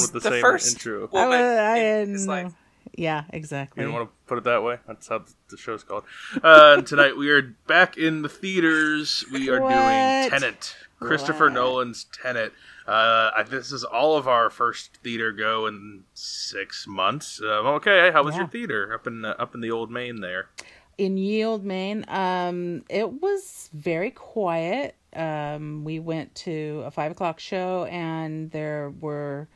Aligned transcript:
Not 0.00 0.12
going 0.12 0.14
with 0.14 0.22
the, 0.22 0.30
the 0.30 0.34
same 0.36 0.40
first 0.42 0.72
intro. 0.76 1.08
I, 1.12 1.24
woman 1.24 1.28
was- 1.40 1.58
I 1.58 1.78
in 1.78 2.12
his 2.12 2.26
life. 2.28 2.52
Yeah, 2.96 3.24
exactly. 3.30 3.80
You 3.82 3.88
don't 3.88 3.94
want 3.94 4.08
to 4.10 4.14
put 4.26 4.38
it 4.38 4.44
that 4.44 4.62
way. 4.64 4.78
That's 4.88 5.06
how 5.06 5.24
the 5.50 5.56
show's 5.56 5.84
called. 5.84 6.02
Uh, 6.42 6.80
tonight 6.82 7.16
we 7.16 7.30
are 7.30 7.42
back 7.68 7.96
in 7.96 8.22
the 8.22 8.28
theaters. 8.28 9.24
We 9.32 9.48
are 9.50 9.60
What? 9.60 9.68
doing 9.70 10.30
Tenet, 10.40 10.74
Christopher 10.98 11.44
What? 11.44 11.52
Nolan's 11.52 12.06
Tenet. 12.12 12.52
Uh, 12.88 13.30
I, 13.36 13.44
this 13.48 13.70
is 13.70 13.84
all 13.84 14.16
of 14.16 14.26
our 14.26 14.50
first 14.50 14.96
theater 15.04 15.30
go 15.30 15.66
in 15.66 16.04
six 16.14 16.86
months. 16.88 17.40
Uh, 17.40 17.60
okay, 17.74 18.10
how 18.10 18.24
was 18.24 18.34
Yeah. 18.34 18.40
your 18.40 18.48
theater 18.48 18.92
up 18.94 19.06
in 19.06 19.24
uh, 19.24 19.34
up 19.38 19.54
in 19.54 19.60
the 19.60 19.70
old 19.70 19.90
Maine 19.92 20.20
there? 20.20 20.48
in 20.96 21.16
Yield, 21.16 21.64
Maine. 21.64 22.04
Um, 22.08 22.82
it 22.88 23.22
was 23.22 23.70
very 23.72 24.10
quiet. 24.10 24.96
Um, 25.14 25.84
we 25.84 26.00
went 26.00 26.34
to 26.36 26.82
a 26.84 26.90
five 26.90 27.12
o'clock 27.12 27.38
show, 27.38 27.84
and 27.84 28.50
there 28.50 28.90
were 28.98 29.46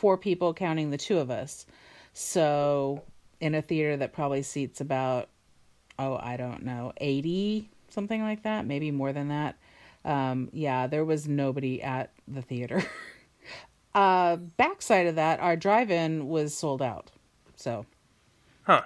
four 0.00 0.16
people 0.16 0.54
counting 0.54 0.90
the 0.90 0.96
two 0.96 1.18
of 1.18 1.30
us. 1.30 1.66
So, 2.14 3.04
in 3.38 3.54
a 3.54 3.62
theater 3.62 3.98
that 3.98 4.12
probably 4.12 4.42
seats 4.42 4.80
about, 4.80 5.28
oh, 5.98 6.18
I 6.20 6.36
don't 6.36 6.64
know, 6.64 6.92
eighty 6.96 7.70
something 7.88 8.22
like 8.22 8.44
that, 8.44 8.66
maybe 8.66 8.90
more 8.90 9.12
than 9.12 9.28
that. 9.28 9.56
Um, 10.04 10.48
yeah, 10.52 10.86
there 10.86 11.04
was 11.04 11.28
nobody 11.28 11.82
at 11.82 12.12
the 12.26 12.40
theater. 12.40 12.82
uh, 13.94 14.36
backside 14.36 15.06
of 15.06 15.16
that, 15.16 15.40
our 15.40 15.56
drive-in 15.56 16.28
was 16.28 16.54
sold 16.54 16.80
out. 16.80 17.10
So 17.56 17.84
Huh. 18.62 18.82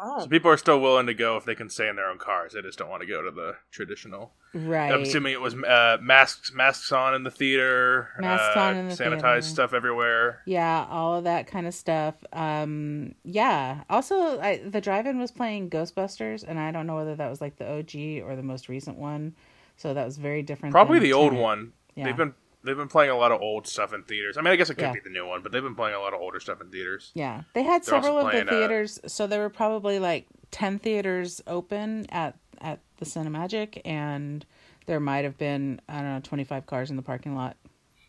Oh, 0.00 0.20
So 0.20 0.26
people 0.28 0.50
are 0.50 0.56
still 0.56 0.80
willing 0.80 1.06
to 1.06 1.14
go 1.14 1.36
if 1.36 1.44
they 1.44 1.54
can 1.56 1.68
stay 1.68 1.88
in 1.88 1.96
their 1.96 2.08
own 2.08 2.18
cars. 2.18 2.52
They 2.52 2.62
just 2.62 2.78
don't 2.78 2.88
want 2.88 3.00
to 3.02 3.08
go 3.08 3.20
to 3.22 3.30
the 3.32 3.56
traditional. 3.72 4.32
right, 4.54 4.92
I'm 4.92 5.02
assuming 5.02 5.32
it 5.32 5.40
was 5.40 5.54
uh, 5.54 5.98
masks 6.00 6.52
masks 6.54 6.92
on 6.92 7.14
in 7.14 7.24
the 7.24 7.30
theater, 7.32 8.10
Masks 8.20 8.56
uh, 8.56 8.60
on 8.60 8.76
in 8.76 8.88
the 8.88 8.94
sanitized 8.94 9.20
theater. 9.20 9.42
stuff 9.42 9.74
everywhere. 9.74 10.42
Yeah, 10.46 10.86
all 10.88 11.16
of 11.16 11.24
that 11.24 11.46
kind 11.48 11.66
of 11.66 11.74
stuff. 11.74 12.14
Um, 12.32 13.14
yeah. 13.24 13.82
Also, 13.90 14.40
I, 14.40 14.58
the 14.58 14.80
drive-in 14.80 15.18
was 15.18 15.30
playing 15.32 15.70
Ghostbusters, 15.70 16.44
and 16.46 16.58
I 16.60 16.70
don't 16.70 16.86
know 16.86 16.96
whether 16.96 17.16
that 17.16 17.28
was 17.28 17.40
like 17.40 17.56
the 17.56 17.68
OG 17.68 18.24
or 18.28 18.36
the 18.36 18.42
most 18.42 18.68
recent 18.68 18.98
one. 18.98 19.34
So 19.76 19.94
that 19.94 20.04
was 20.04 20.16
very 20.16 20.42
different. 20.42 20.72
Probably 20.72 20.98
the 21.00 21.12
old 21.12 21.30
Tenet. 21.32 21.42
one. 21.42 21.72
Yeah. 21.96 22.04
They've 22.04 22.16
been 22.16 22.34
they've 22.64 22.76
been 22.76 22.88
playing 22.88 23.10
a 23.10 23.16
lot 23.16 23.32
of 23.32 23.40
old 23.40 23.66
stuff 23.66 23.92
in 23.92 24.02
theaters. 24.02 24.36
I 24.36 24.42
mean, 24.42 24.52
I 24.52 24.56
guess 24.56 24.70
it 24.70 24.74
could 24.74 24.82
Yeah. 24.84 24.92
be 24.92 25.00
the 25.00 25.10
new 25.10 25.26
one, 25.26 25.42
but 25.42 25.52
they've 25.52 25.62
been 25.62 25.74
playing 25.74 25.94
a 25.96 26.00
lot 26.00 26.12
of 26.14 26.20
older 26.20 26.40
stuff 26.40 26.60
in 26.60 26.70
theaters. 26.70 27.12
Yeah, 27.14 27.42
they 27.54 27.62
had 27.62 27.82
They're 27.84 28.00
several 28.02 28.18
of 28.18 28.24
the 28.26 28.30
playing, 28.30 28.48
uh, 28.48 28.50
theaters, 28.50 29.00
so 29.06 29.26
there 29.26 29.40
were 29.40 29.50
probably 29.50 29.98
like 29.98 30.26
ten 30.50 30.78
theaters 30.78 31.40
open 31.46 32.06
at 32.10 32.36
at 32.60 32.80
the 32.96 33.04
Cinemagic, 33.04 33.80
and 33.84 34.44
there 34.86 34.98
might 35.00 35.24
have 35.24 35.38
been 35.38 35.80
I 35.88 35.94
don't 36.00 36.14
know 36.14 36.20
twenty 36.22 36.44
five 36.44 36.66
cars 36.66 36.90
in 36.90 36.96
the 36.96 37.02
parking 37.02 37.34
lot. 37.34 37.56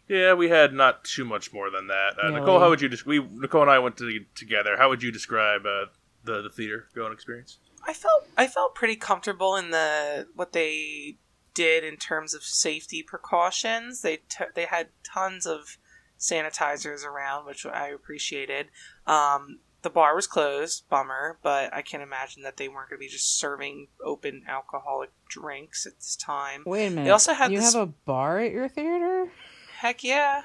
Yeah, 0.08 0.34
we 0.34 0.50
had 0.50 0.74
not 0.74 1.04
too 1.04 1.24
much 1.24 1.54
more 1.54 1.70
than 1.70 1.86
that. 1.88 2.16
Uh, 2.18 2.30
Really? 2.30 2.40
Nicole, 2.40 2.60
how 2.60 2.70
would 2.70 2.82
you 2.82 2.90
des- 2.90 3.04
we 3.06 3.20
Nicole 3.20 3.62
and 3.62 3.70
I 3.70 3.78
went 3.78 3.96
to, 3.98 4.26
together? 4.34 4.76
How 4.76 4.90
would 4.90 5.04
you 5.04 5.12
describe 5.12 5.68
uh, 5.68 5.86
the 6.24 6.42
the 6.42 6.50
theater 6.50 6.88
going 6.96 7.14
experience? 7.14 7.60
I 7.88 7.94
felt 7.94 8.28
I 8.36 8.48
felt 8.48 8.74
pretty 8.74 8.96
comfortable 8.96 9.56
in 9.56 9.70
the 9.70 10.28
what 10.34 10.52
they 10.54 11.18
did 11.54 11.84
in 11.84 11.98
terms 11.98 12.34
of 12.34 12.44
safety 12.44 13.04
precautions. 13.04 14.02
They 14.02 14.18
t- 14.30 14.46
they 14.56 14.66
had 14.66 14.90
tons 15.04 15.46
of 15.46 15.78
sanitizers 16.18 17.06
around, 17.06 17.46
which 17.46 17.66
I 17.66 17.88
appreciated. 17.90 18.68
Um, 19.08 19.60
the 19.82 19.90
bar 19.90 20.14
was 20.14 20.28
closed, 20.28 20.84
bummer, 20.90 21.38
but 21.42 21.74
I 21.74 21.82
can't 21.82 22.04
imagine 22.04 22.44
that 22.44 22.58
they 22.58 22.68
weren't 22.68 22.90
going 22.90 23.00
to 23.00 23.06
be 23.06 23.08
just 23.08 23.38
serving 23.40 23.88
open 24.04 24.44
alcoholic 24.48 25.12
drinks 25.30 25.86
at 25.86 25.96
this 25.96 26.18
time. 26.18 26.64
Wait 26.66 26.88
a 26.88 26.90
minute. 26.90 27.12
also 27.12 27.34
had 27.34 27.52
you 27.52 27.60
this- 27.62 27.74
have 27.74 27.88
a 27.90 27.94
bar 28.06 28.40
at 28.40 28.52
your 28.52 28.68
theater? 28.68 29.32
Heck 29.80 30.04
yeah! 30.04 30.42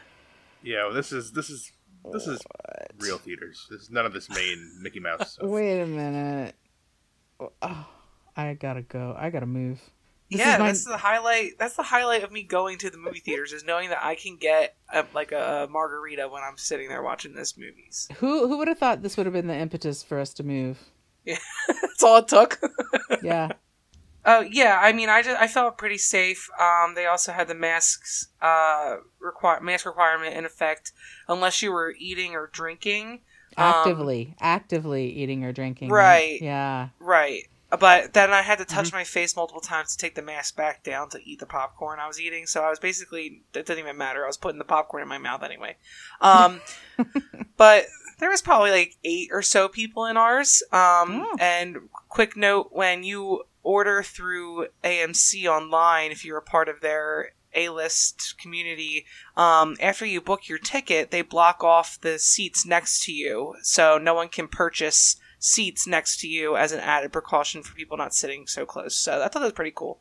Yeah, 0.62 0.84
well, 0.84 0.94
this 0.94 1.10
is 1.12 1.32
this 1.32 1.50
is 1.50 1.72
this 2.12 2.26
is 2.26 2.40
real 2.98 3.18
theaters. 3.18 3.66
This 3.70 3.82
is 3.82 3.90
none 3.90 4.06
of 4.06 4.12
this 4.12 4.30
main 4.30 4.70
Mickey 4.80 5.00
Mouse. 5.00 5.32
Stuff. 5.32 5.48
Wait 5.48 5.80
a 5.80 5.86
minute. 5.86 6.54
Oh, 7.40 7.86
I 8.36 8.54
gotta 8.54 8.82
go. 8.82 9.16
I 9.18 9.30
gotta 9.30 9.46
move. 9.46 9.80
This 10.30 10.40
yeah, 10.40 10.56
my- 10.58 10.66
that's 10.66 10.84
the 10.84 10.96
highlight. 10.96 11.58
That's 11.58 11.76
the 11.76 11.82
highlight 11.82 12.24
of 12.24 12.32
me 12.32 12.42
going 12.42 12.78
to 12.78 12.90
the 12.90 12.96
movie 12.96 13.20
theaters 13.20 13.52
is 13.52 13.62
knowing 13.64 13.90
that 13.90 14.04
I 14.04 14.14
can 14.14 14.36
get 14.36 14.76
a, 14.92 15.04
like 15.14 15.32
a, 15.32 15.68
margarita 15.70 16.28
when 16.28 16.42
I'm 16.42 16.56
sitting 16.56 16.88
there 16.88 17.02
watching 17.02 17.34
this 17.34 17.56
movies. 17.58 18.08
Who 18.16 18.48
who 18.48 18.58
would 18.58 18.68
have 18.68 18.78
thought 18.78 19.02
this 19.02 19.16
would 19.16 19.26
have 19.26 19.32
been 19.34 19.46
the 19.48 19.56
impetus 19.56 20.02
for 20.02 20.18
us 20.18 20.32
to 20.34 20.42
move? 20.42 20.78
Yeah, 21.24 21.38
That's 21.68 22.02
all 22.02 22.18
it 22.18 22.28
took. 22.28 22.60
Yeah. 23.22 23.52
Oh 24.26 24.40
yeah, 24.40 24.78
I 24.82 24.92
mean, 24.92 25.08
I 25.10 25.22
just 25.22 25.40
I 25.40 25.46
felt 25.46 25.76
pretty 25.76 25.98
safe. 25.98 26.48
Um, 26.58 26.94
they 26.94 27.04
also 27.06 27.32
had 27.32 27.46
the 27.48 27.54
masks 27.54 28.28
uh 28.40 28.96
require 29.20 29.60
mask 29.60 29.84
requirement 29.84 30.34
in 30.34 30.46
effect 30.46 30.92
unless 31.28 31.60
you 31.62 31.70
were 31.70 31.94
eating 31.98 32.34
or 32.34 32.48
drinking. 32.52 33.20
Um, 33.56 33.66
Actively, 33.66 34.34
actively 34.40 35.10
eating 35.10 35.44
or 35.44 35.52
drinking. 35.52 35.90
Right. 35.90 36.40
Yeah. 36.40 36.88
Right. 36.98 37.44
But 37.76 38.12
then 38.12 38.32
I 38.32 38.42
had 38.42 38.58
to 38.58 38.64
touch 38.64 38.92
my 38.92 39.04
face 39.04 39.36
multiple 39.36 39.60
times 39.60 39.92
to 39.92 39.98
take 39.98 40.14
the 40.14 40.22
mask 40.22 40.56
back 40.56 40.82
down 40.82 41.08
to 41.10 41.20
eat 41.24 41.40
the 41.40 41.46
popcorn 41.46 41.98
I 42.00 42.06
was 42.06 42.20
eating. 42.20 42.46
So 42.46 42.62
I 42.62 42.70
was 42.70 42.78
basically 42.78 43.42
it 43.54 43.66
didn't 43.66 43.78
even 43.78 43.96
matter. 43.98 44.24
I 44.24 44.26
was 44.26 44.36
putting 44.36 44.58
the 44.58 44.64
popcorn 44.64 45.02
in 45.02 45.08
my 45.08 45.18
mouth 45.18 45.42
anyway. 45.42 45.76
Um, 46.20 46.60
but 47.56 47.86
there 48.18 48.30
was 48.30 48.42
probably 48.42 48.70
like 48.70 48.96
eight 49.04 49.28
or 49.32 49.42
so 49.42 49.68
people 49.68 50.06
in 50.06 50.16
ours. 50.16 50.62
Um, 50.72 51.24
Oh. 51.24 51.36
And 51.40 51.88
quick 52.08 52.36
note: 52.36 52.68
when 52.72 53.04
you 53.04 53.44
order 53.62 54.02
through 54.02 54.68
AMC 54.82 55.46
online, 55.46 56.10
if 56.10 56.24
you're 56.24 56.38
a 56.38 56.42
part 56.42 56.68
of 56.68 56.80
their 56.80 57.32
A-list 57.54 58.34
community, 58.38 59.06
um, 59.36 59.76
after 59.80 60.04
you 60.04 60.20
book 60.20 60.48
your 60.48 60.58
ticket, 60.58 61.10
they 61.10 61.22
block 61.22 61.64
off 61.64 62.00
the 62.00 62.18
seats 62.18 62.66
next 62.66 63.04
to 63.04 63.12
you, 63.12 63.54
so 63.62 63.98
no 63.98 64.14
one 64.14 64.28
can 64.28 64.48
purchase 64.48 65.16
seats 65.44 65.86
next 65.86 66.20
to 66.20 66.26
you 66.26 66.56
as 66.56 66.72
an 66.72 66.80
added 66.80 67.12
precaution 67.12 67.62
for 67.62 67.74
people 67.74 67.98
not 67.98 68.14
sitting 68.14 68.46
so 68.46 68.64
close. 68.64 68.96
So 68.96 69.22
I 69.22 69.28
thought 69.28 69.40
that 69.40 69.42
was 69.42 69.52
pretty 69.52 69.72
cool. 69.74 70.00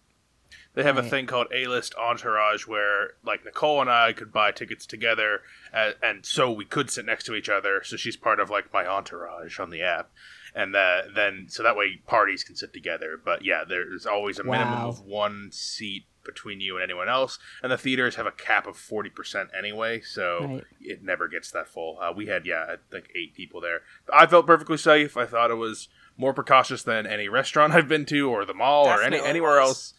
They 0.73 0.83
have 0.83 0.97
a 0.97 1.03
thing 1.03 1.27
called 1.27 1.47
A-list 1.53 1.93
entourage 1.95 2.65
where, 2.65 3.15
like, 3.25 3.43
Nicole 3.43 3.81
and 3.81 3.89
I 3.89 4.13
could 4.13 4.31
buy 4.31 4.51
tickets 4.51 4.85
together, 4.85 5.41
and, 5.73 5.95
and 6.01 6.25
so 6.25 6.49
we 6.49 6.63
could 6.63 6.89
sit 6.89 7.05
next 7.05 7.25
to 7.25 7.35
each 7.35 7.49
other. 7.49 7.81
So 7.83 7.97
she's 7.97 8.15
part 8.15 8.39
of 8.39 8.49
like 8.49 8.73
my 8.73 8.87
entourage 8.87 9.59
on 9.59 9.69
the 9.69 9.81
app, 9.81 10.09
and 10.55 10.75
uh, 10.75 11.03
then 11.15 11.45
so 11.49 11.63
that 11.63 11.75
way 11.75 12.01
parties 12.07 12.43
can 12.43 12.55
sit 12.55 12.73
together. 12.73 13.19
But 13.23 13.43
yeah, 13.43 13.63
there's 13.67 14.05
always 14.05 14.39
a 14.39 14.43
minimum 14.43 14.79
Wow. 14.79 14.89
of 14.89 15.01
one 15.01 15.49
seat 15.51 16.05
between 16.25 16.61
you 16.61 16.75
and 16.75 16.83
anyone 16.83 17.09
else, 17.09 17.37
and 17.61 17.69
the 17.71 17.77
theaters 17.77 18.15
have 18.15 18.25
a 18.25 18.31
cap 18.31 18.65
of 18.65 18.77
forty 18.77 19.09
percent 19.09 19.49
anyway, 19.57 19.99
so 20.01 20.45
Right. 20.45 20.63
it 20.79 21.03
never 21.03 21.27
gets 21.27 21.51
that 21.51 21.67
full. 21.67 21.99
Uh, 22.01 22.13
we 22.15 22.27
had 22.27 22.45
yeah, 22.45 22.65
I 22.69 22.75
think 22.91 23.09
eight 23.15 23.33
people 23.35 23.59
there. 23.59 23.81
I 24.11 24.25
felt 24.25 24.47
perfectly 24.47 24.77
safe. 24.77 25.17
I 25.17 25.25
thought 25.25 25.51
it 25.51 25.55
was 25.55 25.89
more 26.15 26.33
precautious 26.33 26.83
than 26.83 27.05
any 27.07 27.27
restaurant 27.27 27.73
I've 27.77 27.87
been 27.89 28.05
to, 28.05 28.29
or 28.29 28.45
the 28.45 28.53
mall, 28.53 28.87
or 28.87 29.01
any 29.01 29.19
anywhere 29.19 29.59
was. 29.59 29.67
else. 29.69 29.93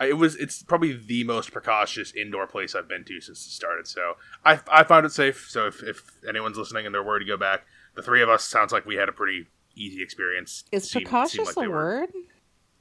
It 0.00 0.14
was 0.18 0.34
it's 0.36 0.62
probably 0.62 0.92
the 0.94 1.24
most 1.24 1.52
precautious 1.52 2.12
indoor 2.14 2.46
place 2.46 2.74
I've 2.74 2.88
been 2.88 3.04
to 3.04 3.20
since 3.20 3.46
it 3.46 3.50
started. 3.50 3.86
So 3.86 4.16
I 4.44 4.58
I 4.70 4.82
found 4.84 5.04
it 5.06 5.12
safe. 5.12 5.46
So 5.48 5.66
if, 5.66 5.82
if 5.82 6.02
anyone's 6.28 6.56
listening 6.58 6.86
and 6.86 6.94
they're 6.94 7.02
worried 7.02 7.20
to 7.20 7.26
go 7.26 7.36
back, 7.36 7.64
the 7.94 8.02
three 8.02 8.22
of 8.22 8.28
us 8.28 8.44
sounds 8.44 8.72
like 8.72 8.86
we 8.86 8.96
had 8.96 9.08
a 9.10 9.12
pretty 9.12 9.48
easy 9.74 10.02
experience. 10.02 10.64
Is 10.72 10.82
Seemed- 10.84 10.90
seemed 10.90 11.04
precautious 11.06 11.56
like 11.56 11.66
a 11.66 11.70
word? 11.70 12.08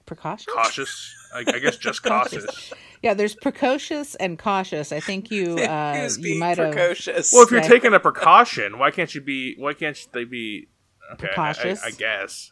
Precautious? 0.05 0.51
Cautious, 0.53 1.15
I, 1.35 1.39
I 1.47 1.59
guess, 1.59 1.77
just 1.77 2.03
cautious. 2.03 2.73
Yeah, 3.01 3.13
there's 3.13 3.33
precocious 3.33 4.15
and 4.15 4.37
cautious. 4.37 4.91
I 4.91 4.99
think 4.99 5.31
you 5.31 5.55
uh, 5.57 6.09
you 6.17 6.21
being 6.21 6.39
might 6.39 6.57
have. 6.57 6.75
Well, 6.75 7.43
if 7.43 7.49
you're 7.49 7.61
Yeah. 7.61 7.67
taking 7.69 7.93
a 7.93 7.99
precaution, 8.01 8.77
why 8.77 8.91
can't 8.91 9.15
you 9.15 9.21
be? 9.21 9.55
Why 9.57 9.73
can't 9.73 9.97
they 10.11 10.25
be? 10.25 10.67
Okay, 11.13 11.27
I- 11.27 11.29
Precautious? 11.29 11.81
I, 11.81 11.87
I 11.87 11.91
guess. 11.91 12.51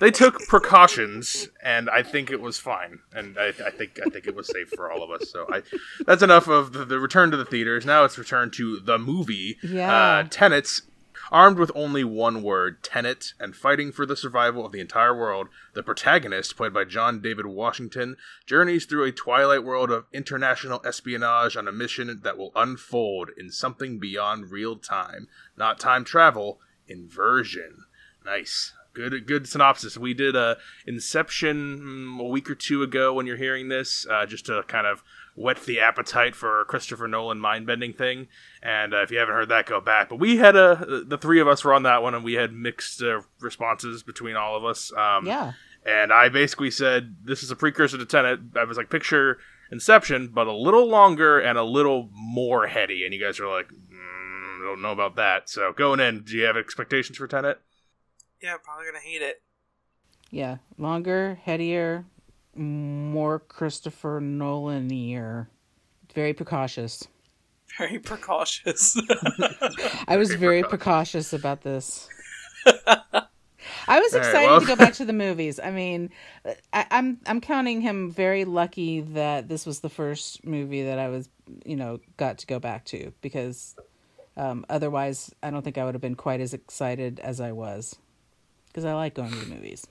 They 0.00 0.10
took 0.10 0.40
precautions, 0.48 1.48
and 1.62 1.90
I 1.90 2.02
think 2.02 2.30
it 2.30 2.40
was 2.40 2.56
fine, 2.58 3.00
and 3.14 3.38
I, 3.38 3.48
I 3.48 3.70
think 3.70 3.98
I 4.04 4.08
think 4.08 4.26
it 4.26 4.34
was 4.34 4.46
safe 4.48 4.70
for 4.70 4.90
all 4.90 5.02
of 5.02 5.10
us. 5.10 5.30
So 5.30 5.46
I, 5.50 5.62
that's 6.06 6.22
enough 6.22 6.48
of 6.48 6.72
the, 6.72 6.86
the 6.86 6.98
return 6.98 7.30
to 7.32 7.36
the 7.38 7.44
theaters. 7.44 7.84
Now 7.86 8.04
it's 8.04 8.16
return 8.16 8.50
to 8.52 8.80
the 8.80 8.98
movie. 8.98 9.56
Yeah. 9.62 9.94
Uh, 9.94 10.22
Tenets, 10.30 10.82
armed 11.30 11.58
with 11.58 11.70
only 11.74 12.04
one 12.04 12.42
word, 12.42 12.82
Tenet, 12.82 13.34
and 13.38 13.54
fighting 13.54 13.92
for 13.92 14.04
the 14.04 14.16
survival 14.16 14.66
of 14.66 14.72
the 14.72 14.80
entire 14.80 15.16
world. 15.16 15.48
The 15.74 15.82
protagonist, 15.82 16.56
played 16.56 16.72
by 16.72 16.84
John 16.84 17.20
David 17.20 17.46
Washington, 17.46 18.16
journeys 18.46 18.84
through 18.84 19.04
a 19.04 19.12
twilight 19.12 19.64
world 19.64 19.90
of 19.90 20.06
international 20.12 20.80
espionage 20.84 21.56
on 21.56 21.68
a 21.68 21.72
mission 21.72 22.20
that 22.22 22.38
will 22.38 22.52
unfold 22.56 23.30
in 23.36 23.50
something 23.50 23.98
beyond 23.98 24.50
real 24.50 24.76
time, 24.76 25.28
not 25.56 25.78
time 25.78 26.04
travel, 26.04 26.60
inversion. 26.88 27.84
Nice. 28.24 28.72
Good, 28.92 29.26
good 29.26 29.48
synopsis. 29.48 29.96
We 29.96 30.14
did 30.14 30.34
a 30.34 30.58
Inception 30.84 31.80
mm, 31.80 32.20
a 32.20 32.24
week 32.24 32.50
or 32.50 32.56
two 32.56 32.82
ago. 32.82 33.14
When 33.14 33.26
you're 33.26 33.36
hearing 33.36 33.68
this, 33.68 34.04
uh, 34.10 34.26
just 34.26 34.46
to 34.46 34.64
kind 34.66 34.86
of 34.86 35.04
whet 35.40 35.62
the 35.64 35.80
appetite 35.80 36.34
for 36.34 36.60
a 36.60 36.64
Christopher 36.64 37.08
Nolan 37.08 37.38
mind 37.40 37.66
bending 37.66 37.92
thing. 37.92 38.28
And 38.62 38.92
uh, 38.94 39.02
if 39.02 39.10
you 39.10 39.18
haven't 39.18 39.34
heard 39.34 39.48
that, 39.48 39.66
go 39.66 39.80
back. 39.80 40.08
But 40.08 40.16
we 40.20 40.36
had 40.36 40.56
a 40.56 41.02
the 41.06 41.18
three 41.18 41.40
of 41.40 41.48
us 41.48 41.64
were 41.64 41.74
on 41.74 41.82
that 41.84 42.02
one, 42.02 42.14
and 42.14 42.24
we 42.24 42.34
had 42.34 42.52
mixed 42.52 43.02
uh, 43.02 43.22
responses 43.40 44.02
between 44.02 44.36
all 44.36 44.56
of 44.56 44.64
us. 44.64 44.92
Um, 44.92 45.26
Yeah. 45.26 45.52
and 45.86 46.12
I 46.12 46.28
basically 46.28 46.70
said, 46.70 47.16
"This 47.24 47.42
is 47.42 47.50
a 47.50 47.56
precursor 47.56 47.98
to 47.98 48.04
Tenet." 48.06 48.40
I 48.56 48.64
was 48.64 48.76
like, 48.76 48.90
"Picture 48.90 49.38
Inception, 49.72 50.28
but 50.34 50.48
a 50.48 50.52
little 50.52 50.88
longer 50.88 51.38
and 51.38 51.56
a 51.56 51.62
little 51.62 52.10
more 52.12 52.66
heady. 52.66 53.04
And 53.04 53.14
you 53.14 53.20
guys 53.20 53.38
are 53.38 53.46
like, 53.46 53.68
mm, 53.68 54.60
I 54.60 54.64
don't 54.66 54.82
know 54.82 54.90
about 54.90 55.14
that. 55.14 55.48
So 55.48 55.72
going 55.72 56.00
in, 56.00 56.24
do 56.24 56.36
you 56.36 56.42
have 56.42 56.56
expectations 56.56 57.18
for 57.18 57.28
Tenet? 57.28 57.60
Yeah, 58.42 58.56
probably 58.64 58.86
gonna 58.86 58.98
hate 58.98 59.22
it. 59.22 59.42
Yeah, 60.32 60.56
longer, 60.76 61.38
headier, 61.44 62.04
more 62.60 63.38
Christopher 63.38 64.20
Nolan-ier. 64.20 65.48
Very 66.14 66.34
precautious. 66.34 67.06
Very 67.78 67.98
precautious. 67.98 68.96
I 70.08 70.16
was 70.16 70.28
Very 70.28 70.40
very 70.40 70.62
precautious 70.64 71.32
about 71.32 71.62
this. 71.62 72.08
I 73.88 73.98
was 74.00 74.14
All 74.14 74.20
right, 74.20 74.26
excited 74.26 74.50
well- 74.50 74.60
to 74.60 74.66
go 74.66 74.76
back 74.76 74.94
to 74.94 75.04
the 75.04 75.12
movies. 75.12 75.58
I 75.58 75.70
mean, 75.70 76.10
I, 76.72 76.86
I'm 76.90 77.18
I'm 77.26 77.40
counting 77.40 77.80
him 77.80 78.10
very 78.10 78.44
lucky 78.44 79.00
that 79.00 79.48
this 79.48 79.64
was 79.66 79.80
the 79.80 79.88
first 79.88 80.44
movie 80.44 80.82
that 80.84 80.98
I 80.98 81.08
was, 81.08 81.28
you 81.64 81.76
know, 81.76 82.00
got 82.16 82.38
to 82.38 82.46
go 82.46 82.58
back 82.58 82.84
to 82.86 83.12
because 83.20 83.74
um, 84.36 84.66
otherwise, 84.68 85.34
I 85.42 85.50
don't 85.50 85.62
think 85.62 85.78
I 85.78 85.84
would 85.84 85.94
have 85.94 86.02
been 86.02 86.14
quite 86.16 86.40
as 86.40 86.54
excited 86.54 87.20
as 87.20 87.40
I 87.40 87.52
was 87.52 87.96
because 88.68 88.84
I 88.84 88.94
like 88.94 89.14
going 89.14 89.30
to 89.30 89.38
the 89.38 89.54
movies. 89.54 89.86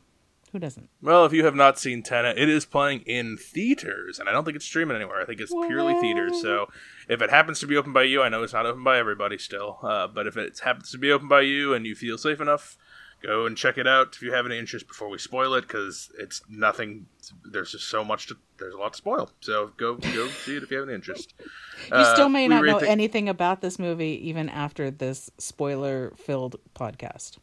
Who 0.51 0.59
doesn't? 0.59 0.89
Well, 1.01 1.25
if 1.25 1.33
you 1.33 1.45
have 1.45 1.53
not 1.53 1.77
seen 1.77 2.01
Tenet, 2.01 2.37
it 2.37 2.49
is 2.49 2.65
playing 2.65 3.01
in 3.01 3.37
theaters, 3.37 4.17
and 4.17 4.27
I 4.27 4.31
don't 4.31 4.45
think 4.45 4.55
it's 4.55 4.65
streaming 4.65 4.95
anywhere. 4.95 5.21
I 5.21 5.25
think 5.25 5.39
it's 5.39 5.53
purely 5.53 5.93
theaters. 6.01 6.41
So, 6.41 6.67
if 7.07 7.21
it 7.21 7.29
happens 7.29 7.59
to 7.59 7.67
be 7.67 7.77
open 7.77 7.93
by 7.93 8.03
you, 8.03 8.23
I 8.23 8.29
know 8.29 8.41
it's 8.41 8.53
not 8.53 8.65
open 8.65 8.83
by 8.83 8.97
everybody 8.97 9.37
still, 9.37 9.77
uh, 9.83 10.07
but 10.07 10.25
if 10.25 10.37
it 10.37 10.59
happens 10.63 10.91
to 10.91 10.97
be 10.97 11.11
open 11.11 11.27
by 11.27 11.41
you 11.41 11.73
and 11.73 11.85
you 11.85 11.93
feel 11.93 12.17
safe 12.17 12.41
enough, 12.41 12.77
go 13.21 13.45
and 13.45 13.57
check 13.57 13.77
it 13.77 13.85
out 13.85 14.15
if 14.15 14.21
you 14.21 14.33
have 14.33 14.45
any 14.45 14.57
interest 14.57 14.87
before 14.87 15.09
we 15.09 15.19
spoil 15.19 15.53
it, 15.53 15.61
because 15.61 16.11
it's 16.17 16.41
nothing. 16.49 17.05
There's 17.43 17.71
just 17.71 17.87
so 17.87 18.03
much 18.03 18.27
to. 18.27 18.37
There's 18.57 18.73
a 18.73 18.77
lot 18.77 18.93
to 18.93 18.97
spoil. 18.97 19.29
So 19.41 19.71
go 19.77 19.95
go 19.95 20.27
see 20.45 20.57
it 20.57 20.63
if 20.63 20.71
you 20.71 20.77
have 20.77 20.87
any 20.87 20.95
interest. 20.95 21.33
You 21.91 22.05
still 22.05 22.29
may 22.29 22.47
not 22.47 22.65
know 22.65 22.77
anything. 22.77 22.89
anything 22.89 23.29
about 23.29 23.61
this 23.61 23.77
movie 23.77 24.19
even 24.27 24.49
after 24.49 24.89
this 24.89 25.29
spoiler-filled 25.37 26.55
podcast. 26.73 27.37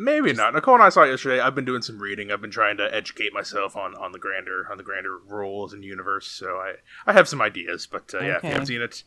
Maybe 0.00 0.32
not. 0.32 0.54
Nicole 0.54 0.74
and 0.74 0.82
I 0.84 0.90
saw 0.90 1.02
it 1.02 1.10
yesterday. 1.10 1.40
I've 1.40 1.56
been 1.56 1.64
doing 1.64 1.82
some 1.82 1.98
reading. 1.98 2.30
I've 2.30 2.40
been 2.40 2.52
trying 2.52 2.76
to 2.76 2.94
educate 2.94 3.32
myself 3.32 3.76
on, 3.76 3.96
on 3.96 4.12
the 4.12 4.18
grander 4.20 4.68
on 4.70 4.76
the 4.76 4.84
grander 4.84 5.18
rules 5.18 5.72
and 5.72 5.82
universe. 5.82 6.28
So 6.28 6.56
I 6.56 6.74
I 7.04 7.12
have 7.14 7.28
some 7.28 7.42
ideas. 7.42 7.88
But 7.90 8.14
uh, 8.14 8.20
yeah, 8.20 8.36
if 8.36 8.44
you 8.44 8.50
haven't 8.50 8.66
seen 8.66 8.80
it, 8.80 9.02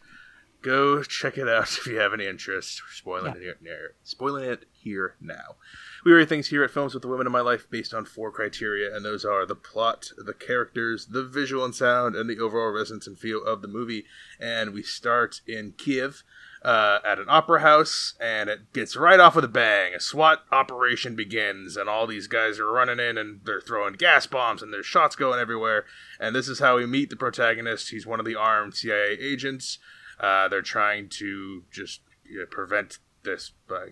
go 0.61 1.01
check 1.01 1.37
it 1.37 1.47
out 1.47 1.63
if 1.77 1.87
you 1.87 1.97
have 1.97 2.13
any 2.13 2.27
interest. 2.27 2.81
We're 2.83 2.93
spoiling 2.93 3.35
it 3.37 3.57
here, 3.61 3.95
spoiling 4.03 4.43
it 4.43 4.65
here 4.73 5.15
now. 5.21 5.55
We 6.03 6.11
rate 6.11 6.27
things 6.27 6.49
here 6.49 6.61
at 6.61 6.71
Films 6.71 6.93
with 6.93 7.03
the 7.03 7.09
Women 7.09 7.25
in 7.25 7.31
My 7.31 7.39
Life 7.39 7.69
based 7.69 7.93
on 7.93 8.03
four 8.03 8.29
criteria, 8.29 8.93
and 8.93 9.05
those 9.05 9.23
are 9.23 9.45
the 9.45 9.55
plot, 9.55 10.09
the 10.17 10.33
characters, 10.33 11.05
the 11.05 11.23
visual 11.23 11.63
and 11.63 11.73
sound, 11.73 12.17
and 12.17 12.29
the 12.29 12.39
overall 12.39 12.71
resonance 12.71 13.07
and 13.07 13.17
feel 13.17 13.41
of 13.45 13.61
the 13.61 13.69
movie. 13.69 14.03
And 14.41 14.73
we 14.73 14.83
start 14.83 15.39
in 15.47 15.73
Kiev 15.77 16.23
uh, 16.63 16.99
at 17.03 17.19
an 17.19 17.25
opera 17.27 17.61
house, 17.61 18.13
and 18.19 18.49
it 18.49 18.71
gets 18.73 18.95
right 18.95 19.19
off 19.19 19.35
with 19.35 19.45
a 19.45 19.49
bang. 19.49 19.93
A 19.95 19.99
SWAT 19.99 20.43
operation 20.51 21.15
begins, 21.15 21.75
and 21.75 21.89
all 21.89 22.05
these 22.05 22.27
guys 22.27 22.59
are 22.59 22.71
running 22.71 22.99
in, 22.99 23.17
and 23.17 23.41
they're 23.43 23.61
throwing 23.61 23.93
gas 23.93 24.27
bombs, 24.27 24.61
and 24.61 24.71
there's 24.71 24.85
shots 24.85 25.15
going 25.15 25.39
everywhere. 25.39 25.85
And 26.19 26.35
this 26.35 26.47
is 26.47 26.59
how 26.59 26.77
we 26.77 26.85
meet 26.85 27.09
the 27.09 27.15
protagonist. 27.15 27.89
He's 27.89 28.05
one 28.05 28.19
of 28.19 28.25
the 28.25 28.35
armed 28.35 28.75
CIA 28.75 29.17
agents. 29.19 29.79
Uh, 30.19 30.47
they're 30.47 30.61
trying 30.61 31.09
to 31.09 31.63
just 31.71 32.01
you 32.29 32.39
know, 32.39 32.45
prevent 32.45 32.99
this 33.23 33.51
uh, 33.69 33.85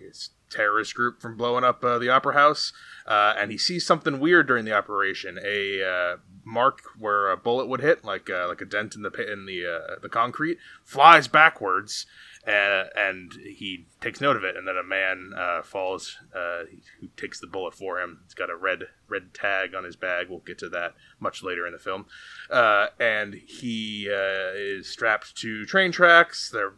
terrorist 0.50 0.94
group 0.94 1.20
from 1.20 1.36
blowing 1.36 1.64
up 1.64 1.84
uh, 1.84 1.98
the 1.98 2.08
opera 2.08 2.34
house. 2.34 2.72
Uh, 3.06 3.34
and 3.36 3.50
he 3.50 3.58
sees 3.58 3.86
something 3.86 4.20
weird 4.20 4.46
during 4.46 4.64
the 4.64 4.76
operation. 4.76 5.38
A 5.44 5.82
uh, 5.82 6.16
mark 6.44 6.82
where 6.98 7.30
a 7.30 7.36
bullet 7.36 7.68
would 7.68 7.80
hit, 7.80 8.04
like 8.04 8.28
uh, 8.28 8.46
like 8.48 8.60
a 8.60 8.64
dent 8.64 8.94
in 8.94 9.02
the 9.02 9.32
in 9.32 9.46
the 9.46 9.64
uh, 9.66 9.96
the 10.00 10.08
concrete, 10.08 10.58
flies 10.84 11.28
backwards, 11.28 12.06
uh, 12.46 12.84
and 12.96 13.32
he 13.34 13.86
takes 14.00 14.20
note 14.20 14.36
of 14.36 14.44
it. 14.44 14.56
And 14.56 14.66
then 14.66 14.76
a 14.76 14.86
man 14.86 15.32
uh, 15.36 15.62
falls, 15.62 16.16
uh, 16.34 16.62
who 17.00 17.08
takes 17.16 17.38
the 17.40 17.46
bullet 17.46 17.74
for 17.74 18.00
him. 18.00 18.20
He's 18.24 18.34
got 18.34 18.50
a 18.50 18.56
red 18.56 18.84
red 19.08 19.34
tag 19.34 19.74
on 19.74 19.84
his 19.84 19.96
bag. 19.96 20.28
We'll 20.30 20.38
get 20.40 20.58
to 20.58 20.68
that 20.70 20.94
much 21.18 21.42
later 21.42 21.66
in 21.66 21.72
the 21.72 21.78
film. 21.78 22.06
Uh, 22.50 22.86
and 22.98 23.34
he 23.34 24.08
uh, 24.10 24.52
is 24.54 24.88
strapped 24.88 25.36
to 25.38 25.66
train 25.66 25.92
tracks. 25.92 26.50
They're 26.50 26.74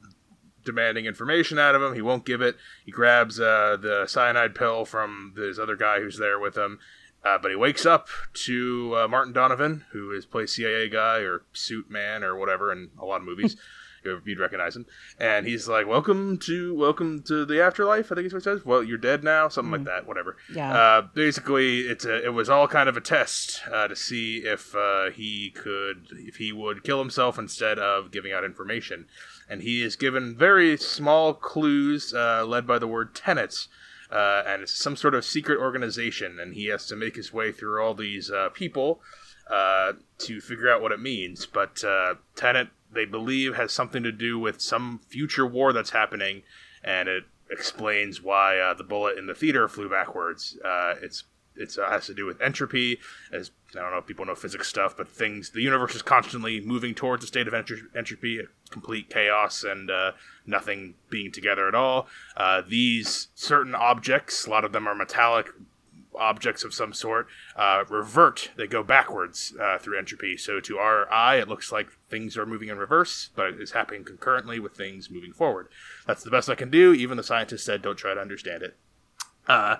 demanding 0.65 1.07
information 1.07 1.59
out 1.59 1.75
of 1.75 1.83
him. 1.83 1.95
He 1.95 2.03
won't 2.03 2.25
give 2.25 2.41
it. 2.41 2.57
He 2.85 2.91
grabs 2.91 3.39
uh, 3.39 3.77
the 3.81 4.07
cyanide 4.07 4.55
pill 4.55 4.85
from 4.85 5.35
this 5.37 5.59
other 5.59 5.77
guy 5.77 6.01
who's 6.01 6.19
there 6.19 6.39
with 6.39 6.57
him. 6.57 6.79
Uh, 7.25 7.39
but 7.41 7.53
he 7.53 7.57
wakes 7.57 7.87
up 7.87 8.09
to 8.35 8.97
uh, 8.97 9.09
Martin 9.09 9.33
Donovan, 9.33 9.85
who 9.93 10.11
is 10.11 10.27
plays 10.27 10.53
CIA 10.53 10.89
guy 10.89 11.19
or 11.19 11.45
suit 11.53 11.89
man 11.89 12.25
or 12.25 12.37
whatever 12.37 12.73
in 12.73 12.91
a 13.01 13.05
lot 13.05 13.21
of 13.21 13.27
movies. 13.27 13.57
You'd 14.05 14.39
recognize 14.39 14.77
him, 14.77 14.87
and 15.19 15.47
he's 15.47 15.69
like, 15.69 15.87
"Welcome 15.87 16.39
to 16.39 16.75
welcome 16.75 17.23
to 17.23 17.45
the 17.45 17.63
afterlife." 17.63 18.11
I 18.11 18.15
think 18.15 18.27
is 18.27 18.33
what 18.33 18.39
it 18.39 18.45
says. 18.45 18.65
Well, 18.65 18.83
you're 18.83 18.99
dead 18.99 19.23
now, 19.25 19.49
something 19.49 19.73
like 19.73 19.85
that. 19.85 20.07
Whatever. 20.07 20.37
Yeah. 20.53 20.73
Uh, 20.73 21.03
basically, 21.15 21.81
it's 21.81 22.05
a, 22.05 22.25
it 22.25 22.35
was 22.35 22.49
all 22.49 22.69
kind 22.69 22.89
of 22.89 22.97
a 22.97 23.01
test 23.01 23.61
uh, 23.73 23.89
to 23.89 23.97
see 23.97 24.39
if 24.39 24.75
uh, 24.75 25.11
he 25.11 25.51
could, 25.51 26.09
if 26.13 26.37
he 26.37 26.53
would 26.53 26.85
kill 26.85 26.99
himself 26.99 27.39
instead 27.39 27.79
of 27.79 28.11
giving 28.11 28.33
out 28.33 28.45
information. 28.45 29.07
And 29.49 29.63
he 29.63 29.83
is 29.83 29.97
given 29.97 30.37
very 30.37 30.77
small 30.77 31.35
clues, 31.35 32.15
uh, 32.15 32.45
led 32.47 32.67
by 32.67 32.79
the 32.79 32.89
word 32.89 33.15
tenets. 33.15 33.69
Uh, 34.11 34.43
and 34.47 34.63
it's 34.63 34.73
some 34.73 34.95
sort 34.95 35.15
of 35.15 35.25
secret 35.25 35.59
organization, 35.59 36.39
and 36.39 36.55
he 36.55 36.67
has 36.67 36.87
to 36.87 36.95
make 36.95 37.17
his 37.17 37.33
way 37.33 37.51
through 37.51 37.83
all 37.83 37.95
these 37.95 38.31
uh, 38.31 38.51
people 38.53 39.01
uh, 39.51 39.93
to 40.19 40.41
figure 40.41 40.71
out 40.71 40.83
what 40.83 40.93
it 40.93 41.01
means. 41.01 41.47
But 41.47 41.83
uh, 41.83 42.17
Tenet, 42.37 42.69
they 42.93 43.05
believe, 43.05 43.57
has 43.57 43.73
something 43.73 44.03
to 44.03 44.13
do 44.13 44.39
with 44.39 44.61
some 44.61 45.01
future 45.09 45.47
war 45.47 45.73
that's 45.73 45.91
happening, 45.91 46.43
and 46.85 47.09
it 47.09 47.25
explains 47.51 48.23
why 48.23 48.59
uh, 48.59 48.75
the 48.75 48.85
bullet 48.85 49.19
in 49.19 49.27
the 49.27 49.35
theater 49.35 49.69
flew 49.69 49.89
backwards. 49.89 50.59
Uh, 50.65 50.95
it's 51.03 51.25
it's 51.55 51.77
uh, 51.77 51.89
has 51.89 52.07
to 52.07 52.15
do 52.15 52.25
with 52.25 52.41
entropy, 52.41 52.99
as 53.31 53.51
I 53.77 53.81
don't 53.81 53.91
know 53.91 53.99
if 53.99 54.07
people 54.07 54.25
know 54.25 54.35
physics 54.35 54.69
stuff, 54.69 54.97
but 54.97 55.09
things 55.09 55.51
the 55.51 55.61
universe 55.61 55.95
is 55.95 56.03
constantly 56.03 56.61
moving 56.61 56.95
towards 56.95 57.25
a 57.25 57.27
state 57.27 57.47
of 57.47 57.53
entro- 57.53 57.95
entropy, 57.95 58.41
complete 58.71 59.11
chaos, 59.11 59.63
and 59.65 59.91
uh, 59.91 60.13
nothing 60.47 60.95
being 61.11 61.31
together 61.31 61.69
at 61.69 61.75
all. 61.75 62.07
Uh, 62.37 62.63
these 62.67 63.29
certain 63.35 63.75
objects, 63.75 64.47
a 64.47 64.51
lot 64.51 64.65
of 64.65 64.73
them 64.73 64.89
are 64.89 64.95
metallic 64.95 65.49
objects 66.19 66.65
of 66.65 66.75
some 66.75 66.93
sort 66.93 67.27
uh, 67.57 67.85
revert 67.89 68.51
they 68.57 68.67
go 68.67 68.83
backwards 68.83 69.55
uh, 69.61 69.79
through 69.79 69.99
entropy 69.99 70.37
so 70.37 70.61
to 70.61 70.79
our 70.79 71.11
eye 71.13 71.37
it 71.37 71.49
looks 71.49 71.73
like 71.73 71.89
things 72.09 72.37
are 72.37 72.47
moving 72.47 72.69
in 72.69 72.79
reverse 72.79 73.31
but 73.35 73.47
it 73.47 73.61
is 73.61 73.73
happening 73.73 74.05
concurrently 74.05 74.59
with 74.59 74.77
things 74.77 75.11
moving 75.11 75.33
forward 75.33 75.69
that's 76.07 76.23
the 76.23 76.31
best 76.31 76.49
i 76.49 76.55
can 76.55 76.71
do 76.71 76.93
even 76.93 77.17
the 77.17 77.23
scientists 77.23 77.65
said 77.65 77.83
don't 77.83 77.97
try 77.97 78.15
to 78.15 78.21
understand 78.21 78.63
it 78.63 78.77
uh, 79.49 79.77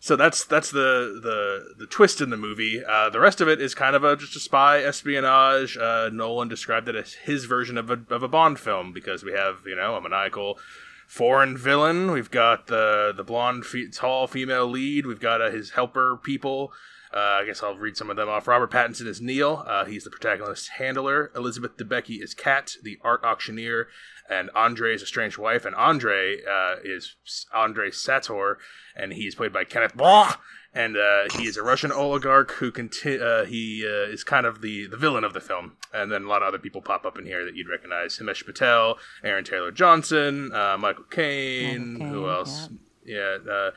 so 0.00 0.14
that's 0.14 0.44
that's 0.44 0.70
the 0.70 1.20
the 1.22 1.74
the 1.78 1.86
twist 1.86 2.20
in 2.20 2.30
the 2.30 2.36
movie. 2.36 2.84
Uh, 2.84 3.10
the 3.10 3.20
rest 3.20 3.40
of 3.40 3.48
it 3.48 3.60
is 3.60 3.74
kind 3.74 3.96
of 3.96 4.04
a 4.04 4.16
just 4.16 4.36
a 4.36 4.40
spy 4.40 4.78
espionage. 4.78 5.76
Uh, 5.76 6.10
Nolan 6.12 6.48
described 6.48 6.88
it 6.88 6.94
as 6.94 7.14
his 7.14 7.46
version 7.46 7.78
of 7.78 7.90
a 7.90 7.98
of 8.10 8.22
a 8.22 8.28
Bond 8.28 8.58
film 8.58 8.92
because 8.92 9.24
we 9.24 9.32
have 9.32 9.60
you 9.66 9.74
know 9.74 9.96
a 9.96 10.00
maniacal 10.00 10.58
foreign 11.06 11.56
villain. 11.56 12.10
We've 12.10 12.30
got 12.30 12.66
the 12.66 13.12
the 13.16 13.24
blonde 13.24 13.64
fe- 13.64 13.88
tall 13.88 14.26
female 14.26 14.66
lead. 14.66 15.06
We've 15.06 15.20
got 15.20 15.40
uh, 15.40 15.50
his 15.50 15.70
helper 15.70 16.18
people. 16.22 16.72
Uh, 17.16 17.40
I 17.40 17.46
guess 17.46 17.62
I'll 17.62 17.78
read 17.78 17.96
some 17.96 18.10
of 18.10 18.16
them 18.16 18.28
off. 18.28 18.46
Robert 18.46 18.70
Pattinson 18.70 19.06
is 19.06 19.22
Neil. 19.22 19.64
Uh, 19.66 19.86
he's 19.86 20.04
the 20.04 20.10
protagonist's 20.10 20.68
handler. 20.68 21.32
Elizabeth 21.34 21.78
Debicki 21.78 22.22
is 22.22 22.34
Kat, 22.34 22.72
the 22.82 22.98
art 23.02 23.24
auctioneer. 23.24 23.88
And 24.28 24.50
Andrei 24.54 24.94
is 24.94 25.00
a 25.00 25.06
strange 25.06 25.38
wife. 25.38 25.64
And 25.64 25.74
Andrei 25.76 26.42
uh, 26.44 26.76
is 26.84 27.16
Andrei 27.54 27.90
Sator, 27.90 28.58
and 28.94 29.14
he's 29.14 29.34
played 29.34 29.52
by 29.52 29.64
Kenneth 29.64 29.96
Branagh. 29.96 30.36
And 30.74 30.98
uh, 30.98 31.24
he 31.38 31.46
is 31.46 31.56
a 31.56 31.62
Russian 31.62 31.90
oligarch 31.90 32.52
who 32.52 32.70
conti- 32.70 33.18
uh, 33.18 33.46
he 33.46 33.82
uh, 33.86 34.12
is 34.12 34.22
kind 34.22 34.44
of 34.44 34.60
the, 34.60 34.86
the 34.86 34.98
villain 34.98 35.24
of 35.24 35.32
the 35.32 35.40
film. 35.40 35.78
And 35.94 36.12
then 36.12 36.24
a 36.24 36.28
lot 36.28 36.42
of 36.42 36.48
other 36.48 36.58
people 36.58 36.82
pop 36.82 37.06
up 37.06 37.16
in 37.16 37.24
here 37.24 37.46
that 37.46 37.56
you'd 37.56 37.70
recognize: 37.70 38.18
Himesh 38.18 38.44
Patel, 38.44 38.98
Aaron 39.24 39.44
Taylor 39.44 39.70
Johnson, 39.70 40.52
uh, 40.52 40.76
Michael 40.76 41.04
Caine. 41.04 41.98
Who 41.98 42.28
else? 42.28 42.68
Yeah, 43.06 43.38
uh, 43.50 43.70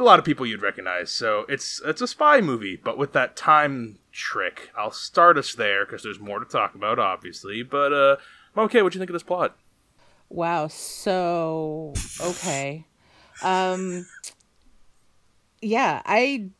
a 0.00 0.04
lot 0.04 0.18
of 0.18 0.24
people 0.24 0.46
you'd 0.46 0.62
recognize. 0.62 1.10
So 1.10 1.44
it's 1.48 1.80
it's 1.84 2.00
a 2.00 2.08
spy 2.08 2.40
movie, 2.40 2.76
but 2.76 2.98
with 2.98 3.12
that 3.12 3.36
time 3.36 3.98
trick. 4.18 4.70
I'll 4.76 4.90
start 4.90 5.38
us 5.38 5.54
there 5.54 5.86
because 5.86 6.02
there's 6.02 6.18
more 6.18 6.40
to 6.40 6.44
talk 6.44 6.74
about, 6.74 6.98
obviously. 6.98 7.62
But 7.62 7.92
uh, 7.92 8.16
okay, 8.56 8.82
what 8.82 8.92
do 8.92 8.98
you 8.98 9.00
think 9.00 9.10
of 9.10 9.14
this 9.14 9.22
plot? 9.22 9.56
Wow. 10.28 10.66
So 10.66 11.94
okay. 12.20 12.84
Um 13.42 14.06
yeah, 15.62 16.02
I 16.04 16.50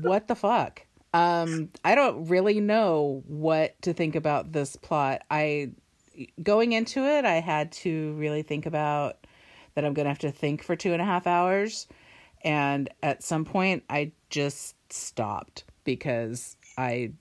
what 0.00 0.28
the 0.28 0.34
fuck? 0.34 0.86
Um 1.12 1.70
I 1.84 1.94
don't 1.94 2.26
really 2.26 2.60
know 2.60 3.22
what 3.26 3.80
to 3.82 3.92
think 3.92 4.14
about 4.14 4.52
this 4.52 4.76
plot. 4.76 5.22
I 5.30 5.70
going 6.42 6.72
into 6.72 7.04
it, 7.04 7.24
I 7.24 7.40
had 7.40 7.72
to 7.72 8.12
really 8.14 8.42
think 8.42 8.66
about 8.66 9.26
that 9.74 9.84
I'm 9.84 9.94
gonna 9.94 10.10
have 10.10 10.18
to 10.20 10.30
think 10.30 10.62
for 10.62 10.76
two 10.76 10.92
and 10.92 11.02
a 11.02 11.06
half 11.06 11.26
hours. 11.26 11.88
And 12.42 12.88
at 13.02 13.22
some 13.22 13.44
point 13.44 13.84
I 13.88 14.12
just 14.30 14.74
stopped 14.92 15.64
because 15.84 16.56
I 16.76 17.12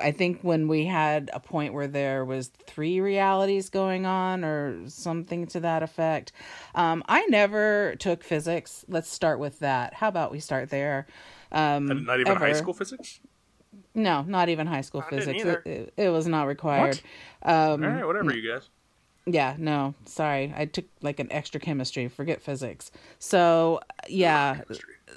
I 0.00 0.10
think 0.10 0.40
when 0.42 0.68
we 0.68 0.86
had 0.86 1.30
a 1.32 1.40
point 1.40 1.74
where 1.74 1.86
there 1.86 2.24
was 2.24 2.48
three 2.66 3.00
realities 3.00 3.70
going 3.70 4.06
on 4.06 4.44
or 4.44 4.88
something 4.88 5.46
to 5.48 5.60
that 5.60 5.82
effect. 5.82 6.32
Um, 6.74 7.04
I 7.08 7.26
never 7.26 7.94
took 7.98 8.24
physics. 8.24 8.84
Let's 8.88 9.08
start 9.08 9.38
with 9.38 9.60
that. 9.60 9.94
How 9.94 10.08
about 10.08 10.32
we 10.32 10.40
start 10.40 10.70
there? 10.70 11.06
Um, 11.52 12.04
Not 12.04 12.20
even 12.20 12.32
ever. 12.32 12.44
high 12.46 12.52
school 12.52 12.74
physics. 12.74 13.20
No, 13.94 14.22
not 14.22 14.48
even 14.48 14.66
high 14.66 14.80
school 14.80 15.04
I 15.06 15.10
physics. 15.10 15.44
It, 15.44 15.66
it, 15.66 15.94
it 15.96 16.08
was 16.08 16.26
not 16.26 16.46
required. 16.48 17.00
Um, 17.42 17.84
All 17.84 17.90
right, 17.90 18.06
whatever, 18.06 18.34
you 18.34 18.52
guys. 18.52 18.68
Yeah, 19.26 19.56
no, 19.58 19.94
sorry. 20.04 20.52
I 20.54 20.66
took 20.66 20.84
like 21.00 21.18
an 21.18 21.32
extra 21.32 21.58
chemistry. 21.58 22.08
Forget 22.08 22.42
physics. 22.42 22.90
So, 23.18 23.80
yeah. 24.06 24.60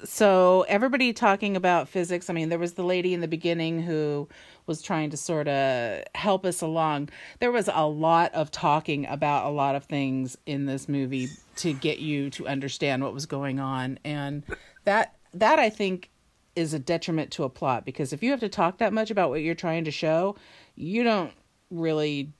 So, 0.04 0.64
everybody 0.68 1.12
talking 1.12 1.56
about 1.56 1.88
physics. 1.88 2.30
I 2.30 2.32
mean, 2.32 2.48
there 2.48 2.58
was 2.58 2.74
the 2.74 2.84
lady 2.84 3.12
in 3.12 3.20
the 3.20 3.28
beginning 3.28 3.82
who 3.82 4.28
was 4.66 4.80
trying 4.80 5.10
to 5.10 5.16
sort 5.16 5.46
of 5.46 6.04
help 6.14 6.46
us 6.46 6.62
along. 6.62 7.10
There 7.40 7.52
was 7.52 7.68
a 7.72 7.86
lot 7.86 8.32
of 8.34 8.50
talking 8.50 9.06
about 9.06 9.46
a 9.46 9.50
lot 9.50 9.74
of 9.74 9.84
things 9.84 10.38
in 10.46 10.64
this 10.64 10.88
movie 10.88 11.28
to 11.56 11.74
get 11.74 11.98
you 11.98 12.30
to 12.30 12.48
understand 12.48 13.02
what 13.02 13.12
was 13.12 13.26
going 13.26 13.60
on. 13.60 13.98
And 14.04 14.42
that 14.84 15.16
that 15.34 15.58
I 15.58 15.68
think 15.68 16.10
is 16.56 16.72
a 16.72 16.78
detriment 16.78 17.30
to 17.32 17.44
a 17.44 17.48
plot 17.48 17.84
because 17.84 18.12
if 18.12 18.22
you 18.22 18.30
have 18.30 18.40
to 18.40 18.48
talk 18.48 18.78
that 18.78 18.92
much 18.92 19.10
about 19.10 19.28
what 19.28 19.42
you're 19.42 19.54
trying 19.54 19.84
to 19.84 19.90
show, 19.90 20.34
you 20.76 21.04
don't 21.04 21.32
really 21.70 22.32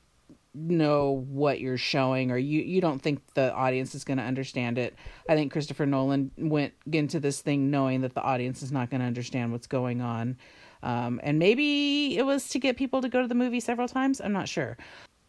know 0.67 1.25
what 1.29 1.61
you're 1.61 1.77
showing 1.77 2.31
or 2.31 2.39
you 2.39 2.63
you 2.63 2.81
don't 2.81 3.01
think 3.01 3.21
the 3.35 3.53
audience 3.55 3.95
is 3.95 4.05
going 4.05 4.19
to 4.19 4.25
understand 4.25 4.79
it. 4.79 4.95
I 5.29 5.35
think 5.35 5.53
Christopher 5.53 5.87
Nolan 5.87 6.31
went 6.37 6.75
into 6.93 7.21
this 7.21 7.41
thing 7.41 7.71
knowing 7.71 8.01
that 8.03 8.15
the 8.15 8.23
audience 8.23 8.63
is 8.63 8.73
not 8.73 8.91
going 8.91 9.01
to 9.01 9.07
understand 9.07 9.53
what's 9.53 9.67
going 9.67 10.01
on. 10.01 10.37
Um, 10.83 11.21
and 11.23 11.39
maybe 11.39 12.17
it 12.17 12.25
was 12.25 12.49
to 12.51 12.59
get 12.59 12.77
people 12.77 13.03
to 13.03 13.09
go 13.09 13.21
to 13.21 13.29
the 13.29 13.35
movie 13.35 13.61
several 13.61 13.89
times. 13.89 14.21
I'm 14.21 14.33
not 14.33 14.49
sure. 14.49 14.77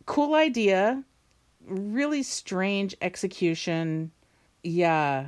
Cool 0.05 0.36
idea. 0.36 1.03
Really 1.65 2.24
strange 2.24 2.95
execution. 3.01 4.12
Yeah. 4.63 5.27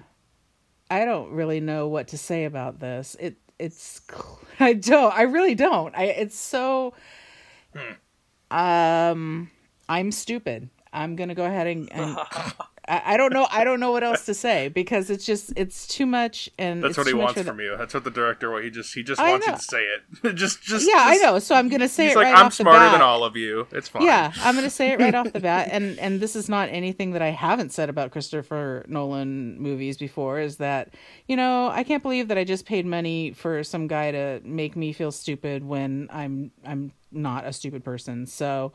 I 0.90 1.06
don't 1.06 1.32
really 1.32 1.60
know 1.60 1.88
what 1.88 2.10
to 2.10 2.18
say 2.18 2.46
about 2.46 2.80
this. 2.80 3.16
It 3.20 3.38
it's 3.58 4.02
I 4.60 4.74
don't. 4.74 5.14
I 5.16 5.24
really 5.24 5.56
don't. 5.56 5.96
I 5.96 6.06
it's 6.06 6.38
so 6.38 6.94
um 8.50 9.50
I'm 9.92 10.12
stupid. 10.12 10.70
I'm 10.94 11.16
gonna 11.16 11.36
go 11.36 11.46
ahead 11.46 11.68
and, 11.68 11.92
and 11.94 12.18
I, 12.88 13.02
I 13.14 13.18
don't 13.18 13.32
know. 13.32 13.48
I 13.50 13.64
don't 13.64 13.80
know 13.80 13.92
what 13.92 14.04
else 14.04 14.26
to 14.26 14.34
say 14.34 14.68
because 14.68 15.10
it's 15.10 15.26
just 15.26 15.54
it's 15.56 15.88
too 15.88 16.06
much 16.06 16.50
and 16.58 16.84
That's 16.84 16.98
what 16.98 17.08
he 17.08 17.14
wants 17.14 17.36
the- 17.36 17.46
from 17.46 17.60
you. 17.62 17.78
That's 17.78 17.94
what 17.94 18.04
the 18.04 18.12
director. 18.12 18.52
What 18.52 18.64
he 18.66 18.70
just 18.70 18.94
he 18.94 19.02
just 19.02 19.22
I 19.22 19.32
wants 19.32 19.48
you 19.48 19.54
to 19.54 19.60
say 19.62 19.84
it. 19.86 20.36
just 20.36 20.62
just 20.62 20.86
Yeah, 20.86 20.98
I 20.98 21.16
know. 21.18 21.40
So 21.40 21.56
I'm 21.56 21.70
gonna 21.70 21.88
say 21.88 22.08
He's 22.08 22.14
it 22.14 22.18
like, 22.18 22.26
right 22.26 22.36
I'm 22.38 22.48
off 22.48 22.58
the 22.58 22.64
smarter 22.64 22.90
than 22.92 23.02
all 23.02 23.24
of 23.24 23.38
you. 23.38 23.68
It's 23.72 23.88
fine. 23.88 24.02
Yeah, 24.04 24.34
I'm 24.38 24.56
going 24.56 24.66
to 24.66 24.70
say 24.70 24.92
it 24.92 25.00
right 25.00 25.16
off 25.16 25.32
the 25.32 25.40
bat, 25.52 25.70
and 25.72 25.98
and 26.00 26.20
this 26.20 26.36
is 26.36 26.50
not 26.50 26.68
anything 26.70 27.12
that 27.12 27.22
I 27.22 27.30
haven't 27.30 27.72
said 27.72 27.90
about 27.90 28.12
Christopher 28.12 28.84
Nolan 28.90 29.60
movies 29.62 29.98
before. 29.98 30.40
Is 30.40 30.58
that 30.58 30.94
you 31.28 31.38
know 31.38 31.70
I 31.70 31.84
can't 31.84 32.04
believe 32.04 32.28
that 32.28 32.38
I 32.38 32.44
just 32.44 32.66
paid 32.66 32.86
money 32.86 33.32
for 33.32 33.64
some 33.64 33.88
guy 33.88 34.12
to 34.12 34.42
make 34.44 34.76
me 34.76 34.92
feel 34.92 35.12
stupid 35.12 35.64
when 35.64 36.10
I'm 36.12 36.52
I'm 36.66 36.92
not 37.14 37.46
a 37.46 37.54
stupid 37.54 37.84
person. 37.86 38.26
So 38.26 38.74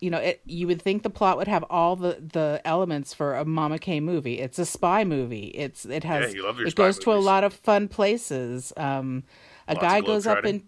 you 0.00 0.10
know 0.10 0.18
it 0.18 0.40
you 0.44 0.66
would 0.66 0.82
think 0.82 1.02
the 1.02 1.10
plot 1.10 1.36
would 1.36 1.48
have 1.48 1.64
all 1.70 1.96
the 1.96 2.18
the 2.32 2.60
elements 2.64 3.14
for 3.14 3.34
a 3.34 3.44
Mama 3.44 3.78
K 3.78 4.00
movie. 4.00 4.40
It's 4.40 4.58
a 4.58 4.66
spy 4.66 5.04
movie. 5.04 5.46
It's 5.48 5.84
it 5.84 6.04
has 6.04 6.32
Yeah, 6.32 6.36
you 6.36 6.44
love 6.44 6.58
your 6.58 6.68
it 6.68 6.74
goes 6.74 6.98
to 7.00 7.12
a 7.12 7.14
lot 7.14 7.44
of 7.44 7.54
fun 7.54 7.88
places. 7.88 8.72
Um, 8.76 9.24
a 9.68 9.74
Lots 9.74 9.82
guy 9.82 10.00
goes 10.00 10.26
up 10.26 10.44
and 10.44 10.62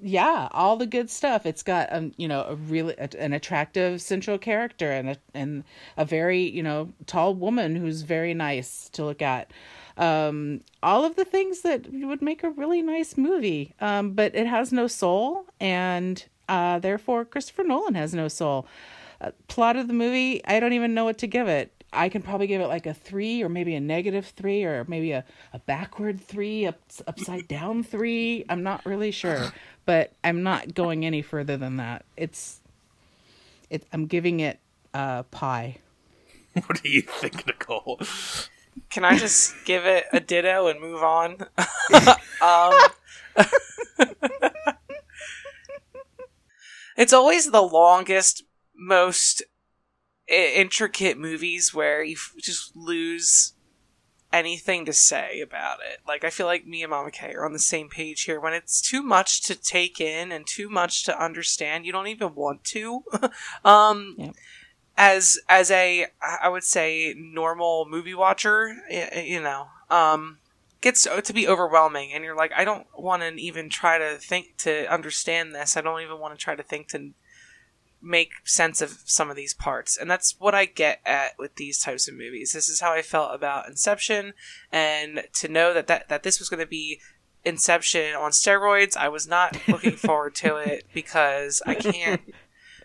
yeah, 0.00 0.48
all 0.52 0.76
the 0.76 0.86
good 0.86 1.08
stuff. 1.08 1.46
It's 1.46 1.62
got 1.62 1.88
um, 1.90 2.12
you 2.16 2.28
know, 2.28 2.42
a 2.42 2.54
really 2.54 2.94
an 2.98 3.32
attractive 3.32 4.02
central 4.02 4.36
character 4.38 4.90
and 4.90 5.10
a 5.10 5.16
and 5.32 5.64
a 5.96 6.04
very 6.04 6.42
you 6.42 6.62
know 6.62 6.92
tall 7.06 7.34
woman 7.34 7.76
who's 7.76 8.02
very 8.02 8.34
nice 8.34 8.90
to 8.90 9.04
look 9.04 9.22
at. 9.22 9.50
Um, 9.96 10.60
all 10.82 11.04
of 11.04 11.16
the 11.16 11.24
things 11.24 11.62
that 11.62 11.90
would 11.90 12.20
make 12.20 12.42
a 12.42 12.50
really 12.50 12.82
nice 12.82 13.16
movie. 13.16 13.74
Um, 13.80 14.12
but 14.12 14.34
it 14.34 14.46
has 14.46 14.72
no 14.72 14.88
soul, 14.88 15.46
and 15.58 16.22
uh, 16.48 16.78
therefore 16.78 17.24
Christopher 17.24 17.64
Nolan 17.64 17.94
has 17.94 18.14
no 18.14 18.28
soul. 18.28 18.66
Uh, 19.20 19.30
plot 19.48 19.76
of 19.76 19.88
the 19.88 19.94
movie, 19.94 20.44
I 20.44 20.60
don't 20.60 20.72
even 20.72 20.94
know 20.94 21.04
what 21.04 21.18
to 21.18 21.26
give 21.26 21.48
it. 21.48 21.70
I 21.92 22.08
can 22.08 22.22
probably 22.22 22.46
give 22.46 22.60
it 22.60 22.66
like 22.66 22.86
a 22.86 22.94
three 22.94 23.42
or 23.42 23.48
maybe 23.48 23.74
a 23.74 23.80
negative 23.80 24.26
three 24.26 24.64
or 24.64 24.84
maybe 24.88 25.12
a, 25.12 25.24
a 25.52 25.58
backward 25.60 26.20
three, 26.20 26.66
up, 26.66 26.80
upside 27.06 27.46
down 27.46 27.84
three. 27.84 28.44
I'm 28.48 28.62
not 28.62 28.84
really 28.84 29.12
sure, 29.12 29.52
but 29.86 30.12
I'm 30.24 30.42
not 30.42 30.74
going 30.74 31.06
any 31.06 31.22
further 31.22 31.56
than 31.56 31.76
that. 31.76 32.04
It's, 32.16 32.60
it, 33.70 33.84
I'm 33.92 34.06
giving 34.06 34.40
it 34.40 34.58
uh, 34.92 35.22
pie. 35.24 35.78
What 36.66 36.80
do 36.80 36.88
you 36.88 37.02
think, 37.02 37.48
Nicole? 37.48 37.98
Can 38.88 39.04
I 39.04 39.18
just 39.18 39.54
give 39.64 39.86
it 39.86 40.04
a 40.12 40.20
ditto 40.20 40.68
and 40.68 40.80
move 40.80 41.02
on? 41.02 41.38
um, 42.40 42.72
it's 46.96 47.12
always 47.12 47.50
the 47.50 47.62
longest, 47.62 48.42
most 48.76 49.42
i- 50.30 50.32
intricate 50.56 51.18
movies 51.18 51.72
where 51.74 52.02
you 52.02 52.14
f- 52.16 52.32
just 52.40 52.74
lose 52.76 53.52
anything 54.32 54.84
to 54.84 54.92
say 54.92 55.40
about 55.40 55.78
it. 55.80 56.00
Like 56.06 56.24
I 56.24 56.30
feel 56.30 56.46
like 56.46 56.66
me 56.66 56.82
and 56.82 56.90
Mama 56.90 57.10
K 57.12 57.32
are 57.34 57.44
on 57.46 57.52
the 57.52 57.58
same 57.58 57.88
page 57.88 58.22
here. 58.24 58.40
When 58.40 58.52
it's 58.52 58.80
too 58.80 59.02
much 59.02 59.42
to 59.42 59.54
take 59.54 60.00
in 60.00 60.32
and 60.32 60.46
too 60.46 60.68
much 60.68 61.04
to 61.04 61.22
understand, 61.22 61.86
you 61.86 61.92
don't 61.92 62.08
even 62.08 62.34
want 62.34 62.64
to. 62.64 63.04
um, 63.64 64.16
Yep. 64.18 64.34
as 64.96 65.38
as 65.48 65.70
a 65.70 66.06
I 66.42 66.48
would 66.48 66.64
say 66.64 67.14
normal 67.16 67.86
movie 67.88 68.14
watcher, 68.14 68.74
you 68.90 69.40
know, 69.40 69.68
um, 69.90 70.38
gets 70.84 71.08
to 71.24 71.32
be 71.32 71.48
overwhelming, 71.48 72.12
and 72.12 72.22
you're 72.22 72.36
like, 72.36 72.52
I 72.54 72.64
don't 72.64 72.86
want 72.94 73.22
to 73.22 73.40
even 73.40 73.70
try 73.70 73.96
to 73.96 74.16
think 74.16 74.58
to 74.58 74.86
understand 74.92 75.54
this. 75.54 75.78
I 75.78 75.80
don't 75.80 76.02
even 76.02 76.18
want 76.18 76.38
to 76.38 76.42
try 76.42 76.54
to 76.54 76.62
think 76.62 76.88
to 76.88 77.12
make 78.02 78.32
sense 78.44 78.82
of 78.82 79.00
some 79.06 79.30
of 79.30 79.36
these 79.36 79.54
parts, 79.54 79.96
and 79.96 80.10
that's 80.10 80.38
what 80.38 80.54
I 80.54 80.66
get 80.66 81.00
at 81.06 81.38
with 81.38 81.56
these 81.56 81.80
types 81.80 82.06
of 82.06 82.14
movies. 82.14 82.52
This 82.52 82.68
is 82.68 82.80
how 82.80 82.92
I 82.92 83.00
felt 83.00 83.34
about 83.34 83.66
Inception, 83.66 84.34
and 84.70 85.24
to 85.32 85.48
know 85.48 85.72
that 85.72 85.86
that, 85.86 86.10
that 86.10 86.22
this 86.22 86.38
was 86.38 86.50
going 86.50 86.60
to 86.60 86.66
be 86.66 87.00
Inception 87.46 88.14
on 88.14 88.30
steroids, 88.30 88.94
I 88.94 89.08
was 89.08 89.26
not 89.26 89.58
looking 89.66 89.92
forward 89.96 90.34
to 90.36 90.56
it 90.56 90.84
because 90.92 91.62
I 91.64 91.74
can't 91.74 92.20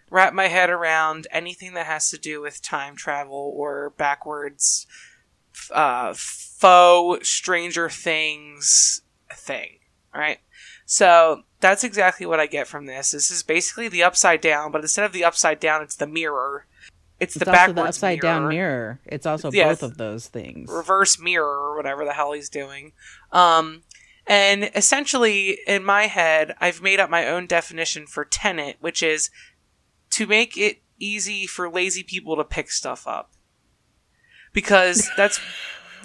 wrap 0.09 0.33
my 0.33 0.47
head 0.47 0.69
around 0.69 1.27
anything 1.31 1.73
that 1.73 1.85
has 1.85 2.09
to 2.11 2.17
do 2.17 2.41
with 2.41 2.61
time 2.61 2.95
travel 2.95 3.53
or 3.55 3.91
backwards 3.97 4.87
uh, 5.71 6.13
faux 6.15 7.27
Stranger 7.27 7.89
Things 7.89 9.01
thing. 9.33 9.79
Right? 10.13 10.39
So 10.85 11.43
that's 11.59 11.83
exactly 11.83 12.25
what 12.25 12.39
I 12.39 12.47
get 12.47 12.67
from 12.67 12.87
this. 12.87 13.11
This 13.11 13.29
is 13.29 13.43
basically 13.43 13.89
the 13.89 14.03
upside 14.03 14.41
down, 14.41 14.71
but 14.71 14.81
instead 14.81 15.05
of 15.05 15.11
the 15.13 15.23
upside 15.23 15.59
down, 15.59 15.83
it's 15.83 15.95
the 15.95 16.07
mirror. 16.07 16.65
It's, 17.19 17.35
It's 17.35 17.45
the 17.45 17.51
also 17.51 17.67
the 17.67 17.73
backwards 17.73 17.97
upside 17.97 18.21
down 18.21 18.47
mirror. 18.47 18.99
It's 19.05 19.25
also 19.25 19.51
Yeah, 19.51 19.69
both 19.69 19.83
of 19.83 19.97
those 19.97 20.27
things. 20.27 20.71
reverse 20.71 21.19
mirror 21.19 21.45
or 21.45 21.75
whatever 21.75 22.05
the 22.05 22.13
hell 22.13 22.31
he's 22.31 22.49
doing. 22.49 22.93
Um, 23.31 23.83
and 24.25 24.71
essentially, 24.75 25.59
in 25.67 25.83
my 25.83 26.03
head, 26.03 26.55
I've 26.59 26.81
made 26.81 26.99
up 26.99 27.09
my 27.09 27.27
own 27.27 27.45
definition 27.45 28.07
for 28.07 28.23
Tenet, 28.25 28.77
which 28.79 29.03
is 29.03 29.29
to 30.11 30.25
make 30.27 30.57
it 30.57 30.81
easy 30.97 31.45
for 31.45 31.69
lazy 31.69 32.03
people 32.03 32.35
to 32.35 32.43
pick 32.43 32.71
stuff 32.71 33.07
up. 33.07 33.31
Because 34.53 35.09
that's 35.15 35.39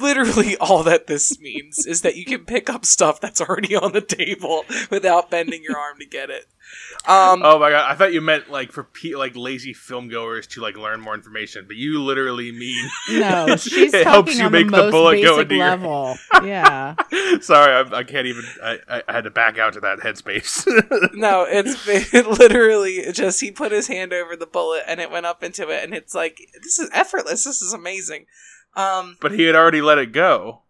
literally 0.00 0.56
all 0.58 0.82
that 0.84 1.06
this 1.06 1.38
means 1.40 1.86
is 1.86 2.02
that 2.02 2.16
you 2.16 2.24
can 2.24 2.44
pick 2.44 2.68
up 2.70 2.84
stuff 2.84 3.20
that's 3.20 3.40
already 3.40 3.74
on 3.76 3.92
the 3.92 4.00
table 4.00 4.64
without 4.90 5.30
bending 5.30 5.62
your 5.62 5.78
arm 5.78 5.98
to 5.98 6.06
get 6.06 6.30
it. 6.30 6.46
Um, 7.06 7.42
Oh 7.44 7.58
my 7.58 7.70
god! 7.70 7.90
I 7.90 7.94
thought 7.94 8.14
you 8.14 8.22
meant 8.22 8.50
like 8.50 8.72
for 8.72 8.84
pe- 8.84 9.14
like 9.14 9.36
lazy 9.36 9.74
film 9.74 10.08
goers 10.08 10.46
to 10.48 10.60
like 10.62 10.76
learn 10.78 11.00
more 11.00 11.14
information, 11.14 11.64
but 11.66 11.76
you 11.76 12.02
literally 12.02 12.50
mean 12.52 12.88
No, 13.10 13.54
she's 13.56 13.92
it 13.92 14.06
helps 14.06 14.38
you 14.38 14.46
on 14.46 14.52
make 14.52 14.70
the 14.70 14.84
the, 14.86 14.90
bullet 14.90 15.22
go 15.22 15.36
basic 15.44 15.52
into 15.52 15.56
your. 15.56 16.14
Yeah. 16.48 16.94
Sorry, 17.40 17.72
I, 17.72 17.98
I 17.98 18.02
can't 18.04 18.26
even. 18.26 18.44
I, 18.62 18.78
I- 18.88 19.02
I 19.06 19.12
had 19.12 19.24
to 19.24 19.30
back 19.30 19.58
out 19.58 19.74
to 19.74 19.80
that 19.80 19.98
headspace. 19.98 20.66
no, 21.14 21.46
it's 21.48 21.86
it 22.14 22.26
literally 22.26 23.12
just 23.12 23.40
he 23.40 23.50
put 23.50 23.70
his 23.70 23.86
hand 23.88 24.12
over 24.14 24.34
the 24.34 24.46
bullet 24.46 24.84
and 24.88 25.00
it 25.00 25.10
went 25.10 25.26
up 25.26 25.42
into 25.42 25.68
it, 25.68 25.84
and 25.84 25.92
it's 25.94 26.14
like 26.14 26.40
this 26.62 26.78
is 26.78 26.88
effortless. 26.94 27.44
This 27.44 27.60
is 27.60 27.72
amazing. 27.74 28.24
Um, 28.76 29.16
but 29.20 29.32
he 29.32 29.44
had 29.44 29.54
already 29.56 29.80
let 29.80 29.98
it 29.98 30.12
go. 30.12 30.62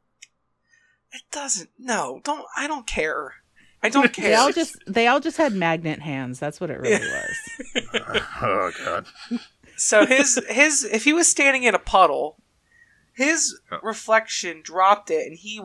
it 1.13 1.23
doesn't. 1.31 1.71
No, 1.79 2.21
don't. 2.25 2.45
I 2.57 2.67
don't 2.67 2.87
care. 2.87 3.35
I 3.83 3.89
don't 3.89 4.13
care. 4.13 4.29
They 4.31 4.35
all 4.35 4.53
just 4.53 4.77
they 4.87 5.07
all 5.07 5.21
just 5.21 5.37
had 5.37 5.53
magnet 5.55 6.01
hands. 6.01 6.39
That's 6.39 6.61
what 6.61 6.71
it 6.71 6.81
really 6.81 7.07
was. 7.07 8.23
oh 8.43 8.71
god! 8.85 9.07
so 9.77 10.05
his 10.07 10.41
his 10.49 10.85
if 10.85 11.05
he 11.05 11.13
was 11.13 11.29
standing 11.29 11.63
in 11.65 11.75
a 11.75 11.79
puddle, 11.79 12.37
his 13.15 13.59
Oh. 13.71 13.79
reflection 13.83 14.61
dropped 14.63 15.11
it, 15.11 15.27
and 15.27 15.37
he 15.37 15.61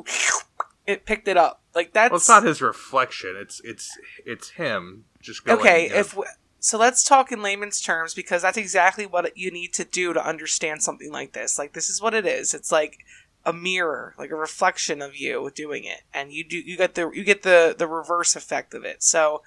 it 0.88 1.06
picked 1.06 1.28
it 1.28 1.38
up. 1.38 1.62
Like 1.76 1.94
that's 1.94 2.12
Well, 2.12 2.18
it's 2.18 2.30
not 2.30 2.44
his 2.44 2.62
reflection. 2.62 3.36
It's 3.38 3.60
it's 3.64 3.98
it's 4.26 4.50
him 4.52 5.06
just 5.22 5.44
going, 5.46 5.60
okay, 5.60 5.84
you 5.86 5.90
know, 5.90 5.96
if 5.98 6.12
w- 6.12 6.30
so, 6.60 6.78
let's 6.78 7.04
talk 7.04 7.32
in 7.32 7.42
layman's 7.42 7.80
terms 7.82 8.14
because 8.14 8.42
that's 8.42 8.58
exactly 8.58 9.06
what 9.06 9.38
you 9.38 9.52
need 9.52 9.74
to 9.74 9.86
do 9.86 10.14
to 10.14 10.26
understand 10.26 10.82
something 10.84 11.12
like 11.12 11.34
this. 11.34 11.58
Like 11.60 11.74
this 11.74 11.90
is 11.90 12.02
what 12.02 12.14
it 12.14 12.26
is. 12.26 12.54
It's 12.54 12.72
like 12.72 12.98
a 13.46 13.54
mirror, 13.54 14.14
like 14.18 14.32
a 14.32 14.36
reflection 14.36 15.02
of 15.02 15.16
you 15.16 15.50
doing 15.56 15.86
it, 15.86 16.02
and 16.14 16.32
you 16.32 16.44
do 16.44 16.58
you 16.58 16.78
get 16.78 16.96
the 16.96 17.10
you 17.14 17.24
get 17.24 17.44
the 17.44 17.74
the 17.78 17.88
reverse 17.88 18.36
effect 18.36 18.74
of 18.74 18.84
it. 18.84 19.02
So, 19.02 19.42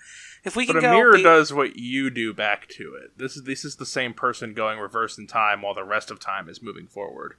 if 0.45 0.57
we 0.57 0.65
can 0.67 0.77
but 0.77 0.79
a 0.79 0.83
go 0.89 0.93
mirror 0.93 1.17
be- 1.17 1.23
does 1.23 1.53
what 1.53 1.77
you 1.77 2.09
do 2.11 2.33
back 2.33 2.69
to 2.71 2.95
it. 2.95 3.17
This 3.19 3.37
is 3.37 3.43
this 3.45 3.65
is 3.65 3.77
the 3.77 3.87
same 3.87 4.15
person 4.15 4.55
going 4.55 4.79
reverse 4.79 5.19
in 5.19 5.27
time 5.27 5.61
while 5.63 5.75
the 5.75 5.85
rest 5.85 6.11
of 6.11 6.19
time 6.19 6.49
is 6.49 6.63
moving 6.63 6.87
forward. 6.87 7.35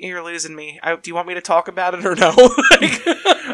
you're 0.00 0.24
losing 0.24 0.56
me. 0.56 0.80
I, 0.82 0.96
do 0.96 1.10
you 1.10 1.14
want 1.14 1.28
me 1.28 1.34
to 1.34 1.40
talk 1.42 1.68
about 1.68 1.94
it 1.94 2.04
or 2.06 2.14
no? 2.16 2.30
Like- 2.70 3.02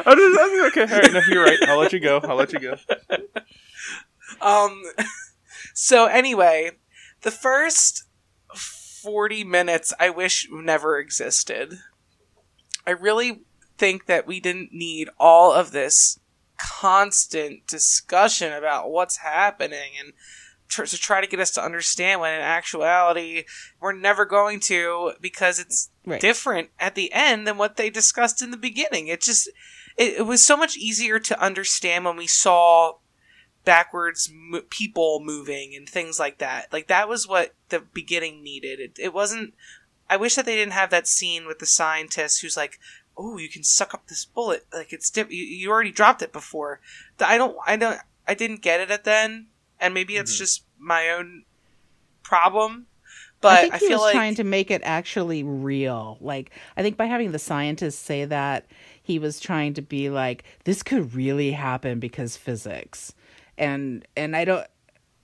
I 0.02 0.14
just, 0.14 0.40
I 0.40 0.48
think, 0.48 0.76
okay, 0.78 0.94
all 0.94 1.00
right, 1.00 1.12
no, 1.12 1.20
you're 1.28 1.44
right. 1.44 1.58
I'll 1.68 1.78
let 1.78 1.92
you 1.92 2.00
go. 2.00 2.20
I'll 2.22 2.36
let 2.36 2.52
you 2.52 2.60
go. 2.60 2.76
Um. 4.40 4.82
So 5.82 6.04
anyway, 6.04 6.72
the 7.22 7.30
first 7.30 8.04
forty 8.54 9.44
minutes 9.44 9.94
I 9.98 10.10
wish 10.10 10.46
never 10.52 10.98
existed. 10.98 11.78
I 12.86 12.90
really 12.90 13.44
think 13.78 14.04
that 14.04 14.26
we 14.26 14.40
didn't 14.40 14.74
need 14.74 15.08
all 15.18 15.54
of 15.54 15.70
this 15.72 16.20
constant 16.58 17.66
discussion 17.66 18.52
about 18.52 18.90
what's 18.90 19.16
happening 19.18 19.92
and 19.98 20.12
tr- 20.68 20.84
to 20.84 20.98
try 20.98 21.22
to 21.22 21.26
get 21.26 21.40
us 21.40 21.50
to 21.52 21.64
understand 21.64 22.20
when 22.20 22.34
in 22.34 22.42
actuality 22.42 23.44
we're 23.80 23.92
never 23.94 24.26
going 24.26 24.60
to 24.60 25.12
because 25.18 25.58
it's 25.58 25.88
Right. 26.04 26.20
different 26.20 26.68
at 26.78 26.94
the 26.94 27.10
end 27.12 27.46
than 27.46 27.56
what 27.56 27.76
they 27.76 27.88
discussed 27.88 28.42
in 28.42 28.50
the 28.50 28.58
beginning. 28.58 29.08
It 29.08 29.22
just 29.22 29.48
it, 29.96 30.18
it 30.18 30.26
was 30.26 30.44
so 30.44 30.58
much 30.58 30.76
easier 30.76 31.18
to 31.18 31.42
understand 31.42 32.04
when 32.04 32.16
we 32.18 32.26
saw 32.26 32.96
backwards 33.64 34.30
mo- 34.32 34.62
people 34.70 35.20
moving 35.22 35.74
and 35.74 35.88
things 35.88 36.18
like 36.18 36.38
that. 36.38 36.72
Like 36.72 36.86
that 36.88 37.08
was 37.08 37.26
what 37.28 37.54
the 37.68 37.80
beginning 37.80 38.42
needed. 38.42 38.80
It, 38.80 38.98
it 38.98 39.12
wasn't. 39.14 39.54
I 40.08 40.16
wish 40.16 40.34
that 40.34 40.44
they 40.46 40.56
didn't 40.56 40.72
have 40.72 40.90
that 40.90 41.06
scene 41.06 41.46
with 41.46 41.58
the 41.60 41.66
scientist 41.66 42.40
who's 42.42 42.56
like, 42.56 42.78
"Oh, 43.16 43.38
you 43.38 43.48
can 43.48 43.62
suck 43.62 43.94
up 43.94 44.06
this 44.08 44.24
bullet. 44.24 44.66
Like 44.72 44.92
it's 44.92 45.10
diff- 45.10 45.30
you, 45.30 45.44
you 45.44 45.70
already 45.70 45.92
dropped 45.92 46.22
it 46.22 46.32
before." 46.32 46.80
The- 47.18 47.28
I 47.28 47.38
don't. 47.38 47.56
I 47.66 47.76
don't. 47.76 48.00
I 48.26 48.34
didn't 48.34 48.62
get 48.62 48.80
it 48.80 48.90
at 48.90 49.04
then, 49.04 49.46
and 49.80 49.94
maybe 49.94 50.16
it's 50.16 50.34
Mhm. 50.34 50.38
just 50.38 50.64
my 50.78 51.08
own 51.10 51.44
problem. 52.22 52.86
But 53.40 53.52
I 53.52 53.60
think 53.62 53.74
I, 53.74 53.78
he 53.78 53.88
was 53.92 54.00
like 54.02 54.14
trying 54.14 54.34
to 54.34 54.44
make 54.44 54.70
it 54.70 54.82
actually 54.84 55.42
real. 55.42 56.18
Like 56.20 56.50
I 56.76 56.82
think 56.82 56.96
by 56.96 57.06
having 57.06 57.32
the 57.32 57.38
scientists 57.38 57.98
say 57.98 58.24
that, 58.26 58.66
he 59.02 59.18
was 59.18 59.40
trying 59.40 59.74
to 59.74 59.82
be 59.82 60.10
like, 60.10 60.44
this 60.64 60.82
could 60.82 61.14
really 61.14 61.52
happen 61.52 61.98
because 62.00 62.36
physics. 62.36 63.14
And 63.60 64.04
and 64.16 64.34
I 64.34 64.44
don't 64.44 64.66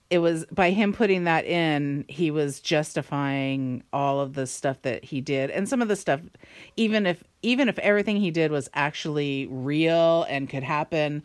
it 0.09 0.19
was 0.19 0.45
by 0.51 0.71
him 0.71 0.93
putting 0.93 1.25
that 1.25 1.45
in, 1.45 2.05
he 2.07 2.31
was 2.31 2.61
justifying 2.61 3.83
all 3.91 4.21
of 4.21 4.35
the 4.35 4.47
stuff 4.47 4.81
that 4.83 5.03
he 5.03 5.19
did. 5.19 5.49
And 5.49 5.67
some 5.67 5.81
of 5.81 5.89
the 5.89 5.95
stuff 5.95 6.21
even 6.77 7.05
if 7.05 7.23
even 7.41 7.67
if 7.67 7.77
everything 7.79 8.17
he 8.17 8.31
did 8.31 8.51
was 8.51 8.69
actually 8.73 9.47
real 9.47 10.25
and 10.29 10.49
could 10.49 10.63
happen, 10.63 11.23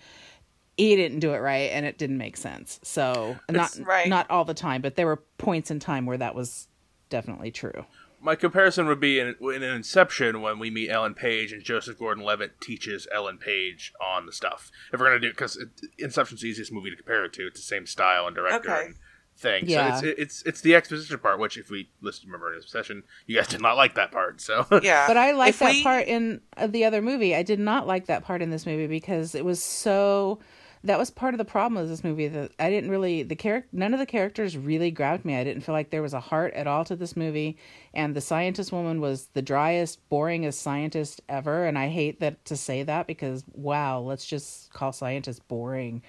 he 0.77 0.97
didn't 0.97 1.21
do 1.21 1.33
it 1.33 1.39
right 1.39 1.71
and 1.73 1.87
it 1.87 1.99
didn't 1.99 2.19
make 2.19 2.37
sense. 2.37 2.81
So 2.83 3.37
not 3.51 3.77
right. 3.85 4.09
not 4.09 4.31
all 4.31 4.45
the 4.45 4.55
time, 4.55 4.83
but 4.83 4.97
there 4.97 5.07
were 5.07 5.23
points 5.39 5.71
in 5.71 5.79
time 5.79 6.07
where 6.07 6.19
that 6.19 6.35
was 6.35 6.67
definitely 7.09 7.51
true. 7.51 7.85
My 8.23 8.37
comparison 8.37 8.87
would 8.87 9.01
be 9.01 9.19
in, 9.19 9.35
in 9.41 9.63
Inception 9.63 10.41
when 10.43 10.59
we 10.59 10.71
meet 10.71 10.91
Ellen 10.91 11.15
Page 11.15 11.53
and 11.53 11.63
Joseph 11.63 11.99
Gordon-Levitt 11.99 12.61
teaches 12.61 13.09
Ellen 13.13 13.37
Page 13.39 13.93
on 14.01 14.27
the 14.27 14.33
stuff. 14.33 14.71
If 14.93 15.01
we're 15.01 15.07
gonna 15.07 15.19
do, 15.19 15.27
it, 15.27 15.31
because 15.33 15.63
Inception's 15.99 16.43
the 16.43 16.49
easiest 16.49 16.73
movie 16.73 16.91
to 16.91 16.97
compare 16.97 17.25
it 17.25 17.33
to. 17.35 17.47
It's 17.49 17.59
the 17.61 17.67
same 17.67 17.85
style 17.87 18.27
and 18.27 18.37
director 18.37 18.71
Okay. 18.71 18.87
and 18.87 18.95
thing. 19.37 19.65
Yeah. 19.67 19.97
So 19.99 20.07
it's 20.07 20.19
it's 20.21 20.43
it's 20.45 20.61
the 20.61 20.75
exposition 20.77 21.19
part, 21.19 21.39
which 21.41 21.57
if 21.59 21.69
we 21.71 21.89
listen 22.01 22.23
to 22.23 22.27
Remember 22.29 22.53
in 22.53 22.59
Obsession, 22.61 23.03
you 23.27 23.37
guys 23.37 23.49
did 23.49 23.61
not 23.61 23.77
like 23.77 23.95
that 23.97 24.13
part. 24.13 24.41
So 24.41 24.67
yeah. 24.83 25.07
But 25.09 25.17
I 25.17 25.33
like 25.33 25.51
If 25.51 25.59
that 25.59 25.73
we- 25.73 25.83
part 25.83 26.07
in 26.07 26.41
uh, 26.57 26.69
the 26.69 26.85
other 26.85 27.03
movie. 27.03 27.35
I 27.35 27.43
did 27.43 27.59
not 27.59 27.87
like 27.89 28.07
that 28.07 28.25
part 28.25 28.41
in 28.41 28.51
this 28.51 28.67
movie 28.67 28.87
because 28.87 29.35
it 29.35 29.45
was 29.45 29.63
so. 29.63 30.39
That 30.85 30.99
was 30.99 31.11
part 31.11 31.35
of 31.35 31.39
the 31.39 31.45
problem 31.45 31.81
with 31.81 31.89
this 31.89 32.03
movie 32.03 32.27
that 32.29 32.53
I 32.59 32.69
didn't 32.69 32.91
really 32.91 33.23
the 33.23 33.37
character. 33.37 33.69
None 33.73 33.93
of 33.93 34.01
the 34.01 34.07
characters 34.07 34.57
really 34.57 34.91
grabbed 34.91 35.25
me. 35.25 35.37
I 35.37 35.45
didn't 35.45 35.63
feel 35.63 35.75
like 35.75 35.91
there 35.91 36.03
was 36.03 36.15
a 36.15 36.21
heart 36.21 36.55
at 36.55 36.67
all 36.67 36.85
to 36.87 36.97
this 36.97 37.17
movie, 37.17 37.57
and 37.95 38.17
the 38.17 38.21
scientist 38.21 38.73
woman 38.73 39.01
was 39.01 39.29
the 39.35 39.43
driest, 39.43 40.01
boringest 40.11 40.55
scientist 40.55 41.21
ever. 41.29 41.67
And 41.67 41.79
I 41.79 41.89
hate 41.89 42.21
that 42.21 42.45
to 42.47 42.57
say 42.57 42.83
that 42.83 43.07
because 43.07 43.45
wow, 43.53 44.01
let's 44.01 44.27
just 44.27 44.73
call 44.73 44.93
scientists 44.93 45.41
boring, 45.41 46.03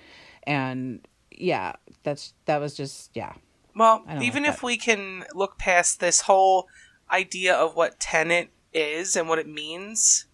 and 0.44 1.08
yeah, 1.30 1.74
that's 2.04 2.34
that 2.46 2.60
was 2.60 2.76
just 2.76 3.12
yeah. 3.16 3.34
Well, 3.76 4.04
even 4.22 4.44
like 4.44 4.54
if 4.54 4.64
we 4.64 4.78
can 4.78 5.26
look 5.34 5.58
past 5.58 6.00
this 6.00 6.22
whole 6.22 6.68
idea 7.12 7.56
of 7.56 7.76
what 7.76 8.00
Tenet 8.00 8.50
is 8.72 9.16
and 9.16 9.28
what 9.28 9.40
it 9.40 9.48
means, 9.48 10.26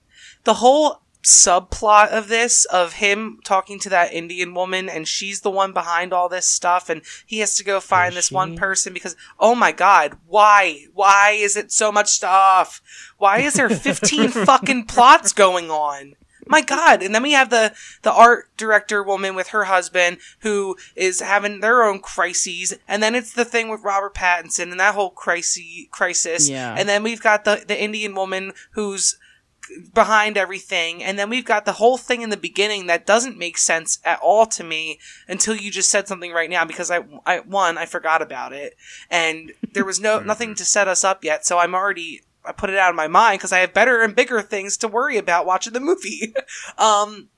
the 0.44 0.56
whole 0.56 1.02
subplot 1.24 2.10
of 2.10 2.30
this 2.30 2.66
of 2.66 2.94
him 2.94 3.40
talking 3.44 3.78
to 3.80 3.90
that 3.90 4.14
Indian 4.14 4.54
woman 4.54 4.88
and 4.88 5.08
she's 5.08 5.42
the 5.42 5.50
one 5.50 5.74
behind 5.74 6.14
all 6.14 6.30
this 6.30 6.48
stuff 6.48 6.90
and 6.90 7.02
he 7.26 7.40
has 7.40 7.56
to 7.56 7.64
go 7.64 7.80
find 7.82 8.14
Is 8.14 8.16
this 8.16 8.32
one 8.32 8.56
person 8.56 8.94
because 8.94 9.16
oh 9.40 9.54
my 9.54 9.72
god, 9.72 10.18
why? 10.28 10.86
Why 10.94 11.32
is 11.32 11.58
it 11.58 11.72
so 11.72 11.92
much 11.92 12.08
stuff? 12.08 12.82
Why 13.18 13.40
is 13.40 13.56
there 13.56 13.70
15 13.70 14.30
fucking 14.46 14.86
plots 14.86 15.34
going 15.34 15.70
on? 15.70 16.16
My 16.50 16.62
God! 16.62 17.04
And 17.04 17.14
then 17.14 17.22
we 17.22 17.34
have 17.34 17.52
the 17.52 17.74
the 18.02 18.12
art 18.12 18.50
director 18.58 19.04
woman 19.04 19.36
with 19.36 19.50
her 19.50 19.66
husband 19.66 20.18
who 20.40 20.78
is 20.96 21.20
having 21.20 21.60
their 21.60 21.84
own 21.84 22.00
crises, 22.00 22.74
and 22.88 23.04
then 23.04 23.14
it's 23.14 23.34
the 23.34 23.46
thing 23.46 23.70
with 23.70 23.84
Robert 23.84 24.16
Pattinson 24.16 24.72
and 24.72 24.80
that 24.80 24.96
whole 24.96 25.12
crisis 25.12 25.62
crisis. 25.92 26.50
Yeah. 26.50 26.76
And 26.76 26.90
then 26.90 27.04
we've 27.04 27.22
got 27.22 27.46
the 27.46 27.64
the 27.68 27.80
Indian 27.80 28.16
woman 28.16 28.54
who's 28.72 29.20
behind 29.94 30.38
everything, 30.38 31.04
and 31.04 31.18
then 31.18 31.30
we've 31.30 31.46
got 31.46 31.66
the 31.66 31.74
whole 31.74 31.98
thing 31.98 32.22
in 32.22 32.30
the 32.30 32.38
beginning 32.38 32.88
that 32.88 33.06
doesn't 33.06 33.38
make 33.38 33.58
sense 33.58 34.00
at 34.04 34.20
all 34.20 34.46
to 34.48 34.64
me 34.64 35.00
until 35.28 35.56
you 35.56 35.72
just 35.72 35.90
said 35.92 36.08
something 36.08 36.32
right 36.32 36.50
now 36.50 36.66
because 36.66 36.92
I, 36.92 37.02
I 37.26 37.40
one 37.40 37.78
I 37.78 37.86
forgot 37.86 38.22
about 38.22 38.54
it, 38.54 38.76
and 39.10 39.52
there 39.74 39.86
was 39.86 40.00
no 40.00 40.20
nothing 40.32 40.56
to 40.56 40.66
set 40.66 40.88
us 40.88 41.04
up 41.04 41.24
yet, 41.24 41.46
so 41.46 41.60
I'm 41.60 41.76
already 41.76 42.22
I 42.46 42.52
put 42.52 42.70
it 42.70 42.78
out 42.78 42.90
of 42.90 42.96
my 42.96 43.08
mind 43.08 43.40
because 43.40 43.52
I 43.52 43.60
have 43.60 43.74
better 43.74 44.02
and 44.02 44.16
bigger 44.16 44.42
things 44.42 44.78
to 44.78 44.88
worry 44.88 45.18
about 45.18 45.46
watching 45.46 45.74
the 45.74 45.80
movie. 45.80 46.34
um, 46.78 47.30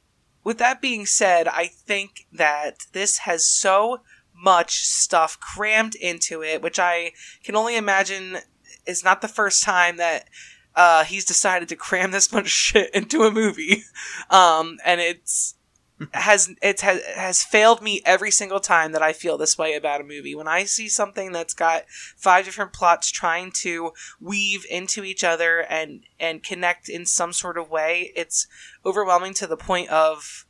with 0.43 0.57
that 0.57 0.81
being 0.81 1.05
said, 1.05 1.47
I 1.47 1.67
think 1.67 2.27
that 2.31 2.85
this 2.93 3.19
has 3.19 3.45
so 3.45 4.01
much 4.35 4.85
stuff 4.85 5.39
crammed 5.39 5.95
into 5.95 6.41
it, 6.43 6.61
which 6.61 6.79
I 6.79 7.11
can 7.43 7.55
only 7.55 7.75
imagine 7.75 8.37
is 8.85 9.03
not 9.03 9.21
the 9.21 9.27
first 9.27 9.63
time 9.63 9.97
that 9.97 10.25
uh, 10.75 11.03
he's 11.03 11.25
decided 11.25 11.69
to 11.69 11.75
cram 11.75 12.11
this 12.11 12.31
much 12.31 12.47
shit 12.67 12.93
into 12.93 13.23
a 13.23 13.31
movie. 13.31 13.83
Um, 14.29 14.77
and 14.85 15.01
it's 15.01 15.55
has 16.15 16.49
it 16.63 16.81
has 16.81 17.03
has 17.15 17.43
failed 17.43 17.79
me 17.79 18.01
every 18.05 18.31
single 18.31 18.59
time 18.59 18.91
that 18.91 19.03
I 19.03 19.13
feel 19.13 19.37
this 19.37 19.55
way 19.55 19.75
about 19.75 20.01
a 20.01 20.03
movie. 20.03 20.33
When 20.33 20.47
I 20.47 20.63
see 20.63 20.89
something 20.89 21.31
that's 21.31 21.53
got 21.53 21.83
five 22.17 22.45
different 22.45 22.73
plots 22.73 23.11
trying 23.11 23.51
to 23.61 23.91
weave 24.19 24.65
into 24.69 25.03
each 25.03 25.23
other 25.23 25.59
and 25.59 26.03
and 26.19 26.41
connect 26.43 26.89
in 26.89 27.05
some 27.05 27.33
sort 27.33 27.55
of 27.57 27.69
way, 27.69 28.11
it's 28.15 28.47
overwhelming 28.83 29.35
to 29.35 29.45
the 29.47 29.57
point 29.57 29.89
of 29.89 30.45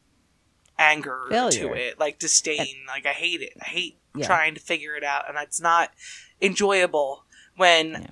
anger 0.79 1.27
to 1.29 1.73
it, 1.73 1.99
like 1.99 2.17
disdain. 2.17 2.77
like 2.87 3.05
I 3.05 3.09
hate 3.13 3.41
it. 3.41 3.53
I 3.61 3.65
hate 3.65 3.97
Yeah. 4.15 4.25
trying 4.25 4.53
to 4.55 4.61
figure 4.61 4.95
it 4.95 5.03
out, 5.03 5.27
and 5.27 5.37
it's 5.37 5.59
not 5.61 5.91
enjoyable 6.41 7.25
when 7.55 7.91
Yeah. 7.91 8.07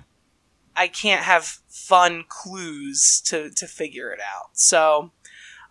I 0.80 0.88
can't 0.88 1.24
have 1.24 1.58
fun 1.68 2.24
clues 2.26 3.20
to 3.26 3.50
to 3.50 3.66
figure 3.66 4.10
it 4.12 4.20
out. 4.20 4.48
So, 4.54 5.10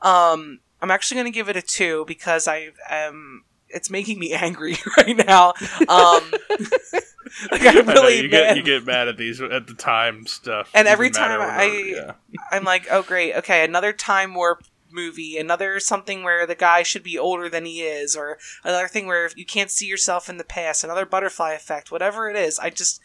um, 0.03 0.59
I'm 0.83 0.91
actually 0.91 1.15
going 1.15 1.31
to 1.31 1.35
give 1.35 1.49
it 1.49 1.57
a 1.57 1.63
two 1.63 2.05
because 2.07 2.47
I 2.47 2.69
am. 2.87 3.43
It's 3.69 3.89
making 3.89 4.19
me 4.19 4.33
angry 4.33 4.77
right 4.97 5.17
now. 5.17 5.53
Um, 5.87 6.31
like 7.51 7.61
I 7.61 7.69
I 7.69 7.81
know, 7.81 7.93
really, 7.93 8.21
you 8.21 8.29
get 8.29 8.55
you 8.55 8.61
get 8.61 8.85
mad 8.85 9.07
at 9.07 9.17
these 9.17 9.41
at 9.41 9.65
the 9.65 9.73
time 9.73 10.27
stuff, 10.27 10.69
And 10.75 10.87
every 10.87 11.09
time 11.09 11.41
I, 11.41 11.93
yeah. 11.95 12.11
I'm 12.51 12.63
like, 12.63 12.85
oh 12.91 13.01
great, 13.01 13.33
okay, 13.37 13.65
another 13.65 13.91
time 13.91 14.35
warp 14.35 14.63
movie, 14.91 15.37
another 15.37 15.79
something 15.79 16.23
where 16.23 16.45
the 16.45 16.55
guy 16.55 16.83
should 16.83 17.03
be 17.03 17.17
older 17.17 17.49
than 17.49 17.65
he 17.65 17.81
is, 17.81 18.15
or 18.15 18.37
another 18.63 18.87
thing 18.87 19.07
where 19.07 19.29
you 19.35 19.45
can't 19.45 19.71
see 19.71 19.87
yourself 19.87 20.29
in 20.29 20.37
the 20.37 20.43
past, 20.43 20.83
another 20.83 21.05
butterfly 21.05 21.53
effect, 21.53 21.91
whatever 21.91 22.29
it 22.29 22.35
is. 22.35 22.59
I 22.59 22.69
just, 22.69 23.01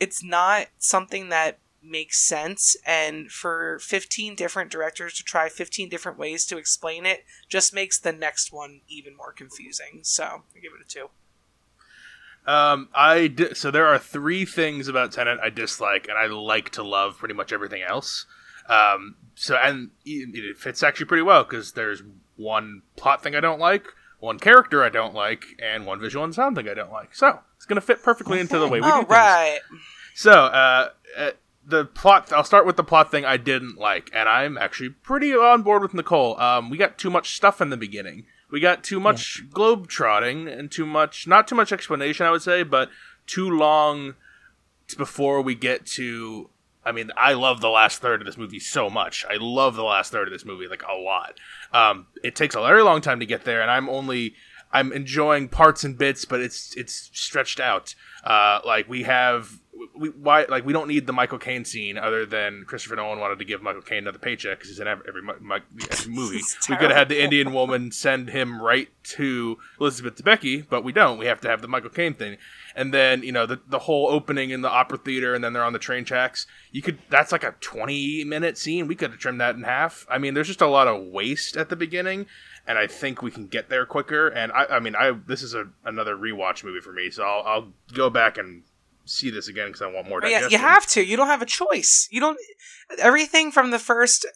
it's 0.00 0.22
not 0.22 0.68
something 0.78 1.28
that 1.28 1.58
makes 1.82 2.18
sense. 2.20 2.76
And 2.86 3.30
for 3.30 3.78
15 3.80 4.34
different 4.34 4.70
directors 4.70 5.14
to 5.14 5.24
try 5.24 5.48
15 5.48 5.88
different 5.88 6.18
ways 6.18 6.44
to 6.46 6.58
explain 6.58 7.06
it 7.06 7.24
just 7.48 7.74
makes 7.74 7.98
the 7.98 8.12
next 8.12 8.52
one 8.52 8.80
even 8.88 9.16
more 9.16 9.32
confusing. 9.32 10.00
So 10.02 10.24
I 10.24 10.60
give 10.60 10.72
it 10.78 10.84
a 10.84 10.88
two. 10.88 11.08
Um, 12.46 12.88
I 12.94 13.26
di- 13.26 13.54
so 13.54 13.70
there 13.70 13.86
are 13.86 13.98
three 13.98 14.46
things 14.46 14.88
about 14.88 15.12
Tenet 15.12 15.38
I 15.42 15.50
dislike, 15.50 16.08
and 16.08 16.16
I 16.16 16.26
like 16.26 16.70
to 16.70 16.82
love 16.82 17.18
pretty 17.18 17.34
much 17.34 17.52
everything 17.52 17.82
else. 17.82 18.24
Um, 18.68 19.16
so 19.34 19.56
and 19.56 19.90
it 20.06 20.30
it 20.34 20.56
fits 20.56 20.82
actually 20.82 21.06
pretty 21.06 21.22
well 21.22 21.44
because 21.44 21.72
there's 21.72 22.02
one 22.36 22.82
plot 22.96 23.22
thing 23.22 23.34
I 23.34 23.40
don't 23.40 23.60
like, 23.60 23.84
one 24.20 24.38
character 24.38 24.82
I 24.82 24.88
don't 24.88 25.14
like, 25.14 25.44
and 25.62 25.86
one 25.86 26.00
visual 26.00 26.24
and 26.24 26.34
sound 26.34 26.56
thing 26.56 26.68
I 26.68 26.74
don't 26.74 26.92
like. 26.92 27.14
So 27.14 27.40
it's 27.56 27.66
going 27.66 27.76
to 27.80 27.86
fit 27.86 28.02
perfectly 28.02 28.40
into 28.40 28.58
the 28.58 28.68
way 28.68 28.80
we 28.80 28.86
All 28.86 29.00
do 29.02 29.06
things. 29.06 29.10
right. 29.10 29.60
So, 30.14 30.32
uh, 30.32 30.90
uh, 31.16 31.30
the 31.64 31.84
plot. 31.84 32.32
I'll 32.32 32.44
start 32.44 32.66
with 32.66 32.76
the 32.76 32.84
plot 32.84 33.10
thing 33.10 33.24
I 33.24 33.36
didn't 33.36 33.76
like, 33.78 34.10
and 34.12 34.28
I'm 34.28 34.56
actually 34.58 34.90
pretty 34.90 35.32
on 35.34 35.62
board 35.62 35.82
with 35.82 35.94
Nicole. 35.94 36.40
Um, 36.40 36.70
we 36.70 36.76
got 36.76 36.98
too 36.98 37.10
much 37.10 37.36
stuff 37.36 37.60
in 37.60 37.70
the 37.70 37.76
beginning. 37.76 38.24
We 38.50 38.60
got 38.60 38.82
too 38.82 38.98
much 38.98 39.42
globe 39.50 39.88
trotting 39.88 40.48
and 40.48 40.70
too 40.70 40.86
much, 40.86 41.26
not 41.26 41.46
too 41.46 41.54
much 41.54 41.70
explanation, 41.70 42.24
I 42.24 42.30
would 42.30 42.40
say, 42.42 42.62
but 42.62 42.88
too 43.26 43.48
long 43.50 44.14
before 44.96 45.42
we 45.42 45.54
get 45.54 45.84
to. 45.86 46.48
I 46.88 46.92
mean, 46.92 47.10
I 47.16 47.34
love 47.34 47.60
the 47.60 47.68
last 47.68 48.00
third 48.00 48.22
of 48.22 48.26
this 48.26 48.38
movie 48.38 48.60
so 48.60 48.88
much. 48.88 49.26
I 49.28 49.36
love 49.38 49.76
the 49.76 49.84
last 49.84 50.10
third 50.10 50.26
of 50.26 50.32
this 50.32 50.46
movie 50.46 50.66
like 50.66 50.82
a 50.82 50.94
lot. 50.94 51.38
Um, 51.72 52.06
it 52.24 52.34
takes 52.34 52.54
a 52.54 52.60
very 52.60 52.82
long 52.82 53.02
time 53.02 53.20
to 53.20 53.26
get 53.26 53.44
there, 53.44 53.60
and 53.60 53.70
I'm 53.70 53.90
only 53.90 54.34
I'm 54.72 54.92
enjoying 54.92 55.48
parts 55.48 55.84
and 55.84 55.98
bits, 55.98 56.24
but 56.24 56.40
it's 56.40 56.74
it's 56.76 57.10
stretched 57.12 57.60
out. 57.60 57.94
Uh, 58.24 58.60
like 58.64 58.88
we 58.88 59.02
have 59.02 59.60
we 59.96 60.08
why 60.10 60.44
like 60.48 60.64
we 60.64 60.72
don't 60.72 60.88
need 60.88 61.06
the 61.06 61.12
Michael 61.12 61.38
Caine 61.38 61.64
scene 61.64 61.98
other 61.98 62.24
than 62.26 62.64
Christopher 62.66 62.96
Nolan 62.96 63.20
wanted 63.20 63.38
to 63.38 63.44
give 63.44 63.62
Michael 63.62 63.82
Caine 63.82 63.98
another 63.98 64.18
paycheck 64.18 64.58
because 64.58 64.70
he's 64.70 64.80
in 64.80 64.88
every, 64.88 65.04
every, 65.08 65.22
every 65.90 66.12
movie. 66.12 66.40
We 66.68 66.76
could 66.76 66.90
have 66.90 66.98
had 66.98 67.08
the. 67.08 67.18
Indian 67.28 67.52
woman 67.52 67.92
send 67.92 68.30
him 68.30 68.62
right 68.62 68.88
to 69.02 69.58
Elizabeth 69.80 70.16
Debicki, 70.16 70.64
but 70.68 70.82
we 70.82 70.92
don't. 70.92 71.18
We 71.18 71.26
have 71.26 71.40
to 71.42 71.48
have 71.48 71.60
the 71.60 71.68
Michael 71.68 71.90
Caine 71.90 72.14
thing, 72.14 72.38
and 72.74 72.94
then 72.94 73.22
you 73.22 73.32
know 73.32 73.44
the 73.44 73.60
the 73.68 73.80
whole 73.80 74.08
opening 74.08 74.50
in 74.50 74.62
the 74.62 74.70
opera 74.70 74.98
theater, 74.98 75.34
and 75.34 75.42
then 75.42 75.52
they're 75.52 75.64
on 75.64 75.72
the 75.72 75.78
train 75.78 76.04
tracks. 76.04 76.46
You 76.70 76.80
could 76.80 76.98
that's 77.10 77.32
like 77.32 77.44
a 77.44 77.54
twenty 77.60 78.24
minute 78.24 78.56
scene. 78.56 78.86
We 78.86 78.94
could 78.94 79.10
have 79.10 79.20
trimmed 79.20 79.40
that 79.40 79.56
in 79.56 79.62
half. 79.62 80.06
I 80.10 80.18
mean, 80.18 80.34
there's 80.34 80.46
just 80.46 80.62
a 80.62 80.66
lot 80.66 80.88
of 80.88 81.06
waste 81.06 81.56
at 81.56 81.68
the 81.68 81.76
beginning. 81.76 82.26
And 82.66 82.78
I 82.78 82.86
think 82.86 83.22
we 83.22 83.30
can 83.30 83.46
get 83.46 83.70
there 83.70 83.86
quicker. 83.86 84.28
And 84.28 84.52
I, 84.52 84.66
I 84.66 84.80
mean, 84.80 84.94
I 84.94 85.12
this 85.26 85.42
is 85.42 85.54
a, 85.54 85.68
another 85.86 86.14
rewatch 86.14 86.62
movie 86.64 86.80
for 86.80 86.92
me, 86.92 87.10
so 87.10 87.22
I'll, 87.22 87.42
I'll 87.46 87.72
go 87.94 88.10
back 88.10 88.36
and 88.36 88.62
see 89.08 89.30
this 89.30 89.48
again 89.48 89.68
because 89.68 89.82
I 89.82 89.86
want 89.86 90.08
more. 90.08 90.20
Yeah, 90.24 90.48
you 90.48 90.58
have 90.58 90.86
to. 90.88 91.04
You 91.04 91.16
don't 91.16 91.26
have 91.26 91.42
a 91.42 91.46
choice. 91.46 92.08
You 92.10 92.20
don't. 92.20 92.38
Everything 92.98 93.50
from 93.50 93.70
the 93.70 93.78
first 93.78 94.26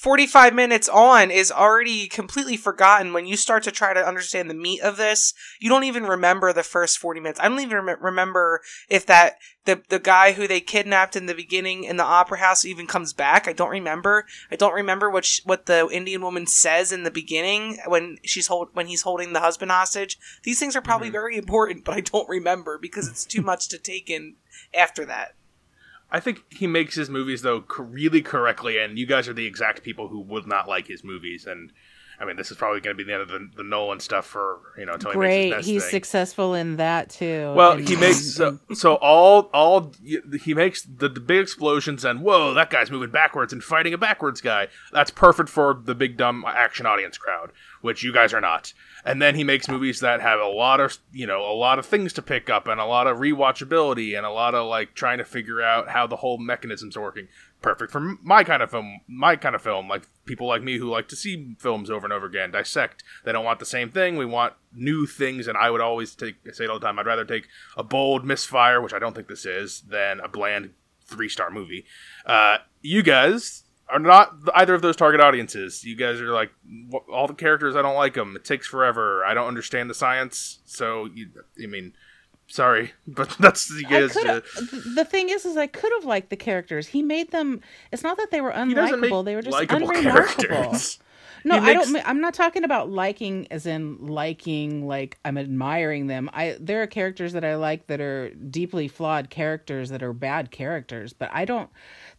forty-five 0.00 0.54
minutes 0.54 0.88
on 0.88 1.30
is 1.30 1.50
already 1.50 2.06
completely 2.06 2.56
forgotten. 2.56 3.12
When 3.12 3.26
you 3.26 3.36
start 3.36 3.64
to 3.64 3.72
try 3.72 3.92
to 3.92 4.06
understand 4.06 4.48
the 4.48 4.54
meat 4.54 4.80
of 4.80 4.96
this, 4.96 5.34
you 5.58 5.68
don't 5.68 5.84
even 5.84 6.04
remember 6.04 6.52
the 6.52 6.62
first 6.62 6.98
forty 6.98 7.20
minutes. 7.20 7.40
I 7.40 7.48
don't 7.48 7.60
even 7.60 7.84
rem- 7.84 8.02
remember 8.02 8.60
if 8.88 9.04
that 9.06 9.38
the 9.64 9.82
the 9.88 9.98
guy 9.98 10.32
who 10.32 10.46
they 10.46 10.60
kidnapped 10.60 11.16
in 11.16 11.26
the 11.26 11.34
beginning 11.34 11.84
in 11.84 11.96
the 11.96 12.04
opera 12.04 12.38
house 12.38 12.64
even 12.64 12.86
comes 12.86 13.12
back. 13.12 13.48
I 13.48 13.52
don't 13.52 13.70
remember. 13.70 14.24
I 14.50 14.56
don't 14.56 14.74
remember 14.74 15.10
what 15.10 15.24
sh- 15.24 15.40
what 15.44 15.66
the 15.66 15.88
Indian 15.92 16.22
woman 16.22 16.46
says 16.46 16.92
in 16.92 17.02
the 17.02 17.10
beginning 17.10 17.78
when 17.86 18.18
she's 18.24 18.46
hold 18.46 18.68
when 18.72 18.86
he's 18.86 19.02
holding 19.02 19.32
the 19.32 19.40
husband 19.40 19.70
hostage. 19.70 20.18
These 20.44 20.58
things 20.58 20.76
are 20.76 20.80
probably 20.80 21.08
mm-hmm. 21.08 21.12
very 21.12 21.36
important, 21.36 21.84
but 21.84 21.94
I 21.94 22.00
don't 22.00 22.28
remember 22.28 22.78
because 22.78 23.08
it's 23.08 23.24
too 23.24 23.42
much 23.42 23.68
to 23.68 23.78
take 23.78 24.08
in 24.08 24.36
after 24.72 25.04
that. 25.06 25.34
I 26.10 26.20
think 26.20 26.44
he 26.52 26.66
makes 26.66 26.94
his 26.94 27.10
movies 27.10 27.42
though 27.42 27.64
really 27.78 28.22
correctly, 28.22 28.78
and 28.78 28.98
you 28.98 29.06
guys 29.06 29.28
are 29.28 29.34
the 29.34 29.46
exact 29.46 29.82
people 29.82 30.08
who 30.08 30.20
would 30.20 30.46
not 30.46 30.68
like 30.68 30.86
his 30.86 31.04
movies. 31.04 31.46
And 31.46 31.72
I 32.20 32.24
mean, 32.24 32.34
this 32.36 32.50
is 32.50 32.56
probably 32.56 32.80
going 32.80 32.96
to 32.96 32.98
be 32.98 33.04
the 33.04 33.12
end 33.12 33.22
of 33.22 33.28
the, 33.28 33.48
the 33.58 33.62
Nolan 33.62 34.00
stuff 34.00 34.26
for 34.26 34.58
you 34.76 34.86
know 34.86 34.94
until 34.94 35.12
Great. 35.12 35.54
He's 35.60 35.82
thing. 35.84 35.90
successful 35.90 36.54
in 36.54 36.76
that 36.76 37.10
too. 37.10 37.52
Well, 37.54 37.72
And- 37.72 37.88
he 37.88 37.94
makes 37.96 38.34
so, 38.34 38.58
so 38.74 38.94
all 38.94 39.42
all 39.54 39.92
he 40.42 40.52
makes 40.54 40.82
the, 40.82 41.08
the 41.08 41.20
big 41.20 41.42
explosions 41.42 42.04
and 42.04 42.22
whoa, 42.22 42.54
that 42.54 42.70
guy's 42.70 42.90
moving 42.90 43.10
backwards 43.10 43.52
and 43.52 43.62
fighting 43.62 43.92
a 43.94 43.98
backwards 43.98 44.40
guy. 44.40 44.68
That's 44.92 45.10
perfect 45.12 45.48
for 45.48 45.74
the 45.84 45.94
big 45.94 46.16
dumb 46.16 46.44
action 46.46 46.86
audience 46.86 47.18
crowd, 47.18 47.52
which 47.80 48.02
you 48.02 48.12
guys 48.12 48.32
are 48.32 48.40
not. 48.40 48.72
And 49.04 49.22
then 49.22 49.34
he 49.34 49.44
makes 49.44 49.68
movies 49.68 50.00
that 50.00 50.20
have 50.20 50.40
a 50.40 50.46
lot 50.46 50.80
of 50.80 50.98
you 51.12 51.26
know 51.26 51.40
a 51.40 51.54
lot 51.54 51.78
of 51.78 51.86
things 51.86 52.12
to 52.14 52.22
pick 52.22 52.50
up 52.50 52.68
and 52.68 52.80
a 52.80 52.84
lot 52.86 53.06
of 53.06 53.18
rewatchability 53.18 54.16
and 54.16 54.26
a 54.26 54.30
lot 54.30 54.54
of 54.54 54.66
like 54.66 54.94
trying 54.94 55.18
to 55.18 55.24
figure 55.24 55.62
out 55.62 55.88
how 55.88 56.06
the 56.06 56.16
whole 56.16 56.38
mechanisms 56.38 56.96
working. 56.96 57.28
Perfect 57.60 57.90
for 57.90 58.00
my 58.22 58.44
kind 58.44 58.62
of 58.62 58.70
film, 58.70 59.00
my 59.08 59.34
kind 59.34 59.54
of 59.56 59.62
film, 59.62 59.88
like 59.88 60.06
people 60.26 60.46
like 60.46 60.62
me 60.62 60.78
who 60.78 60.88
like 60.88 61.08
to 61.08 61.16
see 61.16 61.56
films 61.58 61.90
over 61.90 62.06
and 62.06 62.12
over 62.12 62.26
again, 62.26 62.52
dissect. 62.52 63.02
They 63.24 63.32
don't 63.32 63.44
want 63.44 63.58
the 63.58 63.66
same 63.66 63.90
thing. 63.90 64.16
We 64.16 64.26
want 64.26 64.54
new 64.72 65.06
things, 65.06 65.48
and 65.48 65.58
I 65.58 65.70
would 65.70 65.80
always 65.80 66.14
take 66.14 66.36
I 66.46 66.52
say 66.52 66.64
it 66.64 66.70
all 66.70 66.78
the 66.78 66.86
time. 66.86 66.98
I'd 66.98 67.06
rather 67.06 67.24
take 67.24 67.48
a 67.76 67.82
bold 67.82 68.24
misfire, 68.24 68.80
which 68.80 68.94
I 68.94 69.00
don't 69.00 69.14
think 69.14 69.28
this 69.28 69.44
is, 69.44 69.82
than 69.82 70.20
a 70.20 70.28
bland 70.28 70.70
three 71.04 71.28
star 71.28 71.50
movie. 71.50 71.84
Uh, 72.24 72.58
you 72.82 73.02
guys 73.02 73.64
are 73.90 73.98
not 73.98 74.34
either 74.54 74.74
of 74.74 74.82
those 74.82 74.96
target 74.96 75.20
audiences. 75.20 75.84
You 75.84 75.96
guys 75.96 76.20
are 76.20 76.32
like 76.32 76.50
all 77.10 77.26
the 77.26 77.34
characters. 77.34 77.76
I 77.76 77.82
don't 77.82 77.96
like 77.96 78.14
them. 78.14 78.36
It 78.36 78.44
takes 78.44 78.66
forever. 78.66 79.24
I 79.24 79.34
don't 79.34 79.48
understand 79.48 79.88
the 79.88 79.94
science. 79.94 80.58
So 80.64 81.06
you, 81.06 81.28
I 81.62 81.66
mean, 81.66 81.94
sorry, 82.46 82.92
but 83.06 83.36
that's 83.38 83.70
you 83.70 83.86
guys. 83.86 84.16
Uh, 84.16 84.40
the 84.94 85.06
thing 85.08 85.30
is, 85.30 85.44
is 85.46 85.56
I 85.56 85.66
could 85.66 85.92
have 85.96 86.04
liked 86.04 86.30
the 86.30 86.36
characters. 86.36 86.88
He 86.88 87.02
made 87.02 87.30
them. 87.30 87.60
It's 87.92 88.02
not 88.02 88.16
that 88.18 88.30
they 88.30 88.40
were 88.40 88.52
he 88.52 88.74
doesn't 88.74 89.00
make 89.00 89.10
unlikable; 89.10 89.24
they 89.24 89.34
were 89.34 89.42
just 89.42 89.58
unremarkable. 89.70 90.02
characters. 90.02 90.98
No, 91.44 91.60
He 91.60 91.70
I 91.70 91.72
don't. 91.72 91.96
I'm 92.04 92.20
not 92.20 92.34
talking 92.34 92.64
about 92.64 92.90
liking, 92.90 93.46
as 93.52 93.64
in 93.64 94.08
liking, 94.08 94.88
like 94.88 95.18
I'm 95.24 95.38
admiring 95.38 96.08
them. 96.08 96.28
I 96.32 96.56
there 96.58 96.82
are 96.82 96.86
characters 96.88 97.32
that 97.32 97.44
I 97.44 97.54
like 97.54 97.86
that 97.86 98.00
are 98.00 98.30
deeply 98.30 98.88
flawed 98.88 99.30
characters 99.30 99.90
that 99.90 100.02
are 100.02 100.12
bad 100.12 100.50
characters, 100.50 101.12
but 101.12 101.30
I 101.32 101.44
don't. 101.44 101.70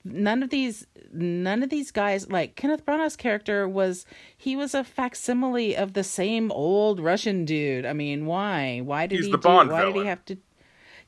None 0.06 0.44
of 0.44 0.50
these, 0.50 0.88
none 1.12 1.62
of 1.62 1.70
these 1.70 1.92
guys, 1.92 2.30
like 2.30 2.56
Kenneth 2.56 2.86
Branagh's 2.86 3.16
character 3.16 3.68
was, 3.68 4.06
he 4.38 4.56
was 4.56 4.74
a 4.74 4.84
facsimile 4.84 5.76
of 5.76 5.94
the 5.94 6.04
same 6.04 6.52
old 6.52 7.00
Russian 7.00 7.46
dude. 7.46 7.86
I 7.86 7.94
mean, 7.94 8.26
why? 8.26 8.80
Why 8.80 9.08
did 9.08 9.18
He's 9.18 9.26
he? 9.26 9.32
do, 9.32 9.48
why 9.48 9.86
did 9.86 9.96
he 9.96 10.06
have 10.06 10.24
to? 10.26 10.38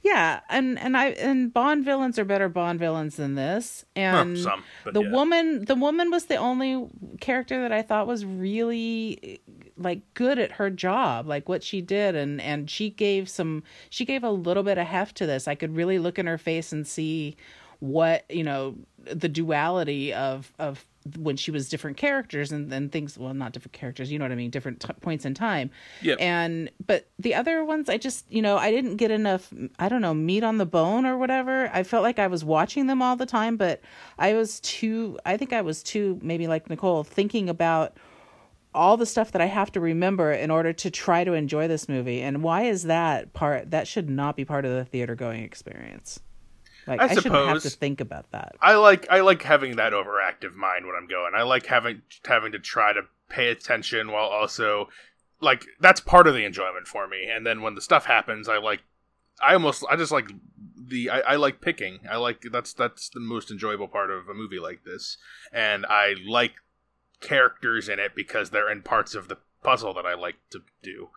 Yeah, 0.04 0.39
and 0.49 0.80
and 0.80 0.97
I 0.97 1.10
and 1.10 1.54
Bond 1.54 1.86
villains 1.86 2.17
are 2.17 2.25
better 2.25 2.49
Bond 2.49 2.80
villains 2.80 3.17
than 3.17 3.36
this. 3.36 3.86
And 3.95 4.38
some, 4.38 4.63
the 4.91 5.04
yeah. 5.04 5.12
woman, 5.12 5.65
the 5.65 5.75
woman 5.75 6.10
was 6.10 6.25
the 6.25 6.38
only 6.38 6.88
character 7.19 7.62
that 7.62 7.71
I 7.71 7.84
thought 7.84 8.08
was 8.08 8.25
really 8.25 9.41
like 9.77 10.01
good 10.15 10.39
at 10.39 10.54
her 10.54 10.71
job, 10.71 11.27
like 11.27 11.47
what 11.47 11.63
she 11.63 11.82
did, 11.82 12.15
and 12.15 12.41
and 12.41 12.67
she 12.67 12.89
gave 12.89 13.30
some, 13.30 13.63
she 13.91 14.04
gave 14.04 14.23
a 14.23 14.32
little 14.32 14.63
bit 14.63 14.80
of 14.80 14.88
heft 14.88 15.17
to 15.17 15.27
this. 15.27 15.47
I 15.47 15.54
could 15.54 15.75
really 15.75 15.99
look 15.99 16.17
in 16.17 16.25
her 16.25 16.39
face 16.39 16.71
and 16.71 16.88
see 16.88 17.36
what 17.81 18.23
you 18.29 18.43
know 18.43 18.75
the 19.11 19.27
duality 19.27 20.13
of 20.13 20.53
of 20.59 20.85
when 21.17 21.35
she 21.35 21.49
was 21.49 21.67
different 21.67 21.97
characters 21.97 22.51
and 22.51 22.71
then 22.71 22.89
things 22.89 23.17
well 23.17 23.33
not 23.33 23.53
different 23.53 23.73
characters 23.73 24.11
you 24.11 24.19
know 24.19 24.25
what 24.25 24.31
i 24.31 24.35
mean 24.35 24.51
different 24.51 24.79
t- 24.79 24.93
points 25.01 25.25
in 25.25 25.33
time. 25.33 25.71
Yep. 26.03 26.19
and 26.21 26.69
but 26.85 27.09
the 27.17 27.33
other 27.33 27.65
ones 27.65 27.89
i 27.89 27.97
just 27.97 28.31
you 28.31 28.43
know 28.43 28.55
i 28.55 28.69
didn't 28.69 28.97
get 28.97 29.09
enough 29.09 29.51
i 29.79 29.89
don't 29.89 30.03
know 30.03 30.13
meat 30.13 30.43
on 30.43 30.59
the 30.59 30.65
bone 30.65 31.07
or 31.07 31.17
whatever. 31.17 31.71
I 31.73 31.81
felt 31.81 32.03
like 32.03 32.19
i 32.19 32.27
was 32.27 32.45
watching 32.45 32.85
them 32.85 33.01
all 33.01 33.15
the 33.15 33.25
time 33.25 33.57
but 33.57 33.81
i 34.19 34.33
was 34.33 34.59
too 34.59 35.17
i 35.25 35.35
think 35.35 35.51
i 35.51 35.61
was 35.61 35.81
too 35.81 36.19
maybe 36.21 36.47
like 36.47 36.69
nicole 36.69 37.03
thinking 37.03 37.49
about 37.49 37.97
all 38.75 38.95
the 38.95 39.07
stuff 39.07 39.31
that 39.31 39.41
i 39.41 39.47
have 39.47 39.71
to 39.71 39.79
remember 39.79 40.31
in 40.31 40.51
order 40.51 40.71
to 40.71 40.91
try 40.91 41.23
to 41.23 41.33
enjoy 41.33 41.67
this 41.67 41.89
movie. 41.89 42.21
And 42.21 42.43
why 42.43 42.63
is 42.63 42.83
that 42.83 43.33
part 43.33 43.71
that 43.71 43.87
should 43.87 44.09
not 44.09 44.35
be 44.35 44.45
part 44.45 44.65
of 44.65 44.71
the 44.71 44.85
theater 44.85 45.15
going 45.15 45.43
experience 45.43 46.19
like 46.87 46.99
I 47.01 47.05
i, 47.05 47.07
shouldn't 47.13 47.33
have 47.33 47.55
to 47.55 47.61
suppose. 47.61 47.75
think 47.75 48.01
about 48.01 48.31
that 48.31 48.55
I 48.61 48.75
like 48.75 49.07
I 49.09 49.21
like 49.21 49.43
having 49.43 49.75
that 49.75 49.93
overactive 49.93 50.55
mind 50.55 50.85
when 50.85 50.95
I'm 50.95 51.07
going. 51.07 51.33
I 51.35 51.43
like 51.43 51.65
having 51.65 52.01
having 52.25 52.51
to 52.53 52.59
try 52.59 52.93
to 52.93 53.01
pay 53.29 53.49
attention 53.49 54.11
while 54.11 54.25
also 54.25 54.89
like 55.41 55.65
that's 55.79 55.99
part 55.99 56.27
of 56.27 56.33
the 56.33 56.45
enjoyment 56.45 56.87
for 56.87 57.07
me. 57.07 57.27
And 57.29 57.45
then 57.45 57.61
when 57.61 57.75
the 57.75 57.81
stuff 57.81 58.05
happens, 58.05 58.47
I 58.47 58.57
like 58.57 58.81
I 59.41 59.53
almost 59.53 59.83
I 59.89 59.95
just 59.95 60.11
like 60.11 60.31
the 60.77 61.09
I, 61.09 61.19
I 61.19 61.35
like 61.35 61.61
picking. 61.61 61.99
I 62.09 62.17
like 62.17 62.43
that's 62.51 62.73
that's 62.73 63.09
the 63.09 63.19
most 63.19 63.51
enjoyable 63.51 63.87
part 63.87 64.11
of 64.11 64.29
a 64.29 64.33
movie 64.33 64.59
like 64.59 64.83
this. 64.83 65.17
And 65.51 65.85
I 65.87 66.15
like 66.27 66.53
characters 67.21 67.89
in 67.89 67.99
it 67.99 68.13
because 68.15 68.49
they're 68.49 68.71
in 68.71 68.81
parts 68.81 69.15
of 69.15 69.27
the 69.27 69.37
puzzle 69.63 69.93
that 69.93 70.05
I 70.05 70.15
like 70.15 70.35
to 70.51 70.61
do. 70.81 71.09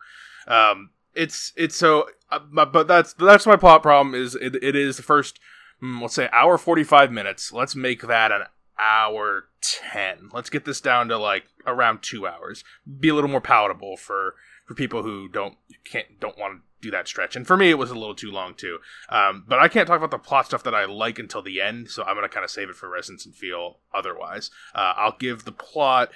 Um, 0.47 0.91
it's 1.13 1.53
it's 1.55 1.75
so, 1.75 2.07
uh, 2.29 2.39
but 2.39 2.71
but 2.71 2.87
that's 2.87 3.13
that's 3.13 3.45
my 3.45 3.55
plot 3.55 3.81
problem. 3.81 4.15
Is 4.15 4.35
it, 4.35 4.55
it 4.55 4.75
is 4.75 4.97
the 4.97 5.03
first, 5.03 5.39
mm, 5.81 6.01
let's 6.01 6.15
say, 6.15 6.29
hour 6.31 6.57
forty 6.57 6.83
five 6.83 7.11
minutes. 7.11 7.51
Let's 7.51 7.75
make 7.75 8.01
that 8.03 8.31
an 8.31 8.43
hour 8.79 9.45
ten. 9.61 10.29
Let's 10.33 10.49
get 10.49 10.65
this 10.65 10.81
down 10.81 11.07
to 11.09 11.17
like 11.17 11.45
around 11.65 12.01
two 12.01 12.27
hours. 12.27 12.63
Be 12.99 13.09
a 13.09 13.15
little 13.15 13.29
more 13.29 13.41
palatable 13.41 13.97
for 13.97 14.35
for 14.65 14.73
people 14.73 15.03
who 15.03 15.27
don't 15.27 15.55
can't 15.83 16.19
don't 16.19 16.37
want 16.37 16.55
to 16.55 16.61
do 16.81 16.91
that 16.91 17.07
stretch. 17.07 17.35
And 17.35 17.47
for 17.47 17.57
me, 17.57 17.69
it 17.69 17.77
was 17.77 17.89
a 17.89 17.95
little 17.95 18.15
too 18.15 18.31
long 18.31 18.53
too. 18.53 18.79
Um, 19.09 19.43
but 19.47 19.59
I 19.59 19.67
can't 19.67 19.87
talk 19.87 19.97
about 19.97 20.11
the 20.11 20.17
plot 20.17 20.45
stuff 20.47 20.63
that 20.63 20.75
I 20.75 20.85
like 20.85 21.19
until 21.19 21.41
the 21.41 21.61
end, 21.61 21.89
so 21.89 22.03
I'm 22.03 22.15
gonna 22.15 22.29
kind 22.29 22.43
of 22.43 22.51
save 22.51 22.69
it 22.69 22.75
for 22.75 22.89
resonance 22.89 23.25
and 23.25 23.35
feel 23.35 23.79
otherwise. 23.93 24.51
Uh, 24.73 24.93
I'll 24.97 25.17
give 25.17 25.45
the 25.45 25.51
plot 25.51 26.11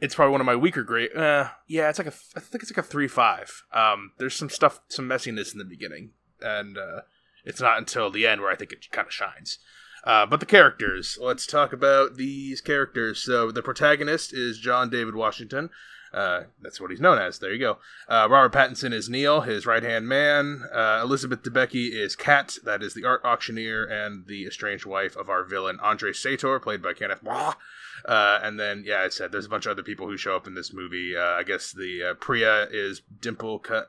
it's 0.00 0.14
probably 0.14 0.32
one 0.32 0.40
of 0.40 0.46
my 0.46 0.56
weaker 0.56 0.82
grade. 0.82 1.16
Uh, 1.16 1.48
yeah, 1.66 1.88
it's 1.88 1.98
like 1.98 2.08
a. 2.08 2.14
I 2.36 2.40
think 2.40 2.62
it's 2.62 2.70
like 2.70 2.84
a 2.84 2.88
three 2.88 3.08
five. 3.08 3.62
Um, 3.72 4.12
there's 4.18 4.34
some 4.34 4.50
stuff, 4.50 4.80
some 4.88 5.08
messiness 5.08 5.52
in 5.52 5.58
the 5.58 5.64
beginning, 5.64 6.10
and 6.40 6.76
uh, 6.76 7.00
it's 7.44 7.60
not 7.60 7.78
until 7.78 8.10
the 8.10 8.26
end 8.26 8.40
where 8.40 8.50
I 8.50 8.56
think 8.56 8.72
it 8.72 8.90
kind 8.90 9.06
of 9.06 9.12
shines. 9.12 9.58
Uh, 10.04 10.26
but 10.26 10.40
the 10.40 10.46
characters. 10.46 11.18
Let's 11.20 11.46
talk 11.46 11.72
about 11.72 12.16
these 12.16 12.60
characters. 12.60 13.20
So 13.20 13.50
the 13.50 13.62
protagonist 13.62 14.34
is 14.34 14.58
John 14.58 14.90
David 14.90 15.14
Washington. 15.14 15.70
Uh, 16.12 16.44
that's 16.62 16.80
what 16.80 16.90
he's 16.90 17.00
known 17.00 17.18
as. 17.18 17.40
There 17.40 17.52
you 17.52 17.58
go. 17.58 17.78
Uh, 18.08 18.28
Robert 18.30 18.52
Pattinson 18.52 18.92
is 18.92 19.08
Neil, 19.08 19.40
his 19.40 19.66
right 19.66 19.82
hand 19.82 20.06
man. 20.06 20.62
Uh, 20.72 21.00
Elizabeth 21.02 21.42
Debicki 21.42 21.90
is 21.92 22.14
Kat, 22.14 22.56
that 22.64 22.84
is 22.84 22.94
the 22.94 23.04
art 23.04 23.22
auctioneer 23.24 23.84
and 23.84 24.26
the 24.28 24.46
estranged 24.46 24.86
wife 24.86 25.16
of 25.16 25.28
our 25.28 25.42
villain 25.42 25.78
Andrei 25.82 26.12
Sator, 26.12 26.60
played 26.60 26.82
by 26.82 26.92
Kenneth 26.92 27.24
Branagh. 27.24 27.56
Uh, 28.04 28.38
and 28.42 28.60
then, 28.60 28.84
yeah, 28.86 29.00
I 29.00 29.08
said 29.08 29.32
there's 29.32 29.46
a 29.46 29.48
bunch 29.48 29.66
of 29.66 29.72
other 29.72 29.82
people 29.82 30.06
who 30.06 30.16
show 30.16 30.36
up 30.36 30.46
in 30.46 30.54
this 30.54 30.72
movie. 30.72 31.16
Uh, 31.16 31.20
I 31.20 31.42
guess 31.42 31.72
the 31.72 32.16
Priya 32.20 32.68
is 32.70 33.02
Dimple 33.20 33.58
Ka- 33.58 33.86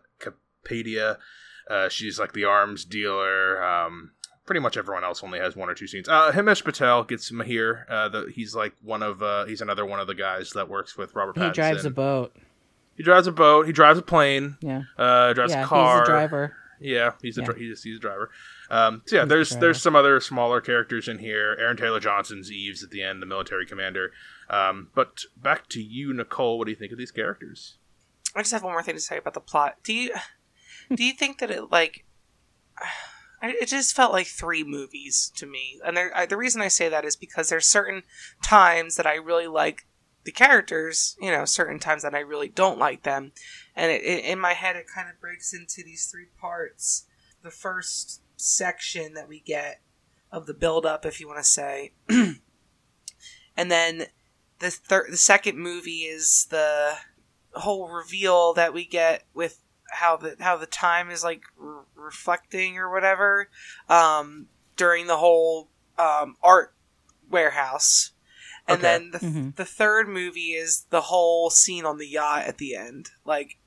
Kapadia. 0.66 1.18
Uh, 1.70 1.90
she's 1.90 2.20
like 2.20 2.34
the 2.34 2.46
arms 2.46 2.86
dealer. 2.86 3.64
Um, 3.64 4.12
pretty 4.46 4.60
much 4.60 4.78
everyone 4.78 5.04
else 5.04 5.24
only 5.24 5.40
has 5.40 5.56
one 5.56 5.70
or 5.70 5.74
two 5.74 5.88
scenes. 5.88 6.08
Uh, 6.08 6.32
Himesh 6.32 6.64
Patel 6.64 7.04
gets 7.04 7.32
Mahir. 7.32 7.90
Uh, 7.90 8.10
the, 8.10 8.32
he's 8.34 8.56
like 8.56 8.74
one 8.84 9.02
of 9.04 9.24
uh, 9.24 9.46
he's 9.46 9.62
another 9.62 9.86
one 9.86 10.00
of 10.00 10.08
the 10.08 10.16
guys 10.16 10.52
that 10.52 10.70
works 10.70 10.98
with 10.98 11.16
Robert. 11.16 11.36
Pattinson. 11.36 11.48
He 11.48 11.54
drives 11.54 11.86
a 11.86 11.90
boat. 11.90 12.36
He 12.96 13.04
drives 13.04 13.28
a 13.28 13.32
boat. 13.32 13.66
He 13.66 13.74
drives 13.74 14.00
a 14.00 14.04
plane. 14.04 14.58
Yeah. 14.62 14.84
Uh, 14.98 15.34
drives 15.34 15.52
yeah, 15.54 15.64
a 15.64 15.66
car. 15.66 16.00
he's 16.02 16.08
a 16.08 16.12
driver. 16.12 16.56
Yeah, 16.80 17.12
he's 17.22 17.38
a 17.38 17.42
Yeah. 17.42 17.46
dri- 17.48 17.60
he's, 17.68 17.84
he's 17.84 17.98
a 17.98 18.00
driver. 18.02 18.30
Um, 18.70 19.02
so 19.06 19.16
yeah, 19.16 19.22
He's 19.24 19.30
there's 19.30 19.50
there's 19.58 19.82
some 19.82 19.96
other 19.96 20.20
smaller 20.20 20.60
characters 20.62 21.08
in 21.08 21.20
here. 21.20 21.56
Aaron 21.60 21.78
Taylor 21.78 22.00
Johnson's 22.00 22.52
Ives 22.52 22.84
at 22.84 22.90
the 22.92 23.02
end, 23.02 23.22
the 23.22 23.26
military 23.26 23.66
commander. 23.66 24.12
Um, 24.50 24.90
but 24.94 25.22
back 25.38 25.68
to 25.70 25.82
you, 25.82 26.14
Nicole. 26.14 26.58
What 26.60 26.66
do 26.66 26.72
you 26.72 26.76
think 26.78 26.92
of 26.92 26.98
these 26.98 27.12
characters? 27.12 27.78
I 28.36 28.42
just 28.42 28.52
have 28.52 28.64
one 28.64 28.74
more 28.74 28.84
thing 28.84 28.96
to 28.96 29.02
say 29.02 29.18
about 29.18 29.34
the 29.34 29.40
plot. 29.40 29.78
Do 29.84 29.94
you 29.94 30.14
do 30.94 31.04
you 31.04 31.14
think 31.14 31.40
that 31.40 31.52
it 31.52 31.72
like 31.72 32.06
it 33.42 33.68
just 33.68 33.96
felt 33.96 34.12
like 34.12 34.28
three 34.28 34.64
movies 34.64 35.32
to 35.36 35.46
me, 35.46 35.80
and 35.86 35.96
there, 35.96 36.12
I, 36.16 36.26
the 36.26 36.38
reason 36.38 36.62
I 36.62 36.68
say 36.68 36.90
that 36.90 37.06
is 37.06 37.16
because 37.16 37.50
there's 37.50 37.68
certain 37.68 38.04
times 38.44 38.96
that 38.96 39.06
I 39.06 39.16
really 39.16 39.48
like 39.48 39.86
the 40.24 40.32
characters, 40.32 41.16
you 41.22 41.30
know, 41.30 41.46
certain 41.46 41.78
times 41.78 42.02
that 42.02 42.16
I 42.16 42.20
really 42.20 42.50
don't 42.50 42.80
like 42.80 43.04
them, 43.04 43.34
and 43.76 43.92
it, 43.92 44.04
it, 44.04 44.26
in 44.26 44.40
my 44.40 44.54
head 44.54 44.76
it 44.76 44.86
kind 44.94 45.10
of 45.10 45.20
breaks 45.20 45.54
into 45.54 45.84
these 45.84 46.08
three 46.08 46.28
parts. 46.40 47.06
The 47.44 47.52
first 47.52 48.22
section 48.38 49.14
that 49.14 49.28
we 49.28 49.40
get 49.40 49.82
of 50.32 50.48
the 50.48 50.54
build 50.54 50.86
up, 50.86 51.06
if 51.06 51.20
you 51.20 51.28
want 51.28 51.40
to 51.40 51.44
say, 51.44 51.94
and 52.10 52.40
then 53.56 54.08
the 54.60 54.72
third, 54.72 55.12
the 55.12 55.18
second 55.18 55.58
movie 55.58 56.04
is 56.04 56.48
the 56.50 56.96
whole 57.54 57.90
reveal 57.90 58.54
that 58.54 58.74
we 58.74 58.86
get 58.86 59.24
with 59.34 59.60
how 59.92 60.18
the 60.18 60.36
how 60.40 60.58
the 60.58 60.66
time 60.66 61.10
is 61.12 61.24
like 61.24 61.44
re- 61.58 61.84
reflecting 61.96 62.78
or 62.78 62.92
whatever 62.92 63.50
um, 63.90 64.48
during 64.76 65.08
the 65.08 65.18
whole 65.18 65.70
um, 65.98 66.36
art 66.44 66.74
warehouse, 67.30 68.12
and 68.68 68.78
Okay. 68.80 68.82
then 68.82 69.12
the, 69.12 69.20
Mhm. 69.20 69.56
the 69.56 69.66
third 69.66 70.08
movie 70.08 70.52
is 70.54 70.86
the 70.90 71.02
whole 71.02 71.50
scene 71.50 71.86
on 71.86 71.98
the 71.98 72.08
yacht 72.08 72.46
at 72.46 72.58
the 72.58 72.76
end. 72.76 73.10
Like, 73.26 73.58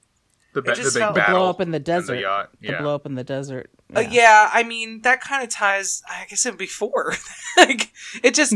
The, 0.54 0.62
ba- 0.62 0.72
It 0.72 0.76
the 0.76 0.82
just 0.82 0.94
big 0.94 1.02
felt- 1.02 1.14
The 1.14 1.24
blow 1.28 1.50
up 1.50 1.60
in 1.60 1.70
the 1.72 1.78
desert. 1.78 2.14
the 2.14 2.20
yacht. 2.22 2.50
The 2.60 2.68
Yeah, 2.68 2.80
blow 2.80 2.94
up 2.94 3.06
in 3.06 3.14
the 3.14 3.24
desert. 3.24 3.70
yeah, 3.90 3.98
uh, 3.98 4.02
yeah 4.10 4.50
I 4.52 4.62
mean 4.62 5.02
that 5.02 5.20
kind 5.20 5.42
of 5.42 5.50
ties. 5.50 6.02
I 6.08 6.24
guess 6.28 6.46
it 6.46 6.56
before. 6.58 7.14
like, 7.56 7.92
it 8.22 8.34
just 8.34 8.54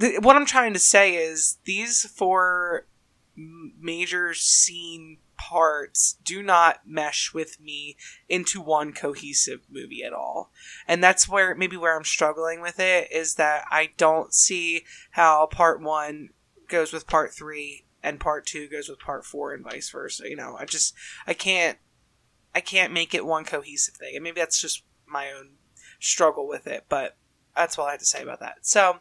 th- 0.00 0.20
what 0.20 0.36
I'm 0.36 0.46
trying 0.46 0.72
to 0.74 0.78
say 0.78 1.14
is 1.16 1.58
these 1.64 2.04
four 2.04 2.86
m- 2.86 2.89
major 3.36 4.34
scene 4.34 5.18
parts 5.36 6.18
do 6.22 6.42
not 6.42 6.80
mesh 6.86 7.32
with 7.32 7.60
me 7.60 7.96
into 8.28 8.60
one 8.60 8.92
cohesive 8.92 9.60
movie 9.70 10.04
at 10.04 10.12
all. 10.12 10.50
And 10.86 11.02
that's 11.02 11.28
where 11.28 11.54
maybe 11.54 11.76
where 11.76 11.96
I'm 11.96 12.04
struggling 12.04 12.60
with 12.60 12.78
it 12.78 13.10
is 13.10 13.36
that 13.36 13.64
I 13.70 13.90
don't 13.96 14.34
see 14.34 14.84
how 15.12 15.46
part 15.46 15.80
1 15.80 16.30
goes 16.68 16.92
with 16.92 17.06
part 17.06 17.32
3 17.32 17.84
and 18.02 18.20
part 18.20 18.46
2 18.46 18.68
goes 18.68 18.88
with 18.88 18.98
part 18.98 19.24
4 19.24 19.54
and 19.54 19.64
vice 19.64 19.90
versa. 19.90 20.28
You 20.28 20.36
know, 20.36 20.56
I 20.58 20.66
just 20.66 20.94
I 21.26 21.34
can't 21.34 21.78
I 22.54 22.60
can't 22.60 22.92
make 22.92 23.14
it 23.14 23.24
one 23.24 23.44
cohesive 23.44 23.94
thing. 23.94 24.14
And 24.14 24.24
maybe 24.24 24.40
that's 24.40 24.60
just 24.60 24.82
my 25.06 25.30
own 25.32 25.52
struggle 25.98 26.48
with 26.48 26.66
it, 26.66 26.84
but 26.88 27.16
that's 27.56 27.78
all 27.78 27.86
I 27.86 27.92
have 27.92 28.00
to 28.00 28.06
say 28.06 28.22
about 28.22 28.40
that. 28.40 28.58
So, 28.62 28.98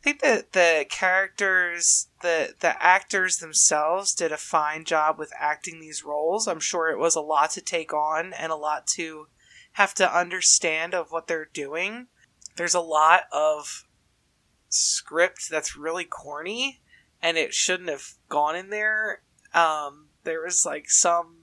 I 0.00 0.04
think 0.04 0.20
that 0.20 0.52
the 0.52 0.86
characters, 0.88 2.08
the 2.22 2.54
the 2.60 2.80
actors 2.82 3.38
themselves 3.38 4.14
did 4.14 4.30
a 4.30 4.36
fine 4.36 4.84
job 4.84 5.18
with 5.18 5.32
acting 5.36 5.80
these 5.80 6.04
roles. 6.04 6.46
I'm 6.46 6.60
sure 6.60 6.88
it 6.88 6.98
was 6.98 7.16
a 7.16 7.20
lot 7.20 7.50
to 7.52 7.60
take 7.60 7.92
on 7.92 8.32
and 8.32 8.52
a 8.52 8.56
lot 8.56 8.86
to 8.94 9.26
have 9.72 9.94
to 9.94 10.16
understand 10.16 10.94
of 10.94 11.10
what 11.10 11.26
they're 11.26 11.50
doing. 11.52 12.06
There's 12.56 12.74
a 12.74 12.80
lot 12.80 13.22
of 13.32 13.86
script 14.68 15.50
that's 15.50 15.76
really 15.76 16.04
corny 16.04 16.80
and 17.20 17.36
it 17.36 17.54
shouldn't 17.54 17.88
have 17.88 18.14
gone 18.28 18.54
in 18.54 18.70
there. 18.70 19.22
Um, 19.52 20.08
there 20.24 20.42
was 20.42 20.64
like 20.64 20.90
some 20.90 21.38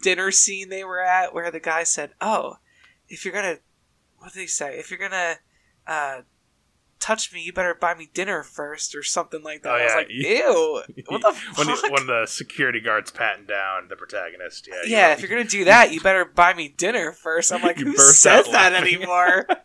dinner 0.00 0.30
scene 0.30 0.68
they 0.68 0.84
were 0.84 1.02
at 1.02 1.34
where 1.34 1.50
the 1.50 1.60
guy 1.60 1.82
said, 1.82 2.12
"Oh, 2.20 2.58
if 3.08 3.24
you're 3.24 3.34
gonna, 3.34 3.58
what 4.18 4.32
did 4.32 4.40
he 4.40 4.46
say? 4.46 4.78
If 4.78 4.90
you're 4.90 4.98
gonna 5.00 5.38
uh, 5.86 6.20
touch 7.10 7.32
me, 7.32 7.42
you 7.42 7.52
better 7.52 7.74
buy 7.74 7.94
me 7.94 8.08
dinner 8.14 8.42
first, 8.42 8.94
or 8.94 9.02
something 9.02 9.42
like 9.42 9.62
that." 9.62 9.70
Oh, 9.70 9.74
I 9.76 9.84
was 9.84 9.94
like, 9.94 10.06
"Ew, 10.10 10.82
what 11.08 11.22
the 11.22 11.32
when, 11.56 11.66
fuck?" 11.66 11.82
the, 11.82 11.90
when 11.92 12.06
the 12.06 12.26
security 12.26 12.80
guards 12.80 13.10
patting 13.10 13.46
down 13.46 13.88
the 13.88 13.96
protagonist. 13.96 14.68
Yeah, 14.68 14.74
yeah, 14.86 15.06
you- 15.08 15.12
if 15.14 15.20
you're 15.20 15.30
gonna 15.30 15.44
do 15.44 15.64
that, 15.64 15.92
you 15.92 16.00
better 16.00 16.24
buy 16.24 16.54
me 16.54 16.68
dinner 16.68 17.12
first. 17.12 17.52
I'm 17.52 17.62
like, 17.68 17.78
You 17.78 17.86
who 17.86 17.96
says 17.96 18.46
that 18.52 18.72
anymore? 18.72 19.46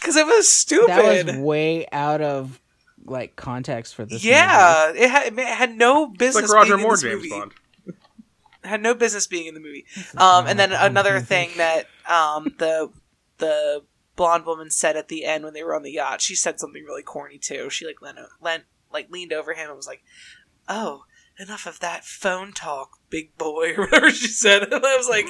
Because 0.00 0.16
it 0.16 0.26
was 0.26 0.52
stupid. 0.52 0.88
That 0.90 1.26
was 1.26 1.36
way 1.36 1.86
out 1.90 2.20
of 2.20 2.60
like 3.04 3.36
context 3.36 3.94
for 3.94 4.04
this. 4.04 4.22
movie. 4.22 4.28
yeah, 4.28 4.90
it 4.94 5.10
had, 5.10 5.38
it 5.38 5.46
had 5.46 5.74
no 5.76 6.08
it's 6.10 6.18
business. 6.18 6.50
like 6.50 6.52
Roger 6.52 6.74
being 6.76 6.80
in 6.80 6.82
Moore, 6.82 6.92
this 6.94 7.02
James 7.02 7.14
movie. 7.22 7.30
Bond. 7.30 7.52
had 8.62 8.82
no 8.82 8.94
business 8.94 9.26
being 9.26 9.46
in 9.46 9.54
the 9.54 9.60
movie. 9.60 9.84
Um, 10.16 10.46
and 10.46 10.58
then 10.58 10.72
another 10.72 11.20
thing 11.20 11.50
that 11.56 11.86
um, 12.08 12.54
the 12.58 12.90
the 13.38 13.82
blonde 14.16 14.46
woman 14.46 14.70
said 14.70 14.96
at 14.96 15.08
the 15.08 15.24
end 15.24 15.44
when 15.44 15.54
they 15.54 15.62
were 15.62 15.74
on 15.74 15.82
the 15.82 15.92
yacht, 15.92 16.20
she 16.20 16.34
said 16.34 16.60
something 16.60 16.84
really 16.84 17.02
corny 17.02 17.38
too. 17.38 17.70
She 17.70 17.86
like 17.86 18.00
lent, 18.00 18.18
lent 18.40 18.64
like 18.92 19.10
leaned 19.10 19.32
over 19.32 19.54
him 19.54 19.68
and 19.68 19.76
was 19.76 19.86
like, 19.86 20.02
"Oh, 20.68 21.04
enough 21.38 21.66
of 21.66 21.80
that 21.80 22.04
phone 22.04 22.52
talk, 22.52 22.98
big 23.10 23.36
boy," 23.36 23.74
or 23.76 23.86
whatever 23.86 24.10
she 24.10 24.28
said. 24.28 24.62
And 24.62 24.74
I 24.74 24.96
was 24.96 25.08
like, 25.08 25.26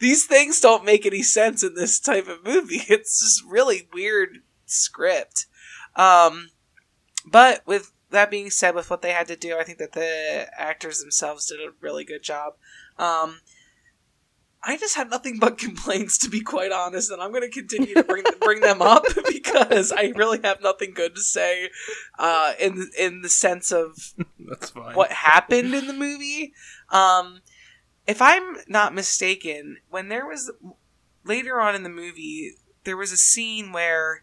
"These 0.00 0.26
things 0.26 0.60
don't 0.60 0.84
make 0.84 1.06
any 1.06 1.22
sense 1.22 1.62
in 1.62 1.74
this 1.74 1.98
type 1.98 2.28
of 2.28 2.44
movie. 2.44 2.82
It's 2.88 3.20
just 3.20 3.44
really 3.44 3.88
weird 3.92 4.38
script." 4.66 5.46
Um, 5.96 6.50
but 7.26 7.66
with 7.66 7.92
that 8.10 8.30
being 8.30 8.50
said, 8.50 8.74
with 8.74 8.90
what 8.90 9.02
they 9.02 9.12
had 9.12 9.26
to 9.28 9.36
do, 9.36 9.58
I 9.58 9.64
think 9.64 9.78
that 9.78 9.92
the 9.92 10.48
actors 10.58 11.00
themselves 11.00 11.46
did 11.46 11.60
a 11.60 11.72
really 11.80 12.04
good 12.04 12.22
job. 12.22 12.54
Um, 12.98 13.40
I 14.66 14.76
just 14.78 14.96
had 14.96 15.10
nothing 15.10 15.38
but 15.38 15.58
complaints, 15.58 16.16
to 16.18 16.30
be 16.30 16.40
quite 16.40 16.72
honest, 16.72 17.10
and 17.10 17.20
I'm 17.20 17.30
going 17.30 17.42
to 17.42 17.50
continue 17.50 17.94
to 17.94 18.02
bring 18.02 18.24
bring 18.40 18.60
them 18.60 18.80
up 18.80 19.04
because 19.28 19.92
I 19.92 20.12
really 20.16 20.40
have 20.42 20.62
nothing 20.62 20.92
good 20.94 21.14
to 21.14 21.20
say 21.20 21.70
uh, 22.18 22.54
in 22.58 22.90
in 22.98 23.22
the 23.22 23.28
sense 23.28 23.72
of 23.72 24.14
That's 24.38 24.70
fine. 24.70 24.94
what 24.94 25.12
happened 25.12 25.74
in 25.74 25.86
the 25.86 25.92
movie. 25.92 26.54
Um, 26.90 27.40
if 28.06 28.22
I'm 28.22 28.56
not 28.68 28.94
mistaken, 28.94 29.78
when 29.90 30.08
there 30.08 30.26
was 30.26 30.50
later 31.24 31.60
on 31.60 31.74
in 31.74 31.82
the 31.82 31.88
movie, 31.88 32.54
there 32.84 32.96
was 32.96 33.12
a 33.12 33.16
scene 33.16 33.72
where 33.72 34.22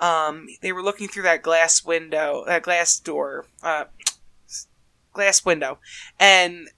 um, 0.00 0.46
they 0.62 0.72
were 0.72 0.82
looking 0.82 1.08
through 1.08 1.22
that 1.24 1.42
glass 1.42 1.84
window, 1.84 2.44
that 2.46 2.62
glass 2.62 2.98
door, 2.98 3.46
uh, 3.62 3.84
glass 5.12 5.44
window, 5.44 5.78
and 6.18 6.68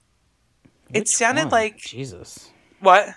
it 0.93 1.07
sounded 1.07 1.45
one? 1.45 1.51
like 1.51 1.77
Jesus. 1.77 2.51
What? 2.79 3.09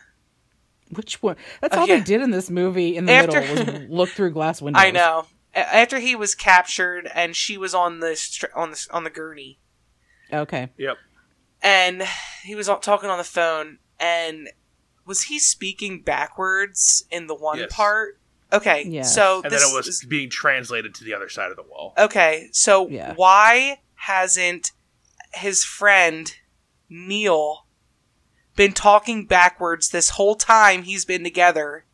Which 0.90 1.22
one? 1.22 1.36
That's 1.60 1.76
Oh, 1.76 1.80
all 1.80 1.86
yeah. 1.88 1.98
they 1.98 2.04
did 2.04 2.20
in 2.20 2.30
this 2.30 2.50
movie. 2.50 2.96
In 2.96 3.04
the 3.06 3.12
After- 3.12 3.40
middle 3.40 3.74
was 3.80 3.82
look 3.90 4.08
through 4.10 4.32
glass 4.32 4.60
windows. 4.60 4.82
I 4.82 4.90
know. 4.90 5.26
After 5.54 5.98
he 5.98 6.14
was 6.16 6.34
captured, 6.34 7.10
and 7.14 7.34
she 7.34 7.56
was 7.56 7.74
on 7.74 8.00
the 8.00 8.14
str- 8.16 8.46
on 8.54 8.70
the 8.72 8.86
on 8.92 9.04
the 9.04 9.10
gurney, 9.10 9.58
Okay. 10.32 10.68
Yep. 10.78 10.96
and 11.62 12.04
he 12.44 12.54
was 12.54 12.66
talking 12.82 13.10
on 13.10 13.18
the 13.18 13.24
phone 13.24 13.78
and 13.98 14.48
was 15.06 15.22
he 15.24 15.38
speaking 15.40 16.02
backwards 16.02 17.04
in 17.10 17.26
the 17.26 17.34
one 17.34 17.58
Yes. 17.58 17.72
part 17.74 18.18
okay 18.52 18.84
Yes. 18.86 19.12
so 19.14 19.42
And 19.42 19.50
this 19.52 19.62
then 19.62 19.72
it 19.72 19.76
was 19.76 19.86
is- 19.88 20.04
being 20.08 20.30
translated 20.30 20.94
to 20.96 21.04
the 21.04 21.14
other 21.14 21.28
side 21.28 21.50
of 21.50 21.56
the 21.56 21.62
wall. 21.64 21.94
okay 21.98 22.48
so 22.52 22.88
Yeah. 22.88 23.14
why 23.14 23.80
hasn't 23.96 24.70
his 25.34 25.64
friend 25.64 26.32
neil 26.88 27.66
been 28.60 28.72
talking 28.74 29.24
backwards 29.24 29.88
this 29.88 30.10
whole 30.10 30.34
time 30.34 30.82
he's 30.82 31.06
been 31.06 31.24
together 31.24 31.86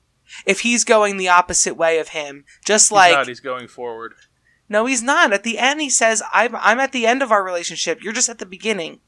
if 0.44 0.60
he's 0.60 0.82
going 0.82 1.16
the 1.16 1.28
opposite 1.28 1.76
way 1.76 2.00
of 2.00 2.08
him 2.08 2.44
just 2.64 2.86
He's 2.88 2.92
like 2.92 3.12
not, 3.12 3.28
he's 3.28 3.38
going 3.38 3.68
forward. 3.68 4.14
no 4.68 4.86
he's 4.86 5.00
not 5.00 5.32
at 5.32 5.44
the 5.44 5.58
end 5.58 5.80
he 5.80 5.88
says 5.88 6.24
I'm, 6.32 6.56
I'm 6.56 6.80
at 6.80 6.90
the 6.90 7.06
end 7.06 7.22
of 7.22 7.30
our 7.30 7.44
relationship 7.44 8.02
you're 8.02 8.12
just 8.12 8.28
at 8.28 8.40
the 8.40 8.46
beginning 8.46 8.98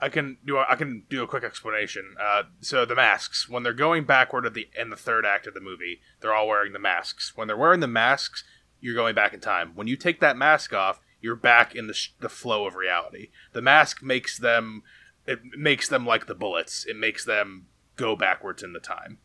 I 0.00 0.08
can 0.08 0.38
do. 0.44 0.58
A, 0.58 0.66
I 0.68 0.76
can 0.76 1.04
do 1.10 1.24
a 1.24 1.26
quick 1.26 1.42
explanation. 1.42 2.14
Uh, 2.20 2.44
so 2.60 2.84
the 2.84 2.94
masks, 2.94 3.48
when 3.48 3.64
they're 3.64 3.72
going 3.72 4.04
backward 4.04 4.46
at 4.46 4.54
the 4.54 4.68
in 4.78 4.90
the 4.90 4.96
third 4.96 5.26
act 5.26 5.48
of 5.48 5.54
the 5.54 5.60
movie, 5.60 6.00
they're 6.20 6.32
all 6.32 6.46
wearing 6.46 6.72
the 6.72 6.78
masks. 6.78 7.32
When 7.34 7.48
they're 7.48 7.56
wearing 7.56 7.80
the 7.80 7.88
masks, 7.88 8.44
you're 8.80 8.94
going 8.94 9.16
back 9.16 9.34
in 9.34 9.40
time. 9.40 9.72
When 9.74 9.88
you 9.88 9.96
take 9.96 10.20
that 10.20 10.36
mask 10.36 10.72
off, 10.72 11.00
you're 11.20 11.34
back 11.34 11.74
in 11.74 11.88
the 11.88 11.94
sh- 11.94 12.12
the 12.20 12.28
flow 12.28 12.64
of 12.64 12.76
reality. 12.76 13.30
The 13.52 13.60
mask 13.60 14.00
makes 14.00 14.38
them 14.38 14.84
it 15.28 15.40
makes 15.56 15.88
them 15.88 16.06
like 16.06 16.26
the 16.26 16.34
bullets. 16.34 16.84
It 16.86 16.96
makes 16.96 17.24
them 17.24 17.66
go 17.96 18.16
backwards 18.16 18.62
in 18.62 18.72
the 18.72 18.80
time. 18.80 19.18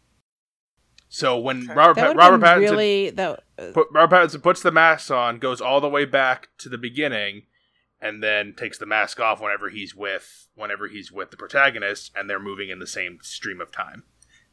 So 1.10 1.38
when 1.38 1.66
Okay. 1.66 1.74
Robert, 1.74 1.96
That 1.96 2.16
Pa- 2.16 2.20
Robert 2.24 2.42
Robert 2.42 2.46
Pattinson 2.46 2.72
really 2.72 3.10
that. 3.12 3.44
uh, 3.60 3.72
put, 3.74 3.88
Robert 3.92 4.16
Pattinson 4.16 4.42
puts 4.42 4.62
the 4.62 4.72
mask 4.72 5.12
on, 5.12 5.38
goes 5.40 5.62
all 5.62 5.80
the 5.80 5.90
way 5.90 6.06
back 6.06 6.50
to 6.60 6.70
the 6.70 6.78
beginning, 6.78 7.44
and 8.02 8.24
then 8.24 8.54
takes 8.56 8.78
the 8.80 8.86
mask 8.88 9.20
off 9.20 9.40
whenever 9.40 9.70
he's 9.70 9.96
with 9.96 10.48
whenever 10.56 10.88
he's 10.88 11.12
with 11.12 11.32
the 11.32 11.38
protagonist, 11.38 12.12
and 12.16 12.30
they're 12.30 12.40
moving 12.40 12.70
in 12.70 12.80
the 12.80 12.88
same 12.88 13.20
stream 13.22 13.62
of 13.62 13.72
time. 13.72 14.04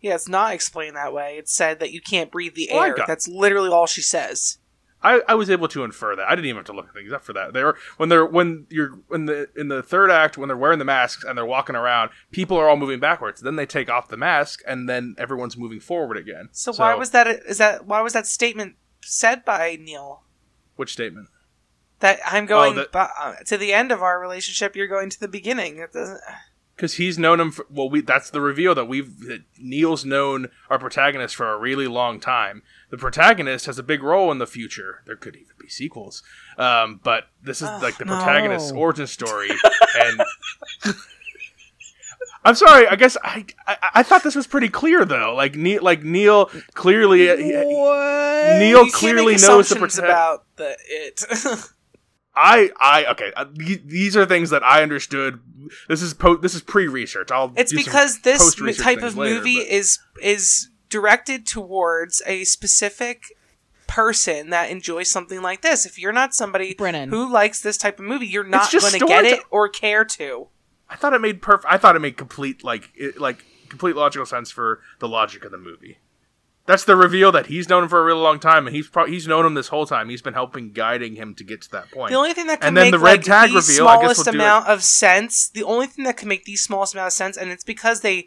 Yeah, 0.00 0.14
it's 0.14 0.28
not 0.28 0.52
explained 0.54 0.96
that 0.96 1.12
way. 1.12 1.36
It's 1.36 1.52
said 1.52 1.78
that 1.80 1.92
you 1.92 2.00
can't 2.00 2.30
breathe 2.30 2.54
the 2.54 2.68
Well, 2.72 2.84
air. 2.84 2.94
got- 2.94 3.06
That's 3.06 3.28
literally 3.28 3.68
all 3.70 3.86
she 3.86 4.00
says. 4.02 4.58
I, 5.02 5.22
I 5.28 5.34
was 5.34 5.48
able 5.48 5.68
to 5.68 5.82
infer 5.82 6.14
that. 6.16 6.26
I 6.28 6.34
didn't 6.34 6.46
even 6.46 6.56
have 6.58 6.66
to 6.66 6.72
look 6.72 6.92
things 6.92 7.12
up 7.12 7.24
for 7.24 7.32
that. 7.32 7.52
They 7.52 7.64
were 7.64 7.76
when 7.96 8.08
they're 8.08 8.26
when 8.26 8.66
you're 8.68 8.98
in 9.10 9.26
the 9.26 9.48
in 9.56 9.68
the 9.68 9.82
third 9.82 10.10
act 10.10 10.36
when 10.36 10.48
they're 10.48 10.56
wearing 10.56 10.78
the 10.78 10.84
masks 10.84 11.24
and 11.24 11.36
they're 11.38 11.46
walking 11.46 11.76
around, 11.76 12.10
people 12.30 12.56
are 12.56 12.68
all 12.68 12.76
moving 12.76 13.00
backwards. 13.00 13.40
Then 13.40 13.56
they 13.56 13.66
take 13.66 13.88
off 13.88 14.08
the 14.08 14.16
mask 14.16 14.60
and 14.66 14.88
then 14.88 15.14
everyone's 15.16 15.56
moving 15.56 15.80
forward 15.80 16.16
again. 16.16 16.48
So, 16.52 16.72
why 16.72 16.94
was 16.94 17.10
that? 17.10 17.26
Is 17.26 17.58
that 17.58 17.86
why 17.86 18.00
was 18.02 18.12
that 18.12 18.26
statement 18.26 18.76
said 19.02 19.44
by 19.44 19.78
Neil? 19.80 20.22
which 20.76 20.92
statement? 20.92 21.28
That 22.00 22.18
I'm 22.24 22.46
going 22.46 22.76
that- 22.76 22.92
bu- 22.92 22.98
uh, 22.98 23.34
to 23.46 23.58
the 23.58 23.74
end 23.74 23.92
of 23.92 24.02
our 24.02 24.18
relationship. 24.18 24.74
You're 24.74 24.86
going 24.86 25.10
to 25.10 25.20
the 25.20 25.28
beginning. 25.28 25.78
It 25.78 25.92
doesn't. 25.92 26.20
Because 26.74 26.94
he's 26.94 27.18
known 27.18 27.38
him 27.38 27.50
for 27.50 27.66
well, 27.68 27.90
we 27.90 28.00
that's 28.00 28.30
the 28.30 28.40
reveal 28.40 28.74
that 28.74 28.86
we've 28.86 29.18
that 29.20 29.42
Neil's 29.58 30.06
known 30.06 30.48
our 30.70 30.78
protagonist 30.78 31.36
for 31.36 31.52
a 31.52 31.58
really 31.58 31.86
long 31.86 32.18
time. 32.18 32.62
The 32.90 32.98
protagonist 32.98 33.66
has 33.66 33.78
a 33.78 33.82
big 33.82 34.02
role 34.02 34.32
in 34.32 34.38
the 34.38 34.46
future. 34.46 35.02
There 35.06 35.16
could 35.16 35.36
even 35.36 35.54
be 35.60 35.68
sequels, 35.68 36.22
um, 36.58 37.00
but 37.02 37.28
this 37.42 37.62
is 37.62 37.68
like 37.82 37.98
the 37.98 38.04
no. 38.04 38.16
protagonist's 38.16 38.72
origin 38.72 39.06
story. 39.06 39.50
and 39.98 40.20
I'm 42.44 42.54
sorry, 42.54 42.86
I 42.88 42.96
guess 42.96 43.16
I, 43.22 43.44
I 43.66 43.76
I 43.96 44.02
thought 44.02 44.22
this 44.22 44.34
was 44.34 44.46
pretty 44.46 44.68
clear 44.70 45.04
though. 45.04 45.34
Like 45.34 45.56
Neil, 45.56 45.82
like 45.82 46.02
Neil 46.02 46.46
clearly 46.74 47.28
uh, 47.30 47.36
What? 47.64 48.58
Neil 48.58 48.86
You 48.86 48.92
clearly 48.92 49.36
knows 49.36 49.68
the 49.68 49.74
prota- 49.76 49.98
about 50.04 50.44
the 50.56 50.74
it. 50.88 51.24
I 52.34 52.70
I 52.80 53.04
okay. 53.10 53.32
Uh, 53.36 53.44
th- 53.44 53.82
these 53.84 54.16
are 54.16 54.24
things 54.24 54.50
that 54.50 54.64
I 54.64 54.82
understood. 54.82 55.40
This 55.88 56.00
is 56.00 56.14
po- 56.14 56.38
this 56.38 56.54
is 56.54 56.62
pre-research. 56.62 57.30
I'll 57.30 57.52
it's 57.56 57.72
because 57.74 58.20
this 58.20 58.54
type 58.78 59.02
of 59.02 59.16
later, 59.18 59.34
movie 59.36 59.58
but- 59.58 59.66
is 59.68 59.98
is 60.22 60.69
directed 60.90 61.46
towards 61.46 62.22
a 62.26 62.44
specific 62.44 63.24
person 63.86 64.50
that 64.50 64.70
enjoys 64.70 65.10
something 65.10 65.42
like 65.42 65.62
this. 65.62 65.86
If 65.86 65.98
you're 65.98 66.12
not 66.12 66.34
somebody 66.34 66.74
Brennan. 66.74 67.08
who 67.08 67.30
likes 67.30 67.60
this 67.60 67.76
type 67.76 67.98
of 67.98 68.04
movie, 68.04 68.26
you're 68.26 68.44
not 68.44 68.70
going 68.70 68.92
to 68.92 69.06
get 69.06 69.24
it 69.24 69.40
or 69.50 69.68
care 69.68 70.04
to. 70.04 70.48
I 70.88 70.96
thought 70.96 71.14
it 71.14 71.20
made 71.20 71.40
perfect. 71.40 71.72
I 71.72 71.78
thought 71.78 71.96
it 71.96 72.00
made 72.00 72.16
complete 72.16 72.62
like 72.62 72.90
it, 72.94 73.20
like 73.20 73.44
complete 73.68 73.96
logical 73.96 74.26
sense 74.26 74.50
for 74.50 74.80
the 74.98 75.08
logic 75.08 75.44
of 75.44 75.52
the 75.52 75.58
movie. 75.58 75.98
That's 76.66 76.84
the 76.84 76.94
reveal 76.94 77.32
that 77.32 77.46
he's 77.46 77.68
known 77.68 77.84
him 77.84 77.88
for 77.88 78.00
a 78.00 78.04
really 78.04 78.20
long 78.20 78.38
time, 78.38 78.66
and 78.66 78.76
he's 78.76 78.86
pro- 78.86 79.06
he's 79.06 79.26
known 79.26 79.44
him 79.46 79.54
this 79.54 79.68
whole 79.68 79.86
time. 79.86 80.08
He's 80.08 80.22
been 80.22 80.34
helping 80.34 80.72
guiding 80.72 81.16
him 81.16 81.34
to 81.36 81.42
get 81.42 81.62
to 81.62 81.70
that 81.72 81.90
point. 81.90 82.10
The 82.10 82.16
only 82.16 82.32
thing 82.32 82.46
that 82.46 82.60
can 82.60 82.68
And 82.68 82.76
then 82.76 82.86
make 82.86 82.92
the 82.92 82.98
red 82.98 83.18
like, 83.18 83.22
tag 83.22 83.50
the 83.50 83.56
reveal, 83.56 83.88
I 83.88 83.96
guess 83.96 84.02
smallest 84.02 84.26
we'll 84.26 84.32
do 84.32 84.38
amount 84.38 84.68
of 84.68 84.84
sense, 84.84 85.48
the 85.48 85.64
only 85.64 85.86
thing 85.86 86.04
that 86.04 86.16
can 86.16 86.28
make 86.28 86.44
the 86.44 86.54
smallest 86.56 86.94
amount 86.94 87.08
of 87.08 87.12
sense, 87.12 87.36
and 87.36 87.50
it's 87.50 87.64
because 87.64 88.02
they 88.02 88.26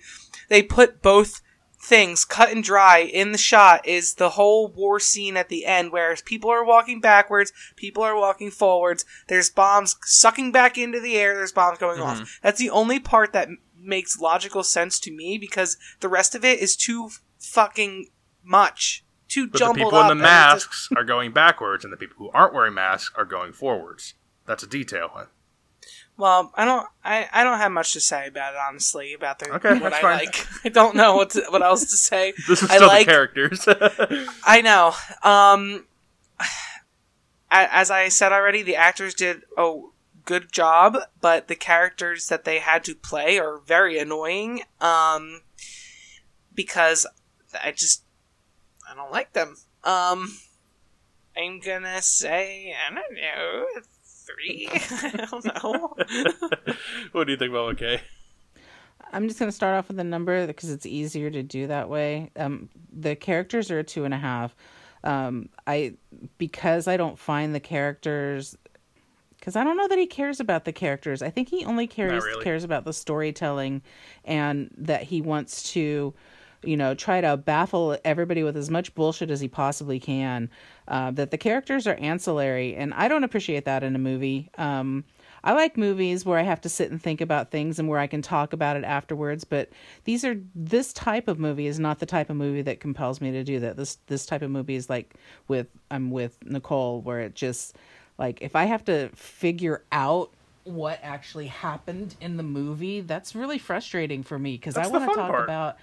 they 0.49 0.62
put 0.62 1.02
both 1.02 1.41
things 1.84 2.24
cut 2.24 2.50
and 2.50 2.63
dry 2.63 3.00
in 3.00 3.34
the 3.34 3.38
shot 3.38 3.86
is 3.86 4.13
the 4.13 4.30
whole 4.32 4.69
war 4.69 5.00
scene 5.02 5.36
at 5.36 5.50
the 5.50 5.65
end 5.65 5.91
where 5.91 6.15
people 6.24 6.50
are 6.50 6.63
walking 6.63 7.02
backwards, 7.02 7.52
people 7.76 8.02
are 8.02 8.15
walking 8.15 8.50
forwards, 8.50 9.04
there's 9.28 9.50
bombs 9.50 9.98
sucking 10.04 10.52
back 10.52 10.78
into 10.78 11.00
the 11.02 11.17
air, 11.17 11.36
there's 11.36 11.52
bombs 11.52 11.78
going 11.78 12.00
Mm-hmm. 12.00 12.22
off. 12.22 12.39
That's 12.41 12.60
the 12.60 12.69
only 12.69 13.00
part 13.00 13.34
that 13.34 13.50
makes 13.78 14.17
logical 14.19 14.63
sense 14.63 14.98
to 15.02 15.12
me 15.12 15.38
because 15.38 15.76
the 16.00 16.08
rest 16.08 16.36
of 16.36 16.46
it 16.46 16.60
is 16.60 16.78
too 16.78 17.10
fucking 17.39 18.08
much. 18.43 19.04
Too 19.28 19.48
but 19.48 19.54
the 19.54 19.60
jumbled 19.60 19.78
people 19.78 19.96
up. 20.00 20.12
in 20.12 20.19
the 20.19 20.24
it's 20.24 20.32
just- 20.32 20.65
masks 20.69 20.89
are 20.96 21.04
going 21.04 21.34
backwards, 21.34 21.84
and 21.84 21.91
the 21.91 21.98
people 21.98 22.15
who 22.17 22.30
aren't 22.34 22.54
wearing 22.54 22.74
masks 22.76 23.13
are 23.17 23.26
going 23.26 23.52
forwards. 23.52 24.13
That's 24.46 24.63
a 24.63 24.67
detail. 24.67 25.28
Well, 26.15 26.52
I 26.56 26.63
don't. 26.65 26.88
I, 27.04 27.28
I 27.34 27.43
don't 27.43 27.58
have 27.58 27.71
much 27.71 27.93
to 27.93 27.99
say 27.99 28.28
about 28.28 28.54
it, 28.54 28.60
honestly. 28.67 29.13
About 29.13 29.39
the 29.39 29.49
Okay, 29.56 29.80
what 29.80 29.93
I 29.93 30.02
fine. 30.02 30.17
like. 30.26 30.45
I 30.65 30.69
don't 30.69 30.95
know 30.95 31.15
what 31.15 31.32
to, 31.32 31.43
what 31.49 31.63
else 31.63 31.82
to 31.89 31.97
say. 31.97 32.34
This 32.47 32.62
is 32.62 32.69
I 32.69 32.76
still 32.76 32.88
like- 32.88 33.06
the 33.08 33.12
characters. 33.12 33.67
I 34.45 34.62
know. 34.62 34.93
Um, 35.23 35.86
as 37.49 37.91
I 37.91 38.10
said 38.10 38.32
already, 38.32 38.62
the 38.63 38.76
actors 38.76 39.13
did 39.13 39.41
a 39.58 39.80
good 40.26 40.52
job, 40.52 40.97
but 41.21 41.47
the 41.47 41.56
characters 41.56 42.28
that 42.28 42.45
they 42.45 42.60
had 42.60 42.84
to 42.86 42.95
play 42.95 43.38
are 43.39 43.58
very 43.60 43.97
annoying. 43.99 44.62
Um, 44.82 45.41
because 46.54 47.06
I 47.63 47.71
just 47.71 48.04
I 48.89 48.95
don't 48.95 49.12
like 49.12 49.34
them. 49.34 49.58
Um, 49.84 50.38
I'm 51.36 51.60
gonna 51.60 52.02
say 52.02 52.73
I 52.73 52.93
don't 52.93 53.15
know 53.15 53.65
three. 54.25 54.67
I 54.71 55.27
don't 55.29 55.45
know. 55.45 55.95
what 57.12 57.25
do 57.25 57.31
you 57.31 57.38
think 57.38 57.51
about 57.51 57.73
okay? 57.73 58.01
I'm 59.12 59.27
just 59.27 59.39
gonna 59.39 59.51
start 59.51 59.75
off 59.75 59.89
with 59.89 59.99
a 59.99 60.03
number 60.03 60.47
because 60.47 60.71
it's 60.71 60.86
easier 60.86 61.29
to 61.29 61.43
do 61.43 61.67
that 61.67 61.89
way. 61.89 62.31
Um, 62.36 62.69
the 62.91 63.15
characters 63.15 63.69
are 63.69 63.79
a 63.79 63.83
two 63.83 64.05
and 64.05 64.13
a 64.13 64.17
half. 64.17 64.55
Um, 65.03 65.49
I 65.67 65.95
because 66.38 66.88
I 66.88 66.97
don't 66.97 67.19
find 67.19 67.53
the 67.53 67.59
characters 67.59 68.57
because 69.43 69.57
I 69.57 69.65
don't 69.65 69.75
know 69.75 69.89
that 69.89 69.99
he 69.99 70.07
cares 70.07 70.39
about 70.39 70.63
the 70.63 70.71
characters. 70.71 71.21
I 71.21 71.29
think 71.29 71.49
he 71.49 71.65
only 71.65 71.86
cares 71.86 72.23
really. 72.23 72.43
cares 72.45 72.63
about 72.63 72.86
the 72.86 72.93
storytelling 72.93 73.81
and 74.23 74.73
that 74.77 75.03
he 75.03 75.21
wants 75.21 75.73
to, 75.73 76.13
you 76.63 76.78
know, 76.78 76.93
try 76.93 77.21
to 77.21 77.38
baffle 77.38 77.97
everybody 78.04 78.43
with 78.43 78.58
as 78.58 78.69
much 78.69 78.93
bullshit 78.95 79.32
as 79.32 79.39
he 79.39 79.47
possibly 79.47 79.99
can. 79.99 80.49
Uh, 80.88 81.12
that 81.12 81.32
the 81.32 81.38
characters 81.38 81.88
are 81.88 81.95
ancillary, 81.95 82.76
and 82.76 82.93
I 82.93 83.08
don't 83.08 83.23
appreciate 83.23 83.65
that 83.65 83.84
in 83.84 83.95
a 83.95 83.99
movie. 83.99 84.49
Um, 84.58 85.06
I 85.45 85.54
like 85.54 85.78
movies 85.78 86.26
where 86.26 86.39
I 86.39 86.43
have 86.43 86.62
to 86.62 86.69
sit 86.69 86.89
and 86.89 87.02
think 87.02 87.19
about 87.19 87.52
things 87.52 87.78
and 87.78 87.89
where 87.89 87.99
I 87.99 88.08
can 88.08 88.21
talk 88.21 88.54
about 88.54 88.78
it 88.78 88.86
afterwards. 88.86 89.43
But 89.43 89.69
these 90.06 90.23
are 90.23 90.38
this 90.56 90.93
type 90.93 91.28
of 91.28 91.38
movie 91.38 91.67
is 91.67 91.80
not 91.80 91.99
the 91.99 92.06
type 92.06 92.30
of 92.30 92.38
movie 92.38 92.62
that 92.62 92.80
compels 92.80 93.19
me 93.19 93.32
to 93.32 93.43
do 93.43 93.60
that. 93.60 93.76
This 93.76 93.97
this 94.08 94.26
type 94.26 94.41
of 94.41 94.52
movie 94.52 94.76
is 94.76 94.89
like 94.89 95.15
with 95.47 95.67
I'm 95.91 96.12
with 96.12 96.38
Nicole, 96.45 97.02
where 97.02 97.19
it 97.19 97.36
just 97.36 97.76
like 98.17 98.41
if 98.41 98.56
I 98.56 98.65
have 98.65 98.86
to 98.86 99.10
figure 99.10 99.84
out 99.91 100.32
what 100.63 100.99
actually 101.04 101.47
happened 101.47 102.15
in 102.21 102.38
the 102.38 102.43
movie, 102.43 103.02
that's 103.02 103.36
really 103.36 103.58
frustrating 103.58 104.23
for 104.23 104.39
me 104.39 104.54
because 104.54 104.78
I 104.78 104.88
want 104.88 105.10
to 105.10 105.15
talk 105.15 105.30
part. 105.30 105.43
about. 105.43 105.78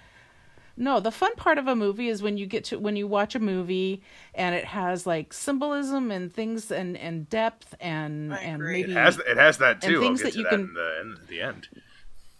No, 0.81 0.99
the 0.99 1.11
fun 1.11 1.35
part 1.35 1.59
of 1.59 1.67
a 1.67 1.75
movie 1.75 2.07
is 2.09 2.23
when 2.23 2.37
you 2.37 2.47
get 2.47 2.63
to 2.65 2.79
when 2.79 2.95
you 2.95 3.05
watch 3.07 3.35
a 3.35 3.39
movie 3.39 4.01
and 4.33 4.55
it 4.55 4.65
has 4.65 5.05
like 5.05 5.31
symbolism 5.31 6.09
and 6.09 6.33
things 6.33 6.71
and 6.71 6.97
and 6.97 7.29
depth 7.29 7.75
and 7.79 8.33
I 8.33 8.37
and 8.39 8.55
agree. 8.55 8.81
maybe 8.81 8.91
It 8.93 8.95
has 8.97 9.19
it 9.19 9.37
has 9.37 9.59
that 9.59 9.79
too. 9.81 9.97
I'll 9.97 10.01
things 10.01 10.23
that 10.23 10.31
to 10.33 10.37
you 10.39 10.43
that 10.45 10.49
can- 10.49 10.59
in 10.61 10.73
the, 10.73 11.01
in 11.01 11.15
the 11.27 11.41
end. 11.41 11.67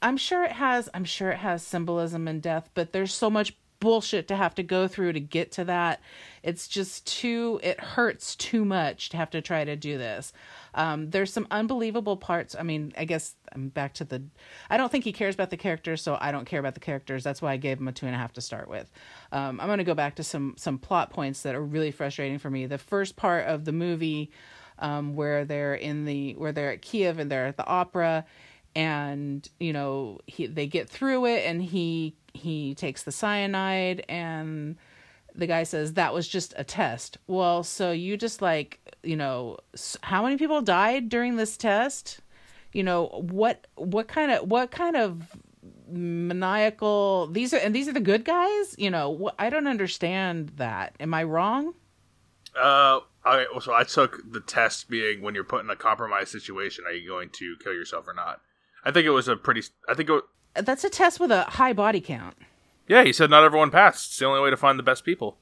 I'm 0.02 0.18
sure 0.18 0.44
it 0.44 0.54
has 0.54 0.90
I'm 0.96 1.06
sure 1.06 1.30
it 1.30 1.38
has 1.38 1.62
symbolism 1.62 2.28
and 2.28 2.42
depth, 2.42 2.72
but 2.74 2.94
there's 2.94 3.14
so 3.14 3.30
much 3.30 3.54
bullshit 3.80 4.28
to 4.30 4.36
have 4.36 4.56
to 4.56 4.64
go 4.64 4.88
through 4.88 5.14
to 5.14 5.20
get 5.20 5.52
to 5.52 5.64
that. 5.66 6.02
It's 6.42 6.68
just 6.68 7.06
too 7.06 7.60
it 7.62 7.80
hurts 7.80 8.36
too 8.36 8.66
much 8.66 9.10
to 9.10 9.18
have 9.18 9.30
to 9.32 9.42
try 9.42 9.66
to 9.66 9.76
do 9.76 10.00
this. 10.00 10.34
Um, 10.74 11.10
there's 11.10 11.34
some 11.34 11.48
unbelievable 11.52 12.18
parts. 12.18 12.56
I 12.58 12.64
mean, 12.64 12.94
I 12.98 13.06
guess 13.06 13.36
I'm 13.54 13.70
back 13.70 13.94
to 13.96 14.06
the. 14.06 14.24
I 14.70 14.78
don't 14.78 14.92
think 14.92 15.04
he 15.04 15.12
cares 15.12 15.36
about 15.36 15.50
the 15.50 15.58
characters, 15.58 16.02
so 16.02 16.18
I 16.20 16.32
don't 16.32 16.46
care 16.46 16.60
about 16.60 16.74
the 16.74 16.80
characters. 16.80 17.24
That's 17.24 17.42
why 17.42 17.54
I 17.54 17.58
gave 17.58 17.80
him 17.80 17.88
a 17.88 17.92
two 17.92 18.06
and 18.06 18.16
a 18.16 18.18
half 18.18 18.34
to 18.34 18.42
start 18.42 18.70
with. 18.70 18.90
Um, 19.32 19.60
I'm 19.60 19.68
going 19.68 19.80
to 19.80 19.84
go 19.84 19.94
back 19.94 20.16
to 20.16 20.24
some 20.24 20.56
some 20.58 20.78
plot 20.78 21.12
points 21.12 21.42
that 21.44 21.56
are 21.56 21.64
really 21.64 21.92
frustrating 21.92 22.40
for 22.40 22.50
me. 22.50 22.66
The 22.66 22.78
first 22.78 23.16
part 23.16 23.48
of 23.48 23.66
the 23.66 23.72
movie, 23.74 24.32
um, 24.80 25.16
where 25.16 25.46
they're 25.46 25.76
in 25.76 26.06
the 26.06 26.34
where 26.34 26.52
they're 26.52 26.72
at 26.72 26.82
Kiev 26.82 27.20
and 27.20 27.30
they're 27.30 27.48
at 27.48 27.58
the 27.58 27.68
opera, 27.68 28.26
and 28.76 29.48
you 29.60 29.74
know 29.74 30.20
he 30.26 30.48
they 30.48 30.68
get 30.68 30.90
through 30.90 31.26
it, 31.26 31.46
and 31.46 31.62
he 31.62 32.16
he 32.34 32.76
takes 32.76 33.04
the 33.04 33.12
cyanide 33.12 34.06
and 34.08 34.78
the 35.36 35.48
guy 35.48 35.64
says 35.64 35.94
that 35.94 36.14
was 36.14 36.28
just 36.28 36.54
a 36.58 36.64
test. 36.64 37.18
Well, 37.28 37.64
so 37.64 37.92
you 37.92 38.18
just 38.18 38.42
like, 38.42 38.80
you 39.04 39.16
know, 39.16 39.58
how 40.02 40.24
many 40.24 40.38
people 40.38 40.62
died 40.62 41.10
during 41.10 41.36
this 41.36 41.58
test? 41.58 42.20
You 42.74 42.84
know, 42.84 43.08
what 43.30 43.68
what 43.76 44.08
kind 44.08 44.32
of 44.32 44.48
what 44.50 44.72
kind 44.72 44.96
of 44.96 45.24
maniacal 45.88 47.28
these 47.28 47.54
are 47.54 47.58
and 47.58 47.76
these 47.76 47.88
are 47.88 47.94
the 47.94 48.00
good 48.00 48.26
guys? 48.26 48.76
You 48.78 48.90
know, 48.90 49.18
wh- 49.30 49.42
I 49.42 49.50
don't 49.50 49.68
understand 49.68 50.54
that. 50.58 50.96
Am 51.00 51.14
I 51.14 51.24
wrong? 51.24 51.74
Uh, 52.56 53.00
I 53.24 53.46
so 53.62 53.74
I 53.74 53.84
took 53.84 54.20
the 54.32 54.42
test 54.42 54.90
being 54.90 55.22
when 55.22 55.36
you're 55.36 55.44
put 55.44 55.64
in 55.64 55.70
a 55.70 55.76
compromised 55.76 56.30
situation, 56.30 56.86
are 56.86 56.92
you 56.94 57.08
going 57.08 57.30
to 57.34 57.56
kill 57.64 57.74
yourself 57.74 58.08
or 58.08 58.14
not? 58.14 58.42
I 58.84 58.92
think 58.92 59.06
it 59.06 59.12
was 59.12 59.28
a 59.28 59.36
pretty. 59.36 59.64
I 59.88 59.94
think 59.94 60.10
it. 60.10 60.14
wa- 60.14 60.22
That's 60.62 60.84
a 60.84 60.90
test 60.90 61.20
with 61.20 61.32
a 61.32 61.44
high 61.44 61.74
body 61.74 62.02
count. 62.02 62.36
Yeah, 62.88 63.04
he 63.04 63.14
said 63.14 63.30
not 63.30 63.44
everyone 63.44 63.72
passed. 63.72 64.08
It's 64.12 64.18
the 64.20 64.26
only 64.26 64.42
way 64.42 64.50
to 64.50 64.58
find 64.58 64.78
the 64.78 64.84
best 64.84 65.04
people. 65.06 65.38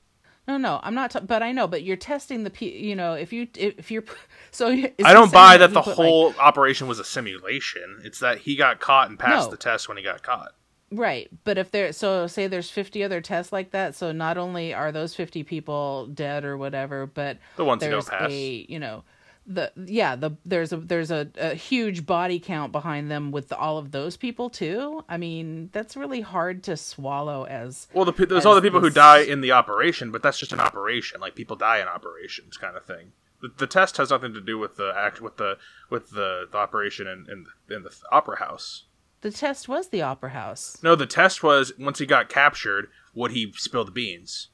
No, 0.48 0.58
no, 0.58 0.80
I'm 0.82 0.96
not. 0.96 1.12
T- 1.12 1.20
but 1.22 1.44
I 1.44 1.52
know. 1.52 1.68
But 1.68 1.84
you're 1.84 1.96
testing 1.98 2.44
the. 2.44 2.50
P- 2.50 2.78
you 2.78 2.96
know, 2.96 3.14
if 3.14 3.32
you 3.32 3.48
if 3.56 3.92
you're 3.92 4.04
so. 4.52 4.68
I 4.70 5.14
don't 5.14 5.32
buy 5.32 5.58
that 5.58 5.70
he 5.70 5.74
the 5.76 5.82
put, 5.82 5.98
like- 5.98 6.08
whole 6.08 6.34
operation 6.40 6.88
was 6.88 6.98
a 7.00 7.04
simulation. 7.04 8.02
It's 8.04 8.20
that 8.20 8.40
he 8.40 8.56
got 8.56 8.80
caught 8.80 9.10
and 9.10 9.18
passed 9.20 9.48
No. 9.48 9.52
the 9.52 9.58
test 9.58 9.88
when 9.88 9.98
he 9.98 10.04
got 10.04 10.24
caught. 10.24 10.54
Right, 10.92 11.30
but 11.44 11.60
if 11.60 11.70
there, 11.70 11.94
so 11.94 12.26
say 12.26 12.48
there's 12.48 12.72
50 12.72 13.04
other 13.04 13.22
tests 13.22 13.54
like 13.54 13.70
that, 13.72 13.94
so 13.94 14.12
not 14.12 14.40
only 14.40 14.74
are 14.74 14.92
those 14.92 15.14
50 15.14 15.44
people 15.44 16.08
dead 16.08 16.44
or 16.44 16.58
whatever, 16.58 17.06
but 17.06 17.38
The 17.58 17.64
ones 17.64 17.84
who 17.84 17.92
don't 17.92 18.08
pass. 18.08 18.32
a, 18.32 18.66
you 18.68 18.80
know, 18.80 19.04
the 19.50 19.72
yeah, 19.86 20.16
the 20.16 20.32
there's 20.46 20.72
a 20.72 20.78
there's 20.78 21.10
a, 21.12 21.28
a 21.38 21.56
huge 21.56 22.06
body 22.06 22.40
count 22.40 22.72
behind 22.72 23.10
them 23.10 23.32
with 23.32 23.52
all 23.52 23.78
of 23.80 23.92
those 23.92 24.16
people 24.16 24.50
too. 24.50 25.04
I 25.10 25.18
mean, 25.18 25.70
that's 25.74 25.98
really 25.98 26.22
hard 26.22 26.64
to 26.64 26.78
swallow 26.78 27.46
as 27.46 27.88
Well, 27.94 28.06
the, 28.06 28.12
there's 28.14 28.42
as 28.42 28.46
all 28.46 28.56
the 28.56 28.62
people 28.62 28.80
who 28.80 28.92
die 28.92 29.20
in 29.22 29.42
the 29.42 29.52
operation, 29.52 30.12
but 30.12 30.22
that's 30.22 30.38
just 30.38 30.54
an 30.54 30.60
operation. 30.60 31.20
Like 31.20 31.36
people 31.36 31.56
die 31.56 31.80
in 31.80 31.88
operations, 31.88 32.56
kind 32.58 32.78
of 32.78 32.86
thing. 32.86 33.12
The, 33.42 33.52
the 33.58 33.68
test 33.68 33.98
has 33.98 34.12
nothing 34.12 34.34
to 34.34 34.42
do 34.42 34.58
with 34.60 34.76
the 34.76 34.94
act 34.96 35.20
with 35.20 35.38
the 35.38 35.58
with 35.90 36.12
the, 36.12 36.48
the 36.52 36.58
operation 36.58 37.08
in, 37.08 37.26
in 37.30 37.46
in 37.76 37.84
the 37.84 37.94
opera 38.12 38.38
house. 38.38 38.84
the 39.22 39.32
test 39.32 39.68
was 39.68 39.90
the 39.90 40.02
opera 40.04 40.30
house. 40.30 40.78
No, 40.84 40.96
the 40.96 41.06
test 41.08 41.42
was 41.42 41.74
once 41.80 42.00
he 42.00 42.06
got 42.06 42.30
captured, 42.30 42.90
would 43.16 43.32
he 43.32 43.52
spill 43.56 43.84
the 43.84 43.92
beans? 43.92 44.50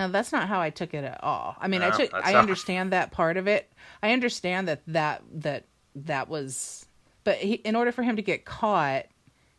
And 0.00 0.14
that's 0.14 0.32
not 0.32 0.48
how 0.48 0.60
I 0.60 0.70
took 0.70 0.94
it 0.94 1.04
at 1.04 1.22
all. 1.22 1.56
I 1.60 1.68
mean, 1.68 1.82
I 1.82 1.90
took 1.90 2.10
I 2.14 2.32
not- 2.32 2.40
understand 2.40 2.92
that 2.92 3.10
part 3.12 3.36
of 3.36 3.46
it. 3.46 3.70
I 4.02 4.12
understand 4.12 4.68
that 4.68 4.80
that 4.86 5.22
that 5.32 5.64
that 5.94 6.28
was 6.28 6.86
but 7.24 7.36
he, 7.36 7.54
in 7.54 7.76
order 7.76 7.92
for 7.92 8.02
him 8.02 8.16
to 8.16 8.22
get 8.22 8.44
caught, 8.44 9.04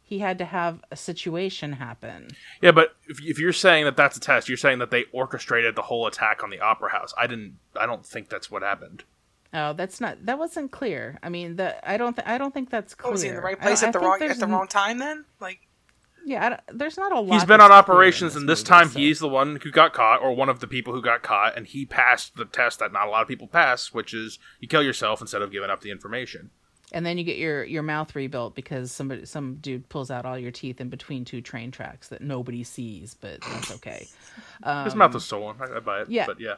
he 0.01 0.19
had 0.19 0.39
to 0.39 0.45
have 0.45 0.81
a 0.91 0.95
situation 0.95 1.73
happen. 1.73 2.29
Yeah, 2.61 2.71
but 2.71 2.95
if, 3.07 3.21
if 3.23 3.37
you're 3.39 3.53
saying 3.53 3.85
that 3.85 3.95
that's 3.95 4.17
a 4.17 4.19
test, 4.19 4.49
you're 4.49 4.57
saying 4.57 4.79
that 4.79 4.89
they 4.91 5.05
orchestrated 5.13 5.75
the 5.75 5.83
whole 5.83 6.07
attack 6.07 6.43
on 6.43 6.49
the 6.49 6.59
opera 6.59 6.89
house. 6.91 7.13
I 7.17 7.27
didn't. 7.27 7.57
I 7.79 7.85
don't 7.85 8.05
think 8.05 8.29
that's 8.29 8.49
what 8.49 8.63
happened. 8.63 9.03
Oh, 9.53 9.73
that's 9.73 10.01
not 10.01 10.25
that 10.25 10.39
wasn't 10.39 10.71
clear. 10.71 11.19
I 11.21 11.29
mean, 11.29 11.57
the 11.57 11.87
I 11.89 11.97
don't 11.97 12.15
th- 12.15 12.27
I 12.27 12.37
don't 12.37 12.53
think 12.53 12.69
that's 12.69 12.95
clear. 12.95 13.09
Oh, 13.09 13.11
was 13.11 13.21
he 13.21 13.29
in 13.29 13.35
the 13.35 13.41
right 13.41 13.57
I 13.59 13.63
place 13.63 13.81
don't- 13.81 13.89
at 13.89 13.93
the 13.93 13.99
I 13.99 14.01
think 14.01 14.09
wrong 14.09 14.19
there's 14.19 14.31
at 14.31 14.39
the 14.39 14.47
wrong 14.47 14.67
time? 14.67 14.97
Then, 14.97 15.25
like, 15.39 15.59
Yeah, 16.26 16.57
I 16.67 16.72
there's 16.74 16.97
not 16.97 17.11
a 17.11 17.19
lot. 17.19 17.34
He's 17.34 17.45
been 17.45 17.61
on 17.61 17.72
operations, 17.72 18.36
and 18.36 18.47
this 18.47 18.61
time 18.63 18.89
so- 18.89 18.99
he's 18.99 19.19
the 19.19 19.28
one 19.28 19.59
who 19.61 19.72
got 19.72 19.93
caught, 19.93 20.22
or 20.22 20.36
one 20.36 20.49
of 20.49 20.59
the 20.59 20.67
people 20.67 20.93
who 20.93 21.01
got 21.01 21.24
caught, 21.24 21.57
and 21.57 21.65
he 21.67 21.86
passed 21.86 22.36
the 22.36 22.45
test 22.45 22.80
that 22.80 22.91
not 22.93 23.07
a 23.07 23.09
lot 23.09 23.22
of 23.22 23.28
people 23.28 23.47
pass, 23.47 23.91
which 23.93 24.13
is 24.13 24.38
you 24.59 24.67
kill 24.67 24.84
yourself 24.84 25.22
instead 25.22 25.41
of 25.41 25.51
giving 25.51 25.69
up 25.69 25.82
the 25.82 25.89
information. 25.91 26.51
and 26.93 27.05
then 27.05 27.17
you 27.17 27.24
get 27.24 27.38
your 27.38 27.63
your 27.63 27.84
mouth 27.84 28.13
rebuilt 28.15 28.53
because 28.53 28.91
somebody 28.91 29.26
some 29.26 29.55
dude 29.61 29.88
pulls 29.89 30.11
out 30.11 30.26
all 30.26 30.38
your 30.38 30.51
teeth 30.51 30.80
in 30.82 30.89
between 30.89 31.24
two 31.26 31.41
train 31.41 31.72
tracks 31.72 32.09
that 32.09 32.22
nobody 32.22 32.63
sees, 32.63 33.13
but 33.13 33.39
that's 33.41 33.72
okay. 33.72 34.07
His 34.84 34.93
mouth 34.95 35.13
was 35.13 35.24
stolen. 35.26 35.55
I, 35.61 35.78
I 35.78 35.80
buy 35.80 35.99
it. 36.01 36.07
Um, 36.07 36.11
yeah. 36.11 36.26
but 36.28 36.39
yeah, 36.39 36.55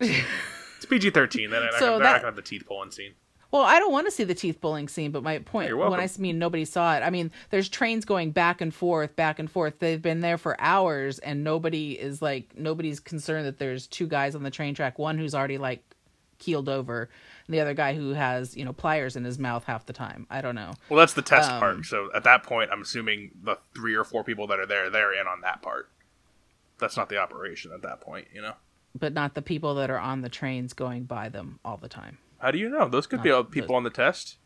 it's 0.00 0.86
PG 0.86 1.10
thirteen. 1.10 1.50
Then 1.50 1.62
So 1.78 1.98
that- 1.98 2.04
gonna 2.16 2.24
have 2.24 2.36
the 2.36 2.42
teeth 2.42 2.64
pulling 2.66 2.90
scene. 2.90 3.12
Well, 3.54 3.62
I 3.62 3.78
don't 3.78 3.92
want 3.92 4.08
to 4.08 4.10
see 4.10 4.24
the 4.24 4.34
teeth 4.34 4.60
pulling 4.60 4.88
scene, 4.88 5.12
but 5.12 5.22
my 5.22 5.38
point 5.38 5.76
when. 5.78 5.92
I 6.00 6.08
mean 6.18 6.40
nobody 6.40 6.64
saw 6.64 6.96
it. 6.96 7.02
I 7.04 7.10
mean, 7.10 7.30
there's 7.50 7.68
trains 7.68 8.04
going 8.04 8.32
back 8.32 8.60
and 8.60 8.74
forth, 8.74 9.14
back 9.14 9.38
and 9.38 9.48
forth. 9.48 9.78
They've 9.78 10.02
been 10.02 10.18
there 10.22 10.38
for 10.38 10.60
hours, 10.60 11.20
and 11.20 11.44
nobody 11.44 11.92
is 11.92 12.20
like 12.20 12.58
nobody's 12.58 12.98
concerned 12.98 13.46
that 13.46 13.60
there's 13.60 13.86
two 13.86 14.08
guys 14.08 14.34
on 14.34 14.42
the 14.42 14.50
train 14.50 14.74
track. 14.74 14.98
One 14.98 15.18
who's 15.18 15.36
already 15.36 15.58
like 15.58 15.84
keeled 16.40 16.68
over, 16.68 17.08
and 17.46 17.54
the 17.54 17.60
other 17.60 17.74
guy 17.74 17.94
who 17.94 18.10
has 18.14 18.56
you 18.56 18.64
know 18.64 18.72
pliers 18.72 19.14
in 19.14 19.22
his 19.22 19.38
mouth 19.38 19.62
half 19.62 19.86
the 19.86 19.92
time. 19.92 20.26
I 20.30 20.40
don't 20.40 20.56
know. 20.56 20.72
Well, 20.88 20.98
that's 20.98 21.14
the 21.14 21.22
test 21.22 21.48
Um, 21.48 21.60
part. 21.60 21.84
So 21.84 22.10
at 22.12 22.24
that 22.24 22.42
point, 22.42 22.70
I'm 22.72 22.82
assuming 22.82 23.30
the 23.40 23.56
three 23.72 23.94
or 23.94 24.02
four 24.02 24.24
people 24.24 24.48
that 24.48 24.58
are 24.58 24.66
there, 24.66 24.90
they're 24.90 25.12
in 25.14 25.28
on 25.28 25.42
that 25.42 25.62
part. 25.62 25.88
That's 26.80 26.96
not 26.96 27.08
the 27.08 27.18
operation 27.18 27.70
at 27.72 27.82
that 27.82 28.00
point, 28.00 28.26
you 28.34 28.42
know. 28.42 28.54
but 28.98 29.12
not 29.12 29.34
the 29.34 29.42
people 29.42 29.76
that 29.76 29.90
are 29.90 29.98
on 30.00 30.22
the 30.22 30.28
trains 30.28 30.72
going 30.72 31.04
by 31.04 31.28
them 31.28 31.60
all 31.64 31.76
the 31.76 31.88
time. 31.88 32.18
How 32.44 32.50
do 32.50 32.58
you 32.58 32.68
know? 32.68 32.86
Those 32.90 33.06
could 33.06 33.20
uh, 33.20 33.22
be 33.22 33.30
Not 33.30 33.36
all 33.36 33.44
people 33.44 33.74
on 33.74 33.84
the 33.84 33.90
test. 33.90 34.36